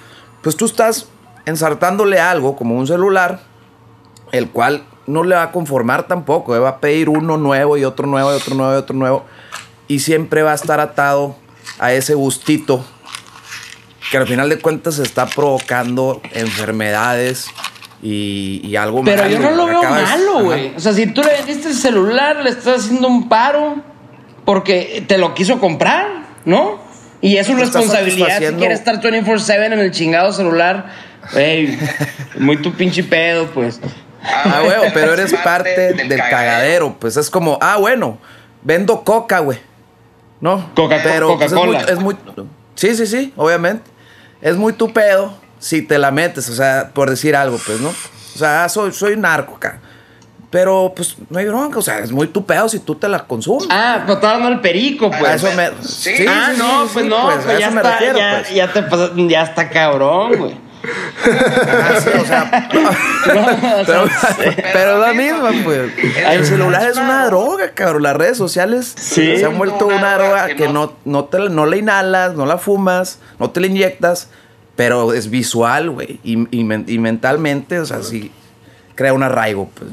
pues 0.41 0.55
tú 0.55 0.65
estás 0.65 1.07
ensartándole 1.45 2.19
algo 2.19 2.55
como 2.55 2.75
un 2.75 2.87
celular, 2.87 3.41
el 4.31 4.49
cual 4.49 4.83
no 5.07 5.23
le 5.23 5.35
va 5.35 5.43
a 5.43 5.51
conformar 5.51 6.07
tampoco, 6.07 6.55
¿eh? 6.55 6.59
va 6.59 6.69
a 6.69 6.77
pedir 6.79 7.09
uno 7.09 7.37
nuevo 7.37 7.77
y 7.77 7.83
otro 7.83 8.07
nuevo 8.07 8.31
y 8.31 8.35
otro 8.35 8.55
nuevo 8.55 8.73
y 8.73 8.77
otro 8.77 8.95
nuevo, 8.95 9.25
y 9.87 9.99
siempre 9.99 10.43
va 10.43 10.51
a 10.51 10.55
estar 10.55 10.79
atado 10.79 11.35
a 11.79 11.93
ese 11.93 12.13
gustito 12.13 12.85
que 14.11 14.17
al 14.17 14.27
final 14.27 14.49
de 14.49 14.59
cuentas 14.59 14.99
está 14.99 15.25
provocando 15.25 16.21
enfermedades 16.33 17.47
y, 18.03 18.61
y 18.63 18.75
algo 18.75 19.01
Pero 19.03 19.27
yo 19.27 19.39
no 19.39 19.51
lo 19.51 19.65
veo 19.65 19.81
malo, 19.81 20.43
güey. 20.43 20.75
O 20.75 20.79
sea, 20.79 20.93
si 20.93 21.07
tú 21.07 21.23
le 21.23 21.31
vendiste 21.31 21.69
el 21.69 21.73
celular, 21.73 22.35
le 22.43 22.49
estás 22.49 22.81
haciendo 22.81 23.07
un 23.07 23.29
paro 23.29 23.77
porque 24.45 25.03
te 25.07 25.17
lo 25.17 25.33
quiso 25.33 25.59
comprar. 25.59 26.22
¿No? 26.45 26.79
Y 27.21 27.37
es 27.37 27.47
su 27.47 27.55
responsabilidad 27.55 28.39
si 28.39 28.53
quieres 28.55 28.79
estar 28.79 29.01
24-7 29.01 29.65
en 29.65 29.79
el 29.79 29.91
chingado 29.91 30.33
celular. 30.33 30.87
Ey, 31.35 31.79
muy 32.37 32.57
tu 32.61 32.73
pinche 32.73 33.03
pedo, 33.03 33.47
pues. 33.47 33.79
Ah, 34.21 34.61
güey, 34.63 34.91
pero 34.93 35.13
eres 35.13 35.33
parte 35.33 35.93
del, 35.93 36.17
cagadero. 36.17 36.97
Pues 36.99 37.17
es 37.17 37.29
como, 37.29 37.57
ah, 37.61 37.77
bueno, 37.77 38.17
vendo 38.61 39.03
coca, 39.03 39.39
güey. 39.39 39.59
¿No? 40.41 40.69
Coca, 40.75 40.99
pero 41.01 41.37
pues, 41.37 41.51
Coca-Cola. 41.51 41.81
es, 41.87 41.99
muy, 41.99 42.17
Sí, 42.75 42.95
sí, 42.95 43.07
sí, 43.07 43.33
obviamente. 43.37 43.89
Es 44.41 44.57
muy 44.57 44.73
tu 44.73 44.91
pedo 44.91 45.37
si 45.59 45.81
te 45.81 45.97
la 45.97 46.11
metes, 46.11 46.49
o 46.49 46.53
sea, 46.53 46.91
por 46.93 47.09
decir 47.09 47.35
algo, 47.35 47.57
pues, 47.65 47.79
¿no? 47.79 47.89
O 47.89 48.37
sea, 48.37 48.67
soy, 48.67 48.91
soy 48.91 49.15
narco, 49.15 49.55
acá. 49.55 49.79
Pero, 50.53 50.93
pues, 50.95 51.15
no 51.31 51.39
hay 51.39 51.47
bronca. 51.47 51.79
O 51.79 51.81
sea, 51.81 51.97
es 51.97 52.11
muy 52.11 52.27
tu 52.27 52.45
pedo 52.45 52.69
si 52.69 52.77
tú 52.77 52.93
te 52.93 53.09
la 53.09 53.25
consumes. 53.25 53.67
Ah, 53.71 54.01
pero 54.01 54.13
estaba 54.13 54.33
dando 54.33 54.49
el 54.49 54.59
perico, 54.59 55.09
pues. 55.09 55.23
A 55.23 55.33
eso 55.33 55.47
me... 55.57 55.71
Sí, 55.83 56.27
ah, 56.29 56.51
no, 56.55 56.85
pues 56.93 57.07
no. 57.07 57.23
Pues, 57.23 57.37
pues 57.43 57.57
ya, 57.57 57.69
está, 57.69 57.81
refiero, 57.81 58.19
ya, 58.19 58.37
pues. 58.37 58.53
ya, 58.53 58.71
te 58.71 58.83
pasó, 58.83 59.15
ya 59.15 59.41
está 59.41 59.67
cabrón, 59.71 60.37
güey. 60.37 60.53
Ah, 60.85 61.99
sí, 61.99 62.09
o 62.21 62.23
sea, 62.23 62.69
pero, 63.87 64.05
pero 64.73 64.99
la 64.99 65.13
misma, 65.13 65.49
pues. 65.63 65.91
El 66.23 66.45
celular 66.45 66.87
es 66.87 66.97
una 66.97 67.25
droga, 67.25 67.71
cabrón. 67.71 68.03
Las 68.03 68.15
redes 68.15 68.37
sociales 68.37 68.93
se 68.95 69.43
han 69.43 69.57
vuelto 69.57 69.87
una 69.87 70.13
droga 70.19 70.53
que 70.55 70.67
no, 70.67 70.93
no, 71.03 71.23
te, 71.25 71.49
no 71.49 71.65
la 71.65 71.77
inhalas, 71.77 72.35
no 72.35 72.45
la 72.45 72.59
fumas, 72.59 73.17
no 73.39 73.49
te 73.49 73.59
la 73.59 73.65
inyectas, 73.65 74.29
pero 74.75 75.13
es 75.13 75.31
visual, 75.31 75.89
güey. 75.89 76.19
Y, 76.23 76.37
y, 76.55 76.59
y, 76.61 76.99
mentalmente, 76.99 77.79
o 77.79 77.87
sea, 77.87 78.03
sí 78.03 78.31
crea 78.93 79.13
un 79.13 79.23
arraigo, 79.23 79.71
pues. 79.73 79.89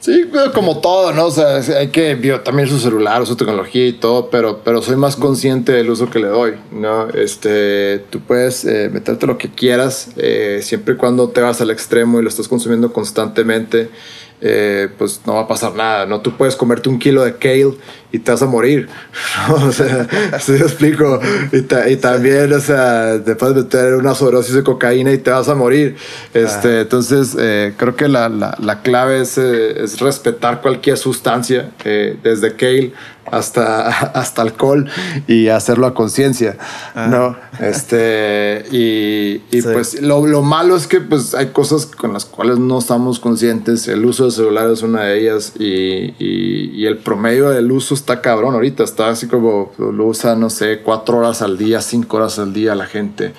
Sí, 0.00 0.30
como 0.54 0.78
todo, 0.80 1.12
¿no? 1.12 1.26
O 1.26 1.30
sea, 1.30 1.56
hay 1.56 1.88
que 1.88 2.14
también 2.44 2.68
su 2.68 2.78
celular, 2.78 3.26
su 3.26 3.34
tecnología 3.34 3.86
y 3.88 3.92
todo, 3.92 4.30
pero, 4.30 4.60
pero 4.64 4.80
soy 4.80 4.96
más 4.96 5.16
consciente 5.16 5.72
del 5.72 5.90
uso 5.90 6.08
que 6.08 6.20
le 6.20 6.28
doy, 6.28 6.54
¿no? 6.70 7.08
Este, 7.08 8.04
tú 8.10 8.20
puedes 8.20 8.64
eh, 8.64 8.90
meterte 8.92 9.26
lo 9.26 9.38
que 9.38 9.50
quieras, 9.50 10.10
eh, 10.16 10.60
siempre 10.62 10.94
y 10.94 10.96
cuando 10.96 11.30
te 11.30 11.40
vas 11.40 11.60
al 11.60 11.70
extremo 11.70 12.20
y 12.20 12.22
lo 12.22 12.28
estás 12.28 12.46
consumiendo 12.46 12.92
constantemente. 12.92 13.90
Eh, 14.40 14.88
pues 14.96 15.20
no 15.26 15.34
va 15.34 15.40
a 15.40 15.48
pasar 15.48 15.74
nada, 15.74 16.06
¿no? 16.06 16.20
Tú 16.20 16.36
puedes 16.36 16.54
comerte 16.54 16.88
un 16.88 16.98
kilo 16.98 17.24
de 17.24 17.36
kale 17.36 17.74
y 18.12 18.18
te 18.20 18.30
vas 18.30 18.40
a 18.40 18.46
morir, 18.46 18.88
O 19.50 19.72
sea, 19.72 20.06
si 20.38 20.52
te 20.52 20.62
explico, 20.62 21.20
y, 21.52 21.96
también, 21.96 22.52
o 22.52 22.60
sea, 22.60 23.22
te 23.24 23.34
puedes 23.34 23.56
meter 23.56 23.94
una 23.94 24.14
sobredosis 24.14 24.54
de 24.54 24.62
cocaína 24.62 25.12
y 25.12 25.18
te 25.18 25.30
vas 25.30 25.48
a 25.48 25.54
morir. 25.54 25.96
Este, 26.32 26.82
Entonces, 26.82 27.36
eh, 27.38 27.74
creo 27.76 27.96
que 27.96 28.08
la, 28.08 28.28
la, 28.28 28.56
la 28.60 28.82
clave 28.82 29.22
es, 29.22 29.38
eh, 29.38 29.82
es, 29.82 30.00
respetar 30.00 30.60
cualquier 30.60 30.96
sustancia, 30.96 31.70
desde 31.84 32.54
kale 32.54 32.92
hasta, 33.32 33.88
hasta 34.18 34.42
alcohol 34.42 34.88
y 35.26 35.48
hacerlo 35.48 35.86
a 35.86 35.94
conciencia, 35.94 36.56
ah. 36.94 37.06
¿no? 37.06 37.36
Este, 37.60 38.64
y, 38.70 39.42
y 39.50 39.62
pues 39.62 40.00
lo, 40.00 40.26
lo, 40.26 40.42
malo 40.42 40.76
es 40.76 40.86
que 40.86 41.00
pues 41.00 41.34
hay 41.34 41.48
cosas 41.48 41.86
con 41.86 42.12
las 42.12 42.24
cuales 42.24 42.58
no 42.58 42.78
estamos 42.78 43.18
conscientes, 43.18 43.88
el 43.88 44.04
uso 44.04 44.26
de 44.26 44.30
celular 44.30 44.70
es 44.70 44.82
una 44.82 45.04
de 45.04 45.20
ellas 45.20 45.52
y, 45.58 46.14
y, 46.18 46.70
y 46.74 46.86
el 46.86 46.98
promedio 46.98 47.50
del 47.50 47.70
uso 47.72 47.94
está 47.94 48.20
cabrón 48.20 48.54
ahorita, 48.54 48.84
está 48.84 49.08
así 49.08 49.26
como 49.26 49.72
lo 49.78 50.06
usa, 50.06 50.36
no 50.36 50.50
sé, 50.50 50.80
cuatro 50.82 51.18
horas 51.18 51.42
al 51.42 51.58
día, 51.58 51.80
cinco 51.80 52.18
horas 52.18 52.38
al 52.38 52.52
día 52.52 52.74
la 52.74 52.86
gente. 52.86 53.32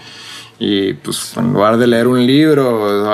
Y 0.61 0.94
pues 0.94 1.38
en 1.38 1.53
lugar 1.53 1.77
de 1.77 1.88
leer 1.88 2.07
un 2.07 2.26
libro, 2.26 3.06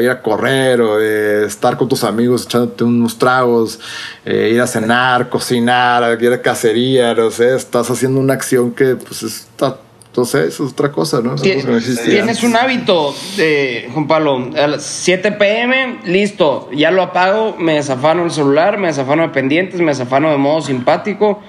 ir 0.00 0.10
a 0.10 0.22
correr 0.22 0.80
o 0.80 0.96
de 0.96 1.44
estar 1.44 1.76
con 1.76 1.88
tus 1.88 2.02
amigos 2.04 2.46
echándote 2.46 2.84
unos 2.84 3.18
tragos, 3.18 3.78
eh, 4.24 4.50
ir 4.54 4.60
a 4.62 4.66
cenar, 4.66 5.28
cocinar, 5.28 6.20
ir 6.22 6.32
a 6.32 6.40
cacería, 6.40 7.14
no 7.14 7.30
sé, 7.30 7.54
estás 7.54 7.90
haciendo 7.90 8.18
una 8.18 8.32
acción 8.32 8.72
que 8.72 8.96
pues 8.96 9.22
está 9.22 9.76
entonces, 10.16 10.54
eso 10.54 10.64
es 10.64 10.72
otra 10.72 10.90
cosa, 10.90 11.20
¿no? 11.20 11.34
Tienes 11.34 12.42
un 12.42 12.56
hábito, 12.56 13.14
de, 13.36 13.90
Juan 13.92 14.06
Pablo, 14.08 14.50
a 14.56 14.66
las 14.66 14.82
7 14.82 15.32
pm, 15.32 15.98
listo, 16.06 16.70
ya 16.72 16.90
lo 16.90 17.02
apago, 17.02 17.54
me 17.58 17.74
desafano 17.74 18.24
el 18.24 18.30
celular, 18.30 18.78
me 18.78 18.86
desafano 18.86 19.24
de 19.24 19.28
pendientes, 19.28 19.78
me 19.78 19.88
desafano 19.88 20.30
de 20.30 20.38
modo 20.38 20.62
simpático. 20.62 21.42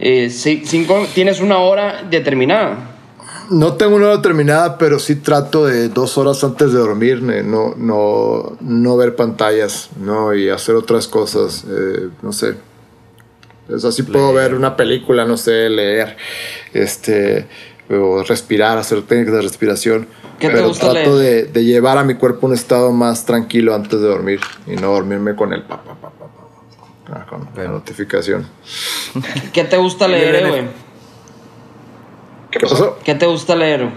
Eh, 0.00 0.30
cinco, 0.30 1.06
¿Tienes 1.14 1.40
una 1.40 1.58
hora 1.58 2.02
determinada? 2.10 2.91
No 3.52 3.74
tengo 3.74 3.96
una 3.96 4.06
hora 4.06 4.16
determinada, 4.16 4.78
pero 4.78 4.98
sí 4.98 5.16
trato 5.16 5.66
de 5.66 5.88
dos 5.88 6.16
horas 6.16 6.42
antes 6.42 6.72
de 6.72 6.78
dormir, 6.78 7.22
no, 7.22 7.74
no, 7.76 8.56
no 8.60 8.96
ver 8.96 9.14
pantallas, 9.14 9.90
¿no? 10.00 10.34
Y 10.34 10.48
hacer 10.48 10.74
otras 10.74 11.06
cosas, 11.06 11.64
eh, 11.68 12.08
no 12.22 12.32
sé. 12.32 12.54
Es 13.68 13.84
así 13.84 14.02
puedo 14.02 14.32
ver 14.32 14.54
una 14.54 14.76
película, 14.76 15.24
no 15.24 15.36
sé, 15.36 15.68
leer. 15.68 16.16
Este 16.72 17.46
o 17.90 18.22
respirar, 18.22 18.78
hacer 18.78 19.02
técnicas 19.02 19.34
de 19.34 19.42
respiración. 19.42 20.06
¿Qué 20.38 20.48
te 20.48 20.54
pero 20.54 20.68
gusta 20.68 20.90
trato 20.90 21.18
de, 21.18 21.44
de, 21.44 21.64
llevar 21.64 21.98
a 21.98 22.04
mi 22.04 22.14
cuerpo 22.14 22.46
un 22.46 22.54
estado 22.54 22.90
más 22.90 23.26
tranquilo 23.26 23.74
antes 23.74 24.00
de 24.00 24.08
dormir 24.08 24.40
y 24.66 24.76
no 24.76 24.92
dormirme 24.92 25.36
con 25.36 25.52
el 25.52 25.62
pa, 25.62 25.82
pa, 25.82 25.94
pa, 25.94 26.10
pa, 26.10 27.26
con 27.26 27.48
la 27.54 27.70
notificación. 27.70 28.46
¿Qué 29.52 29.64
te 29.64 29.76
gusta 29.76 30.08
leer, 30.08 30.48
güey? 30.48 30.91
¿Qué 32.52 32.60
pasó? 32.60 32.98
¿Qué 33.02 33.14
te 33.16 33.26
gusta 33.26 33.56
leer? 33.56 33.88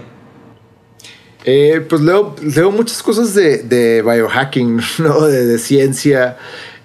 Eh, 1.44 1.86
pues 1.88 2.02
leo, 2.02 2.34
leo 2.42 2.72
muchas 2.72 3.00
cosas 3.02 3.32
de, 3.34 3.58
de 3.58 4.02
biohacking, 4.02 4.80
¿no? 4.98 5.26
De, 5.26 5.46
de 5.46 5.58
ciencia. 5.58 6.38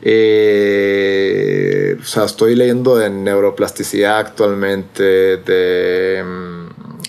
Eh, 0.03 1.98
o 1.99 2.03
sea, 2.03 2.26
estoy 2.26 2.56
leyendo 2.56 2.95
de 2.95 3.10
neuroplasticidad 3.10 4.19
actualmente, 4.19 5.03
de 5.38 6.23
mm, 6.23 6.61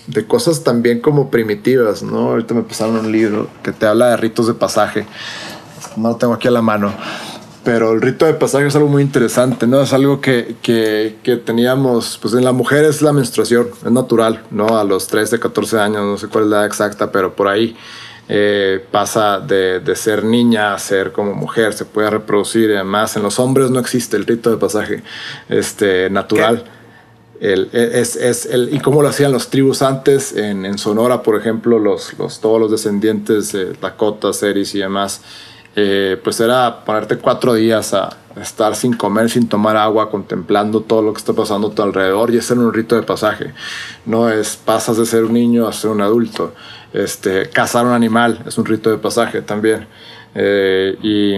de 0.07 0.27
cosas 0.27 0.63
también 0.63 0.99
como 0.99 1.31
primitivas, 1.31 2.03
¿no? 2.03 2.31
Ahorita 2.31 2.53
me 2.53 2.63
pasaron 2.63 2.97
un 2.97 3.11
libro 3.11 3.49
que 3.63 3.71
te 3.71 3.85
habla 3.85 4.09
de 4.09 4.17
ritos 4.17 4.47
de 4.47 4.53
pasaje. 4.53 5.05
No 5.95 6.09
lo 6.09 6.15
tengo 6.17 6.33
aquí 6.33 6.47
a 6.47 6.51
la 6.51 6.61
mano. 6.61 6.93
Pero 7.63 7.93
el 7.93 8.01
rito 8.01 8.25
de 8.25 8.33
pasaje 8.33 8.67
es 8.67 8.75
algo 8.75 8.89
muy 8.89 9.01
interesante, 9.01 9.67
¿no? 9.67 9.81
Es 9.81 9.93
algo 9.93 10.19
que, 10.19 10.55
que, 10.61 11.15
que 11.23 11.37
teníamos, 11.37 12.19
pues 12.21 12.33
en 12.33 12.43
la 12.43 12.51
mujer 12.51 12.83
es 12.83 13.01
la 13.01 13.13
menstruación, 13.13 13.69
es 13.85 13.91
natural, 13.91 14.43
¿no? 14.51 14.77
A 14.77 14.83
los 14.83 15.07
13, 15.07 15.39
14 15.39 15.79
años, 15.79 16.03
no 16.03 16.17
sé 16.17 16.27
cuál 16.27 16.45
es 16.45 16.49
la 16.49 16.57
edad 16.57 16.65
exacta, 16.65 17.11
pero 17.11 17.33
por 17.35 17.47
ahí 17.47 17.75
eh, 18.27 18.83
pasa 18.91 19.39
de, 19.39 19.79
de, 19.79 19.95
ser 19.95 20.23
niña 20.23 20.73
a 20.73 20.79
ser 20.79 21.11
como 21.11 21.33
mujer, 21.33 21.73
se 21.73 21.85
puede 21.85 22.09
reproducir 22.09 22.69
y 22.69 22.73
además 22.73 23.15
en 23.15 23.23
los 23.23 23.37
hombres 23.39 23.69
no 23.69 23.79
existe 23.79 24.17
el 24.17 24.25
rito 24.25 24.49
de 24.49 24.57
pasaje 24.57 25.03
este, 25.49 26.09
natural. 26.09 26.65
El, 27.39 27.69
es, 27.73 28.15
es 28.15 28.45
el, 28.45 28.73
y 28.73 28.79
cómo 28.79 29.01
lo 29.01 29.09
hacían 29.09 29.33
los 29.33 29.49
tribus 29.49 29.81
antes 29.81 30.35
en, 30.35 30.65
en 30.65 30.77
Sonora, 30.77 31.21
por 31.21 31.37
ejemplo, 31.37 31.79
los, 31.79 32.17
los, 32.17 32.39
todos 32.39 32.59
los 32.59 32.71
descendientes 32.71 33.51
de 33.51 33.73
Dakota, 33.73 34.31
Seris 34.31 34.73
y 34.75 34.79
demás, 34.79 35.21
eh, 35.75 36.19
pues 36.23 36.39
era 36.39 36.83
ponerte 36.85 37.17
cuatro 37.17 37.53
días 37.53 37.93
a 37.93 38.09
estar 38.41 38.75
sin 38.75 38.93
comer, 38.93 39.29
sin 39.29 39.47
tomar 39.47 39.77
agua, 39.77 40.09
contemplando 40.09 40.81
todo 40.81 41.01
lo 41.01 41.13
que 41.13 41.19
está 41.19 41.33
pasando 41.33 41.69
a 41.69 41.75
tu 41.75 41.81
alrededor 41.81 42.33
y 42.33 42.37
era 42.37 42.53
un 42.55 42.73
rito 42.73 42.95
de 42.95 43.03
pasaje. 43.03 43.53
No 44.05 44.29
es 44.29 44.55
pasas 44.55 44.97
de 44.97 45.05
ser 45.05 45.23
un 45.23 45.33
niño 45.33 45.67
a 45.67 45.73
ser 45.73 45.91
un 45.91 46.01
adulto. 46.01 46.53
Este, 46.93 47.49
cazar 47.49 47.85
un 47.85 47.93
animal 47.93 48.43
es 48.45 48.57
un 48.57 48.65
rito 48.65 48.89
de 48.89 48.97
pasaje 48.97 49.41
también. 49.41 49.87
Eh, 50.35 50.97
y, 51.01 51.35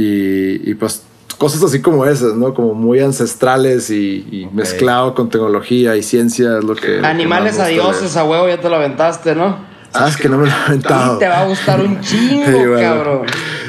y, 0.00 0.70
y 0.70 0.74
pues 0.74 1.02
cosas 1.38 1.62
así 1.62 1.80
como 1.80 2.06
esas, 2.06 2.34
¿no? 2.34 2.54
Como 2.54 2.74
muy 2.74 3.00
ancestrales 3.00 3.90
y, 3.90 4.48
mezclado 4.52 5.14
con 5.14 5.28
tecnología 5.28 5.96
y 5.96 6.02
ciencia 6.02 6.58
es 6.58 6.64
lo 6.64 6.74
que... 6.74 7.00
Animales 7.04 7.58
a 7.58 7.66
dioses, 7.66 8.16
a 8.16 8.24
huevo, 8.24 8.48
ya 8.48 8.60
te 8.60 8.68
lo 8.68 8.76
aventaste, 8.76 9.34
¿no? 9.34 9.58
Sabes 9.90 10.16
que 10.16 10.28
no 10.28 10.38
me 10.38 10.46
lo 10.46 10.52
he 10.52 10.54
aventado. 10.54 11.18
te 11.18 11.28
va 11.28 11.40
a 11.40 11.46
gustar 11.46 11.80
un 11.80 12.00
chingo, 12.02 12.76
cabrón. 12.78 13.26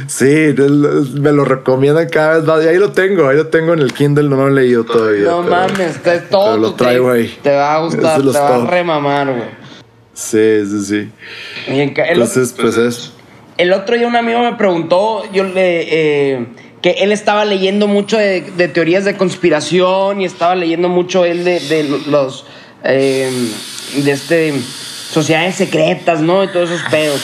Sí, 0.08 0.56
me 1.16 1.32
lo 1.32 1.44
recomiendan 1.44 2.08
cada 2.10 2.40
vez 2.40 2.66
Y 2.66 2.70
ahí 2.70 2.78
lo 2.78 2.92
tengo, 2.92 3.28
ahí 3.28 3.38
lo 3.38 3.48
tengo 3.48 3.74
en 3.74 3.80
el 3.80 3.94
Kindle, 3.94 4.30
no 4.30 4.38
lo 4.38 4.48
he 4.48 4.52
leído 4.52 4.84
todavía. 4.84 5.26
No 5.26 5.44
mames, 5.44 6.00
es 6.04 6.30
todo. 6.30 6.58
lo 6.58 6.74
traigo 6.74 7.12
ahí. 7.12 7.38
Te 7.44 7.52
va 7.52 7.76
a 7.76 7.80
gustar, 7.80 8.22
te 8.22 8.28
va 8.28 8.56
a 8.64 8.68
remamar, 8.68 9.28
güey. 9.28 9.50
Sí, 10.14 10.64
sí, 10.66 10.86
sí. 10.86 11.12
Entonces, 11.68 12.56
pues 12.60 12.78
es. 12.78 13.14
El 13.58 13.74
otro 13.74 13.96
día 13.96 14.08
un 14.08 14.16
amigo 14.16 14.40
me 14.40 14.56
preguntó, 14.56 15.24
yo 15.32 15.44
le... 15.44 16.34
Eh, 16.36 16.48
que 16.82 16.92
él 17.00 17.12
estaba 17.12 17.44
leyendo 17.44 17.88
mucho 17.88 18.18
de, 18.18 18.42
teorías 18.74 19.04
de 19.04 19.18
conspiración 19.18 20.22
y 20.22 20.26
estaba 20.26 20.56
leyendo 20.56 20.90
mucho 20.90 21.26
él 21.26 21.44
de, 21.44 22.00
los 22.08 22.46
eh, 22.84 23.32
de 23.96 24.12
este 24.12 24.54
sociedades 25.10 25.56
secretas, 25.56 26.22
¿no? 26.22 26.44
Y 26.44 26.48
todos 26.50 26.70
esos 26.70 26.88
pedos. 26.90 27.22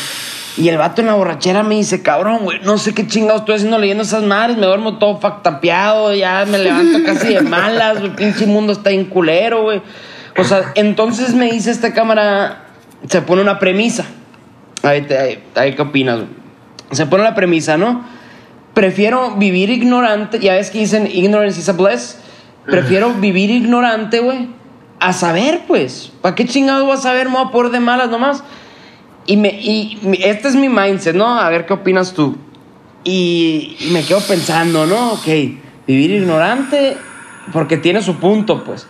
Y 0.57 0.69
el 0.69 0.77
vato 0.77 1.01
en 1.01 1.07
la 1.07 1.15
borrachera 1.15 1.63
me 1.63 1.75
dice, 1.75 2.03
cabrón, 2.03 2.39
güey, 2.43 2.59
no 2.61 2.77
sé 2.77 2.93
qué 2.93 3.07
chingados 3.07 3.41
estoy 3.41 3.55
haciendo 3.55 3.79
leyendo 3.79 4.03
esas 4.03 4.23
madres, 4.23 4.57
me 4.57 4.67
duermo 4.67 4.99
todo 4.99 5.19
factapeado, 5.19 6.13
ya 6.13 6.45
me 6.45 6.59
levanto 6.59 7.03
casi 7.03 7.33
de 7.33 7.41
malas, 7.41 7.97
el 7.97 8.11
pinche 8.11 8.45
mundo 8.45 8.73
está 8.73 8.91
en 8.91 9.05
culero, 9.05 9.63
güey. 9.63 9.81
O 10.37 10.43
sea, 10.43 10.71
entonces 10.75 11.33
me 11.33 11.51
dice 11.51 11.71
esta 11.71 11.93
cámara, 11.93 12.65
se 13.07 13.21
pone 13.21 13.41
una 13.41 13.57
premisa. 13.57 14.05
Ahí, 14.83 15.07
ahí, 15.55 15.75
¿qué 15.75 15.81
opinas? 15.81 16.21
Se 16.91 17.05
pone 17.07 17.23
la 17.23 17.33
premisa, 17.33 17.77
¿no? 17.77 18.05
Prefiero 18.73 19.35
vivir 19.35 19.69
ignorante, 19.69 20.39
ya 20.39 20.53
ves 20.53 20.69
que 20.69 20.79
dicen 20.79 21.07
ignorance 21.11 21.59
is 21.59 21.69
a 21.69 21.73
bless. 21.73 22.19
Prefiero 22.65 23.13
vivir 23.13 23.49
ignorante, 23.49 24.19
güey, 24.19 24.49
a 24.99 25.13
saber, 25.13 25.61
pues. 25.67 26.11
¿Para 26.21 26.35
qué 26.35 26.45
chingado 26.45 26.87
vas 26.87 26.99
a 26.99 27.03
saber? 27.03 27.27
Me 27.27 27.35
voy 27.35 27.47
a 27.47 27.51
poner 27.51 27.71
de 27.71 27.79
malas 27.79 28.09
nomás. 28.09 28.43
Y, 29.25 29.37
me, 29.37 29.49
y 29.49 29.99
este 30.23 30.49
es 30.49 30.55
mi 30.55 30.69
mindset, 30.69 31.15
¿no? 31.15 31.39
A 31.39 31.49
ver 31.49 31.65
qué 31.65 31.73
opinas 31.73 32.13
tú. 32.13 32.35
Y, 33.03 33.77
y, 33.79 33.91
me 33.91 34.03
quedo 34.03 34.21
pensando, 34.21 34.85
¿no? 34.85 35.13
Ok, 35.13 35.27
vivir 35.87 36.11
ignorante 36.11 36.97
porque 37.51 37.77
tiene 37.77 38.01
su 38.01 38.15
punto, 38.17 38.63
pues. 38.63 38.87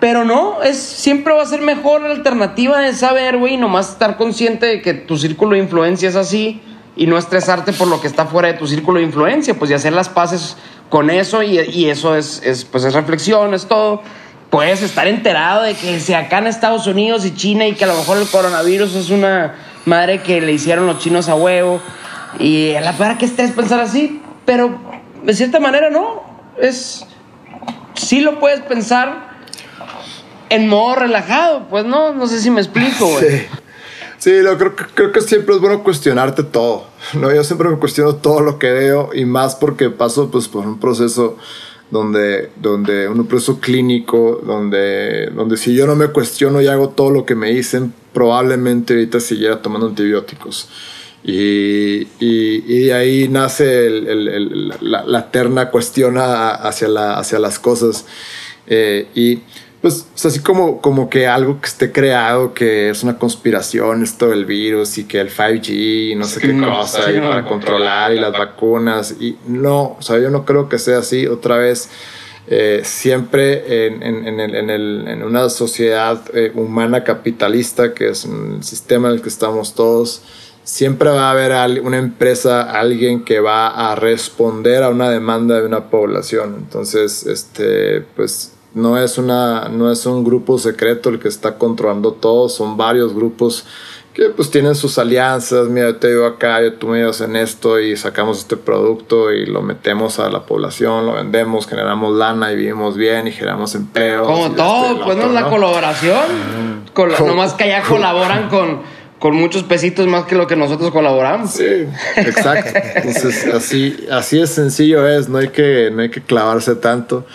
Pero 0.00 0.24
no, 0.24 0.62
es, 0.62 0.78
siempre 0.78 1.34
va 1.34 1.42
a 1.42 1.46
ser 1.46 1.60
mejor 1.60 2.00
la 2.00 2.10
alternativa 2.10 2.80
de 2.80 2.94
saber, 2.94 3.36
güey, 3.36 3.58
nomás 3.58 3.90
estar 3.90 4.16
consciente 4.16 4.66
de 4.66 4.82
que 4.82 4.94
tu 4.94 5.18
círculo 5.18 5.52
de 5.52 5.58
influencia 5.58 6.08
es 6.08 6.16
así 6.16 6.60
y 6.96 7.06
no 7.06 7.18
estresarte 7.18 7.72
por 7.72 7.86
lo 7.86 8.00
que 8.00 8.06
está 8.06 8.26
fuera 8.26 8.48
de 8.48 8.54
tu 8.54 8.66
círculo 8.66 8.98
de 8.98 9.04
influencia, 9.04 9.54
pues 9.54 9.70
y 9.70 9.74
hacer 9.74 9.92
las 9.92 10.08
paces 10.08 10.56
con 10.88 11.10
eso 11.10 11.42
y, 11.42 11.88
eso 11.88 12.16
es, 12.16 12.42
es, 12.44 12.64
pues 12.64 12.84
es 12.84 12.94
reflexión, 12.94 13.52
es 13.54 13.66
todo. 13.66 14.02
Puedes 14.50 14.82
estar 14.82 15.06
enterado 15.06 15.62
de 15.62 15.74
que 15.74 16.00
si 16.00 16.12
acá 16.12 16.38
en 16.38 16.48
Estados 16.48 16.86
Unidos 16.86 17.24
y 17.24 17.34
China 17.34 17.66
y 17.66 17.74
que 17.74 17.84
a 17.84 17.86
lo 17.86 17.96
mejor 17.96 18.18
el 18.18 18.26
coronavirus 18.26 18.94
es 18.96 19.10
una 19.10 19.54
madre 19.84 20.22
que 20.22 20.40
le 20.40 20.52
hicieron 20.52 20.86
los 20.86 20.98
chinos 20.98 21.28
a 21.28 21.36
huevo 21.36 21.80
y 22.38 22.74
a 22.74 22.80
la 22.80 22.92
para 22.92 23.16
que 23.16 23.26
estés 23.26 23.52
pensar 23.52 23.80
así, 23.80 24.20
pero 24.44 24.78
de 25.22 25.34
cierta 25.34 25.60
manera 25.60 25.90
no, 25.90 26.22
es 26.60 27.06
sí 27.94 28.20
lo 28.20 28.40
puedes 28.40 28.60
pensar 28.60 29.30
en 30.48 30.68
modo 30.68 30.96
relajado, 30.96 31.68
pues 31.68 31.84
no, 31.84 32.12
no 32.12 32.26
sé 32.26 32.40
si 32.40 32.50
me 32.50 32.60
explico, 32.60 33.06
güey. 33.06 33.46
Sí, 34.18 34.32
creo, 34.58 34.76
creo 34.76 35.12
que 35.12 35.20
siempre 35.22 35.54
es 35.54 35.62
bueno 35.62 35.82
cuestionarte 35.82 36.42
todo. 36.42 36.88
¿no? 37.14 37.32
Yo 37.32 37.42
siempre 37.42 37.70
me 37.70 37.78
cuestiono 37.78 38.16
todo 38.16 38.40
lo 38.40 38.58
que 38.58 38.70
veo 38.70 39.10
y 39.14 39.24
más 39.24 39.54
porque 39.54 39.88
paso 39.88 40.30
pues, 40.30 40.46
por 40.46 40.66
un 40.66 40.78
proceso 40.78 41.38
donde, 41.90 42.50
donde 42.56 43.08
un 43.08 43.26
proceso 43.26 43.60
clínico, 43.60 44.40
donde, 44.44 45.26
donde 45.30 45.56
si 45.56 45.74
yo 45.74 45.86
no 45.86 45.96
me 45.96 46.08
cuestiono 46.08 46.60
y 46.60 46.66
hago 46.66 46.90
todo 46.90 47.10
lo 47.10 47.26
que 47.26 47.34
me 47.34 47.50
dicen, 47.50 47.92
probablemente 48.12 48.94
ahorita 48.94 49.20
siguiera 49.20 49.62
tomando 49.62 49.88
antibióticos. 49.88 50.68
Y, 51.22 52.08
y, 52.18 52.84
de 52.84 52.94
ahí 52.94 53.28
nace 53.28 53.90
la, 53.90 55.04
la, 55.04 55.18
eterna 55.18 55.70
cuestión 55.70 56.16
hacia, 56.16 56.88
la, 56.88 57.18
hacia 57.18 57.38
las 57.38 57.58
cosas. 57.58 58.06
Eh, 58.66 59.06
y 59.14 59.40
pues 59.80 60.06
así 60.24 60.40
como, 60.40 60.82
como 60.82 61.08
que 61.08 61.26
algo 61.26 61.58
que 61.60 61.66
esté 61.66 61.90
creado, 61.90 62.52
que 62.52 62.90
es 62.90 63.02
una 63.02 63.18
conspiración, 63.18 64.02
esto 64.02 64.28
del 64.28 64.44
virus 64.44 64.98
y 64.98 65.04
que 65.04 65.20
el 65.20 65.30
5G 65.30 66.12
y 66.12 66.14
no 66.16 66.24
sé 66.24 66.40
qué 66.40 66.58
cosa, 66.60 67.10
y 67.10 67.18
para 67.18 67.46
controlar 67.46 68.12
y 68.12 68.20
las 68.20 68.32
vacunas. 68.32 69.14
Y 69.18 69.38
no, 69.46 69.96
o 69.98 70.02
sea, 70.02 70.18
yo 70.18 70.30
no 70.30 70.44
creo 70.44 70.68
que 70.68 70.78
sea 70.78 70.98
así. 70.98 71.26
Otra 71.26 71.56
vez, 71.56 71.88
eh, 72.46 72.82
siempre 72.84 73.86
en, 73.86 74.02
en, 74.02 74.40
en, 74.40 74.68
el, 74.68 75.08
en, 75.08 75.22
una 75.22 75.48
sociedad 75.48 76.20
eh, 76.34 76.52
humana 76.54 77.02
capitalista, 77.02 77.94
que 77.94 78.10
es 78.10 78.26
un 78.26 78.62
sistema 78.62 79.08
en 79.08 79.14
el 79.14 79.22
que 79.22 79.30
estamos 79.30 79.74
todos, 79.74 80.22
siempre 80.62 81.08
va 81.08 81.28
a 81.28 81.30
haber 81.30 81.80
una 81.80 81.96
empresa, 81.96 82.70
alguien 82.70 83.24
que 83.24 83.40
va 83.40 83.90
a 83.90 83.94
responder 83.94 84.82
a 84.82 84.90
una 84.90 85.08
demanda 85.08 85.58
de 85.58 85.64
una 85.64 85.88
población. 85.88 86.56
Entonces, 86.58 87.24
este, 87.24 88.02
pues 88.14 88.52
no 88.74 88.98
es, 88.98 89.18
una, 89.18 89.68
no 89.68 89.90
es 89.90 90.06
un 90.06 90.24
grupo 90.24 90.58
secreto 90.58 91.08
el 91.08 91.18
que 91.18 91.28
está 91.28 91.58
controlando 91.58 92.12
todo, 92.12 92.48
son 92.48 92.76
varios 92.76 93.14
grupos 93.14 93.66
que 94.14 94.28
pues 94.30 94.50
tienen 94.50 94.74
sus 94.74 94.98
alianzas, 94.98 95.68
mira, 95.68 95.88
yo 95.88 95.96
te 95.96 96.08
digo 96.08 96.26
acá, 96.26 96.60
yo 96.62 96.74
tú 96.74 96.88
me 96.88 96.98
digas 96.98 97.20
en 97.20 97.36
esto 97.36 97.78
y 97.78 97.96
sacamos 97.96 98.38
este 98.38 98.56
producto 98.56 99.32
y 99.32 99.46
lo 99.46 99.62
metemos 99.62 100.18
a 100.18 100.28
la 100.30 100.44
población, 100.46 101.06
lo 101.06 101.14
vendemos, 101.14 101.66
generamos 101.66 102.16
lana 102.16 102.52
y 102.52 102.56
vivimos 102.56 102.96
bien 102.96 103.28
y 103.28 103.32
generamos 103.32 103.74
empleo. 103.76 104.24
Como 104.24 104.50
todo, 104.52 105.04
pues 105.04 105.16
no 105.16 105.26
es 105.26 105.32
la 105.32 105.48
colaboración, 105.48 106.18
no 106.94 107.26
nomás 107.26 107.54
que 107.54 107.64
allá 107.64 107.82
colaboran 107.88 108.48
con, 108.48 108.82
con 109.20 109.36
muchos 109.36 109.62
pesitos 109.62 110.08
más 110.08 110.24
que 110.24 110.34
lo 110.34 110.48
que 110.48 110.56
nosotros 110.56 110.90
colaboramos. 110.90 111.52
Sí, 111.52 111.86
exacto. 112.16 112.80
Entonces 112.96 113.46
así, 113.54 114.06
así 114.10 114.40
es 114.40 114.50
sencillo 114.50 115.06
es, 115.06 115.28
no 115.28 115.38
hay 115.38 115.48
que, 115.48 115.90
no 115.92 116.02
hay 116.02 116.10
que 116.10 116.20
clavarse 116.20 116.74
tanto 116.74 117.26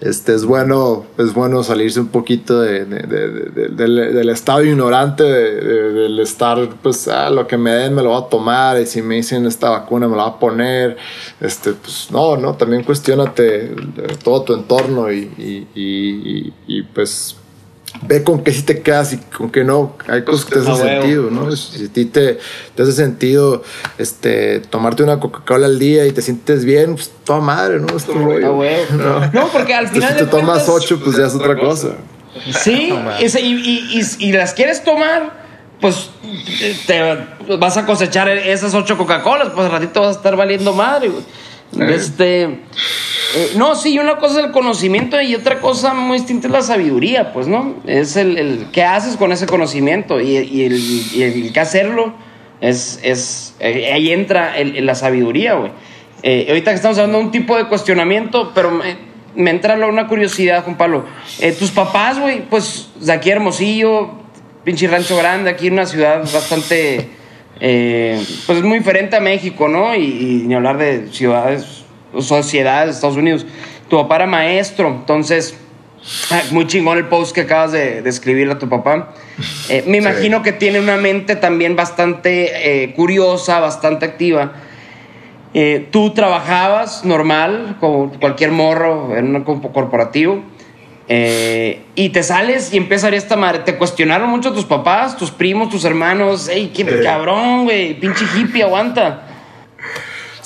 este, 0.00 0.34
es, 0.34 0.44
bueno, 0.44 1.06
es 1.18 1.34
bueno 1.34 1.62
salirse 1.64 1.98
un 1.98 2.08
poquito 2.08 2.60
de, 2.60 2.84
del, 2.84 4.28
estado 4.28 4.62
ignorante, 4.62 5.24
del 5.24 6.20
estar, 6.20 6.68
pues, 6.82 7.08
ah, 7.08 7.30
lo 7.30 7.46
que 7.46 7.56
me 7.56 7.72
den 7.72 7.94
me 7.94 8.02
lo 8.02 8.10
voy 8.10 8.22
a 8.22 8.28
tomar 8.28 8.80
y 8.80 8.86
si 8.86 9.02
me 9.02 9.16
dicen 9.16 9.46
esta 9.46 9.70
vacuna 9.70 10.06
me 10.06 10.16
la 10.16 10.24
voy 10.24 10.32
a 10.32 10.38
poner. 10.38 10.96
Este, 11.40 11.72
pues 11.72 12.08
no, 12.10 12.36
no, 12.36 12.54
también 12.54 12.84
cuestionate 12.84 13.74
todo 14.22 14.42
tu 14.42 14.54
entorno 14.54 15.12
y, 15.12 15.30
y, 15.36 15.66
y, 15.74 16.52
y 16.66 16.82
pues 16.82 17.36
ve 18.02 18.22
con 18.22 18.42
qué 18.42 18.52
sí 18.52 18.62
te 18.62 18.82
quedas 18.82 19.12
y 19.12 19.18
con 19.18 19.50
qué 19.50 19.64
no. 19.64 19.96
Hay 20.08 20.24
cosas 20.24 20.44
que 20.44 20.54
te 20.54 20.60
hacen 20.60 20.76
sentido, 20.76 21.30
¿no? 21.30 21.54
Si 21.54 21.84
a 21.84 21.88
ti 21.88 22.04
te, 22.04 22.38
te, 22.74 22.82
hace 22.82 22.92
sentido 22.92 23.62
este, 23.98 24.60
tomarte 24.60 25.02
una 25.02 25.20
Coca-Cola 25.20 25.66
al 25.66 25.78
día 25.78 26.06
y 26.06 26.12
te 26.12 26.22
sientes 26.22 26.64
bien, 26.64 26.94
pues 26.94 27.10
toda 27.24 27.40
madre, 27.40 27.80
¿no? 27.80 27.86
No. 29.32 29.48
porque 29.52 29.74
al 29.74 29.88
final. 29.88 30.12
si 30.12 30.18
te 30.18 30.26
tomas 30.26 30.68
ocho, 30.68 31.00
pues 31.02 31.16
ya 31.16 31.26
es 31.26 31.34
otra 31.34 31.58
cosa. 31.58 31.88
Sí, 32.52 32.92
y, 33.20 33.24
y, 33.38 34.02
y, 34.18 34.32
las 34.32 34.52
quieres 34.54 34.84
tomar, 34.84 35.32
pues 35.80 36.10
te 36.86 37.26
vas 37.58 37.76
a 37.76 37.86
cosechar 37.86 38.28
esas 38.28 38.74
ocho 38.74 38.96
Coca-Colas, 38.96 39.48
pues 39.54 39.66
al 39.66 39.72
ratito 39.72 40.00
vas 40.00 40.16
a 40.16 40.18
estar 40.18 40.36
valiendo 40.36 40.72
madre, 40.72 41.10
Este. 41.76 42.42
Eh, 42.44 43.52
no, 43.56 43.74
sí, 43.74 43.98
una 43.98 44.16
cosa 44.16 44.40
es 44.40 44.46
el 44.46 44.52
conocimiento 44.52 45.20
y 45.20 45.34
otra 45.34 45.60
cosa 45.60 45.92
muy 45.92 46.18
distinta 46.18 46.46
es 46.46 46.52
la 46.52 46.62
sabiduría, 46.62 47.32
pues, 47.32 47.46
¿no? 47.46 47.74
Es 47.86 48.16
el, 48.16 48.38
el 48.38 48.66
qué 48.72 48.84
haces 48.84 49.16
con 49.16 49.32
ese 49.32 49.46
conocimiento 49.46 50.20
y, 50.20 50.38
y, 50.38 50.64
el, 50.64 50.78
y 50.78 51.22
el, 51.22 51.52
qué 51.52 51.60
hacerlo. 51.60 52.14
Es, 52.60 52.98
es, 53.02 53.54
eh, 53.60 53.92
ahí 53.92 54.12
entra 54.12 54.56
el, 54.58 54.84
la 54.84 54.94
sabiduría, 54.94 55.54
güey. 55.54 55.70
Eh, 56.22 56.46
ahorita 56.48 56.70
que 56.72 56.76
estamos 56.76 56.98
hablando 56.98 57.18
de 57.18 57.24
un 57.24 57.30
tipo 57.30 57.56
de 57.56 57.66
cuestionamiento, 57.66 58.52
pero 58.54 58.70
me, 58.70 58.96
me 59.36 59.50
entra 59.50 59.74
una 59.86 60.08
curiosidad, 60.08 60.64
Juan 60.64 60.76
Pablo. 60.76 61.04
tus 61.58 61.70
papás, 61.70 62.18
güey, 62.18 62.42
pues 62.48 62.88
de 62.98 63.12
aquí 63.12 63.30
Hermosillo, 63.30 64.10
pinche 64.64 64.88
rancho 64.88 65.16
grande, 65.16 65.50
aquí 65.50 65.68
en 65.68 65.74
una 65.74 65.86
ciudad 65.86 66.20
bastante, 66.32 67.08
pues 67.58 68.62
muy 68.62 68.78
diferente 68.78 69.16
a 69.16 69.20
México, 69.20 69.68
¿no? 69.68 69.94
Y, 69.94 70.04
y 70.04 70.42
ni 70.46 70.54
hablar 70.54 70.78
de 70.78 71.08
ciudades 71.12 71.84
sociedad 72.20 72.84
de 72.84 72.92
Estados 72.92 73.16
Unidos. 73.16 73.46
Tu 73.88 73.96
papá 73.96 74.16
era 74.16 74.26
maestro, 74.26 74.88
entonces, 74.88 75.58
ah, 76.30 76.42
muy 76.50 76.66
chingón 76.66 76.98
el 76.98 77.06
post 77.06 77.34
que 77.34 77.42
acabas 77.42 77.72
de, 77.72 78.02
de 78.02 78.10
escribirle 78.10 78.54
a 78.54 78.58
tu 78.58 78.68
papá. 78.68 79.14
Eh, 79.68 79.84
me 79.86 79.98
imagino 79.98 80.42
que 80.42 80.52
tiene 80.52 80.80
una 80.80 80.96
mente 80.96 81.36
también 81.36 81.76
bastante 81.76 82.82
eh, 82.82 82.94
curiosa, 82.94 83.60
bastante 83.60 84.04
activa. 84.04 84.52
Eh, 85.54 85.88
tú 85.90 86.10
trabajabas 86.10 87.04
normal, 87.04 87.76
como 87.80 88.12
cualquier 88.20 88.50
morro 88.50 89.16
en 89.16 89.34
un 89.34 89.44
corporativo, 89.44 90.42
y 91.08 92.08
te 92.10 92.22
sales 92.22 92.72
y 92.72 92.76
empieza 92.76 93.08
a 93.08 93.10
esta 93.10 93.36
madre. 93.36 93.60
Te 93.60 93.76
cuestionaron 93.76 94.28
mucho 94.28 94.52
tus 94.52 94.64
papás, 94.64 95.16
tus 95.16 95.30
primos, 95.30 95.70
tus 95.70 95.84
hermanos. 95.84 96.48
¡Ey, 96.48 96.68
qué 96.68 96.84
cabrón, 97.02 97.64
güey! 97.64 97.98
Pinche 97.98 98.24
hippie, 98.36 98.62
aguanta. 98.62 99.24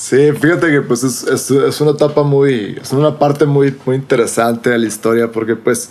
Sí, 0.03 0.33
fíjate 0.33 0.69
que 0.69 0.81
pues 0.83 1.05
es, 1.05 1.23
es, 1.23 1.49
es, 1.49 1.81
una 1.81 1.93
etapa 1.93 2.25
muy, 2.25 2.77
es 2.83 2.93
una 2.93 3.21
parte 3.21 3.47
muy, 3.47 3.73
muy 3.87 3.95
interesante 3.95 4.71
de 4.71 4.79
la 4.79 4.87
historia 4.87 5.31
porque 5.31 5.55
pues, 5.55 5.91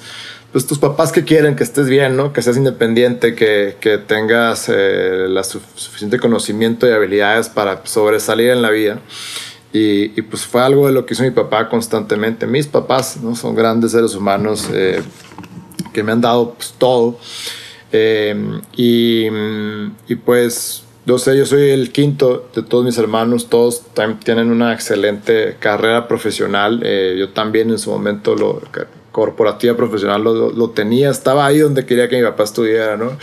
pues 0.52 0.68
tus 0.68 0.80
papás 0.80 1.14
que 1.14 1.24
quieren 1.24 1.56
que 1.56 1.64
estés 1.64 1.88
bien, 1.88 2.18
¿no? 2.18 2.34
Que 2.34 2.42
seas 2.42 2.58
independiente, 2.58 3.36
que, 3.36 3.78
que 3.80 3.98
tengas 3.98 4.68
eh, 4.68 5.28
la 5.30 5.46
suficiente 5.46 6.20
conocimiento 6.20 6.90
y 6.90 6.92
habilidades 6.92 7.48
para 7.48 7.86
sobresalir 7.86 8.50
en 8.50 8.62
la 8.62 8.70
vida. 8.70 9.00
Y, 9.74 10.20
y, 10.20 10.22
pues 10.24 10.46
fue 10.46 10.62
algo 10.62 10.88
de 10.88 10.94
lo 10.94 11.06
que 11.06 11.14
hizo 11.14 11.24
mi 11.24 11.32
papá 11.32 11.70
constantemente. 11.70 12.46
Mis 12.46 12.68
papás, 12.68 13.18
¿no? 13.22 13.36
Son 13.36 13.56
grandes 13.56 13.92
seres 13.92 14.16
humanos 14.16 14.70
eh, 14.74 15.02
que 15.94 16.04
me 16.04 16.12
han 16.12 16.22
dado 16.22 16.54
pues, 16.56 16.74
todo. 16.78 17.18
Eh, 17.94 18.36
y, 18.76 19.28
y 20.08 20.16
pues 20.16 20.84
yo 21.06 21.18
sé, 21.18 21.36
yo 21.36 21.46
soy 21.46 21.72
el 21.72 21.92
quinto 21.92 22.50
de 22.54 22.62
todos 22.62 22.86
mis 22.86 22.98
hermanos, 22.98 23.50
todos 23.50 23.84
tienen 24.24 24.52
una 24.52 24.72
excelente 24.72 25.58
carrera 25.60 26.08
profesional. 26.08 26.82
Eh, 26.84 27.16
yo 27.18 27.30
también 27.30 27.72
en 27.72 27.80
su 27.80 27.90
momento 27.90 28.36
lo 28.36 28.62
corporativa 29.12 29.76
profesional 29.76 30.24
lo, 30.24 30.52
lo, 30.52 30.70
tenía, 30.70 31.10
estaba 31.10 31.46
ahí 31.46 31.60
donde 31.60 31.86
quería 31.86 32.08
que 32.08 32.18
mi 32.18 32.24
papá 32.24 32.44
estudiara, 32.44 32.98
¿no? 32.98 33.18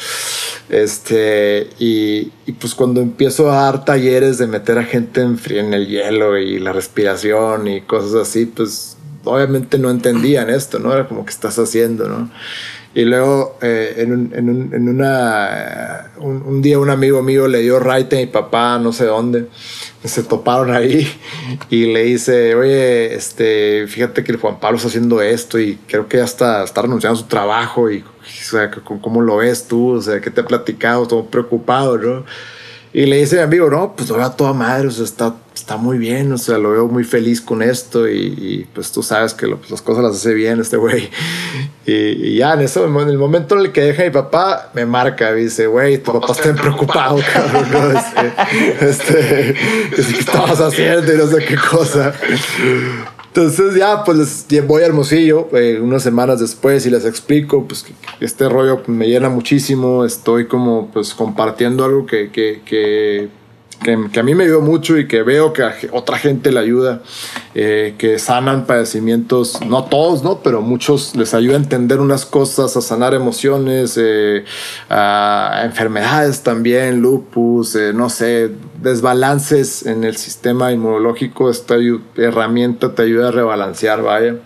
Este, 0.68 1.70
y, 1.78 2.26
pues 2.60 2.74
cuando 2.74 3.00
empiezo 3.00 3.50
a 3.50 3.62
dar 3.62 3.84
talleres 3.84 4.38
de 4.38 4.46
meter 4.46 4.78
a 4.78 4.84
gente 4.84 5.22
en, 5.22 5.38
en 5.50 5.74
el 5.74 5.86
hielo 5.86 6.36
y 6.36 6.58
la 6.58 6.72
respiración 6.72 7.68
y 7.68 7.80
cosas 7.80 8.14
así, 8.14 8.46
pues 8.46 8.98
obviamente 9.24 9.78
no 9.78 9.90
entendían 9.90 10.50
esto, 10.50 10.78
¿no? 10.78 10.92
Era 10.92 11.08
como 11.08 11.24
que 11.24 11.30
estás 11.30 11.58
haciendo, 11.58 12.08
¿no? 12.08 12.30
Y 12.94 13.04
luego 13.04 13.58
eh, 13.62 13.94
en, 13.98 14.12
un, 14.12 14.32
en, 14.34 14.48
un, 14.48 14.74
en, 14.74 14.88
una, 14.88 16.10
un, 16.18 16.62
día 16.62 16.78
un 16.78 16.90
amigo 16.90 17.22
mío 17.22 17.46
le 17.46 17.60
dio 17.60 17.78
right 17.78 18.12
a 18.12 18.16
mi 18.16 18.26
papá, 18.26 18.78
no 18.78 18.92
sé 18.92 19.04
dónde, 19.04 19.46
se 20.04 20.22
toparon 20.22 20.72
ahí 20.74 21.08
y 21.70 21.86
le 21.92 22.04
dice, 22.04 22.54
oye, 22.54 23.14
este, 23.14 23.86
fíjate 23.88 24.22
que 24.22 24.32
el 24.32 24.38
Juan 24.38 24.60
Pablo 24.60 24.76
está 24.76 24.88
haciendo 24.88 25.20
esto 25.20 25.58
y 25.58 25.78
creo 25.88 26.08
que 26.08 26.18
ya 26.18 26.24
está, 26.24 26.64
renunciando 26.66 27.18
a 27.18 27.22
su 27.22 27.28
trabajo 27.28 27.90
y, 27.90 28.00
o 28.00 28.04
sea, 28.50 28.70
¿cómo 28.70 29.20
lo 29.20 29.38
ves 29.38 29.66
tú? 29.66 29.96
O 29.96 30.02
sea, 30.02 30.20
¿qué 30.20 30.30
te 30.30 30.40
ha 30.40 30.46
platicado? 30.46 31.06
Todo 31.06 31.26
preocupado, 31.26 31.98
¿no? 31.98 32.24
Y 32.92 33.04
le 33.06 33.16
dice 33.18 33.36
a 33.36 33.46
mi 33.46 33.56
amigo, 33.56 33.70
no, 33.70 33.94
pues 33.94 34.08
lo 34.08 34.30
toda 34.32 34.52
madre, 34.54 34.88
o 34.88 34.90
sea, 34.90 35.04
está, 35.04 35.34
está 35.54 35.76
muy 35.76 35.98
bien, 35.98 36.32
o 36.32 36.38
sea, 36.38 36.56
lo 36.56 36.70
veo 36.70 36.86
muy 36.88 37.04
feliz 37.04 37.40
con 37.40 37.62
esto 37.62 38.08
y, 38.08 38.66
pues 38.74 38.90
tú 38.92 39.02
sabes 39.02 39.34
que 39.34 39.46
pues, 39.46 39.70
las 39.70 39.82
cosas 39.82 40.02
las 40.02 40.16
hace 40.16 40.32
bien 40.32 40.60
este 40.60 40.78
güey. 40.78 41.10
Y, 41.84 42.36
ya 42.36 42.54
en, 42.54 42.60
eso, 42.60 42.86
en 42.86 43.08
el 43.08 43.18
momento 43.18 43.56
en 43.56 43.66
el 43.66 43.72
que 43.72 43.82
deja 43.82 44.02
a 44.02 44.06
mi 44.06 44.10
papá, 44.10 44.70
me 44.74 44.86
marca, 44.86 45.32
dice, 45.32 45.66
güey, 45.66 45.98
tu 45.98 46.12
papá 46.12 46.32
está 46.32 46.54
preocupado, 46.54 47.20
cabrón, 47.32 47.70
¿no? 47.70 47.88
Este, 48.88 49.50
este, 49.50 49.54
¿qué 49.94 50.18
estabas 50.18 50.60
haciendo 50.60 51.12
y 51.12 51.16
no 51.18 51.26
sé 51.26 51.44
qué 51.44 51.56
cosa? 51.56 52.14
Entonces 53.28 53.74
ya, 53.74 54.04
pues 54.04 54.46
les 54.48 54.66
voy 54.66 54.82
a 54.82 54.86
Hermosillo 54.86 55.48
eh, 55.52 55.78
unas 55.80 56.02
semanas 56.02 56.40
después 56.40 56.84
y 56.86 56.90
les 56.90 57.04
explico, 57.04 57.66
pues 57.66 57.84
que, 57.84 57.92
este 58.20 58.48
rollo 58.48 58.82
me 58.86 59.06
llena 59.06 59.28
muchísimo, 59.28 60.04
estoy 60.04 60.46
como 60.46 60.90
pues 60.92 61.14
compartiendo 61.14 61.84
algo 61.84 62.06
que, 62.06 62.30
que, 62.30 62.62
que 62.64 63.28
que, 63.82 64.20
a 64.20 64.22
mí 64.22 64.34
me 64.34 64.44
ayudó 64.44 64.60
mucho 64.60 64.98
y 64.98 65.06
que 65.06 65.22
veo 65.22 65.52
que 65.52 65.62
a 65.62 65.74
otra 65.92 66.18
gente 66.18 66.50
le 66.50 66.58
ayuda, 66.60 67.02
eh, 67.54 67.94
que 67.96 68.18
sanan 68.18 68.66
padecimientos, 68.66 69.60
no 69.64 69.84
todos, 69.84 70.24
¿no? 70.24 70.40
Pero 70.42 70.62
muchos 70.62 71.14
les 71.14 71.32
ayuda 71.34 71.54
a 71.54 71.58
entender 71.58 72.00
unas 72.00 72.26
cosas, 72.26 72.76
a 72.76 72.80
sanar 72.80 73.14
emociones, 73.14 73.98
eh, 74.00 74.44
a 74.90 75.62
enfermedades 75.64 76.42
también, 76.42 77.00
lupus, 77.00 77.76
no 77.94 78.10
sé, 78.10 78.50
desbalances 78.80 79.84
en 79.86 80.04
el 80.04 80.16
sistema 80.16 80.72
inmunológico, 80.72 81.50
esta 81.50 81.76
herramienta 82.16 82.94
te 82.94 83.02
ayuda 83.02 83.28
a 83.28 83.30
rebalancear, 83.32 84.02
vaya. 84.02 84.36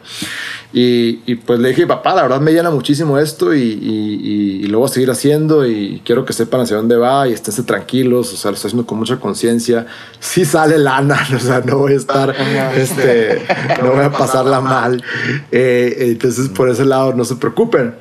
Y, 0.75 1.35
pues 1.35 1.61
le 1.61 1.69
dije, 1.69 1.87
papá, 1.87 2.15
la 2.15 2.23
verdad 2.23 2.41
me 2.41 2.51
llena 2.51 2.71
muchísimo 2.71 3.19
esto 3.19 3.55
y, 3.55 3.61
y, 3.61 4.67
lo 4.69 4.79
voy 4.79 4.89
a 4.89 4.93
seguir 4.93 5.11
haciendo 5.11 5.67
y 5.67 6.01
quiero 6.03 6.25
que 6.25 6.33
sepan 6.33 6.63
hacia 6.63 6.79
dónde 6.79 6.97
va 6.97 7.29
y 7.29 7.35
esténse 7.35 7.63
tranquilos, 7.63 8.33
o 8.33 8.37
sea, 8.39 8.51
lo 8.51 8.55
estoy 8.55 8.71
haciendo 8.71 8.87
con 8.87 8.99
mucha 8.99 9.21
conciencia. 9.21 9.87
Sí 10.19 10.47
sale 10.47 10.79
lana, 10.79 11.21
o 11.37 11.39
sea, 11.39 11.61
no 11.61 11.77
voy 11.77 11.93
a 11.93 11.97
estar, 11.97 12.35
este, 12.75 13.43
no 13.83 13.93
voy 13.93 14.05
a 14.05 14.11
pasarla 14.11 14.63
mal. 14.63 15.05
Eh, 15.51 15.95
entonces, 15.99 16.49
por 16.49 16.71
ese 16.71 16.87
lado, 16.87 17.13
no 17.13 17.27
se 17.27 17.37
preocupen, 17.37 17.95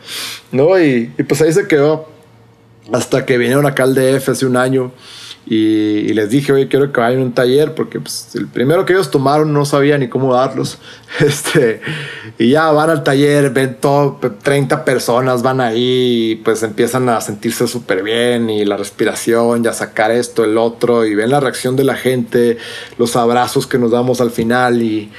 ¿no? 0.54 0.80
Y, 0.80 1.12
pues 1.28 1.42
ahí 1.42 1.52
se 1.52 1.68
quedó 1.68 2.08
hasta 2.94 3.26
que 3.26 3.38
vinieron 3.38 3.66
acá 3.66 3.84
al 3.84 3.96
DF 3.96 4.30
hace 4.30 4.46
un 4.46 4.56
año. 4.56 4.94
Y, 5.48 6.14
les 6.14 6.30
dije, 6.30 6.54
oye, 6.54 6.68
quiero 6.68 6.94
que 6.94 7.02
vayan 7.02 7.22
a 7.22 7.24
un 7.24 7.34
taller, 7.34 7.74
porque 7.74 8.00
pues, 8.00 8.36
el 8.36 8.48
primero 8.48 8.86
que 8.86 8.94
ellos 8.94 9.10
tomaron 9.10 9.52
no 9.52 9.66
sabía 9.66 9.98
ni 9.98 10.08
cómo 10.08 10.34
darlos. 10.34 10.78
Este, 11.20 11.82
y 12.38 12.52
ya 12.52 12.72
van 12.72 12.90
al 12.90 13.04
taller, 13.04 13.50
ven 13.50 13.76
todo, 13.82 14.18
30 14.42 14.86
personas 14.86 15.42
van 15.42 15.60
ahí, 15.60 16.32
y 16.32 16.36
pues 16.38 16.64
empiezan 16.64 17.10
a 17.10 17.20
sentirse 17.20 17.68
súper 17.68 18.02
bien 18.02 18.50
y 18.50 18.64
la 18.64 18.78
respiración, 18.78 19.62
ya 19.62 19.74
sacar 19.74 20.12
esto, 20.12 20.46
el 20.46 20.58
otro, 20.58 21.06
y 21.06 21.14
ven 21.14 21.32
la 21.32 21.42
reacción 21.42 21.76
de 21.76 21.84
la 21.84 21.96
gente, 21.96 22.58
los 22.98 23.18
abrazos 23.18 23.68
que 23.68 23.78
nos 23.78 23.92
damos 23.92 24.22
al 24.22 24.32
final 24.32 24.82
y 24.82 25.12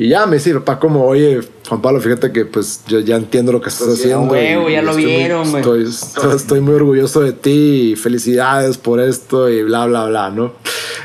y 0.00 0.08
ya 0.08 0.24
me 0.24 0.36
dice 0.36 0.54
papá 0.54 0.78
como, 0.78 1.04
oye, 1.04 1.40
Juan 1.68 1.82
Pablo, 1.82 2.00
fíjate 2.00 2.32
que 2.32 2.46
pues 2.46 2.80
yo 2.88 3.00
ya 3.00 3.16
entiendo 3.16 3.52
lo 3.52 3.60
que 3.60 3.68
estás 3.68 3.86
haciendo. 3.88 4.34
ya 4.34 4.80
lo 4.80 4.94
vieron, 4.94 5.54
estoy, 5.54 5.86
estoy, 6.34 6.60
muy 6.60 6.72
orgulloso 6.72 7.20
de 7.20 7.34
ti 7.34 7.90
y 7.92 7.96
felicidades 7.96 8.78
por 8.78 8.98
esto 8.98 9.50
y 9.50 9.62
bla, 9.62 9.84
bla, 9.84 10.06
bla, 10.06 10.30
¿no? 10.30 10.54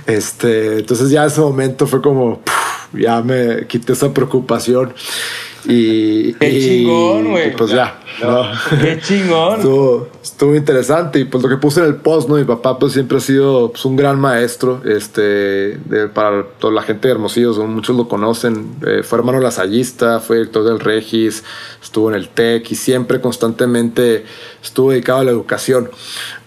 Este, 0.08 0.80
entonces 0.80 1.10
ya 1.10 1.26
ese 1.26 1.42
momento 1.42 1.88
fue 1.88 2.02
como, 2.02 2.42
ya 2.94 3.22
me 3.22 3.68
quité 3.68 3.92
esa 3.92 4.14
preocupación. 4.14 4.94
Y, 5.66 6.32
Qué 6.36 6.62
chingón, 6.62 7.32
güey. 7.32 7.54
Pues 7.54 7.72
ya, 7.72 8.00
¿no? 8.22 8.44
Qué 8.82 9.00
chingón. 9.02 9.58
estuvo, 9.58 10.08
estuvo, 10.22 10.56
interesante. 10.56 11.20
Y 11.20 11.26
pues 11.26 11.44
lo 11.44 11.50
que 11.50 11.58
puse 11.58 11.82
en 11.82 11.88
el 11.88 11.96
post, 11.96 12.30
¿no? 12.30 12.36
Mi 12.36 12.44
papá 12.44 12.78
pues 12.78 12.94
siempre 12.94 13.18
ha 13.18 13.22
sido 13.22 13.72
pues, 13.72 13.86
un 13.86 13.96
gran 13.96 14.20
maestro 14.20 14.82
este, 14.86 15.80
para 16.14 16.46
toda 16.60 16.74
la 16.74 16.82
gente 16.82 17.08
de 17.08 17.14
Hermosillo, 17.14 17.54
muchos 17.68 17.96
lo 17.96 18.08
conocen. 18.08 18.76
Eh, 18.86 19.04
fue 19.04 19.20
hermano 19.20 19.40
lasallista, 19.40 20.20
fue 20.20 20.38
director 20.38 20.64
del 20.64 20.80
Regis, 20.80 21.44
estuvo 21.82 22.10
en 22.10 22.16
el 22.16 22.30
TEC 22.30 22.72
y 22.72 22.76
siempre 22.76 23.22
constantemente 23.22 24.26
estuvo 24.64 24.92
dedicado 24.92 25.20
a 25.20 25.24
la 25.24 25.32
educación, 25.32 25.90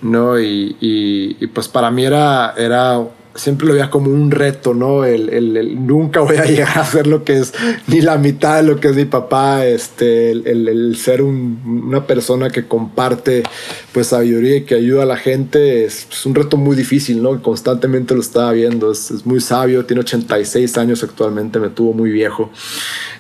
¿no? 0.03 0.39
Y, 0.39 0.77
y, 0.81 1.37
y 1.41 1.47
pues 1.49 1.69
para 1.69 1.91
mí 1.91 2.05
era, 2.05 2.55
era 2.57 3.01
siempre 3.39 3.67
lo 3.67 3.75
veía 3.75 3.89
como 3.89 4.11
un 4.11 4.31
reto, 4.31 4.75
¿no? 4.75 5.05
El, 5.05 5.31
el, 5.31 5.87
nunca 5.87 6.21
voy 6.21 6.37
a 6.37 6.45
llegar 6.47 6.79
a 6.79 6.85
ser 6.85 7.07
lo 7.07 7.25
que 7.25 7.39
es 7.39 7.55
ni 7.87 8.01
la 8.01 8.19
mitad 8.19 8.57
de 8.57 8.65
lo 8.65 8.81
que 8.81 8.89
es 8.89 8.97
mi 8.97 9.05
papá, 9.05 9.65
este, 9.65 10.31
el, 10.33 10.97
ser 10.97 11.23
una 11.23 12.07
persona 12.07 12.51
que 12.51 12.67
comparte 12.67 13.45
pues 13.93 14.09
sabiduría 14.09 14.57
y 14.57 14.63
que 14.63 14.75
ayuda 14.75 15.05
a 15.05 15.07
la 15.07 15.17
gente 15.17 15.85
es, 15.85 16.07
un 16.27 16.35
reto 16.35 16.57
muy 16.57 16.77
difícil, 16.77 17.23
¿no? 17.23 17.41
Constantemente 17.41 18.15
lo 18.15 18.21
estaba 18.21 18.53
viendo, 18.53 18.91
es, 18.91 19.11
es, 19.11 19.25
muy 19.25 19.41
sabio, 19.41 19.87
tiene 19.87 20.01
86 20.01 20.77
años 20.77 21.03
actualmente, 21.03 21.59
me 21.61 21.69
tuvo 21.69 21.93
muy 21.93 22.11
viejo, 22.11 22.51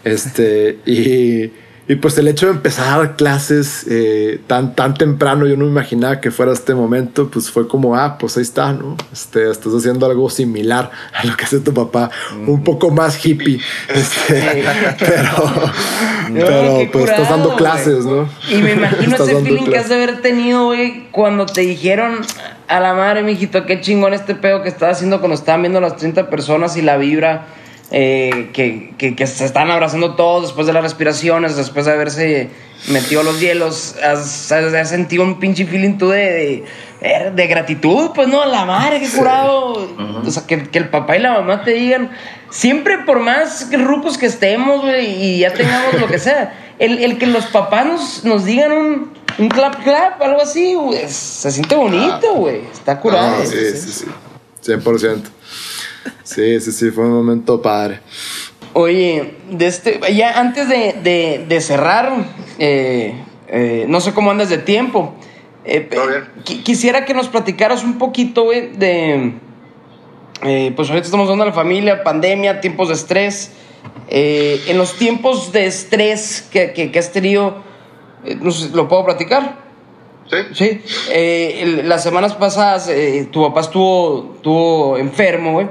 este, 0.04 0.78
y 0.84 1.50
y 1.88 1.94
pues 1.94 2.18
el 2.18 2.28
hecho 2.28 2.46
de 2.46 2.52
empezar 2.52 3.16
clases 3.16 3.86
eh, 3.88 4.40
tan, 4.46 4.74
tan 4.74 4.92
temprano, 4.92 5.46
yo 5.46 5.56
no 5.56 5.64
me 5.64 5.70
imaginaba 5.70 6.20
que 6.20 6.30
fuera 6.30 6.52
este 6.52 6.74
momento, 6.74 7.30
pues 7.30 7.50
fue 7.50 7.66
como, 7.66 7.96
ah, 7.96 8.18
pues 8.18 8.36
ahí 8.36 8.42
está, 8.42 8.74
¿no? 8.74 8.94
Este, 9.10 9.50
estás 9.50 9.72
haciendo 9.72 10.04
algo 10.04 10.28
similar 10.28 10.90
a 11.14 11.24
lo 11.24 11.34
que 11.34 11.44
hace 11.44 11.60
tu 11.60 11.72
papá, 11.72 12.10
un 12.46 12.62
poco 12.62 12.90
más 12.90 13.24
hippie, 13.24 13.58
este, 13.88 14.64
pero, 14.98 15.32
pero 16.34 16.90
pues 16.92 17.04
estás 17.10 17.30
dando 17.30 17.56
clases, 17.56 18.04
¿no? 18.04 18.28
Y 18.50 18.60
me 18.60 18.72
imagino 18.72 19.16
ese 19.16 19.40
feeling 19.40 19.64
que 19.64 19.78
has 19.78 19.88
de 19.88 19.94
haber 19.94 20.20
tenido, 20.20 20.66
güey, 20.66 21.06
cuando 21.10 21.46
te 21.46 21.62
dijeron 21.62 22.18
a 22.68 22.80
la 22.80 22.92
madre, 22.92 23.22
mijito, 23.22 23.64
qué 23.64 23.80
chingón 23.80 24.12
este 24.12 24.34
pedo 24.34 24.62
que 24.62 24.68
estás 24.68 24.98
haciendo 24.98 25.20
cuando 25.20 25.36
estaban 25.36 25.62
viendo 25.62 25.80
las 25.80 25.96
30 25.96 26.28
personas 26.28 26.76
y 26.76 26.82
la 26.82 26.98
vibra 26.98 27.46
eh, 27.90 28.50
que, 28.52 29.14
que, 29.16 29.26
se 29.26 29.46
están 29.46 29.70
abrazando 29.70 30.14
todos 30.14 30.42
después 30.42 30.66
de 30.66 30.74
las 30.74 30.82
respiraciones, 30.82 31.56
después 31.56 31.86
de 31.86 31.92
haberse 31.92 32.50
metido 32.88 33.22
los 33.22 33.40
hielos, 33.40 33.96
has, 34.02 34.52
has 34.52 34.88
sentido 34.90 35.22
un 35.22 35.40
pinche 35.40 35.64
feeling 35.64 35.96
tú 35.96 36.10
de, 36.10 36.64
de, 37.34 37.46
gratitud, 37.46 38.10
pues 38.14 38.28
no, 38.28 38.44
la 38.44 38.66
madre, 38.66 39.00
qué 39.00 39.08
curado. 39.08 39.88
O 40.22 40.30
sea, 40.30 40.46
que, 40.46 40.64
que, 40.68 40.78
el 40.78 40.90
papá 40.90 41.16
y 41.16 41.20
la 41.20 41.32
mamá 41.32 41.64
te 41.64 41.72
digan, 41.72 42.10
siempre 42.50 42.98
por 43.06 43.20
más 43.20 43.68
rucos 43.72 44.18
que 44.18 44.26
estemos, 44.26 44.84
y 45.00 45.38
ya 45.38 45.54
tengamos 45.54 45.98
lo 45.98 46.08
que 46.08 46.18
sea, 46.18 46.74
el, 46.78 46.98
el 46.98 47.16
que 47.16 47.26
los 47.26 47.46
papás 47.46 47.86
nos, 47.86 48.24
nos 48.24 48.44
digan 48.44 48.72
un, 48.72 49.12
un 49.38 49.48
clap 49.48 49.82
clap, 49.82 50.20
algo 50.20 50.42
así, 50.42 50.76
se 51.08 51.50
siente 51.50 51.74
bonito, 51.74 52.32
ah. 52.34 52.36
güey, 52.36 52.60
está 52.70 53.00
curado. 53.00 53.46
sí, 53.46 53.56
sí, 53.74 53.92
sí, 53.92 54.06
100%. 54.62 55.37
Sí, 56.22 56.60
sí, 56.60 56.72
sí, 56.72 56.90
fue 56.90 57.04
un 57.04 57.12
momento 57.12 57.60
padre. 57.60 58.00
Oye, 58.74 59.34
de 59.50 59.66
este, 59.66 59.98
ya 60.14 60.38
antes 60.38 60.68
de, 60.68 61.60
cerrar, 61.60 62.12
eh, 62.58 63.14
eh, 63.48 63.86
no 63.88 64.00
sé 64.00 64.12
cómo 64.12 64.30
andas 64.30 64.50
de 64.50 64.58
tiempo. 64.58 65.14
Eh, 65.64 65.88
quisiera 66.64 67.04
que 67.04 67.14
nos 67.14 67.28
platicaras 67.28 67.82
un 67.82 67.98
poquito, 67.98 68.44
güey, 68.44 68.68
de. 68.76 69.34
pues 70.76 70.88
ahorita 70.88 71.06
estamos 71.06 71.24
hablando 71.24 71.44
de 71.44 71.50
la 71.50 71.56
familia, 71.56 72.04
pandemia, 72.04 72.60
tiempos 72.60 72.88
de 72.88 72.94
estrés. 72.94 73.52
en 74.08 74.78
los 74.78 74.94
tiempos 74.94 75.50
de 75.52 75.66
estrés 75.66 76.46
que, 76.50 76.72
que, 76.72 76.98
has 76.98 77.10
tenido, 77.10 77.62
no 78.40 78.50
sé, 78.50 78.70
¿lo 78.74 78.86
puedo 78.88 79.04
platicar? 79.06 79.56
Sí. 80.30 80.36
Sí. 80.52 81.82
las 81.84 82.02
semanas 82.02 82.34
pasadas, 82.34 82.90
tu 83.32 83.42
papá 83.42 83.62
estuvo, 83.62 84.34
estuvo 84.36 84.98
enfermo, 84.98 85.52
güey. 85.52 85.68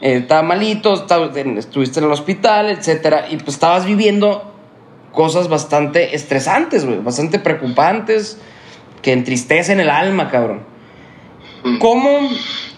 Estaba 0.00 0.42
malito, 0.42 0.94
estuviste 0.94 1.98
en 1.98 2.06
el 2.06 2.12
hospital, 2.12 2.70
etcétera, 2.70 3.26
y 3.30 3.36
pues 3.36 3.54
estabas 3.54 3.84
viviendo 3.84 4.54
cosas 5.12 5.48
bastante 5.48 6.14
estresantes, 6.14 6.84
güey, 6.84 6.98
bastante 6.98 7.38
preocupantes, 7.40 8.38
que 9.02 9.12
entristecen 9.12 9.80
el 9.80 9.90
alma, 9.90 10.30
cabrón. 10.30 10.62
Mm. 11.64 11.78
¿Cómo 11.78 12.10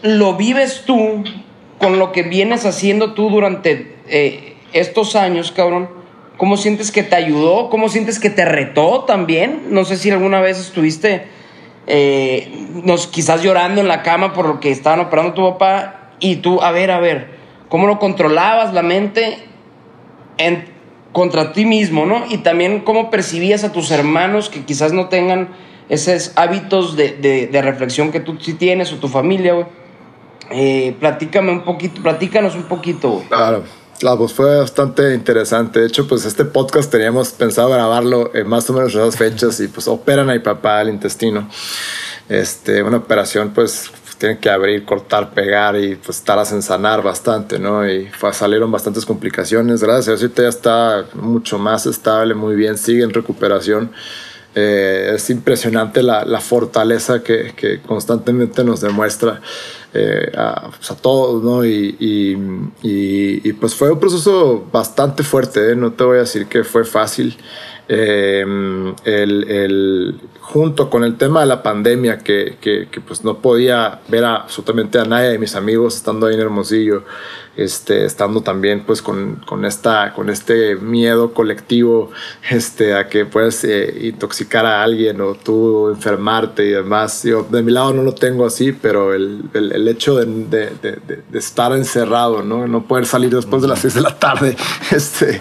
lo 0.02 0.36
vives 0.36 0.84
tú 0.86 1.24
con 1.78 1.98
lo 1.98 2.12
que 2.12 2.22
vienes 2.22 2.64
haciendo 2.64 3.12
tú 3.12 3.28
durante 3.28 3.96
eh, 4.08 4.56
estos 4.72 5.14
años, 5.16 5.52
cabrón? 5.52 5.90
¿Cómo 6.38 6.56
sientes 6.56 6.90
que 6.90 7.02
te 7.02 7.16
ayudó? 7.16 7.68
¿Cómo 7.68 7.90
sientes 7.90 8.18
que 8.18 8.30
te 8.30 8.46
retó 8.46 9.00
también? 9.00 9.64
No 9.68 9.84
sé 9.84 9.98
si 9.98 10.10
alguna 10.10 10.40
vez 10.40 10.58
estuviste 10.58 11.26
eh, 11.86 12.48
nos, 12.84 13.06
quizás 13.08 13.42
llorando 13.42 13.80
en 13.80 13.88
la 13.88 14.02
cama 14.02 14.32
por 14.32 14.46
lo 14.46 14.60
que 14.60 14.70
estaban 14.70 15.00
operando 15.00 15.34
tu 15.34 15.42
papá 15.42 15.99
y 16.20 16.36
tú, 16.36 16.62
a 16.62 16.70
ver, 16.70 16.90
a 16.90 17.00
ver, 17.00 17.30
¿cómo 17.68 17.86
lo 17.86 17.98
controlabas 17.98 18.72
la 18.72 18.82
mente 18.82 19.38
en, 20.38 20.64
contra 21.12 21.52
ti 21.52 21.64
mismo, 21.64 22.06
¿no? 22.06 22.24
Y 22.28 22.38
también 22.38 22.80
cómo 22.80 23.10
percibías 23.10 23.64
a 23.64 23.72
tus 23.72 23.90
hermanos 23.90 24.48
que 24.48 24.64
quizás 24.64 24.92
no 24.92 25.08
tengan 25.08 25.48
esos 25.88 26.32
hábitos 26.36 26.96
de, 26.96 27.48
de, 27.50 27.62
reflexión 27.62 28.12
que 28.12 28.20
tú 28.20 28.38
sí 28.40 28.54
tienes 28.54 28.92
o 28.92 28.96
tu 28.96 29.08
familia, 29.08 29.54
güey. 29.54 29.66
Eh, 30.52 30.96
platícame 30.98 31.50
un 31.50 31.62
poquito, 31.62 32.02
platícanos 32.02 32.54
un 32.54 32.64
poquito, 32.64 33.10
güey. 33.10 33.26
Claro. 33.26 33.64
La 34.02 34.14
voz 34.14 34.32
fue 34.32 34.56
bastante 34.56 35.12
interesante. 35.14 35.80
De 35.80 35.86
hecho, 35.86 36.08
pues 36.08 36.24
este 36.24 36.46
podcast 36.46 36.90
teníamos 36.90 37.30
pensado 37.32 37.68
grabarlo 37.68 38.34
en 38.34 38.48
más 38.48 38.70
o 38.70 38.72
menos 38.72 38.94
esas 38.94 39.16
fechas 39.16 39.60
y 39.60 39.68
pues 39.68 39.88
operan 39.88 40.30
a 40.30 40.32
mi 40.32 40.38
papá 40.38 40.80
el 40.80 40.88
intestino. 40.88 41.46
Este, 42.28 42.82
una 42.82 42.96
operación 42.96 43.50
pues 43.50 43.90
tienen 44.20 44.36
que 44.36 44.50
abrir, 44.50 44.84
cortar, 44.84 45.32
pegar 45.32 45.76
y 45.76 45.96
pues 45.96 46.18
estar 46.18 46.38
a 46.38 46.42
ensanar 46.42 47.02
bastante, 47.02 47.58
¿no? 47.58 47.88
Y 47.90 48.10
salieron 48.32 48.70
bastantes 48.70 49.06
complicaciones. 49.06 49.82
Gracias 49.82 50.20
ahorita 50.20 50.42
ya 50.42 50.48
está 50.50 51.06
mucho 51.14 51.58
más 51.58 51.86
estable, 51.86 52.34
muy 52.34 52.54
bien, 52.54 52.76
sigue 52.76 53.02
en 53.02 53.14
recuperación. 53.14 53.90
Eh, 54.54 55.12
es 55.14 55.30
impresionante 55.30 56.02
la, 56.02 56.26
la 56.26 56.40
fortaleza 56.40 57.22
que, 57.22 57.54
que, 57.56 57.80
constantemente 57.80 58.62
nos 58.62 58.82
demuestra 58.82 59.40
eh, 59.94 60.30
a, 60.36 60.68
pues, 60.76 60.90
a, 60.90 60.96
todos, 60.96 61.42
¿no? 61.42 61.64
Y, 61.64 61.96
y, 61.98 63.48
y, 63.48 63.52
pues 63.54 63.74
fue 63.74 63.90
un 63.90 64.00
proceso 64.00 64.66
bastante 64.70 65.22
fuerte, 65.22 65.72
¿eh? 65.72 65.76
no 65.76 65.92
te 65.92 66.04
voy 66.04 66.18
a 66.18 66.20
decir 66.20 66.46
que 66.46 66.62
fue 66.64 66.84
fácil. 66.84 67.38
El, 67.90 68.94
el, 69.04 70.20
junto 70.40 70.90
con 70.90 71.02
el 71.02 71.16
tema 71.16 71.40
de 71.40 71.46
la 71.46 71.62
pandemia, 71.62 72.18
que, 72.18 72.56
que, 72.60 72.86
pues 73.00 73.24
no 73.24 73.38
podía 73.38 74.00
ver 74.06 74.24
absolutamente 74.24 74.98
a 75.00 75.04
nadie 75.04 75.30
de 75.30 75.38
mis 75.38 75.56
amigos 75.56 75.96
estando 75.96 76.26
ahí 76.26 76.34
en 76.34 76.40
Hermosillo, 76.40 77.02
este, 77.56 78.04
estando 78.04 78.42
también 78.42 78.84
pues 78.86 79.02
con, 79.02 79.42
con, 79.44 79.64
esta, 79.64 80.12
con 80.14 80.30
este 80.30 80.76
miedo 80.76 81.34
colectivo 81.34 82.12
este, 82.48 82.94
a 82.94 83.08
que 83.08 83.26
puedes 83.26 83.64
eh, 83.64 83.92
intoxicar 84.02 84.64
a 84.66 84.84
alguien 84.84 85.20
o 85.20 85.34
tú 85.34 85.88
enfermarte 85.88 86.66
y 86.66 86.70
demás. 86.70 87.24
Yo 87.24 87.42
de 87.50 87.62
mi 87.62 87.72
lado 87.72 87.92
no 87.92 88.02
lo 88.02 88.14
tengo 88.14 88.46
así, 88.46 88.70
pero 88.70 89.14
el, 89.14 89.42
el, 89.52 89.72
el, 89.72 89.88
hecho 89.88 90.14
de, 90.14 90.26
de, 90.26 90.70
de, 90.80 91.38
estar 91.38 91.72
encerrado, 91.72 92.44
¿no? 92.44 92.68
No 92.68 92.86
poder 92.86 93.06
salir 93.06 93.34
después 93.34 93.62
de 93.62 93.68
las 93.68 93.80
6 93.80 93.94
de 93.94 94.00
la 94.00 94.16
tarde. 94.16 94.56
Este, 94.90 95.40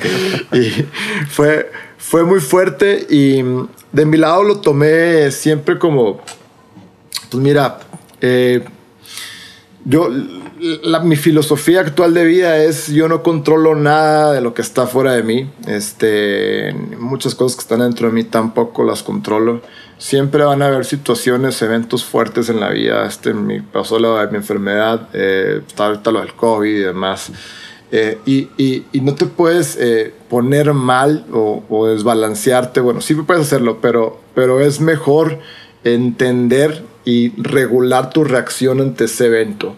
y 0.53 0.85
fue, 1.27 1.71
fue 1.99 2.23
muy 2.23 2.39
fuerte 2.39 3.05
y 3.09 3.43
de 3.91 4.05
mi 4.05 4.17
lado 4.17 4.43
lo 4.43 4.61
tomé 4.61 5.29
siempre 5.31 5.77
como, 5.77 6.21
pues 7.29 7.43
mira, 7.43 7.79
eh, 8.21 8.63
yo, 9.85 10.09
mi 11.03 11.15
filosofía 11.15 11.81
actual 11.81 12.13
de 12.13 12.25
vida 12.25 12.57
es 12.57 12.87
yo 12.87 13.07
no 13.07 13.21
controlo 13.21 13.75
nada 13.75 14.33
de 14.33 14.41
lo 14.41 14.53
que 14.53 14.61
está 14.61 14.87
fuera 14.87 15.13
de 15.13 15.23
mí. 15.23 15.49
Este, 15.67 16.73
muchas 16.97 17.35
cosas 17.35 17.57
que 17.57 17.61
están 17.61 17.79
dentro 17.79 18.07
de 18.07 18.13
mí 18.13 18.23
tampoco 18.23 18.83
las 18.83 19.03
controlo. 19.03 19.61
Siempre 19.97 20.43
van 20.43 20.61
a 20.61 20.67
haber 20.67 20.85
situaciones, 20.85 21.61
eventos 21.61 22.05
fuertes 22.05 22.49
en 22.49 22.59
la 22.59 22.69
vida. 22.69 23.05
Este, 23.05 23.33
mi, 23.33 23.59
pasó 23.59 23.99
de 23.99 24.27
mi 24.27 24.37
enfermedad, 24.37 25.09
eh, 25.13 25.61
está 25.67 25.87
ahorita 25.87 26.11
lo 26.11 26.21
del 26.21 26.33
COVID 26.33 26.69
y 26.69 26.79
demás. 26.79 27.31
Eh, 27.91 28.19
y, 28.25 28.49
y, 28.57 28.85
y, 28.91 29.01
no 29.01 29.15
te 29.15 29.25
puedes 29.25 29.75
eh, 29.79 30.13
poner 30.29 30.73
mal 30.73 31.25
o, 31.33 31.63
o, 31.69 31.87
desbalancearte. 31.87 32.81
Bueno, 32.81 33.01
sí 33.01 33.15
puedes 33.15 33.47
hacerlo, 33.47 33.79
pero, 33.81 34.19
pero 34.35 34.61
es 34.61 34.79
mejor 34.79 35.39
entender 35.83 36.83
y 37.03 37.29
regular 37.41 38.11
tu 38.11 38.23
reacción 38.23 38.79
ante 38.79 39.05
ese 39.05 39.25
evento. 39.25 39.75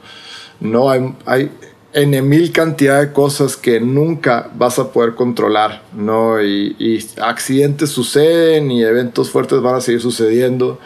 No 0.60 0.90
hay, 0.90 1.16
hay 1.26 1.52
en 1.94 2.28
mil 2.28 2.52
cantidad 2.52 3.00
de 3.00 3.14
cosas 3.14 3.56
que 3.58 3.80
nunca 3.80 4.50
vas 4.56 4.80
a 4.80 4.92
poder 4.92 5.16
controlar, 5.16 5.84
¿no? 5.94 6.42
Y, 6.42 6.76
y, 6.80 7.00
accidentes 7.22 7.92
suceden 7.92 8.72
y 8.72 8.84
eventos 8.84 9.30
fuertes 9.30 9.62
van 9.62 9.76
a 9.76 9.82
seguir 9.82 10.02
sucediendo. 10.02 10.80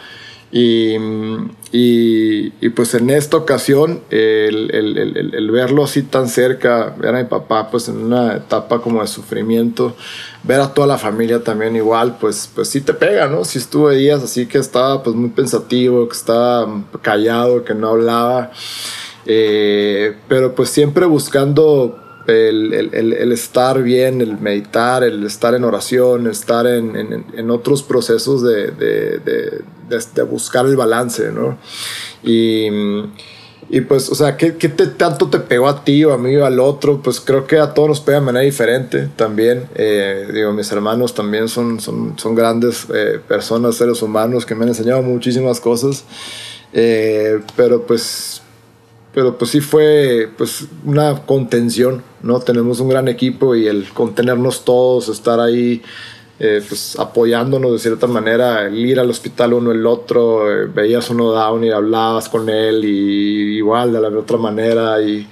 Y, 0.58 0.96
y, 1.70 2.68
pues 2.70 2.94
en 2.94 3.10
esta 3.10 3.36
ocasión, 3.36 4.00
el, 4.08 4.70
el, 4.74 5.34
el, 5.34 5.50
verlo 5.50 5.84
así 5.84 6.02
tan 6.02 6.30
cerca, 6.30 6.94
ver 6.96 7.14
a 7.14 7.18
mi 7.18 7.28
papá 7.28 7.70
pues 7.70 7.88
en 7.88 7.98
una 7.98 8.36
etapa 8.36 8.80
como 8.80 9.02
de 9.02 9.06
sufrimiento, 9.06 9.94
ver 10.44 10.62
a 10.62 10.72
toda 10.72 10.86
la 10.86 10.96
familia 10.96 11.44
también 11.44 11.76
igual, 11.76 12.16
pues, 12.18 12.50
pues 12.54 12.70
sí 12.70 12.80
te 12.80 12.94
pega, 12.94 13.26
¿no? 13.26 13.44
Sí 13.44 13.58
estuve 13.58 13.96
días 13.96 14.22
así 14.22 14.46
que 14.46 14.56
estaba 14.56 15.02
pues 15.02 15.14
muy 15.14 15.28
pensativo, 15.28 16.08
que 16.08 16.16
estaba 16.16 16.84
callado, 17.02 17.62
que 17.62 17.74
no 17.74 17.88
hablaba, 17.88 18.50
eh, 19.26 20.16
pero 20.26 20.54
pues 20.54 20.70
siempre 20.70 21.04
buscando 21.04 21.98
el, 22.26 22.72
el, 22.72 23.12
el, 23.12 23.32
estar 23.32 23.82
bien, 23.82 24.20
el 24.20 24.38
meditar, 24.38 25.04
el 25.04 25.24
estar 25.24 25.54
en 25.54 25.64
oración, 25.64 26.26
estar 26.26 26.66
en, 26.66 26.96
en, 26.96 27.24
en 27.34 27.50
otros 27.50 27.82
procesos 27.82 28.42
de, 28.42 28.70
de, 28.70 29.18
de, 29.18 29.64
de, 30.14 30.22
buscar 30.22 30.66
el 30.66 30.76
balance, 30.76 31.30
¿no? 31.32 31.58
Y, 32.22 32.68
y 33.68 33.80
pues, 33.80 34.10
o 34.10 34.14
sea, 34.14 34.36
¿qué, 34.36 34.56
qué 34.56 34.68
te, 34.68 34.86
tanto 34.86 35.28
te 35.28 35.40
pegó 35.40 35.68
a 35.68 35.84
ti 35.84 36.04
o 36.04 36.12
a 36.12 36.18
mí 36.18 36.36
o 36.36 36.46
al 36.46 36.60
otro? 36.60 37.02
Pues 37.02 37.20
creo 37.20 37.46
que 37.46 37.58
a 37.58 37.74
todos 37.74 37.88
nos 37.88 38.00
pega 38.00 38.20
de 38.20 38.26
manera 38.26 38.44
diferente 38.44 39.08
también. 39.16 39.68
Eh, 39.74 40.28
digo, 40.32 40.52
mis 40.52 40.70
hermanos 40.70 41.14
también 41.14 41.48
son, 41.48 41.80
son, 41.80 42.16
son 42.16 42.34
grandes 42.34 42.86
eh, 42.94 43.18
personas, 43.26 43.74
seres 43.74 44.02
humanos 44.02 44.46
que 44.46 44.54
me 44.54 44.62
han 44.62 44.68
enseñado 44.68 45.02
muchísimas 45.02 45.60
cosas. 45.60 46.04
Eh, 46.72 47.40
pero 47.56 47.86
pues 47.86 48.42
pero 49.16 49.38
pues 49.38 49.52
sí 49.52 49.62
fue 49.62 50.28
pues 50.36 50.66
una 50.84 51.24
contención, 51.24 52.02
¿no? 52.22 52.38
Tenemos 52.40 52.80
un 52.80 52.90
gran 52.90 53.08
equipo 53.08 53.54
y 53.54 53.66
el 53.66 53.88
contenernos 53.94 54.62
todos, 54.62 55.08
estar 55.08 55.40
ahí 55.40 55.80
eh, 56.38 56.60
pues 56.68 56.98
apoyándonos 56.98 57.72
de 57.72 57.78
cierta 57.78 58.06
manera, 58.06 58.66
el 58.66 58.76
ir 58.76 59.00
al 59.00 59.08
hospital 59.08 59.54
uno 59.54 59.72
el 59.72 59.86
otro, 59.86 60.52
eh, 60.52 60.66
veías 60.66 61.08
uno 61.08 61.32
down 61.32 61.64
y 61.64 61.70
hablabas 61.70 62.28
con 62.28 62.50
él 62.50 62.84
y 62.84 63.56
igual 63.56 63.94
de 63.94 64.02
la 64.02 64.08
otra 64.08 64.36
manera 64.36 65.00
y, 65.00 65.26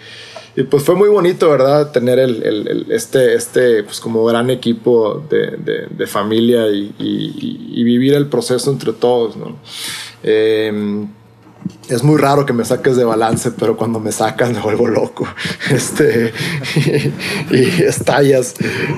y 0.56 0.62
pues 0.62 0.82
fue 0.82 0.94
muy 0.94 1.11
bonito, 1.11 1.51
¿verdad? 1.51 1.93
Tener 1.93 2.19
el, 2.19 2.43
el, 2.43 2.86
este, 2.90 3.35
este 3.35 3.82
pues 3.82 4.01
como 4.01 4.24
gran 4.24 4.48
equipo 4.48 5.23
de, 5.28 5.59
de, 5.59 5.89
de 5.90 6.06
familia 6.06 6.69
y, 6.69 6.94
y, 6.98 7.70
y, 7.74 7.85
vivir 7.85 8.15
el 8.15 8.28
proceso 8.28 8.70
entre 8.70 8.94
todos, 8.94 9.36
¿no? 9.36 9.59
Eh, 10.23 11.06
es 11.89 12.03
muy 12.03 12.19
raro 12.19 12.47
que 12.47 12.53
me 12.53 12.65
saques 12.65 12.97
de 12.97 13.05
balance, 13.05 13.51
pero 13.51 13.77
cuando 13.77 14.01
me 14.01 14.12
sacan 14.12 14.53
me 14.53 14.61
vuelvo 14.61 14.86
loco. 14.86 15.27
Este, 15.70 16.32
y, 17.51 17.57
y 17.57 17.82
estallas. 17.82 18.55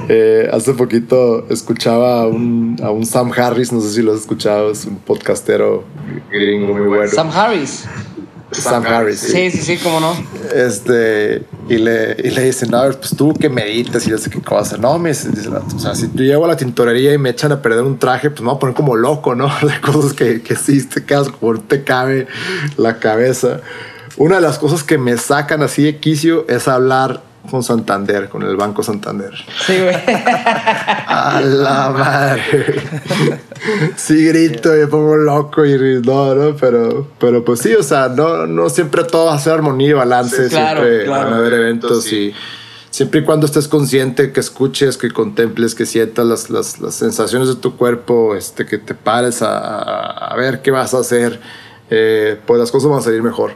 Eh, 0.09 0.48
hace 0.52 0.72
poquito 0.74 1.47
escuchaba 1.48 2.22
a 2.22 2.26
un, 2.26 2.76
a 2.82 2.90
un 2.90 3.06
Sam 3.06 3.32
Harris, 3.36 3.72
no 3.72 3.80
sé 3.80 3.90
si 3.90 4.02
lo 4.02 4.12
has 4.12 4.20
escuchado, 4.20 4.70
es 4.70 4.84
un 4.84 4.97
podcastero 4.97 5.84
gringo 6.30 6.74
muy 6.74 6.86
bueno. 6.86 7.10
Sam 7.10 7.30
Harris. 7.30 7.84
Sam 8.52 8.85
Harris. 8.86 9.20
Sí, 9.20 9.51
sí, 9.51 9.59
sí, 9.59 9.78
cómo 9.78 10.01
no. 10.01 10.16
Este, 10.55 11.43
y 11.68 11.78
le, 11.78 12.16
y 12.23 12.31
le 12.31 12.44
dicen, 12.44 12.74
a 12.74 12.82
ver, 12.82 12.98
pues 12.98 13.16
tú 13.16 13.35
que 13.35 13.48
meditas 13.48 14.06
y 14.06 14.10
yo 14.10 14.18
sé 14.18 14.31
qué 14.31 14.40
cosa. 14.40 14.77
No, 14.77 14.98
me 14.98 15.10
dice, 15.10 15.28
o 15.48 15.78
sea, 15.78 15.94
si 15.94 16.09
yo 16.14 16.24
llego 16.24 16.44
a 16.44 16.48
la 16.48 16.56
tintorería 16.56 17.12
y 17.12 17.18
me 17.18 17.31
echan 17.31 17.52
a 17.52 17.60
perder 17.60 17.82
un 17.82 17.98
traje, 17.98 18.31
pues 18.31 18.40
me 18.40 18.47
voy 18.47 18.56
a 18.56 18.59
poner 18.60 18.77
como 18.77 18.97
loco, 18.97 19.35
¿no? 19.35 19.47
De 19.62 19.81
cosas 19.81 20.12
que, 20.12 20.43
que 20.43 20.55
sí 20.55 20.82
te 20.85 21.05
quedas 21.05 21.28
como 21.28 21.59
te 21.60 21.82
cabe 21.82 22.28
la 22.77 22.98
cabeza. 22.98 23.60
Una 24.16 24.36
de 24.36 24.43
las 24.43 24.59
cosas 24.59 24.82
que 24.82 24.97
me 24.97 25.16
sacan 25.18 25.62
así 25.62 25.82
de 25.82 25.98
quicio 25.98 26.47
es 26.48 26.68
hablar 26.68 27.23
con 27.47 27.62
Santander, 27.62 28.28
con 28.28 28.43
el 28.43 28.56
Banco 28.56 28.82
Santander. 28.82 29.32
Sí, 29.66 29.74
güey. 29.81 29.94
A 31.09 31.40
la 31.43 31.90
madre. 31.90 32.74
Sí 33.97 34.27
grito 34.27 34.74
y 34.77 34.81
me 34.81 34.86
pongo 34.86 35.16
loco 35.16 35.64
y 35.64 36.01
no, 36.05 36.35
no, 36.35 36.56
pero, 36.56 37.09
pero 37.18 37.44
pues 37.44 37.60
sí, 37.60 37.74
o 37.74 37.82
sea, 37.82 38.09
no, 38.09 38.47
no 38.47 38.68
siempre 38.68 39.05
todo 39.05 39.27
va 39.27 39.35
a 39.35 39.39
ser 39.39 39.55
armonía 39.55 39.90
y 39.90 39.93
balance, 39.93 40.44
Sí, 40.44 40.51
claro, 40.51 40.81
siempre 40.82 41.05
claro. 41.06 41.24
van 41.24 41.32
a 41.32 41.36
haber 41.39 41.55
eventos 41.55 42.12
y 42.12 42.32
siempre 42.90 43.20
y 43.20 43.24
cuando 43.24 43.47
estés 43.47 43.66
consciente, 43.68 44.32
que 44.32 44.40
escuches, 44.40 44.97
que 44.97 45.10
contemples, 45.10 45.74
que 45.74 45.86
sientas 45.86 46.27
las, 46.27 46.51
las, 46.51 46.81
las 46.81 46.94
sensaciones 46.94 47.48
de 47.48 47.56
tu 47.56 47.77
cuerpo, 47.77 48.35
este, 48.36 48.66
que 48.66 48.78
te 48.78 48.94
pares 48.94 49.43
a, 49.43 49.59
a- 49.59 50.28
a 50.32 50.36
ver 50.36 50.62
qué 50.62 50.70
vas 50.70 50.94
a 50.94 50.98
hacer, 51.01 51.40
eh, 51.90 52.38
pues 52.46 52.58
las 52.58 52.70
cosas 52.70 52.90
van 52.90 52.98
a 52.98 53.02
salir 53.02 53.22
mejor. 53.22 53.52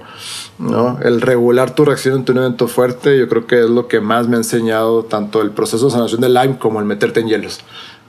¿no? 0.58 0.98
El 1.02 1.20
regular 1.20 1.74
tu 1.74 1.84
reacción 1.84 2.14
ante 2.16 2.32
un 2.32 2.38
evento 2.38 2.68
fuerte, 2.68 3.18
yo 3.18 3.28
creo 3.28 3.46
que 3.46 3.60
es 3.60 3.70
lo 3.70 3.88
que 3.88 4.00
más 4.00 4.28
me 4.28 4.36
ha 4.36 4.38
enseñado 4.38 5.04
tanto 5.04 5.42
el 5.42 5.50
proceso 5.50 5.86
de 5.86 5.92
sanación 5.92 6.20
del 6.20 6.34
Lyme 6.34 6.58
como 6.58 6.78
el 6.78 6.84
meterte 6.84 7.20
en 7.20 7.28
hielos. 7.28 7.60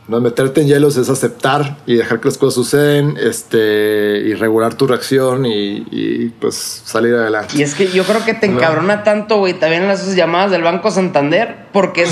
¿no? 0.08 0.20
Meterte 0.20 0.62
en 0.62 0.68
hielos 0.68 0.98
es 0.98 1.10
aceptar 1.10 1.78
y 1.86 1.96
dejar 1.96 2.20
que 2.20 2.28
las 2.28 2.38
cosas 2.38 2.56
suceden 2.56 3.18
este, 3.20 4.22
y 4.26 4.34
regular 4.34 4.74
tu 4.74 4.86
reacción 4.86 5.46
y, 5.46 5.86
y, 5.90 6.30
pues 6.40 6.56
salir 6.56 7.16
adelante. 7.16 7.58
Y 7.58 7.64
es 7.64 7.74
que 7.74 7.88
yo 7.88 8.04
creo 8.04 8.24
que 8.26 8.34
te 8.34 8.46
encabrona 8.46 9.04
tanto, 9.04 9.38
güey, 9.38 9.54
también 9.54 9.84
en 9.84 9.92
esas 9.92 10.16
llamadas 10.16 10.52
del 10.52 10.64
Banco 10.64 10.92
Santander, 10.92 11.68
porque 11.72 12.04
es 12.04 12.12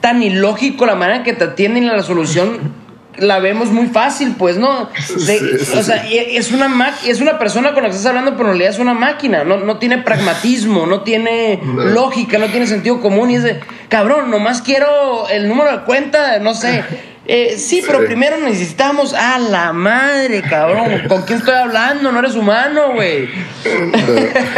tan 0.00 0.22
ilógico 0.22 0.84
la 0.84 0.96
manera 0.96 1.18
en 1.18 1.24
que 1.24 1.34
te 1.34 1.44
atienden 1.44 1.84
y 1.84 1.86
la 1.86 2.02
solución 2.02 2.87
la 3.18 3.38
vemos 3.40 3.70
muy 3.70 3.86
fácil, 3.86 4.34
pues, 4.38 4.56
¿no? 4.58 4.90
De- 5.26 5.38
Sí, 5.38 5.64
sí, 5.64 5.78
o 5.78 5.82
sea, 5.82 6.04
es 6.08 6.52
una 6.52 6.68
ma- 6.68 6.94
es 7.06 7.20
una 7.20 7.38
persona 7.38 7.74
con 7.74 7.82
la 7.82 7.88
que 7.88 7.94
estás 7.96 8.06
hablando, 8.06 8.32
pero 8.32 8.44
en 8.44 8.58
realidad 8.58 8.70
es 8.70 8.78
una 8.78 8.94
máquina, 8.94 9.44
no, 9.44 9.56
no 9.58 9.78
tiene 9.78 9.98
pragmatismo, 9.98 10.86
no 10.86 11.02
tiene 11.02 11.60
lógica, 11.62 12.38
no 12.38 12.46
tiene 12.46 12.66
sentido 12.66 13.00
común, 13.00 13.30
y 13.30 13.36
es 13.36 13.42
de, 13.42 13.60
cabrón, 13.88 14.30
nomás 14.30 14.62
quiero 14.62 15.28
el 15.28 15.48
número 15.48 15.72
de 15.72 15.84
cuenta, 15.84 16.38
no 16.38 16.54
sé. 16.54 16.84
Eh, 17.30 17.58
sí, 17.58 17.82
pero 17.86 18.06
primero 18.06 18.38
necesitamos 18.38 19.12
a 19.12 19.38
la 19.38 19.74
madre, 19.74 20.40
cabrón. 20.40 21.02
¿Con 21.08 21.22
quién 21.22 21.40
estoy 21.40 21.56
hablando? 21.56 22.10
No 22.10 22.20
eres 22.20 22.34
humano, 22.34 22.92
güey. 22.94 23.28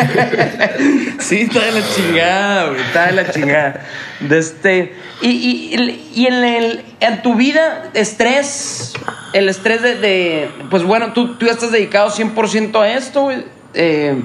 Sí, 1.18 1.42
está 1.42 1.60
de 1.60 1.72
la 1.72 1.82
chingada, 1.94 2.66
güey. 2.68 2.80
Está 2.80 3.06
de 3.06 3.12
la 3.12 3.30
chingada. 3.30 3.86
De 4.20 4.38
este, 4.38 4.94
y, 5.20 5.28
y, 5.28 6.10
y 6.14 6.26
en, 6.26 6.34
el, 6.44 6.84
en 7.00 7.22
tu 7.22 7.34
vida, 7.34 7.90
estrés, 7.94 8.94
el 9.32 9.48
estrés 9.48 9.82
de, 9.82 9.94
de- 9.96 10.50
pues 10.70 10.82
bueno, 10.82 11.12
tú, 11.12 11.36
tú 11.36 11.46
ya 11.46 11.52
estás 11.52 11.72
dedicado 11.72 12.10
100% 12.10 12.80
a 12.80 12.92
esto, 12.92 13.22
güey. 13.22 13.44
Eh, 13.74 14.20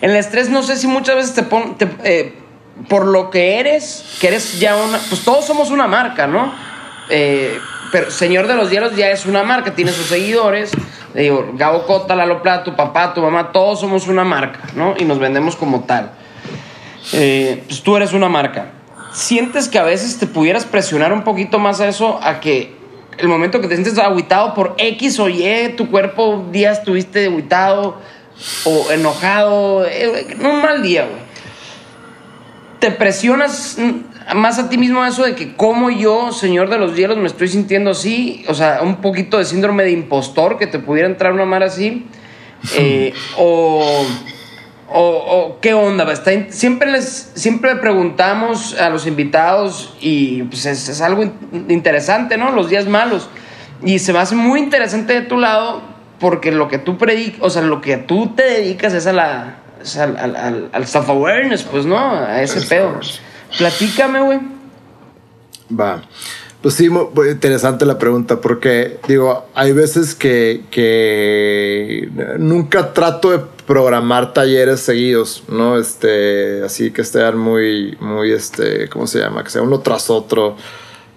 el 0.00 0.16
estrés, 0.16 0.48
no 0.48 0.62
sé 0.62 0.76
si 0.76 0.86
muchas 0.86 1.16
veces 1.16 1.34
te 1.34 1.42
pon, 1.42 1.76
te- 1.78 1.88
eh, 2.04 2.34
por 2.88 3.06
lo 3.06 3.30
que 3.30 3.58
eres, 3.58 4.04
que 4.20 4.28
eres 4.28 4.58
ya 4.60 4.76
una, 4.76 4.98
pues 4.98 5.22
todos 5.24 5.46
somos 5.46 5.70
una 5.70 5.86
marca, 5.86 6.26
¿no? 6.26 6.52
Eh, 7.10 7.58
pero 7.92 8.10
Señor 8.10 8.46
de 8.46 8.54
los 8.54 8.70
Hielos 8.70 8.96
ya 8.96 9.10
es 9.10 9.26
una 9.26 9.42
marca, 9.42 9.74
tiene 9.74 9.92
sus 9.92 10.06
seguidores. 10.06 10.70
Digo, 11.14 11.50
Gabo 11.54 11.86
Cota, 11.86 12.14
Lalo 12.14 12.40
Plata, 12.40 12.64
tu 12.64 12.76
papá, 12.76 13.12
tu 13.14 13.20
mamá, 13.20 13.50
todos 13.52 13.80
somos 13.80 14.06
una 14.06 14.24
marca, 14.24 14.60
¿no? 14.76 14.94
Y 14.96 15.04
nos 15.04 15.18
vendemos 15.18 15.56
como 15.56 15.80
tal. 15.80 16.12
Eh, 17.12 17.64
pues 17.66 17.82
tú 17.82 17.96
eres 17.96 18.12
una 18.12 18.28
marca. 18.28 18.72
¿Sientes 19.12 19.68
que 19.68 19.78
a 19.78 19.82
veces 19.82 20.18
te 20.18 20.26
pudieras 20.26 20.64
presionar 20.64 21.12
un 21.12 21.24
poquito 21.24 21.58
más 21.58 21.80
a 21.80 21.88
eso, 21.88 22.20
a 22.22 22.38
que 22.38 22.76
el 23.18 23.26
momento 23.26 23.60
que 23.60 23.66
te 23.66 23.74
sientes 23.74 23.98
aguitado 23.98 24.54
por 24.54 24.74
X 24.78 25.18
o 25.18 25.28
Y, 25.28 25.74
tu 25.76 25.90
cuerpo 25.90 26.26
un 26.26 26.52
día 26.52 26.70
estuviste 26.70 27.26
aguitado 27.26 28.00
o 28.64 28.90
enojado, 28.92 29.84
eh, 29.84 30.36
un 30.40 30.62
mal 30.62 30.82
día, 30.82 31.06
güey? 31.06 31.30
¿Te 32.78 32.90
presionas 32.92 33.76
más 34.34 34.58
a 34.58 34.68
ti 34.68 34.78
mismo 34.78 35.04
eso 35.04 35.24
de 35.24 35.34
que 35.34 35.54
como 35.54 35.90
yo, 35.90 36.32
señor 36.32 36.68
de 36.70 36.78
los 36.78 36.96
hielos, 36.96 37.16
me 37.16 37.26
estoy 37.26 37.48
sintiendo 37.48 37.90
así? 37.90 38.44
O 38.48 38.54
sea, 38.54 38.80
un 38.82 38.96
poquito 38.96 39.38
de 39.38 39.44
síndrome 39.44 39.82
de 39.84 39.92
impostor 39.92 40.58
que 40.58 40.66
te 40.66 40.78
pudiera 40.78 41.08
entrar 41.08 41.32
una 41.32 41.44
mar 41.44 41.62
así. 41.62 42.06
Eh, 42.76 43.14
o, 43.38 44.04
o, 44.92 45.58
qué 45.60 45.72
onda? 45.74 46.10
Está 46.12 46.30
siempre, 46.50 46.90
les, 46.90 47.32
siempre 47.34 47.76
preguntamos 47.76 48.78
a 48.78 48.90
los 48.90 49.06
invitados 49.06 49.96
y 50.00 50.42
pues 50.44 50.66
es, 50.66 51.00
algo 51.00 51.24
interesante, 51.68 52.36
¿no? 52.36 52.50
Los 52.50 52.68
días 52.68 52.86
malos. 52.86 53.28
Y 53.82 53.98
se 53.98 54.12
me 54.12 54.18
hace 54.18 54.34
muy 54.34 54.60
interesante 54.60 55.14
de 55.14 55.22
tu 55.22 55.38
lado 55.38 55.82
porque 56.18 56.52
lo 56.52 56.68
que 56.68 56.78
tú 56.78 56.98
predicas, 56.98 57.40
o 57.40 57.50
sea, 57.50 57.62
lo 57.62 57.80
que 57.80 57.96
tú 57.96 58.34
te 58.34 58.42
dedicas 58.42 58.92
es 58.92 59.06
a 59.06 59.12
la, 59.12 59.56
al, 59.98 60.68
al, 60.72 60.86
self-awareness, 60.86 61.62
pues, 61.62 61.86
¿no? 61.86 61.98
A 61.98 62.42
ese 62.42 62.60
pedo. 62.62 63.00
Platícame, 63.58 64.20
güey. 64.20 64.40
Va. 65.78 66.02
Pues 66.62 66.74
sí, 66.74 66.90
muy 66.90 67.30
interesante 67.30 67.86
la 67.86 67.98
pregunta, 67.98 68.40
porque 68.42 68.98
digo, 69.08 69.46
hay 69.54 69.72
veces 69.72 70.14
que, 70.14 70.64
que 70.70 72.10
nunca 72.38 72.92
trato 72.92 73.30
de 73.30 73.40
programar 73.66 74.34
talleres 74.34 74.80
seguidos, 74.80 75.42
¿no? 75.48 75.78
Este, 75.78 76.62
así 76.62 76.90
que 76.90 77.00
estén 77.00 77.38
muy, 77.38 77.96
muy, 78.00 78.32
este, 78.32 78.90
¿cómo 78.90 79.06
se 79.06 79.20
llama? 79.20 79.42
Que 79.42 79.48
sea 79.48 79.62
uno 79.62 79.80
tras 79.80 80.10
otro, 80.10 80.56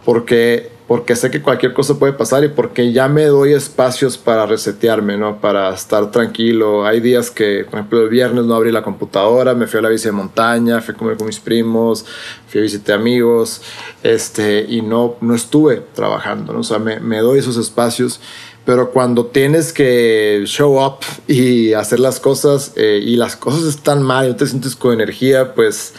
porque 0.05 0.71
porque 0.87 1.15
sé 1.15 1.31
que 1.31 1.41
cualquier 1.41 1.73
cosa 1.73 1.97
puede 1.97 2.13
pasar 2.13 2.43
y 2.43 2.49
porque 2.49 2.91
ya 2.91 3.07
me 3.07 3.25
doy 3.25 3.53
espacios 3.53 4.17
para 4.17 4.45
resetearme, 4.45 5.17
¿no? 5.17 5.39
Para 5.39 5.73
estar 5.73 6.11
tranquilo. 6.11 6.85
Hay 6.85 6.99
días 6.99 7.31
que, 7.31 7.65
por 7.69 7.79
ejemplo, 7.79 8.01
el 8.01 8.09
viernes 8.09 8.43
no 8.45 8.53
abrí 8.53 8.71
la 8.71 8.83
computadora, 8.83 9.53
me 9.53 9.67
fui 9.67 9.79
a 9.79 9.83
la 9.83 9.89
bici 9.89 10.05
de 10.05 10.11
montaña, 10.11 10.81
fui 10.81 10.93
a 10.93 10.97
comer 10.97 11.17
con 11.17 11.27
mis 11.27 11.39
primos, 11.39 12.05
fui 12.47 12.59
a 12.59 12.63
visitar 12.63 12.99
amigos, 12.99 13.61
este, 14.03 14.65
y 14.67 14.81
no, 14.81 15.15
no 15.21 15.33
estuve 15.35 15.81
trabajando, 15.93 16.51
¿no? 16.51 16.59
O 16.59 16.63
sea, 16.63 16.79
me, 16.79 17.17
doy 17.19 17.39
esos 17.39 17.57
espacios. 17.57 18.19
Pero 18.65 18.91
cuando 18.91 19.25
tienes 19.25 19.73
que 19.73 20.43
show 20.45 20.81
up 20.81 20.99
y 21.27 21.73
hacer 21.73 21.99
las 21.99 22.21
cosas 22.21 22.71
eh, 22.77 23.01
y 23.03 23.17
las 23.17 23.35
cosas 23.35 23.63
están 23.63 24.01
mal 24.01 24.25
y 24.25 24.29
no 24.29 24.35
te 24.37 24.47
sientes 24.47 24.77
con 24.77 24.93
energía, 24.93 25.53
pues 25.53 25.93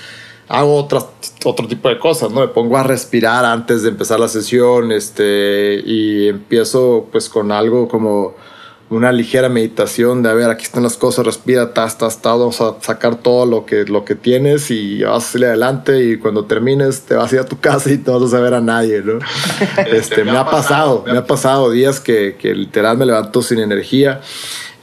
hago 0.55 0.77
otras, 0.77 1.07
otro 1.45 1.67
tipo 1.67 1.89
de 1.89 1.99
cosas, 1.99 2.31
¿no? 2.31 2.41
Me 2.41 2.49
pongo 2.49 2.77
a 2.77 2.83
respirar 2.83 3.45
antes 3.45 3.83
de 3.83 3.89
empezar 3.91 4.21
la 4.21 4.29
sesión, 4.29 4.93
este, 4.93 5.83
y 5.85 6.29
empiezo 6.29 7.09
pues 7.11 7.29
con 7.29 7.53
algo 7.53 7.89
como 7.89 8.35
una 8.91 9.11
ligera 9.13 9.49
meditación 9.49 10.23
de, 10.23 10.29
a 10.29 10.35
ver, 10.35 10.51
aquí 10.51 10.65
están 10.65 10.83
las 10.83 10.97
cosas, 10.97 11.25
respira, 11.25 11.73
tas, 11.73 11.99
tas, 11.99 12.21
tas, 12.21 12.39
vamos 12.39 12.61
a 12.61 12.75
sacar 12.81 13.17
todo 13.17 13.47
lo 13.47 13.65
que, 13.67 13.85
lo 13.85 14.05
que 14.05 14.15
tienes 14.15 14.71
y 14.71 15.03
vas 15.03 15.29
a 15.29 15.33
salir 15.33 15.47
adelante 15.49 16.05
y 16.05 16.19
cuando 16.19 16.45
termines 16.45 17.01
te 17.03 17.15
vas 17.15 17.33
a 17.33 17.37
ir 17.37 17.41
a 17.41 17.47
tu 17.47 17.59
casa 17.59 17.91
y 17.91 17.99
no 17.99 18.21
vas 18.21 18.35
a 18.35 18.41
ver 18.41 18.55
a 18.55 18.61
nadie, 18.61 19.03
¿no? 19.03 19.19
este, 19.87 20.25
me, 20.25 20.37
ha 20.37 20.45
pasado, 20.45 21.05
me 21.07 21.19
ha 21.19 21.27
pasado 21.27 21.71
días 21.71 21.99
que, 21.99 22.37
que 22.39 22.55
literal 22.55 22.99
me 22.99 23.07
levanto 23.07 23.43
sin 23.43 23.59
energía 23.59 24.21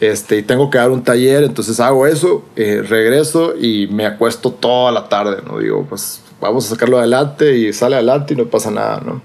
este, 0.01 0.39
y 0.39 0.41
tengo 0.41 0.69
que 0.71 0.79
dar 0.79 0.89
un 0.89 1.03
taller, 1.03 1.43
entonces 1.43 1.79
hago 1.79 2.07
eso, 2.07 2.43
eh, 2.55 2.81
regreso 2.81 3.53
y 3.55 3.87
me 3.87 4.07
acuesto 4.07 4.51
toda 4.51 4.91
la 4.91 5.07
tarde, 5.07 5.43
¿no? 5.47 5.59
Digo, 5.59 5.85
pues 5.87 6.21
vamos 6.41 6.65
a 6.65 6.69
sacarlo 6.69 6.97
adelante 6.97 7.55
y 7.55 7.71
sale 7.71 7.95
adelante 7.95 8.33
y 8.33 8.37
no 8.37 8.45
pasa 8.47 8.71
nada, 8.71 8.99
¿no? 9.05 9.21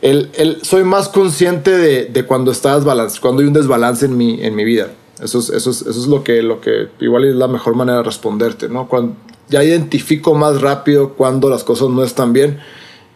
El, 0.00 0.30
el, 0.34 0.64
soy 0.64 0.82
más 0.82 1.10
consciente 1.10 1.70
de, 1.70 2.06
de 2.06 2.24
cuando 2.24 2.50
estás 2.50 2.84
balance, 2.84 3.20
cuando 3.20 3.42
hay 3.42 3.48
un 3.48 3.52
desbalance 3.52 4.06
en 4.06 4.16
mi, 4.16 4.42
en 4.42 4.54
mi 4.54 4.64
vida. 4.64 4.88
Eso 5.22 5.40
es, 5.40 5.50
eso, 5.50 5.70
es, 5.70 5.82
eso 5.82 6.00
es 6.00 6.06
lo 6.06 6.24
que, 6.24 6.42
lo 6.42 6.60
que 6.62 6.88
igual 7.00 7.24
es 7.24 7.34
la 7.34 7.48
mejor 7.48 7.74
manera 7.74 7.98
de 7.98 8.04
responderte, 8.04 8.68
¿no? 8.70 8.88
Cuando 8.88 9.14
ya 9.48 9.62
identifico 9.62 10.34
más 10.34 10.62
rápido 10.62 11.14
cuando 11.14 11.50
las 11.50 11.64
cosas 11.64 11.88
no 11.90 12.02
están 12.02 12.32
bien 12.32 12.60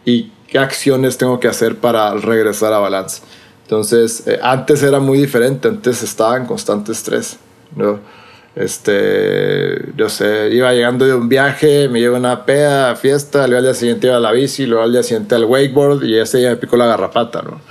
y 0.05 0.31
qué 0.47 0.59
acciones 0.59 1.17
tengo 1.17 1.39
que 1.39 1.47
hacer 1.47 1.77
para 1.77 2.13
regresar 2.13 2.71
a 2.73 2.77
balance. 2.77 3.21
Entonces, 3.73 4.27
eh, 4.27 4.39
antes 4.43 4.83
era 4.83 4.99
muy 4.99 5.17
diferente, 5.17 5.67
antes 5.67 6.03
estaba 6.03 6.37
en 6.37 6.45
constante 6.45 6.91
estrés, 6.91 7.39
¿no? 7.75 7.99
Este, 8.55 9.91
yo 9.97 10.09
sé, 10.09 10.49
iba 10.51 10.71
llegando 10.71 11.05
de 11.05 11.15
un 11.15 11.27
viaje, 11.27 11.89
me 11.89 11.99
llevo 11.99 12.17
una 12.17 12.45
peda, 12.45 12.95
fiesta, 12.95 13.47
luego 13.47 13.57
al 13.57 13.63
día 13.63 13.73
siguiente 13.73 14.05
iba 14.05 14.17
a 14.17 14.19
la 14.19 14.31
bici, 14.31 14.67
luego 14.67 14.83
al 14.83 14.91
día 14.91 15.01
siguiente 15.01 15.33
al 15.33 15.45
wakeboard 15.45 16.03
y 16.03 16.19
ese 16.19 16.37
día 16.37 16.51
me 16.51 16.57
picó 16.57 16.77
la 16.77 16.85
garrapata, 16.85 17.41
¿no? 17.41 17.61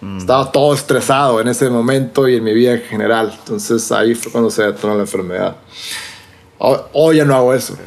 Mm. 0.00 0.18
Estaba 0.18 0.50
todo 0.50 0.74
estresado 0.74 1.40
en 1.40 1.46
ese 1.46 1.70
momento 1.70 2.26
y 2.26 2.34
en 2.34 2.42
mi 2.42 2.52
vida 2.52 2.72
en 2.72 2.82
general. 2.82 3.32
Entonces 3.38 3.92
ahí 3.92 4.16
fue 4.16 4.32
cuando 4.32 4.50
se 4.50 4.64
detonó 4.64 4.96
la 4.96 5.02
enfermedad. 5.02 5.58
Hoy, 6.58 7.18
ya 7.18 7.24
no 7.24 7.36
hago 7.36 7.54
eso, 7.54 7.78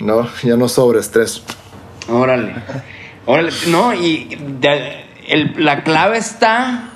¿no? 0.00 0.28
Ya 0.42 0.58
no 0.58 0.68
sobreestreso. 0.68 1.40
Órale. 2.10 2.56
Órale. 3.24 3.52
No, 3.68 3.94
y 3.94 4.36
la 5.56 5.82
clave 5.82 6.18
está 6.18 6.90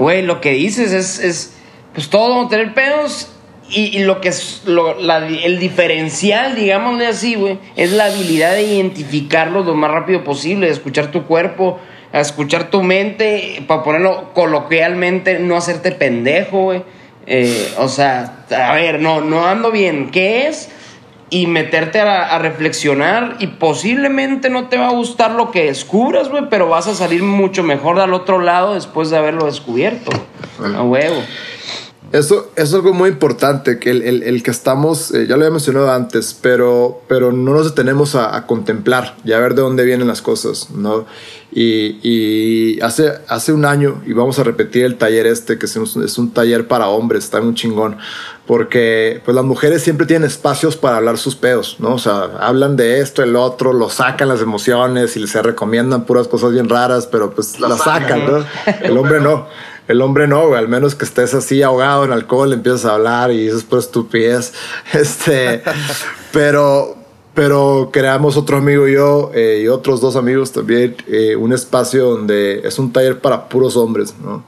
güey, 0.00 0.22
lo 0.22 0.40
que 0.40 0.52
dices 0.52 0.92
es, 0.92 1.18
es 1.20 1.56
pues 1.94 2.08
todo, 2.08 2.48
tener 2.48 2.74
pedos 2.74 3.30
y, 3.70 4.00
lo 4.00 4.20
que 4.20 4.30
es 4.30 4.62
lo, 4.64 4.98
el 4.98 5.60
diferencial, 5.60 6.56
digámosle 6.56 7.06
así, 7.06 7.36
güey, 7.36 7.58
es 7.76 7.92
la 7.92 8.06
habilidad 8.06 8.52
de 8.52 8.62
identificarlo 8.62 9.62
lo 9.62 9.74
más 9.74 9.92
rápido 9.92 10.24
posible, 10.24 10.66
de 10.66 10.72
escuchar 10.72 11.12
tu 11.12 11.24
cuerpo, 11.24 11.78
escuchar 12.12 12.70
tu 12.70 12.82
mente, 12.82 13.62
para 13.68 13.84
ponerlo 13.84 14.34
coloquialmente, 14.34 15.38
no 15.38 15.56
hacerte 15.56 15.92
pendejo, 15.92 16.64
güey. 16.64 16.82
Eh, 17.26 17.74
o 17.78 17.88
sea, 17.88 18.44
a 18.50 18.74
ver, 18.74 19.00
no, 19.00 19.20
no 19.20 19.46
ando 19.46 19.70
bien. 19.70 20.10
¿Qué 20.10 20.48
es? 20.48 20.68
Y 21.30 21.46
meterte 21.46 22.00
a, 22.00 22.38
reflexionar 22.38 23.36
y 23.38 23.46
posiblemente 23.46 24.50
no 24.50 24.68
te 24.68 24.76
va 24.76 24.88
a 24.88 24.92
gustar 24.92 25.30
lo 25.30 25.52
que 25.52 25.66
descubras, 25.66 26.28
güey, 26.28 26.44
pero 26.50 26.68
vas 26.68 26.88
a 26.88 26.94
salir 26.94 27.22
mucho 27.22 27.62
mejor 27.62 28.00
al 28.00 28.12
otro 28.12 28.40
lado 28.40 28.74
después 28.74 29.10
de 29.10 29.16
haberlo 29.16 29.46
descubierto. 29.46 30.10
A 30.76 30.82
huevo. 30.82 31.22
Eso, 32.12 32.50
es 32.56 32.74
algo 32.74 32.92
muy 32.92 33.08
importante, 33.08 33.78
que 33.78 33.90
el, 33.90 34.42
que 34.42 34.50
estamos, 34.50 35.12
eh, 35.12 35.28
ya 35.28 35.36
lo 35.36 35.42
había 35.42 35.52
mencionado 35.52 35.92
antes, 35.92 36.36
pero, 36.40 37.02
pero 37.06 37.30
no 37.30 37.52
nos 37.52 37.66
detenemos 37.66 38.16
a, 38.16 38.46
contemplar 38.48 39.16
y 39.24 39.30
a 39.30 39.38
ver 39.38 39.54
de 39.54 39.62
dónde 39.62 39.84
vienen 39.84 40.08
las 40.08 40.20
cosas, 40.20 40.70
¿no? 40.70 41.06
Y, 41.52 42.80
hace, 42.80 43.12
hace 43.28 43.52
un 43.52 43.64
año, 43.64 44.02
y 44.04 44.12
vamos 44.12 44.40
a 44.40 44.42
repetir 44.42 44.84
el 44.86 44.96
taller 44.96 45.26
este, 45.28 45.56
que 45.56 45.66
es 45.66 45.76
un, 45.76 46.04
es 46.04 46.18
un 46.18 46.32
taller 46.32 46.66
para 46.66 46.88
hombres, 46.88 47.24
está 47.24 47.40
muy 47.40 47.54
chingón, 47.54 47.96
porque 48.50 49.20
pues 49.24 49.32
las 49.32 49.44
mujeres 49.44 49.80
siempre 49.80 50.06
tienen 50.06 50.26
espacios 50.26 50.76
para 50.76 50.96
hablar 50.96 51.18
sus 51.18 51.36
pedos, 51.36 51.76
¿no? 51.78 51.94
O 51.94 51.98
sea, 52.00 52.30
hablan 52.40 52.74
de 52.74 52.98
esto, 52.98 53.22
el 53.22 53.36
otro, 53.36 53.72
lo 53.72 53.88
sacan 53.90 54.26
las 54.26 54.40
emociones 54.40 55.16
y 55.16 55.24
se 55.28 55.40
recomiendan 55.40 56.04
puras 56.04 56.26
cosas 56.26 56.50
bien 56.50 56.68
raras, 56.68 57.06
pero 57.06 57.30
pues 57.30 57.60
las 57.60 57.78
sacan, 57.78 58.26
¿no? 58.26 58.44
El 58.82 58.98
hombre 58.98 59.20
no. 59.20 59.46
El 59.86 60.02
hombre 60.02 60.26
no, 60.26 60.48
güey, 60.48 60.58
al 60.58 60.66
menos 60.66 60.96
que 60.96 61.04
estés 61.04 61.32
así 61.32 61.62
ahogado 61.62 62.04
en 62.04 62.10
alcohol, 62.10 62.52
empiezas 62.52 62.86
a 62.86 62.94
hablar 62.94 63.30
y 63.30 63.46
eso 63.46 63.56
es 63.56 63.62
por 63.62 63.78
estupidez. 63.78 64.52
Este, 64.92 65.62
pero, 66.32 66.96
pero 67.34 67.90
creamos 67.92 68.36
otro 68.36 68.56
amigo 68.56 68.88
y 68.88 68.94
yo 68.94 69.30
eh, 69.32 69.60
y 69.62 69.68
otros 69.68 70.00
dos 70.00 70.16
amigos 70.16 70.50
también 70.50 70.96
eh, 71.06 71.36
un 71.36 71.52
espacio 71.52 72.16
donde 72.16 72.62
es 72.64 72.80
un 72.80 72.92
taller 72.92 73.20
para 73.20 73.48
puros 73.48 73.76
hombres, 73.76 74.12
¿no? 74.20 74.42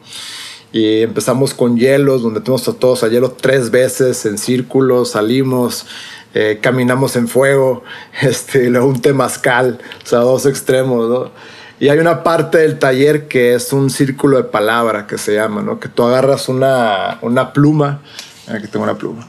Y 0.73 1.03
empezamos 1.03 1.53
con 1.53 1.77
hielos, 1.77 2.23
donde 2.23 2.41
tenemos 2.41 2.67
a 2.67 2.73
todos 2.73 3.05
a 3.05 3.09
hielo 3.09 3.33
tres 3.33 3.71
veces 3.71 4.25
en 4.25 4.39
círculo, 4.39 5.05
salimos, 5.05 5.87
eh, 6.35 6.59
caminamos 6.63 7.15
en 7.17 7.29
fuego, 7.29 7.85
este, 8.23 8.71
luego 8.71 8.87
un 8.87 9.03
temazcal, 9.03 9.79
o 10.03 10.07
sea, 10.07 10.21
dos 10.21 10.47
extremos, 10.47 11.09
¿no? 11.09 11.31
Y 11.79 11.89
hay 11.89 11.99
una 11.99 12.23
parte 12.23 12.59
del 12.59 12.79
taller 12.79 13.27
que 13.27 13.55
es 13.55 13.73
un 13.73 13.91
círculo 13.91 14.37
de 14.37 14.45
palabra 14.45 15.07
que 15.07 15.19
se 15.19 15.35
llama, 15.35 15.63
¿no? 15.63 15.81
Que 15.81 15.89
tú 15.89 16.05
agarras 16.05 16.49
una, 16.49 17.19
una 17.23 17.53
pluma, 17.53 18.01
aquí 18.49 18.69
tengo 18.69 18.85
una 18.85 18.97
pluma, 18.97 19.29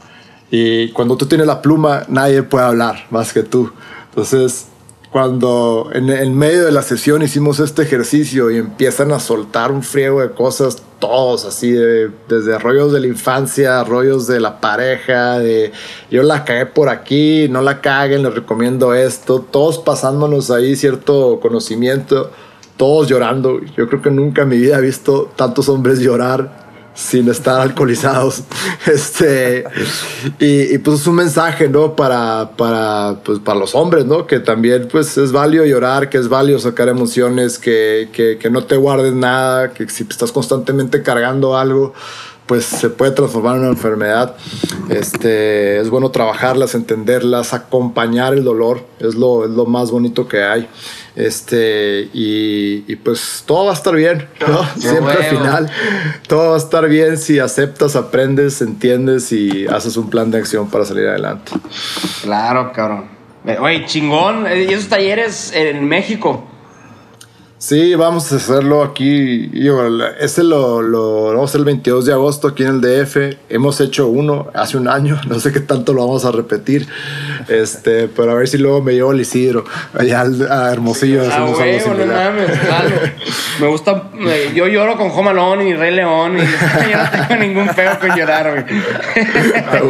y 0.50 0.90
cuando 0.92 1.16
tú 1.16 1.26
tienes 1.26 1.46
la 1.46 1.60
pluma 1.60 2.04
nadie 2.08 2.42
puede 2.42 2.64
hablar 2.64 3.06
más 3.10 3.32
que 3.32 3.42
tú. 3.42 3.70
Entonces, 4.10 4.68
cuando 5.10 5.90
en, 5.92 6.10
el 6.10 6.30
medio 6.30 6.64
de 6.64 6.72
la 6.72 6.82
sesión 6.82 7.22
hicimos 7.22 7.60
este 7.60 7.82
ejercicio 7.82 8.50
y 8.50 8.58
empiezan 8.58 9.12
a 9.12 9.20
soltar 9.20 9.72
un 9.72 9.82
friego 9.82 10.20
de 10.20 10.30
cosas, 10.30 10.82
todos 11.08 11.44
así, 11.44 11.70
de, 11.72 12.10
desde 12.28 12.58
rollos 12.58 12.92
de 12.92 13.00
la 13.00 13.06
infancia, 13.06 13.84
rollos 13.84 14.26
de 14.26 14.40
la 14.40 14.60
pareja, 14.60 15.38
de 15.38 15.72
yo 16.10 16.22
la 16.22 16.44
cagué 16.44 16.66
por 16.66 16.88
aquí, 16.88 17.48
no 17.48 17.62
la 17.62 17.80
caguen, 17.80 18.22
les 18.22 18.34
recomiendo 18.34 18.94
esto, 18.94 19.40
todos 19.40 19.78
pasándonos 19.78 20.50
ahí 20.50 20.76
cierto 20.76 21.40
conocimiento 21.40 22.30
todos 22.76 23.08
llorando. 23.08 23.60
Yo 23.76 23.88
creo 23.88 24.02
que 24.02 24.10
nunca 24.10 24.42
en 24.42 24.48
mi 24.48 24.58
vida 24.58 24.78
he 24.78 24.82
visto 24.82 25.30
tantos 25.36 25.68
hombres 25.68 26.00
llorar 26.00 26.63
sin 26.94 27.28
estar 27.28 27.60
alcoholizados. 27.60 28.42
Este, 28.86 29.64
y, 30.38 30.76
pues 30.78 31.00
es 31.00 31.06
un 31.06 31.14
mensaje, 31.16 31.68
¿no? 31.68 31.96
Para, 31.96 32.50
para, 32.56 33.16
pues, 33.24 33.38
para 33.38 33.58
los 33.58 33.74
hombres, 33.74 34.04
¿no? 34.04 34.26
Que 34.26 34.40
también 34.40 34.88
pues 34.90 35.16
es 35.16 35.32
válido 35.32 35.64
llorar, 35.64 36.10
que 36.10 36.18
es 36.18 36.28
válido 36.28 36.58
sacar 36.58 36.88
emociones, 36.88 37.58
que, 37.58 38.10
que, 38.12 38.36
que 38.36 38.50
no 38.50 38.64
te 38.64 38.76
guardes 38.76 39.14
nada, 39.14 39.72
que 39.72 39.88
si 39.88 40.04
estás 40.08 40.32
constantemente 40.32 41.02
cargando 41.02 41.56
algo, 41.56 41.94
pues 42.46 42.64
se 42.64 42.90
puede 42.90 43.12
transformar 43.12 43.56
en 43.56 43.62
una 43.62 43.70
enfermedad. 43.70 44.36
Este, 44.90 45.80
es 45.80 45.88
bueno 45.88 46.10
trabajarlas, 46.10 46.74
entenderlas, 46.74 47.54
acompañar 47.54 48.34
el 48.34 48.44
dolor, 48.44 48.86
es 48.98 49.14
lo, 49.14 49.44
es 49.44 49.50
lo 49.50 49.64
más 49.66 49.90
bonito 49.90 50.28
que 50.28 50.42
hay. 50.42 50.68
Este, 51.16 52.10
y, 52.12 52.96
pues 52.96 53.44
todo 53.46 53.66
va 53.66 53.70
a 53.70 53.74
estar 53.74 53.94
bien, 53.94 54.28
¿no? 54.46 54.64
Siempre 54.78 55.14
al 55.14 55.24
final, 55.24 55.70
todo 56.26 56.50
va 56.50 56.54
a 56.54 56.58
estar 56.58 56.88
bien 56.88 57.18
si 57.18 57.38
aceptas, 57.38 57.96
aprendes, 57.96 58.60
entiendes 58.60 59.32
y 59.32 59.66
haces 59.66 59.96
un 59.96 60.10
plan 60.10 60.30
de 60.30 60.38
acción 60.38 60.68
para 60.68 60.84
salir 60.84 61.06
adelante. 61.06 61.52
Claro, 62.22 62.72
cabrón. 62.72 63.14
Oye, 63.60 63.84
chingón, 63.86 64.46
¿y 64.46 64.72
esos 64.72 64.88
talleres 64.88 65.52
en 65.54 65.86
México? 65.86 66.44
Sí, 67.66 67.94
vamos 67.94 68.30
a 68.30 68.36
hacerlo 68.36 68.82
aquí. 68.82 69.50
Este 70.20 70.44
lo, 70.44 70.82
lo 70.82 71.28
vamos 71.28 71.44
a 71.44 71.44
hacer 71.44 71.60
el 71.60 71.64
22 71.64 72.04
de 72.04 72.12
agosto 72.12 72.48
aquí 72.48 72.62
en 72.62 72.68
el 72.68 72.80
DF. 72.82 73.38
Hemos 73.48 73.80
hecho 73.80 74.08
uno 74.08 74.48
hace 74.52 74.76
un 74.76 74.86
año. 74.86 75.18
No 75.28 75.40
sé 75.40 75.50
qué 75.50 75.60
tanto 75.60 75.94
lo 75.94 76.02
vamos 76.06 76.26
a 76.26 76.30
repetir. 76.30 76.86
Este, 77.48 78.08
pero 78.08 78.32
a 78.32 78.34
ver 78.34 78.48
si 78.48 78.58
luego 78.58 78.82
me 78.82 78.92
llevo 78.92 79.12
al 79.12 79.20
Isidro, 79.20 79.64
allá 79.98 80.26
a 80.50 80.72
Hermosillo. 80.72 81.22
Güey, 81.24 81.80
no 81.86 82.06
mames, 82.06 82.50
Me 83.60 83.66
gusta. 83.68 84.10
yo 84.54 84.68
lloro 84.68 84.98
con 84.98 85.08
Jomalón 85.08 85.66
y 85.66 85.72
Rey 85.72 85.94
León. 85.94 86.36
Y 86.36 86.42
yo 86.42 86.98
no 86.98 87.26
tengo 87.28 87.42
ningún 87.42 87.70
feo 87.70 87.98
con 87.98 88.14
llorar, 88.14 88.66
güey. 88.66 88.82
Ah, 89.56 89.80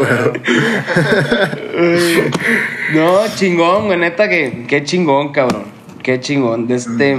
no, 2.94 3.20
chingón, 3.34 3.86
güey. 3.86 3.98
Neta, 3.98 4.28
que 4.28 4.64
qué 4.68 4.84
chingón, 4.84 5.32
cabrón. 5.32 5.83
Qué 6.04 6.20
chingón. 6.20 6.70
Este, 6.70 7.16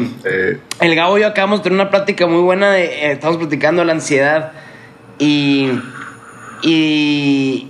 El 0.79 0.95
Gabo 0.95 1.17
y 1.17 1.21
yo 1.21 1.27
acabamos 1.27 1.59
de 1.59 1.63
tener 1.63 1.81
una 1.81 1.89
plática 1.89 2.27
muy 2.27 2.41
buena. 2.41 2.71
De, 2.71 2.85
eh, 2.85 3.11
estamos 3.13 3.37
platicando 3.37 3.83
la 3.83 3.93
ansiedad. 3.93 4.51
Y, 5.17 5.71
y, 6.61 7.67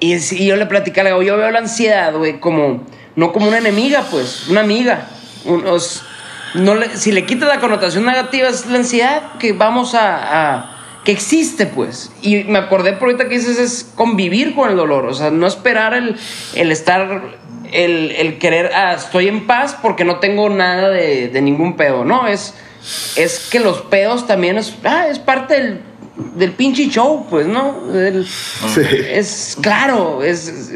y, 0.00 0.46
yo 0.46 0.56
le 0.56 0.66
platicé 0.66 1.00
al 1.00 1.08
Gabo, 1.08 1.22
yo 1.22 1.38
veo 1.38 1.50
la 1.50 1.60
ansiedad, 1.60 2.14
güey, 2.14 2.40
como, 2.40 2.86
no 3.16 3.32
como 3.32 3.48
una 3.48 3.56
enemiga, 3.56 4.04
pues, 4.10 4.48
una 4.48 4.60
amiga. 4.60 5.08
no 6.52 6.74
le, 6.74 6.94
si 6.94 7.12
le 7.12 7.24
quitas 7.24 7.48
la 7.48 7.58
connotación 7.58 8.04
negativa, 8.04 8.46
es 8.46 8.66
la 8.66 8.76
ansiedad 8.76 9.38
que 9.38 9.54
vamos 9.54 9.94
a, 9.94 10.56
a 10.56 10.79
que 11.04 11.12
existe, 11.12 11.66
pues. 11.66 12.10
Y 12.22 12.44
me 12.44 12.58
acordé 12.58 12.92
por 12.92 13.08
ahorita 13.08 13.28
que 13.28 13.38
dices 13.38 13.58
es 13.58 13.90
convivir 13.94 14.54
con 14.54 14.70
el 14.70 14.76
dolor, 14.76 15.06
o 15.06 15.14
sea, 15.14 15.30
no 15.30 15.46
esperar 15.46 15.94
el, 15.94 16.16
el 16.54 16.72
estar 16.72 17.38
el, 17.72 18.38
querer, 18.38 18.72
ah, 18.74 18.94
estoy 18.94 19.28
en 19.28 19.46
paz 19.46 19.76
porque 19.80 20.04
no 20.04 20.18
tengo 20.18 20.48
nada 20.48 20.90
de, 20.90 21.40
ningún 21.40 21.76
pedo, 21.76 22.04
¿no? 22.04 22.26
Es, 22.26 22.54
es 23.16 23.48
que 23.50 23.60
los 23.60 23.82
pedos 23.82 24.26
también 24.26 24.58
es, 24.58 24.74
ah, 24.84 25.08
es 25.08 25.18
parte 25.18 25.54
del, 25.54 25.80
del 26.34 26.52
pinche 26.52 26.88
show, 26.88 27.26
pues, 27.28 27.46
¿no? 27.46 27.80
sí. 28.74 28.82
Es 29.08 29.56
claro, 29.60 30.22
es, 30.22 30.72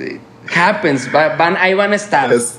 happens, 0.54 1.10
van, 1.12 1.56
ahí 1.56 1.74
van 1.74 1.92
a 1.92 1.96
estar. 1.96 2.32
Es, 2.32 2.56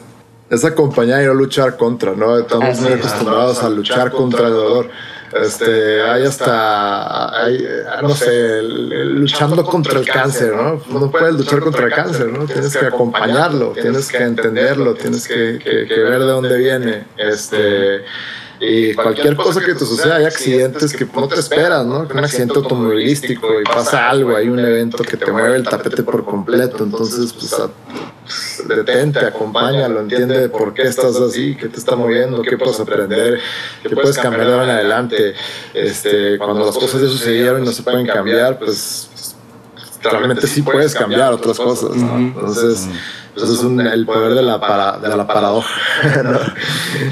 es 0.50 0.64
acompañar 0.64 1.24
y 1.24 1.26
no 1.26 1.34
luchar 1.34 1.78
contra, 1.78 2.14
¿no? 2.14 2.38
Estamos 2.38 2.80
muy 2.80 2.94
acostumbrados 2.94 3.64
a 3.64 3.70
luchar 3.70 4.12
contra 4.12 4.48
el 4.48 4.54
dolor. 4.54 4.90
Este, 5.42 6.02
hay 6.02 6.24
hasta, 6.24 7.44
hay, 7.44 7.68
no 8.02 8.16
sé, 8.16 8.62
luchando 8.62 9.66
contra 9.66 10.00
el 10.00 10.08
cáncer, 10.08 10.54
¿no? 10.56 10.82
No 10.88 11.12
puedes 11.12 11.36
luchar 11.36 11.60
contra 11.60 11.88
el 11.88 11.92
cáncer, 11.94 12.28
¿no? 12.28 12.46
Tienes 12.46 12.76
que 12.78 12.86
acompañarlo, 12.86 13.72
tienes 13.72 14.10
que 14.10 14.24
entenderlo, 14.24 14.94
tienes 14.94 15.28
que, 15.28 15.60
que, 15.62 15.86
que 15.88 16.00
ver 16.00 16.20
de 16.20 16.26
dónde 16.26 16.58
viene. 16.58 17.04
Este 17.18 18.06
y 18.68 18.94
cualquier 18.94 19.36
cosa 19.36 19.62
que 19.62 19.74
te 19.74 19.86
suceda, 19.86 20.18
hay 20.18 20.26
accidentes 20.26 20.94
que 20.94 21.06
no 21.06 21.28
te 21.28 21.40
esperas, 21.40 21.86
¿no? 21.86 22.08
Un 22.12 22.20
accidente 22.20 22.56
automovilístico 22.56 23.62
y 23.62 23.64
pasa 23.64 24.10
algo, 24.10 24.36
hay 24.36 24.50
un 24.50 24.60
evento 24.60 25.04
que 25.04 25.18
te 25.18 25.32
mueve 25.32 25.58
el 25.58 25.64
tapete 25.64 26.04
por 26.04 26.26
completo, 26.26 26.84
entonces 26.84 27.34
pues 27.34 27.56
detente, 28.68 29.20
acompáñalo, 29.20 30.02
entiende 30.02 30.50
por 30.50 30.74
qué 30.74 30.84
estás 30.84 31.16
así, 31.18 31.56
qué 31.56 31.68
te 31.68 31.78
está 31.78 31.96
moviendo, 31.96 32.42
qué 32.42 32.58
puedes 32.58 32.80
aprender, 32.80 33.40
qué 33.84 33.96
puedes 33.96 34.18
cambiar 34.18 34.48
de 34.48 34.54
ahora 34.54 34.66
en 34.66 34.72
adelante. 34.72 35.34
Este, 35.74 36.38
cuando 36.38 36.66
las 36.66 36.76
cosas 36.76 37.02
ya 37.02 37.08
sucedieron 37.08 37.64
y 37.64 37.66
no 37.66 37.72
se 37.72 37.84
pueden 37.84 38.08
cambiar, 38.08 38.58
pues 38.60 39.10
realmente 40.10 40.48
sí 40.48 40.62
puedes 40.62 40.94
cambiar 40.94 41.34
otras 41.34 41.58
cosas, 41.58 41.92
Entonces 41.96 42.88
eso 43.36 43.54
es 43.54 43.62
el 43.94 44.06
poder 44.06 44.34
de 44.34 44.42
la, 44.42 44.60
para, 44.60 44.98
de 44.98 45.16
la 45.16 45.28
paradoja. 45.28 45.70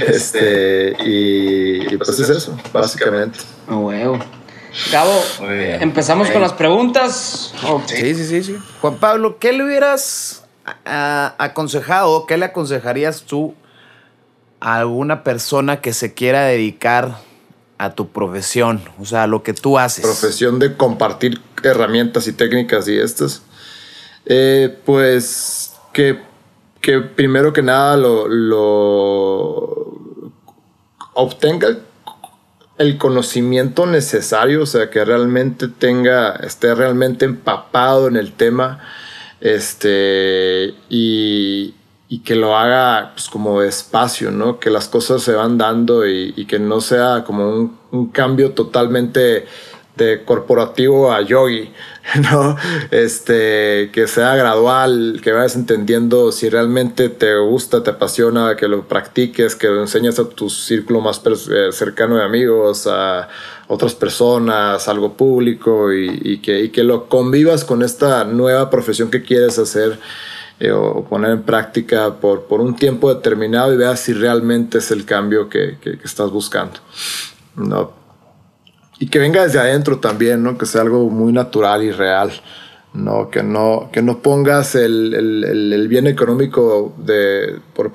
este, 0.07 0.95
y, 0.99 1.97
pues 1.97 2.19
es 2.19 2.29
eso, 2.29 2.57
básicamente. 2.71 3.39
Oh, 3.69 3.77
huevo. 3.77 4.19
Gabo, 4.91 5.21
empezamos 5.41 6.31
con 6.31 6.41
las 6.41 6.53
preguntas. 6.53 7.53
Sí, 7.85 8.15
sí, 8.15 8.25
sí, 8.25 8.43
sí. 8.43 8.57
Juan 8.81 8.95
Pablo, 8.95 9.37
¿qué 9.37 9.53
le 9.53 9.65
hubieras 9.65 10.45
aconsejado, 10.85 12.25
qué 12.25 12.37
le 12.37 12.45
aconsejarías 12.45 13.23
tú 13.23 13.53
a 14.59 14.77
alguna 14.77 15.23
persona 15.23 15.81
que 15.81 15.93
se 15.93 16.13
quiera 16.13 16.43
dedicar 16.43 17.17
a 17.85 17.95
tu 17.95 18.09
profesión? 18.09 18.81
O 18.99 19.05
sea, 19.05 19.23
a 19.23 19.27
lo 19.27 19.43
que 19.43 19.53
tú 19.53 19.77
haces. 19.77 20.05
Profesión 20.05 20.59
de 20.59 20.75
compartir 20.75 21.41
herramientas 21.63 22.27
y 22.27 22.33
técnicas 22.33 22.87
y 22.87 22.97
estas. 22.97 23.43
Eh, 24.25 24.77
pues 24.85 25.73
que, 25.93 26.19
que 26.81 26.99
primero 27.01 27.53
que 27.53 27.61
nada 27.61 27.97
lo, 27.97 28.27
lo 28.27 29.93
obtenga 31.13 31.77
el 32.77 32.97
conocimiento 32.97 33.85
necesario, 33.85 34.63
o 34.63 34.65
sea, 34.65 34.89
que 34.89 35.03
realmente 35.05 35.67
tenga, 35.67 36.33
esté 36.37 36.73
realmente 36.73 37.25
empapado 37.25 38.07
en 38.07 38.15
el 38.15 38.33
tema, 38.33 38.79
este, 39.41 40.73
y, 40.89 41.75
y 42.07 42.19
que 42.19 42.35
lo 42.35 42.55
haga 42.55 43.11
pues, 43.13 43.29
como 43.29 43.61
despacio, 43.61 44.31
¿no? 44.31 44.59
Que 44.59 44.69
las 44.69 44.87
cosas 44.87 45.21
se 45.23 45.33
van 45.33 45.57
dando 45.57 46.07
y, 46.07 46.33
y 46.35 46.45
que 46.45 46.59
no 46.59 46.81
sea 46.81 47.23
como 47.25 47.71
un, 47.91 48.07
cambio 48.11 48.51
totalmente 48.51 49.45
de 49.95 50.23
corporativo 50.23 51.11
a 51.11 51.21
yogi, 51.21 51.71
¿no? 52.31 52.57
Este, 52.91 53.91
que 53.93 54.07
sea 54.07 54.35
gradual, 54.35 55.21
que 55.23 55.31
vayas 55.31 55.55
entendiendo 55.55 56.31
si 56.31 56.49
realmente 56.49 57.09
te 57.09 57.37
gusta, 57.37 57.83
te 57.83 57.91
apasiona, 57.91 58.55
que 58.55 58.67
lo 58.67 58.87
practiques, 58.87 59.55
que 59.55 59.67
lo 59.67 59.81
enseñes 59.81 60.19
a 60.19 60.27
tu 60.27 60.49
círculo 60.49 61.01
más 61.01 61.21
eh, 61.25 61.71
cercano 61.71 62.17
de 62.17 62.23
amigos, 62.23 62.87
a 62.87 63.29
otras 63.67 63.95
personas, 63.95 64.87
algo 64.87 65.13
público 65.13 65.93
y, 65.93 66.39
que, 66.39 66.71
que, 66.71 66.83
lo 66.83 67.07
convivas 67.07 67.63
con 67.63 67.81
esta 67.81 68.23
nueva 68.25 68.69
profesión 68.69 69.09
que 69.09 69.23
quieres 69.23 69.57
hacer 69.57 69.99
eh, 70.63 70.71
o 70.71 71.03
poner 71.05 71.31
en 71.31 71.43
práctica 71.43 72.15
por, 72.15 72.43
por 72.43 72.61
un 72.61 72.75
tiempo 72.75 73.13
determinado 73.13 73.73
y 73.73 73.77
veas 73.77 73.99
si 73.99 74.13
realmente 74.13 74.77
es 74.77 74.91
el 74.91 75.05
cambio 75.05 75.49
que, 75.49 75.77
que, 75.81 75.99
estás 76.03 76.31
buscando. 76.31 76.79
¿no? 77.55 78.03
y 78.99 79.07
que 79.07 79.19
venga 79.19 79.43
desde 79.43 79.59
adentro 79.59 79.99
también, 79.99 80.41
¿no? 80.43 80.57
Que 80.57 80.65
sea 80.65 80.81
algo 80.81 81.09
muy 81.09 81.33
natural 81.33 81.83
y 81.83 81.91
real. 81.91 82.31
No, 82.93 83.29
que 83.29 83.43
no, 83.43 83.89
que 83.91 84.01
no 84.01 84.21
pongas 84.21 84.75
el, 84.75 85.13
el, 85.13 85.73
el 85.73 85.87
bien 85.89 86.07
económico 86.07 86.93
de, 86.99 87.59
por, 87.73 87.91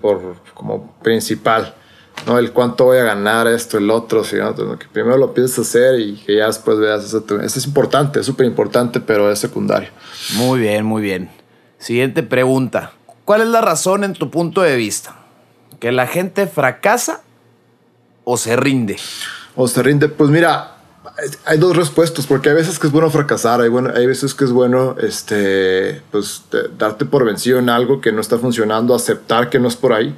por, 0.00 0.36
como 0.54 0.96
principal, 1.02 1.74
¿no? 2.26 2.38
El 2.38 2.52
cuánto 2.52 2.84
voy 2.84 2.96
a 2.98 3.02
ganar, 3.02 3.46
esto, 3.48 3.76
el 3.76 3.90
otro, 3.90 4.24
sino 4.24 4.54
que 4.78 4.86
primero 4.90 5.18
lo 5.18 5.34
a 5.36 5.60
hacer 5.60 6.00
y 6.00 6.14
que 6.14 6.36
ya 6.36 6.46
después 6.46 6.78
veas 6.78 7.04
eso. 7.04 7.22
Eso 7.42 7.58
es 7.58 7.66
importante, 7.66 8.20
es 8.20 8.26
súper 8.26 8.46
importante, 8.46 9.00
pero 9.00 9.30
es 9.30 9.38
secundario. 9.38 9.90
Muy 10.36 10.60
bien, 10.60 10.86
muy 10.86 11.02
bien. 11.02 11.28
Siguiente 11.78 12.22
pregunta. 12.22 12.92
¿Cuál 13.24 13.42
es 13.42 13.48
la 13.48 13.60
razón 13.60 14.04
en 14.04 14.12
tu 14.12 14.30
punto 14.30 14.62
de 14.62 14.76
vista? 14.76 15.16
¿Que 15.80 15.92
la 15.92 16.06
gente 16.06 16.46
fracasa 16.46 17.22
o 18.24 18.36
se 18.36 18.56
rinde? 18.56 18.96
o 19.56 19.66
se 19.66 19.82
rinde. 19.82 20.08
Pues 20.08 20.30
mira, 20.30 20.76
hay 21.44 21.58
dos 21.58 21.74
respuestas, 21.74 22.26
porque 22.26 22.50
hay 22.50 22.54
veces 22.54 22.78
que 22.78 22.86
es 22.86 22.92
bueno 22.92 23.10
fracasar, 23.10 23.60
hay, 23.60 23.68
bueno, 23.68 23.90
hay 23.94 24.06
veces 24.06 24.34
que 24.34 24.44
es 24.44 24.52
bueno 24.52 24.96
este, 25.00 26.02
pues, 26.12 26.44
darte 26.78 27.06
por 27.06 27.24
vencido 27.24 27.58
en 27.58 27.70
algo 27.70 28.00
que 28.00 28.12
no 28.12 28.20
está 28.20 28.38
funcionando, 28.38 28.94
aceptar 28.94 29.50
que 29.50 29.58
no 29.58 29.66
es 29.66 29.76
por 29.76 29.92
ahí. 29.92 30.14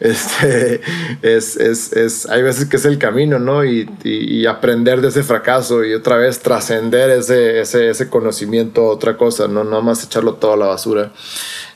Este, 0.00 0.80
es, 1.22 1.56
es, 1.56 1.92
es, 1.92 2.28
hay 2.28 2.42
veces 2.42 2.68
que 2.68 2.76
es 2.78 2.84
el 2.86 2.98
camino, 2.98 3.38
¿no? 3.38 3.64
Y, 3.64 3.88
y, 4.02 4.46
aprender 4.46 5.02
de 5.02 5.08
ese 5.08 5.22
fracaso 5.22 5.84
y 5.84 5.92
otra 5.92 6.16
vez 6.16 6.40
trascender 6.40 7.10
ese, 7.10 7.60
ese, 7.60 7.90
ese, 7.90 8.08
conocimiento 8.08 8.80
a 8.82 8.94
otra 8.94 9.16
cosa, 9.18 9.46
no, 9.46 9.62
no 9.62 9.82
más 9.82 10.02
echarlo 10.02 10.34
todo 10.34 10.54
a 10.54 10.56
la 10.56 10.66
basura. 10.66 11.12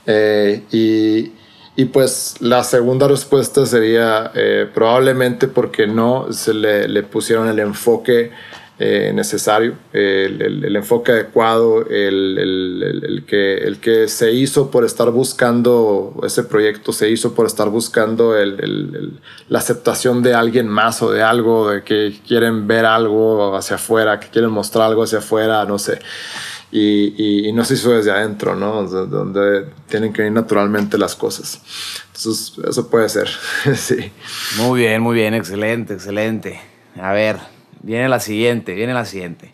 Eh, 0.07 0.63
y 0.73 1.33
y 1.77 1.87
pues 1.87 2.37
la 2.41 2.63
segunda 2.63 3.09
respuesta 3.09 3.67
sería 3.67 4.31
eh, 4.35 4.69
probablemente 4.73 5.49
porque 5.49 5.89
no 5.89 6.33
se 6.33 6.55
le, 6.55 7.03
pusieron 7.03 7.49
el 7.49 7.59
enfoque 7.59 8.31
eh, 8.77 9.13
necesario, 9.15 9.75
el, 9.93 10.75
enfoque 10.75 11.13
adecuado, 11.13 11.87
el, 11.89 13.25
que, 13.25 13.59
el 13.59 13.79
que 13.79 14.09
se 14.09 14.33
hizo 14.33 14.71
por 14.73 14.85
estar 14.85 15.13
buscando, 15.13 16.21
ese 16.25 16.43
proyecto 16.43 16.93
se 16.93 17.09
hizo 17.09 17.35
por 17.35 17.47
estar 17.47 17.69
buscando 17.69 18.35
la 19.49 19.59
aceptación 19.61 20.25
de 20.25 20.35
alguien 20.35 20.67
más 20.67 21.03
o 21.03 21.13
de 21.13 21.23
algo, 21.23 21.71
de 21.71 21.85
que 21.85 22.19
quieren 22.27 22.67
ver 22.67 22.85
algo 22.85 23.57
hacia 23.57 23.77
afuera, 23.77 24.19
que 24.19 24.29
quieren 24.29 24.51
mostrar 24.51 24.89
algo 24.89 25.05
hacia 25.05 25.19
afuera, 25.19 25.65
no 25.67 25.79
sé. 25.79 26.01
Y, 26.73 27.53
no 27.53 27.65
se 27.65 27.75
hizo 27.75 27.93
desde 27.93 28.11
adentro, 28.11 28.57
¿no? 28.57 28.83
Donde 28.83 29.67
tienen 29.89 30.13
que 30.13 30.27
ir 30.27 30.33
naturalmente 30.33 30.99
las 30.99 31.15
cosas. 31.15 31.61
Entonces, 32.09 32.53
eso 32.69 32.91
puede 32.91 33.09
ser, 33.09 33.29
sí. 33.77 34.11
Muy 34.57 34.81
bien, 34.81 35.01
muy 35.01 35.15
bien, 35.15 35.35
excelente, 35.35 35.95
excelente. 35.95 36.61
A 37.01 37.13
ver, 37.13 37.54
Viene 37.85 38.09
la 38.09 38.19
siguiente, 38.19 38.73
viene 38.73 38.95
la 38.95 39.05
siguiente. 39.05 39.53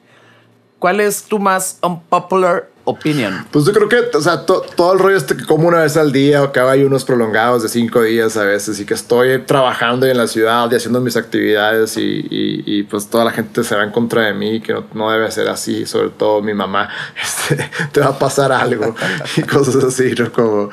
¿Cuál 0.79 1.01
es 1.01 1.25
tu 1.25 1.41
más 1.41 1.79
unpopular 1.83 2.71
opinion? 2.85 3.45
Pues 3.51 3.65
yo 3.65 3.73
creo 3.73 3.89
que, 3.89 4.17
o 4.17 4.21
sea, 4.21 4.47
todo 4.47 4.93
el 4.93 5.01
rollo 5.01 5.17
este 5.17 5.37
que 5.37 5.45
como 5.45 5.67
una 5.67 5.81
vez 5.81 5.97
al 5.97 6.13
día 6.13 6.45
o 6.45 6.53
que 6.53 6.61
hay 6.61 6.85
unos 6.85 7.05
prolongados 7.05 7.65
de 7.65 7.69
cinco 7.69 8.03
días 8.03 8.37
a 8.37 8.45
veces 8.45 8.79
y 8.79 8.87
que 8.87 8.95
estoy 8.95 9.41
trabajando 9.41 10.07
en 10.07 10.17
la 10.17 10.29
ciudad 10.29 10.71
y 10.71 10.77
haciendo 10.77 11.01
mis 11.01 11.17
actividades 11.17 11.97
y, 11.97 12.25
y, 12.31 12.85
pues 12.85 13.09
toda 13.09 13.25
la 13.25 13.33
gente 13.33 13.65
se 13.65 13.75
va 13.75 13.83
en 13.83 13.91
contra 13.91 14.23
de 14.23 14.33
mí, 14.33 14.61
que 14.61 14.75
no, 14.75 14.85
no 14.95 15.11
debe 15.11 15.29
ser 15.33 15.49
así, 15.49 15.85
sobre 15.85 16.11
todo 16.11 16.41
mi 16.41 16.55
mamá, 16.55 16.89
este, 17.21 17.69
te 17.91 18.01
va 18.01 18.07
a 18.07 18.19
pasar 18.19 18.53
algo 18.53 18.95
y 19.37 19.43
cosas 19.43 19.83
así, 19.83 20.15
¿no? 20.17 20.33
Como, 20.33 20.71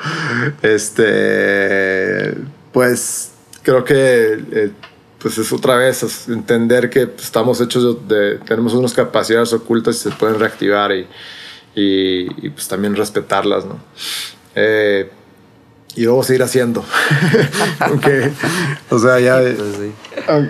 este, 0.62 2.34
pues 2.72 3.32
creo 3.64 3.82
que... 3.82 4.44
Eh, 4.52 4.70
pues 5.20 5.36
es 5.38 5.52
otra 5.52 5.76
vez 5.76 6.28
entender 6.28 6.90
que 6.90 7.08
estamos 7.18 7.60
hechos 7.60 8.06
de, 8.06 8.38
tenemos 8.38 8.74
unas 8.74 8.94
capacidades 8.94 9.52
ocultas 9.52 9.96
y 9.96 9.98
se 9.98 10.10
pueden 10.10 10.38
reactivar 10.38 10.92
y, 10.92 11.06
y, 11.74 12.50
pues 12.50 12.68
también 12.68 12.94
respetarlas, 12.94 13.64
¿no? 13.64 13.78
Eh, 14.54 15.10
y 15.96 16.04
luego 16.04 16.22
seguir 16.22 16.42
haciendo. 16.42 16.84
Aunque, 17.80 18.30
o 18.90 18.98
sea, 18.98 19.18
ya... 19.18 19.38
Pues 19.38 20.48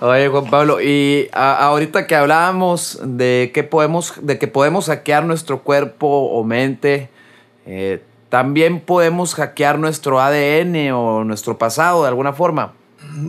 Oye, 0.00 0.26
Juan 0.26 0.50
Pablo, 0.50 0.80
y 0.80 1.28
ahorita 1.32 2.08
que 2.08 2.16
hablábamos 2.16 2.98
de 3.04 3.52
que 3.54 3.62
podemos, 3.62 4.14
de 4.20 4.36
que 4.36 4.48
podemos 4.48 4.86
hackear 4.86 5.24
nuestro 5.24 5.62
cuerpo 5.62 6.08
o 6.08 6.42
mente, 6.42 7.08
eh, 7.66 8.02
también 8.28 8.80
podemos 8.80 9.36
hackear 9.36 9.78
nuestro 9.78 10.20
ADN 10.20 10.90
o 10.90 11.22
nuestro 11.22 11.56
pasado 11.56 12.02
de 12.02 12.08
alguna 12.08 12.32
forma. 12.32 12.72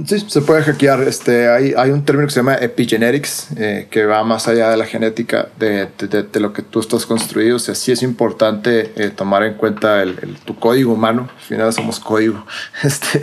Sí, 0.05 0.19
se 0.27 0.41
puede 0.41 0.63
hackear. 0.63 1.01
Este, 1.01 1.49
hay, 1.49 1.73
hay 1.75 1.91
un 1.91 2.05
término 2.05 2.27
que 2.27 2.33
se 2.33 2.39
llama 2.39 2.55
epigenetics, 2.55 3.47
eh, 3.57 3.87
que 3.89 4.05
va 4.05 4.23
más 4.23 4.47
allá 4.47 4.69
de 4.69 4.77
la 4.77 4.85
genética, 4.85 5.49
de, 5.59 5.87
de, 5.97 6.23
de, 6.23 6.39
lo 6.39 6.53
que 6.53 6.61
tú 6.61 6.79
estás 6.79 7.05
construido. 7.05 7.57
O 7.57 7.59
sea, 7.59 7.75
sí 7.75 7.91
es 7.91 8.01
importante 8.01 8.93
eh, 8.95 9.09
tomar 9.09 9.43
en 9.43 9.55
cuenta 9.55 10.01
el, 10.01 10.37
tu 10.45 10.57
código 10.57 10.93
humano. 10.93 11.29
Al 11.35 11.41
final 11.41 11.73
somos 11.73 11.99
código. 11.99 12.45
Este, 12.83 13.21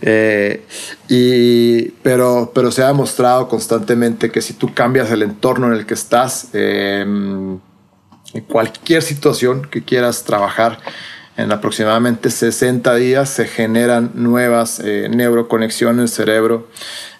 eh, 0.00 0.64
y, 1.08 1.90
pero, 2.02 2.52
pero 2.54 2.70
se 2.70 2.82
ha 2.82 2.88
demostrado 2.88 3.48
constantemente 3.48 4.30
que 4.30 4.40
si 4.40 4.54
tú 4.54 4.72
cambias 4.72 5.10
el 5.10 5.22
entorno 5.22 5.66
en 5.68 5.74
el 5.74 5.86
que 5.86 5.94
estás, 5.94 6.48
en 6.54 7.60
cualquier 8.48 9.02
situación 9.02 9.62
que 9.70 9.82
quieras 9.82 10.24
trabajar, 10.24 10.78
en 11.36 11.52
aproximadamente 11.52 12.30
60 12.30 12.94
días 12.96 13.28
se 13.30 13.46
generan 13.46 14.10
nuevas 14.14 14.80
eh, 14.80 15.08
neuroconexiones 15.10 16.12
cerebro, 16.12 16.68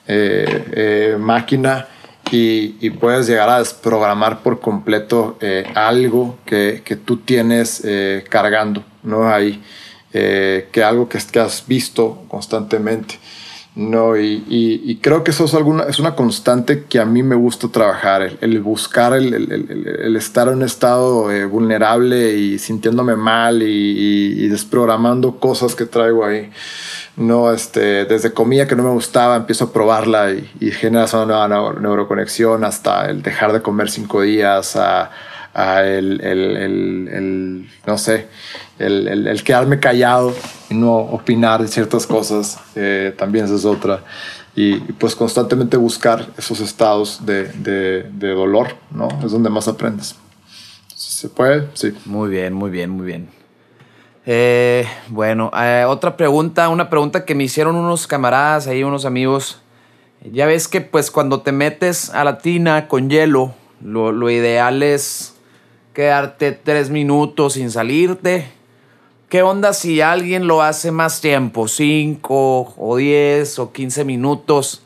eh, 0.07 0.65
eh, 0.73 1.17
máquina 1.19 1.89
y, 2.31 2.91
puedes 2.91 3.27
llegar 3.27 3.51
a 3.51 3.59
desprogramar 3.59 4.43
por 4.43 4.61
completo 4.61 5.37
algo 5.75 6.39
que, 6.47 6.81
que, 6.83 6.97
tú 6.97 7.19
tienes 7.19 7.83
cargando, 8.31 8.83
¿no? 9.03 9.29
Ahí, 9.29 9.63
que 10.11 10.83
algo 10.83 11.11
que 11.11 11.19
has 11.19 11.67
visto 11.67 12.25
constantemente. 12.29 13.19
No, 13.75 14.19
y, 14.19 14.45
y, 14.49 14.97
creo 14.97 15.25
que 15.25 15.31
eso 15.31 15.47
es, 15.47 15.55
alguna, 15.55 15.85
es 15.85 15.99
una 15.99 16.15
constante 16.15 16.85
que 16.85 17.01
a 17.01 17.07
mí 17.07 17.23
me 17.23 17.37
gusta 17.37 17.69
trabajar, 17.69 18.37
el, 18.43 18.61
buscar, 18.61 19.15
el, 19.15 19.33
el, 19.33 20.15
estar 20.15 20.49
en 20.49 20.57
un 20.57 20.63
estado 20.63 21.31
eh, 21.31 21.47
vulnerable 21.47 22.35
y 22.35 22.59
sintiéndome 22.59 23.17
mal 23.17 23.63
y, 23.63 24.47
desprogramando 24.49 25.39
cosas 25.41 25.75
que 25.75 25.87
traigo 25.87 26.23
ahí. 26.23 26.51
No, 27.17 27.51
este, 27.51 28.05
desde 28.05 28.35
comida 28.35 28.69
que 28.69 28.77
no 28.77 28.83
me 28.83 28.91
gustaba, 28.91 29.37
empiezo 29.37 29.65
a 29.65 29.73
probarla 29.73 30.33
y, 30.33 30.71
generas 30.71 31.15
una 31.15 31.49
nueva 31.49 31.73
neuroconexión 31.81 32.65
hasta 32.65 33.09
el 33.09 33.23
dejar 33.23 33.55
de 33.55 33.63
comer 33.63 33.91
cinco 33.91 34.21
días, 34.21 34.77
a 35.55 35.85
el, 35.85 36.21
el, 36.23 37.69
no 37.87 37.99
sé, 37.99 38.29
el, 38.79 39.43
quedarme 39.45 39.79
callado 39.81 40.35
y 40.71 40.75
no 40.75 40.97
opinar 40.97 41.61
de 41.61 41.69
ciertas 41.69 42.07
cosas, 42.07 42.59
eh, 42.75 43.15
también 43.17 43.45
esa 43.45 43.55
es 43.55 43.65
otra. 43.65 44.03
Y, 44.55 44.77
pues 44.77 45.15
constantemente 45.17 45.77
buscar 45.77 46.27
esos 46.37 46.61
estados 46.61 47.25
de, 47.25 47.45
de, 47.45 48.29
dolor, 48.35 48.77
¿no? 48.91 49.09
Es 49.25 49.33
donde 49.33 49.49
más 49.49 49.67
aprendes. 49.67 50.15
¿Se 50.95 51.29
puede? 51.29 51.69
Sí. 51.75 51.95
Muy 52.05 52.29
bien, 52.31 52.53
muy 52.53 52.71
bien, 52.71 52.91
muy 52.91 53.07
bien. 53.07 53.29
Eh, 54.27 54.87
bueno, 55.09 55.51
eh, 55.57 55.85
otra 55.89 56.17
pregunta, 56.17 56.69
una 56.69 56.91
pregunta 56.91 57.25
que 57.25 57.35
me 57.35 57.45
hicieron 57.45 57.77
unos 57.77 58.07
camaradas 58.07 58.67
ahí, 58.67 58.85
unos 58.85 59.05
amigos. 59.05 59.61
Ya 60.31 60.47
ves 60.47 60.69
que 60.69 60.81
pues 60.81 61.11
cuando 61.11 61.41
te 61.41 61.51
metes 61.51 62.11
a 62.11 62.23
la 62.23 62.39
tina 62.39 62.89
con 62.89 63.11
hielo, 63.11 63.55
lo, 63.81 64.13
lo 64.13 64.31
ideal 64.31 64.83
es 64.83 65.32
quedarte 65.93 66.53
tres 66.53 66.91
minutos 66.91 67.55
sin 67.55 67.71
salirte. 67.71 68.47
¿Qué 69.29 69.43
onda 69.43 69.73
si 69.73 70.01
alguien 70.01 70.47
lo 70.47 70.63
hace 70.63 70.91
más 70.91 71.21
tiempo? 71.21 71.69
¿Cinco 71.69 72.75
o 72.77 72.97
diez 72.97 73.59
o 73.59 73.73
quince 73.73 74.05
minutos? 74.05 74.83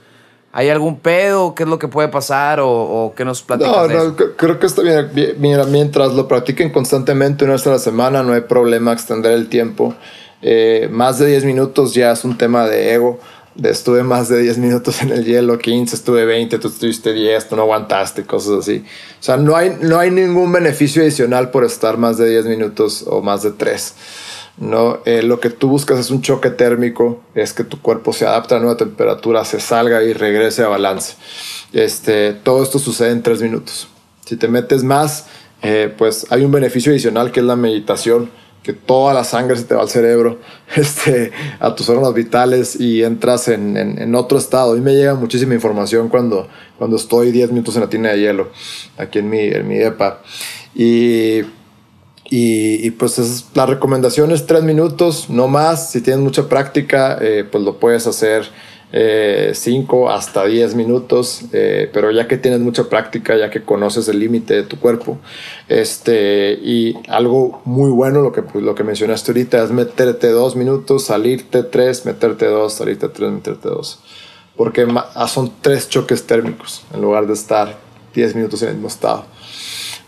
¿Hay 0.53 0.70
algún 0.70 1.01
pedo? 1.01 1.55
¿Qué 1.55 1.65
es 1.65 1.69
lo 1.69 1.78
que 1.78 1.89
puede 1.89 2.09
pasar? 2.09 2.61
¿O, 2.62 3.12
qué 3.16 3.24
nos 3.24 3.43
platicas? 3.43 3.91
No, 3.91 4.05
no, 4.05 4.16
creo 4.16 4.59
que 4.59 4.66
está 4.66 4.83
bien. 4.83 5.11
Mira, 5.39 5.65
mientras 5.65 6.15
lo 6.15 6.28
practiquen 6.28 6.70
constantemente 6.70 7.45
una 7.45 7.55
vez 7.55 7.66
a 7.66 7.70
la 7.70 7.78
semana, 7.78 8.23
no 8.23 8.33
hay 8.33 8.43
problema 8.43 8.93
extender 8.93 9.33
el 9.33 9.49
tiempo. 9.49 9.95
Eh, 10.43 10.89
más 10.91 11.19
de 11.19 11.27
diez 11.27 11.45
minutos 11.45 11.93
ya 11.93 12.12
es 12.12 12.24
un 12.24 12.39
tema 12.39 12.66
de 12.66 12.95
ego 12.95 13.19
estuve 13.62 14.03
más 14.03 14.28
de 14.28 14.41
10 14.41 14.59
minutos 14.59 15.03
en 15.03 15.11
el 15.11 15.24
hielo, 15.24 15.59
15, 15.59 15.97
estuve 15.97 16.24
20, 16.24 16.59
tú 16.59 16.69
estuviste 16.69 17.12
10, 17.12 17.49
tú 17.49 17.57
no 17.57 17.62
aguantaste, 17.62 18.24
cosas 18.24 18.61
así. 18.61 18.85
O 19.20 19.23
sea, 19.23 19.37
no 19.37 19.57
hay, 19.57 19.77
no 19.81 19.99
hay 19.99 20.11
ningún 20.11 20.53
beneficio 20.53 21.03
adicional 21.03 21.51
por 21.51 21.65
estar 21.65 21.97
más 21.97 22.19
de 22.19 22.28
10 22.28 22.47
minutos 22.47 23.05
o 23.07 23.23
más 23.23 23.43
de 23.43 23.53
3. 23.53 23.95
No, 24.59 25.01
eh, 25.05 25.23
lo 25.23 25.39
que 25.39 25.51
tú 25.51 25.69
buscas 25.69 25.99
es 25.99 26.11
un 26.11 26.23
choque 26.23 26.49
térmico, 26.51 27.20
es 27.35 27.53
que 27.53 27.62
tu 27.62 27.81
cuerpo 27.81 28.12
se 28.12 28.27
adapte 28.27 28.55
a 28.55 28.57
la 28.57 28.65
nueva 28.65 28.78
temperatura, 28.78 29.45
se 29.45 29.61
salga 29.61 30.03
y 30.03 30.15
regrese 30.15 30.62
a 30.62 30.69
balance. 30.69 31.15
Este, 31.73 32.33
todo 32.33 32.62
esto 32.62 32.78
sucede 32.78 33.11
en 33.11 33.23
3 33.23 33.43
minutos. 33.43 33.89
Si 34.24 34.37
te 34.37 34.49
metes 34.49 34.83
más, 34.83 35.27
eh, 35.62 35.93
pues 35.97 36.27
hay 36.31 36.45
un 36.45 36.53
beneficio 36.53 36.93
adicional 36.93 37.33
que 37.33 37.41
es 37.41 37.47
la 37.47 37.57
meditación 37.57 38.31
que 38.67 38.73
toda 38.73 39.15
la 39.15 39.23
sangre 39.23 39.57
se 39.57 39.63
te 39.63 39.77
va 39.77 39.83
al 39.83 39.89
cerebro, 39.89 40.41
este, 40.75 41.31
a 41.61 41.73
tus 41.77 41.89
órganos 41.89 42.13
vitales 42.15 42.81
y 42.81 43.05
entras 43.05 43.47
en, 43.47 43.77
en, 43.77 44.15
otro 44.17 44.39
estado. 44.39 44.73
A 44.73 44.75
mí 44.75 44.81
me 44.81 44.93
llega 44.93 45.15
muchísima 45.15 45.55
información 45.55 46.09
cuando, 46.09 46.49
cuando 46.77 46.97
estoy 46.97 47.31
10 47.31 47.53
minutos 47.53 47.77
en 47.77 47.83
la 47.83 47.89
tina 47.89 48.09
de 48.09 48.19
hielo, 48.19 48.51
aquí 48.99 49.21
en 49.21 49.31
mi, 49.31 49.39
en 49.39 49.69
mi 49.69 49.79
EPA. 49.79 50.21
Y, 50.75 51.43
y, 52.29 52.85
y 52.85 52.91
pues 52.91 53.21
es, 53.21 53.47
la 53.55 53.67
recomendación 53.67 54.33
es 54.33 54.47
3 54.47 54.65
minutos, 54.65 55.31
no 55.31 55.47
más. 55.47 55.93
Si 55.93 56.01
tienes 56.01 56.25
mucha 56.25 56.49
práctica, 56.49 57.19
eh, 57.21 57.45
pues 57.49 57.63
lo 57.63 57.79
puedes 57.79 58.09
hacer 58.09 58.51
5 59.52 60.10
eh, 60.10 60.14
hasta 60.14 60.47
10 60.47 60.74
minutos, 60.74 61.43
eh, 61.52 61.90
pero 61.93 62.10
ya 62.10 62.27
que 62.27 62.39
tienes 62.39 62.60
mucha 62.60 62.89
práctica, 62.89 63.36
ya 63.36 63.51
que 63.51 63.62
conoces 63.62 64.09
el 64.09 64.18
límite 64.18 64.55
de 64.55 64.62
tu 64.62 64.78
cuerpo, 64.78 65.18
este, 65.68 66.52
y 66.52 66.94
algo 67.09 67.60
muy 67.66 67.90
bueno, 67.90 68.23
lo 68.23 68.32
que, 68.32 68.43
pues, 68.43 68.64
lo 68.64 68.74
que 68.74 68.85
mencionaste 68.85 69.32
ahorita, 69.32 69.62
es 69.62 69.70
meterte 69.70 70.28
2 70.31 70.56
minutos, 70.56 71.05
salirte 71.05 71.62
3, 71.62 72.06
meterte 72.06 72.47
2, 72.47 72.73
salirte 72.73 73.09
3, 73.09 73.32
meterte 73.32 73.68
2, 73.68 73.98
porque 74.56 74.86
son 75.28 75.52
3 75.60 75.89
choques 75.90 76.27
térmicos 76.27 76.85
en 76.94 77.02
lugar 77.02 77.27
de 77.27 77.35
estar 77.35 77.77
10 78.14 78.35
minutos 78.35 78.62
en 78.62 78.68
el 78.68 78.74
mismo 78.77 78.89
estado. 78.89 79.27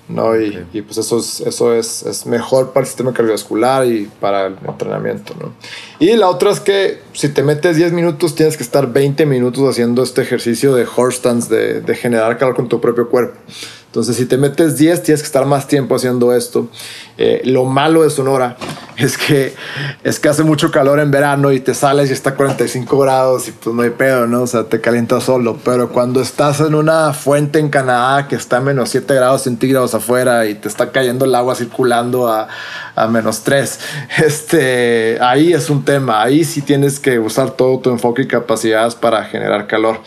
¿No? 0.08 0.40
Y, 0.40 0.66
y, 0.72 0.82
pues 0.82 0.98
eso, 0.98 1.18
es, 1.18 1.40
eso 1.40 1.74
es, 1.74 2.02
es, 2.04 2.26
mejor 2.26 2.72
para 2.72 2.84
el 2.84 2.86
sistema 2.86 3.12
cardiovascular 3.12 3.86
y 3.86 4.08
para 4.20 4.46
el 4.46 4.56
entrenamiento, 4.66 5.34
¿no? 5.38 5.52
Y 5.98 6.16
la 6.16 6.28
otra 6.28 6.50
es 6.50 6.60
que 6.60 7.00
si 7.12 7.28
te 7.28 7.42
metes 7.42 7.76
10 7.76 7.92
minutos, 7.92 8.34
tienes 8.34 8.56
que 8.56 8.62
estar 8.62 8.92
20 8.92 9.26
minutos 9.26 9.68
haciendo 9.68 10.02
este 10.02 10.22
ejercicio 10.22 10.74
de 10.74 10.86
horse 10.96 11.18
stance, 11.18 11.54
de, 11.54 11.80
de 11.80 11.94
generar 11.94 12.38
calor 12.38 12.56
con 12.56 12.68
tu 12.68 12.80
propio 12.80 13.08
cuerpo. 13.08 13.38
Entonces, 13.88 14.16
si 14.16 14.26
te 14.26 14.36
metes 14.36 14.76
10, 14.76 15.02
tienes 15.02 15.22
que 15.22 15.26
estar 15.26 15.46
más 15.46 15.66
tiempo 15.66 15.94
haciendo 15.94 16.34
esto. 16.34 16.68
Eh, 17.16 17.40
lo 17.46 17.64
malo 17.64 18.02
de 18.02 18.10
Sonora 18.10 18.58
es 18.98 19.16
que, 19.16 19.54
es 20.04 20.20
que 20.20 20.28
hace 20.28 20.42
mucho 20.42 20.70
calor 20.70 21.00
en 21.00 21.10
verano 21.10 21.52
y 21.52 21.60
te 21.60 21.72
sales 21.72 22.10
y 22.10 22.12
está 22.12 22.30
a 22.30 22.34
45 22.34 22.98
grados 22.98 23.48
y 23.48 23.52
pues 23.52 23.74
no 23.74 23.80
hay 23.80 23.88
pedo, 23.90 24.26
¿no? 24.26 24.42
O 24.42 24.46
sea, 24.46 24.64
te 24.64 24.82
calientas 24.82 25.24
solo. 25.24 25.58
Pero 25.64 25.88
cuando 25.88 26.20
estás 26.20 26.60
en 26.60 26.74
una 26.74 27.14
fuente 27.14 27.60
en 27.60 27.70
Canadá 27.70 28.28
que 28.28 28.36
está 28.36 28.58
a 28.58 28.60
menos 28.60 28.90
7 28.90 29.14
grados 29.14 29.44
centígrados 29.44 29.94
afuera 29.94 30.44
y 30.44 30.54
te 30.54 30.68
está 30.68 30.92
cayendo 30.92 31.24
el 31.24 31.34
agua 31.34 31.54
circulando 31.54 32.28
a, 32.28 32.46
a 32.94 33.06
menos 33.08 33.40
3, 33.42 33.80
este, 34.22 35.18
ahí 35.22 35.54
es 35.54 35.70
un 35.70 35.82
tema. 35.82 36.22
Ahí 36.22 36.44
sí 36.44 36.60
tienes 36.60 37.00
que 37.00 37.18
usar 37.18 37.52
todo 37.52 37.78
tu 37.78 37.88
enfoque 37.88 38.22
y 38.22 38.28
capacidades 38.28 38.94
para 38.94 39.24
generar 39.24 39.66
calor. 39.66 40.02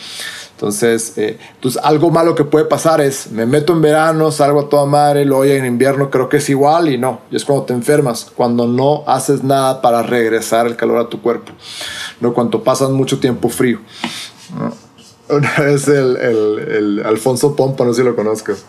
Entonces, 0.61 1.17
eh, 1.17 1.39
pues 1.59 1.75
algo 1.77 2.11
malo 2.11 2.35
que 2.35 2.43
puede 2.43 2.65
pasar 2.65 3.01
es, 3.01 3.31
me 3.31 3.47
meto 3.47 3.73
en 3.73 3.81
verano, 3.81 4.29
salgo 4.31 4.59
a 4.59 4.69
toda 4.69 4.85
madre, 4.85 5.25
luego 5.25 5.43
en 5.43 5.65
invierno 5.65 6.11
creo 6.11 6.29
que 6.29 6.38
es 6.38 6.47
igual 6.51 6.88
y 6.88 6.99
no. 6.99 7.21
Y 7.31 7.35
es 7.35 7.45
cuando 7.45 7.65
te 7.65 7.73
enfermas, 7.73 8.31
cuando 8.35 8.67
no 8.67 9.03
haces 9.07 9.43
nada 9.43 9.81
para 9.81 10.03
regresar 10.03 10.67
el 10.67 10.75
calor 10.75 10.99
a 10.99 11.09
tu 11.09 11.19
cuerpo, 11.19 11.51
no 12.19 12.35
cuando 12.35 12.63
pasas 12.63 12.91
mucho 12.91 13.19
tiempo 13.19 13.49
frío. 13.49 13.79
Una 15.31 15.55
vez 15.57 15.87
el, 15.87 16.17
el, 16.17 17.03
Alfonso 17.05 17.55
Pompa, 17.55 17.85
no 17.85 17.93
sé 17.93 18.01
si 18.01 18.07
lo 18.07 18.15
conozcas, 18.15 18.65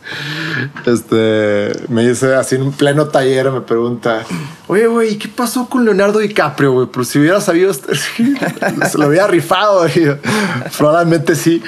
este, 0.87 1.73
me 1.89 2.07
dice 2.07 2.35
así 2.35 2.55
en 2.55 2.63
un 2.63 2.73
pleno 2.73 3.09
taller, 3.09 3.51
me 3.51 3.61
pregunta, 3.61 4.25
oye, 4.69 4.87
güey, 4.87 5.19
¿qué 5.19 5.29
pasó 5.29 5.69
con 5.69 5.85
Leonardo 5.85 6.21
DiCaprio, 6.21 6.73
güey? 6.73 6.89
Pero 6.93 7.05
si 7.05 7.19
hubiera 7.19 7.41
sabido, 7.41 7.73
se 8.91 8.99
lo 8.99 9.05
había 9.05 9.27
rifado, 9.27 9.87
probablemente 10.79 11.35
sí. 11.35 11.63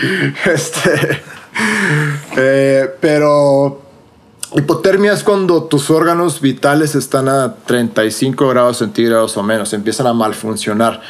Este, 0.45 1.23
eh, 2.37 2.91
pero 3.01 3.83
hipotermia 4.55 5.13
es 5.13 5.25
cuando 5.25 5.65
tus 5.65 5.91
órganos 5.91 6.41
vitales 6.41 6.95
están 6.95 7.29
a 7.29 7.55
35 7.67 8.49
grados 8.49 8.79
centígrados 8.79 9.37
o 9.37 9.43
menos, 9.43 9.73
empiezan 9.73 10.07
a 10.07 10.13
malfuncionar. 10.13 11.01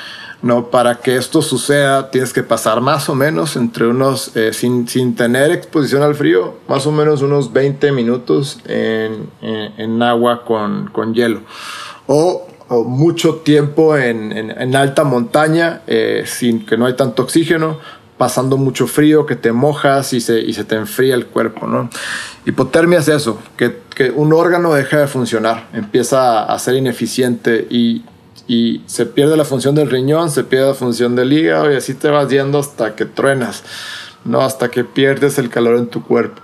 ¿No? 0.44 0.66
Para 0.70 0.96
que 0.96 1.16
esto 1.16 1.40
suceda 1.40 2.10
tienes 2.10 2.34
que 2.34 2.42
pasar 2.42 2.82
más 2.82 3.08
o 3.08 3.14
menos 3.14 3.56
entre 3.56 3.86
unos, 3.86 4.36
eh, 4.36 4.52
sin, 4.52 4.86
sin, 4.86 5.16
tener 5.16 5.50
exposición 5.50 6.02
al 6.02 6.14
frío, 6.14 6.58
más 6.68 6.86
o 6.86 6.92
menos 6.92 7.22
unos 7.22 7.50
20 7.54 7.92
minutos 7.92 8.60
en, 8.66 9.30
en, 9.40 10.02
agua 10.02 10.44
con, 10.44 10.90
con, 10.92 11.14
hielo. 11.14 11.40
O, 12.06 12.46
mucho 12.84 13.36
tiempo 13.36 13.96
en, 13.96 14.32
en 14.32 14.76
alta 14.76 15.04
montaña, 15.04 15.80
eh, 15.86 16.24
sin 16.26 16.66
que 16.66 16.76
no 16.76 16.84
hay 16.86 16.94
tanto 16.94 17.22
oxígeno, 17.22 17.78
pasando 18.18 18.58
mucho 18.58 18.86
frío, 18.86 19.24
que 19.24 19.36
te 19.36 19.52
mojas 19.52 20.12
y 20.12 20.20
se, 20.20 20.40
y 20.40 20.52
se 20.52 20.64
te 20.64 20.74
enfría 20.74 21.14
el 21.14 21.26
cuerpo, 21.26 21.66
¿no? 21.66 21.88
Hipotermia 22.44 22.98
es 22.98 23.08
eso, 23.08 23.38
que, 23.56 23.78
que 23.94 24.10
un 24.10 24.34
órgano 24.34 24.74
deja 24.74 24.98
de 24.98 25.06
funcionar, 25.06 25.68
empieza 25.72 26.44
a 26.44 26.58
ser 26.58 26.74
ineficiente 26.74 27.66
y 27.70 28.04
y 28.46 28.82
se 28.86 29.06
pierde 29.06 29.36
la 29.36 29.44
función 29.44 29.74
del 29.74 29.90
riñón, 29.90 30.30
se 30.30 30.44
pierde 30.44 30.68
la 30.68 30.74
función 30.74 31.16
del 31.16 31.32
hígado 31.32 31.72
y 31.72 31.76
así 31.76 31.94
te 31.94 32.08
vas 32.08 32.28
yendo 32.28 32.58
hasta 32.58 32.94
que 32.94 33.04
truenas, 33.04 33.62
¿no? 34.24 34.40
Hasta 34.40 34.70
que 34.70 34.84
pierdes 34.84 35.38
el 35.38 35.48
calor 35.48 35.78
en 35.78 35.86
tu 35.86 36.02
cuerpo. 36.02 36.42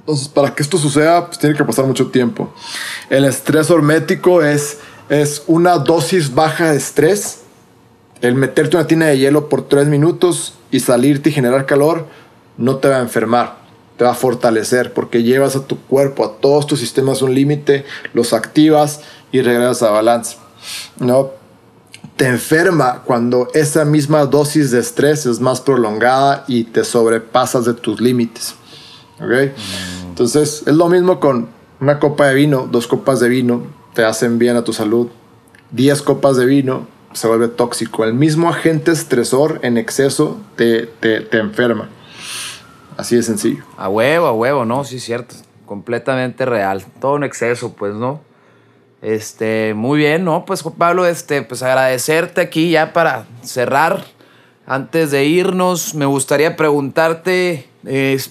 Entonces, 0.00 0.28
para 0.28 0.54
que 0.54 0.62
esto 0.62 0.78
suceda, 0.78 1.26
pues 1.26 1.38
tiene 1.38 1.56
que 1.56 1.64
pasar 1.64 1.84
mucho 1.84 2.08
tiempo. 2.08 2.52
El 3.10 3.24
estrés 3.24 3.70
hormético 3.70 4.42
es, 4.42 4.78
es 5.08 5.42
una 5.46 5.78
dosis 5.78 6.34
baja 6.34 6.70
de 6.70 6.76
estrés. 6.76 7.42
El 8.20 8.34
meterte 8.34 8.76
una 8.76 8.86
tina 8.86 9.06
de 9.06 9.18
hielo 9.18 9.48
por 9.48 9.68
tres 9.68 9.88
minutos 9.88 10.54
y 10.70 10.80
salirte 10.80 11.30
y 11.30 11.32
generar 11.32 11.66
calor 11.66 12.06
no 12.56 12.76
te 12.76 12.88
va 12.88 12.96
a 12.96 13.00
enfermar, 13.00 13.58
te 13.96 14.04
va 14.04 14.12
a 14.12 14.14
fortalecer 14.14 14.92
porque 14.92 15.22
llevas 15.22 15.56
a 15.56 15.66
tu 15.66 15.78
cuerpo, 15.78 16.24
a 16.24 16.40
todos 16.40 16.66
tus 16.66 16.80
sistemas 16.80 17.20
un 17.20 17.34
límite, 17.34 17.84
los 18.14 18.32
activas 18.32 19.00
y 19.32 19.42
regresas 19.42 19.82
a 19.82 19.90
balance. 19.90 20.36
¿No? 20.98 21.30
Te 22.16 22.26
enferma 22.26 23.02
cuando 23.04 23.48
esa 23.52 23.84
misma 23.84 24.24
dosis 24.24 24.70
de 24.70 24.80
estrés 24.80 25.26
es 25.26 25.40
más 25.40 25.60
prolongada 25.60 26.44
y 26.46 26.64
te 26.64 26.84
sobrepasas 26.84 27.64
de 27.64 27.74
tus 27.74 28.00
límites. 28.00 28.54
¿okay? 29.20 29.52
Entonces, 30.08 30.62
es 30.66 30.74
lo 30.74 30.88
mismo 30.88 31.20
con 31.20 31.48
una 31.80 31.98
copa 31.98 32.28
de 32.28 32.34
vino, 32.34 32.68
dos 32.70 32.86
copas 32.86 33.20
de 33.20 33.28
vino, 33.28 33.66
te 33.94 34.04
hacen 34.04 34.38
bien 34.38 34.56
a 34.56 34.64
tu 34.64 34.72
salud. 34.72 35.08
Diez 35.70 36.00
copas 36.00 36.36
de 36.36 36.46
vino 36.46 36.86
se 37.12 37.26
vuelve 37.28 37.48
tóxico. 37.48 38.04
El 38.04 38.14
mismo 38.14 38.48
agente 38.48 38.92
estresor 38.92 39.60
en 39.62 39.76
exceso 39.76 40.38
te, 40.56 40.86
te, 40.86 41.20
te 41.20 41.38
enferma. 41.38 41.88
Así 42.96 43.16
de 43.16 43.22
sencillo. 43.22 43.64
A 43.76 43.88
huevo, 43.88 44.26
a 44.26 44.32
huevo, 44.32 44.64
no, 44.64 44.84
sí 44.84 44.96
es 44.96 45.04
cierto. 45.04 45.34
Completamente 45.66 46.46
real. 46.46 46.84
Todo 47.00 47.16
en 47.16 47.24
exceso, 47.24 47.74
pues, 47.74 47.94
¿no? 47.94 48.20
Este, 49.02 49.74
muy 49.74 49.98
bien, 49.98 50.24
¿no? 50.24 50.44
Pues 50.44 50.62
Pablo, 50.62 51.06
este, 51.06 51.42
pues 51.42 51.62
agradecerte 51.62 52.40
aquí 52.40 52.70
ya 52.70 52.92
para 52.92 53.26
cerrar. 53.42 54.04
Antes 54.66 55.12
de 55.12 55.24
irnos, 55.24 55.94
me 55.94 56.06
gustaría 56.06 56.56
preguntarte, 56.56 57.68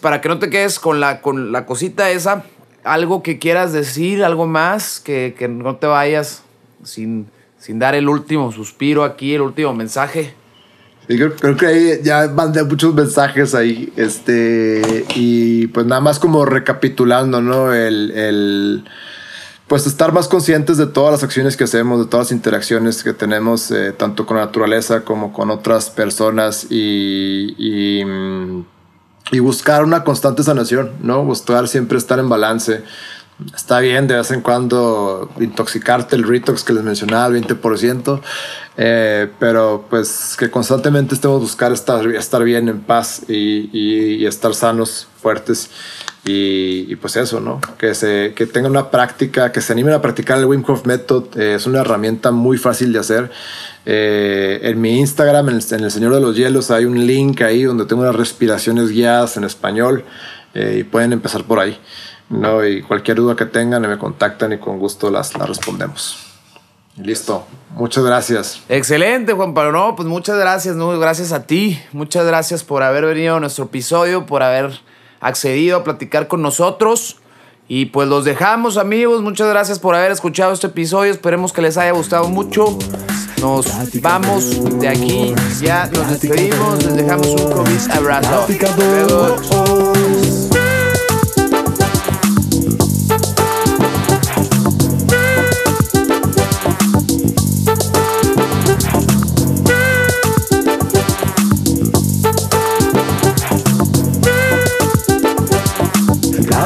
para 0.02 0.20
que 0.20 0.28
no 0.28 0.38
te 0.38 0.50
quedes 0.50 0.80
con 0.80 1.00
la, 1.00 1.22
con 1.22 1.54
la 1.54 1.66
cosita 1.66 2.10
esa, 2.10 2.44
algo 2.84 3.24
que 3.24 3.40
quieras 3.40 3.72
decir, 3.72 4.22
algo 4.22 4.46
más, 4.46 5.00
que, 5.00 5.34
no 5.50 5.78
te 5.78 5.88
vayas 5.88 6.44
sin, 6.84 7.28
sin 7.58 7.80
dar 7.80 7.96
el 7.96 8.10
último 8.10 8.52
suspiro 8.52 9.06
aquí, 9.06 9.34
el 9.34 9.42
último 9.42 9.74
mensaje. 9.74 10.34
creo, 11.08 11.56
que 11.56 11.66
ahí 11.68 12.00
ya 12.04 12.28
mandé 12.28 12.66
muchos 12.66 12.94
mensajes 12.94 13.56
ahí, 13.56 13.94
este, 13.96 15.06
y 15.16 15.68
pues 15.68 15.86
nada 15.86 16.02
más 16.02 16.20
como 16.20 16.44
recapitulando, 16.44 17.42
¿no? 17.42 17.74
el 17.74 18.84
pues 19.68 19.88
estar 19.88 20.14
más 20.14 20.28
conscientes 20.28 20.78
de 20.78 20.86
todas 20.86 21.12
las 21.12 21.24
acciones 21.24 21.58
que 21.58 21.64
hacemos, 21.64 22.00
de 22.00 22.06
todas 22.06 22.28
las 22.28 22.32
interacciones 22.32 23.04
que 23.04 23.14
tenemos, 23.14 23.72
eh, 23.72 23.94
tanto 23.94 24.26
con 24.26 24.38
la 24.38 24.46
naturaleza 24.46 25.02
como 25.02 25.34
con 25.34 25.50
otras 25.50 25.90
personas 25.90 26.66
mm, 26.66 28.62
y, 29.32 29.40
buscar 29.40 29.84
una 29.84 30.04
constante 30.04 30.44
sanación, 30.44 30.92
¿no? 31.02 31.24
Buscar 31.24 31.68
siempre 31.68 31.98
estar 31.98 32.20
en 32.20 32.30
balance. 32.30 32.84
Está 33.54 33.80
bien 33.80 34.08
de 34.08 34.16
vez 34.16 34.32
en 34.32 34.42
cuando 34.42 35.30
intoxicarte 35.40 36.16
el 36.16 36.24
retox 36.24 36.64
que 36.64 36.72
les 36.72 36.84
mencionaba, 36.84 37.36
el 37.36 37.44
20%, 37.44 38.22
eh, 38.78 39.30
pero 39.40 39.86
pues 39.90 40.36
que 40.38 40.50
constantemente 40.50 41.16
estemos 41.16 41.42
buscar 41.42 41.74
estar, 41.74 42.44
bien 42.44 42.70
en 42.70 42.82
paz 42.82 43.24
y 43.28 44.26
estar 44.26 44.54
sanos, 44.54 45.08
fuertes. 45.22 45.70
Y, 46.28 46.96
pues 46.96 47.18
eso, 47.18 47.40
¿no? 47.40 47.62
Que, 47.78 47.94
se, 47.94 48.34
que 48.36 48.48
tengan 48.48 48.72
una 48.72 48.90
práctica, 48.90 49.52
que 49.52 49.62
se 49.62 49.74
animen 49.74 49.94
a 49.94 50.02
practicar 50.02 50.40
el 50.40 50.46
Wim 50.46 50.64
Hof 50.68 50.86
Method. 50.88 51.38
Eh, 51.40 51.54
es 51.54 51.68
una 51.68 51.82
herramienta 51.82 52.32
muy 52.32 52.58
fácil 52.58 52.92
de 52.92 53.00
hacer. 53.00 53.30
Eh, 53.86 54.60
en 54.64 54.82
mi 54.82 55.00
Instagram, 55.00 55.50
en 55.50 55.56
el, 55.56 55.92
Señor 55.92 56.16
de 56.16 56.22
los 56.22 56.36
Hielos, 56.36 56.72
hay 56.72 56.86
un 56.86 57.06
link 57.06 57.42
ahí 57.42 57.62
donde 57.62 57.86
tengo 57.86 58.02
unas 58.02 58.16
respiraciones 58.16 58.90
guiadas 58.90 59.38
en 59.38 59.44
español 59.44 60.04
eh, 60.56 60.78
y 60.80 60.84
pueden 60.84 61.14
empezar 61.14 61.44
por 61.44 61.60
ahí. 61.60 61.80
¿no? 62.30 62.66
Y 62.66 62.82
cualquier 62.82 63.18
duda 63.18 63.36
que 63.36 63.46
tengan, 63.46 63.84
me 63.84 64.00
contactan 64.00 64.52
y 64.54 64.58
con 64.58 64.80
gusto 64.80 65.12
las, 65.12 65.38
las 65.38 65.48
respondemos. 65.48 66.18
Listo. 66.98 67.46
Muchas 67.76 68.04
gracias. 68.04 68.62
Excelente, 68.68 69.34
Juan 69.34 69.54
Pablo. 69.54 69.74
No, 69.74 69.96
pues 69.96 70.08
muchas 70.08 70.40
gracias, 70.40 70.76
¿no? 70.76 70.98
Gracias 70.98 71.34
a 71.34 71.46
ti. 71.46 71.80
Muchas 71.92 72.26
gracias 72.26 72.64
por 72.64 72.82
haber 72.82 73.06
venido 73.06 73.36
a 73.36 73.40
nuestro 73.40 73.66
episodio, 73.66 74.26
por 74.26 74.42
haber 74.42 74.80
accedido 75.26 75.78
a 75.78 75.84
platicar 75.84 76.28
con 76.28 76.42
nosotros. 76.42 77.18
Y 77.68 77.86
pues 77.88 78.08
los 78.08 78.26
dejamos 78.26 78.78
amigos, 78.78 79.24
muchas 79.24 79.50
gracias 79.50 79.80
por 79.80 79.96
haber 79.96 80.12
escuchado 80.12 80.54
este 80.54 80.68
episodio, 80.68 81.12
esperemos 81.12 81.52
que 81.52 81.64
les 81.64 81.78
haya 81.78 81.92
gustado 81.92 82.30
mucho. 82.30 82.78
Nos 83.42 83.66
vamos 84.02 84.80
de 84.80 84.88
aquí, 84.88 85.34
ya 85.62 85.88
nos 85.88 86.12
despedimos, 86.12 86.84
les 86.84 86.96
dejamos 86.96 87.28
un 87.28 87.52
COVID 87.52 87.92
abrazo. 87.92 88.46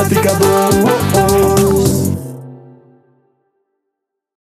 liquidificador. 0.10 1.09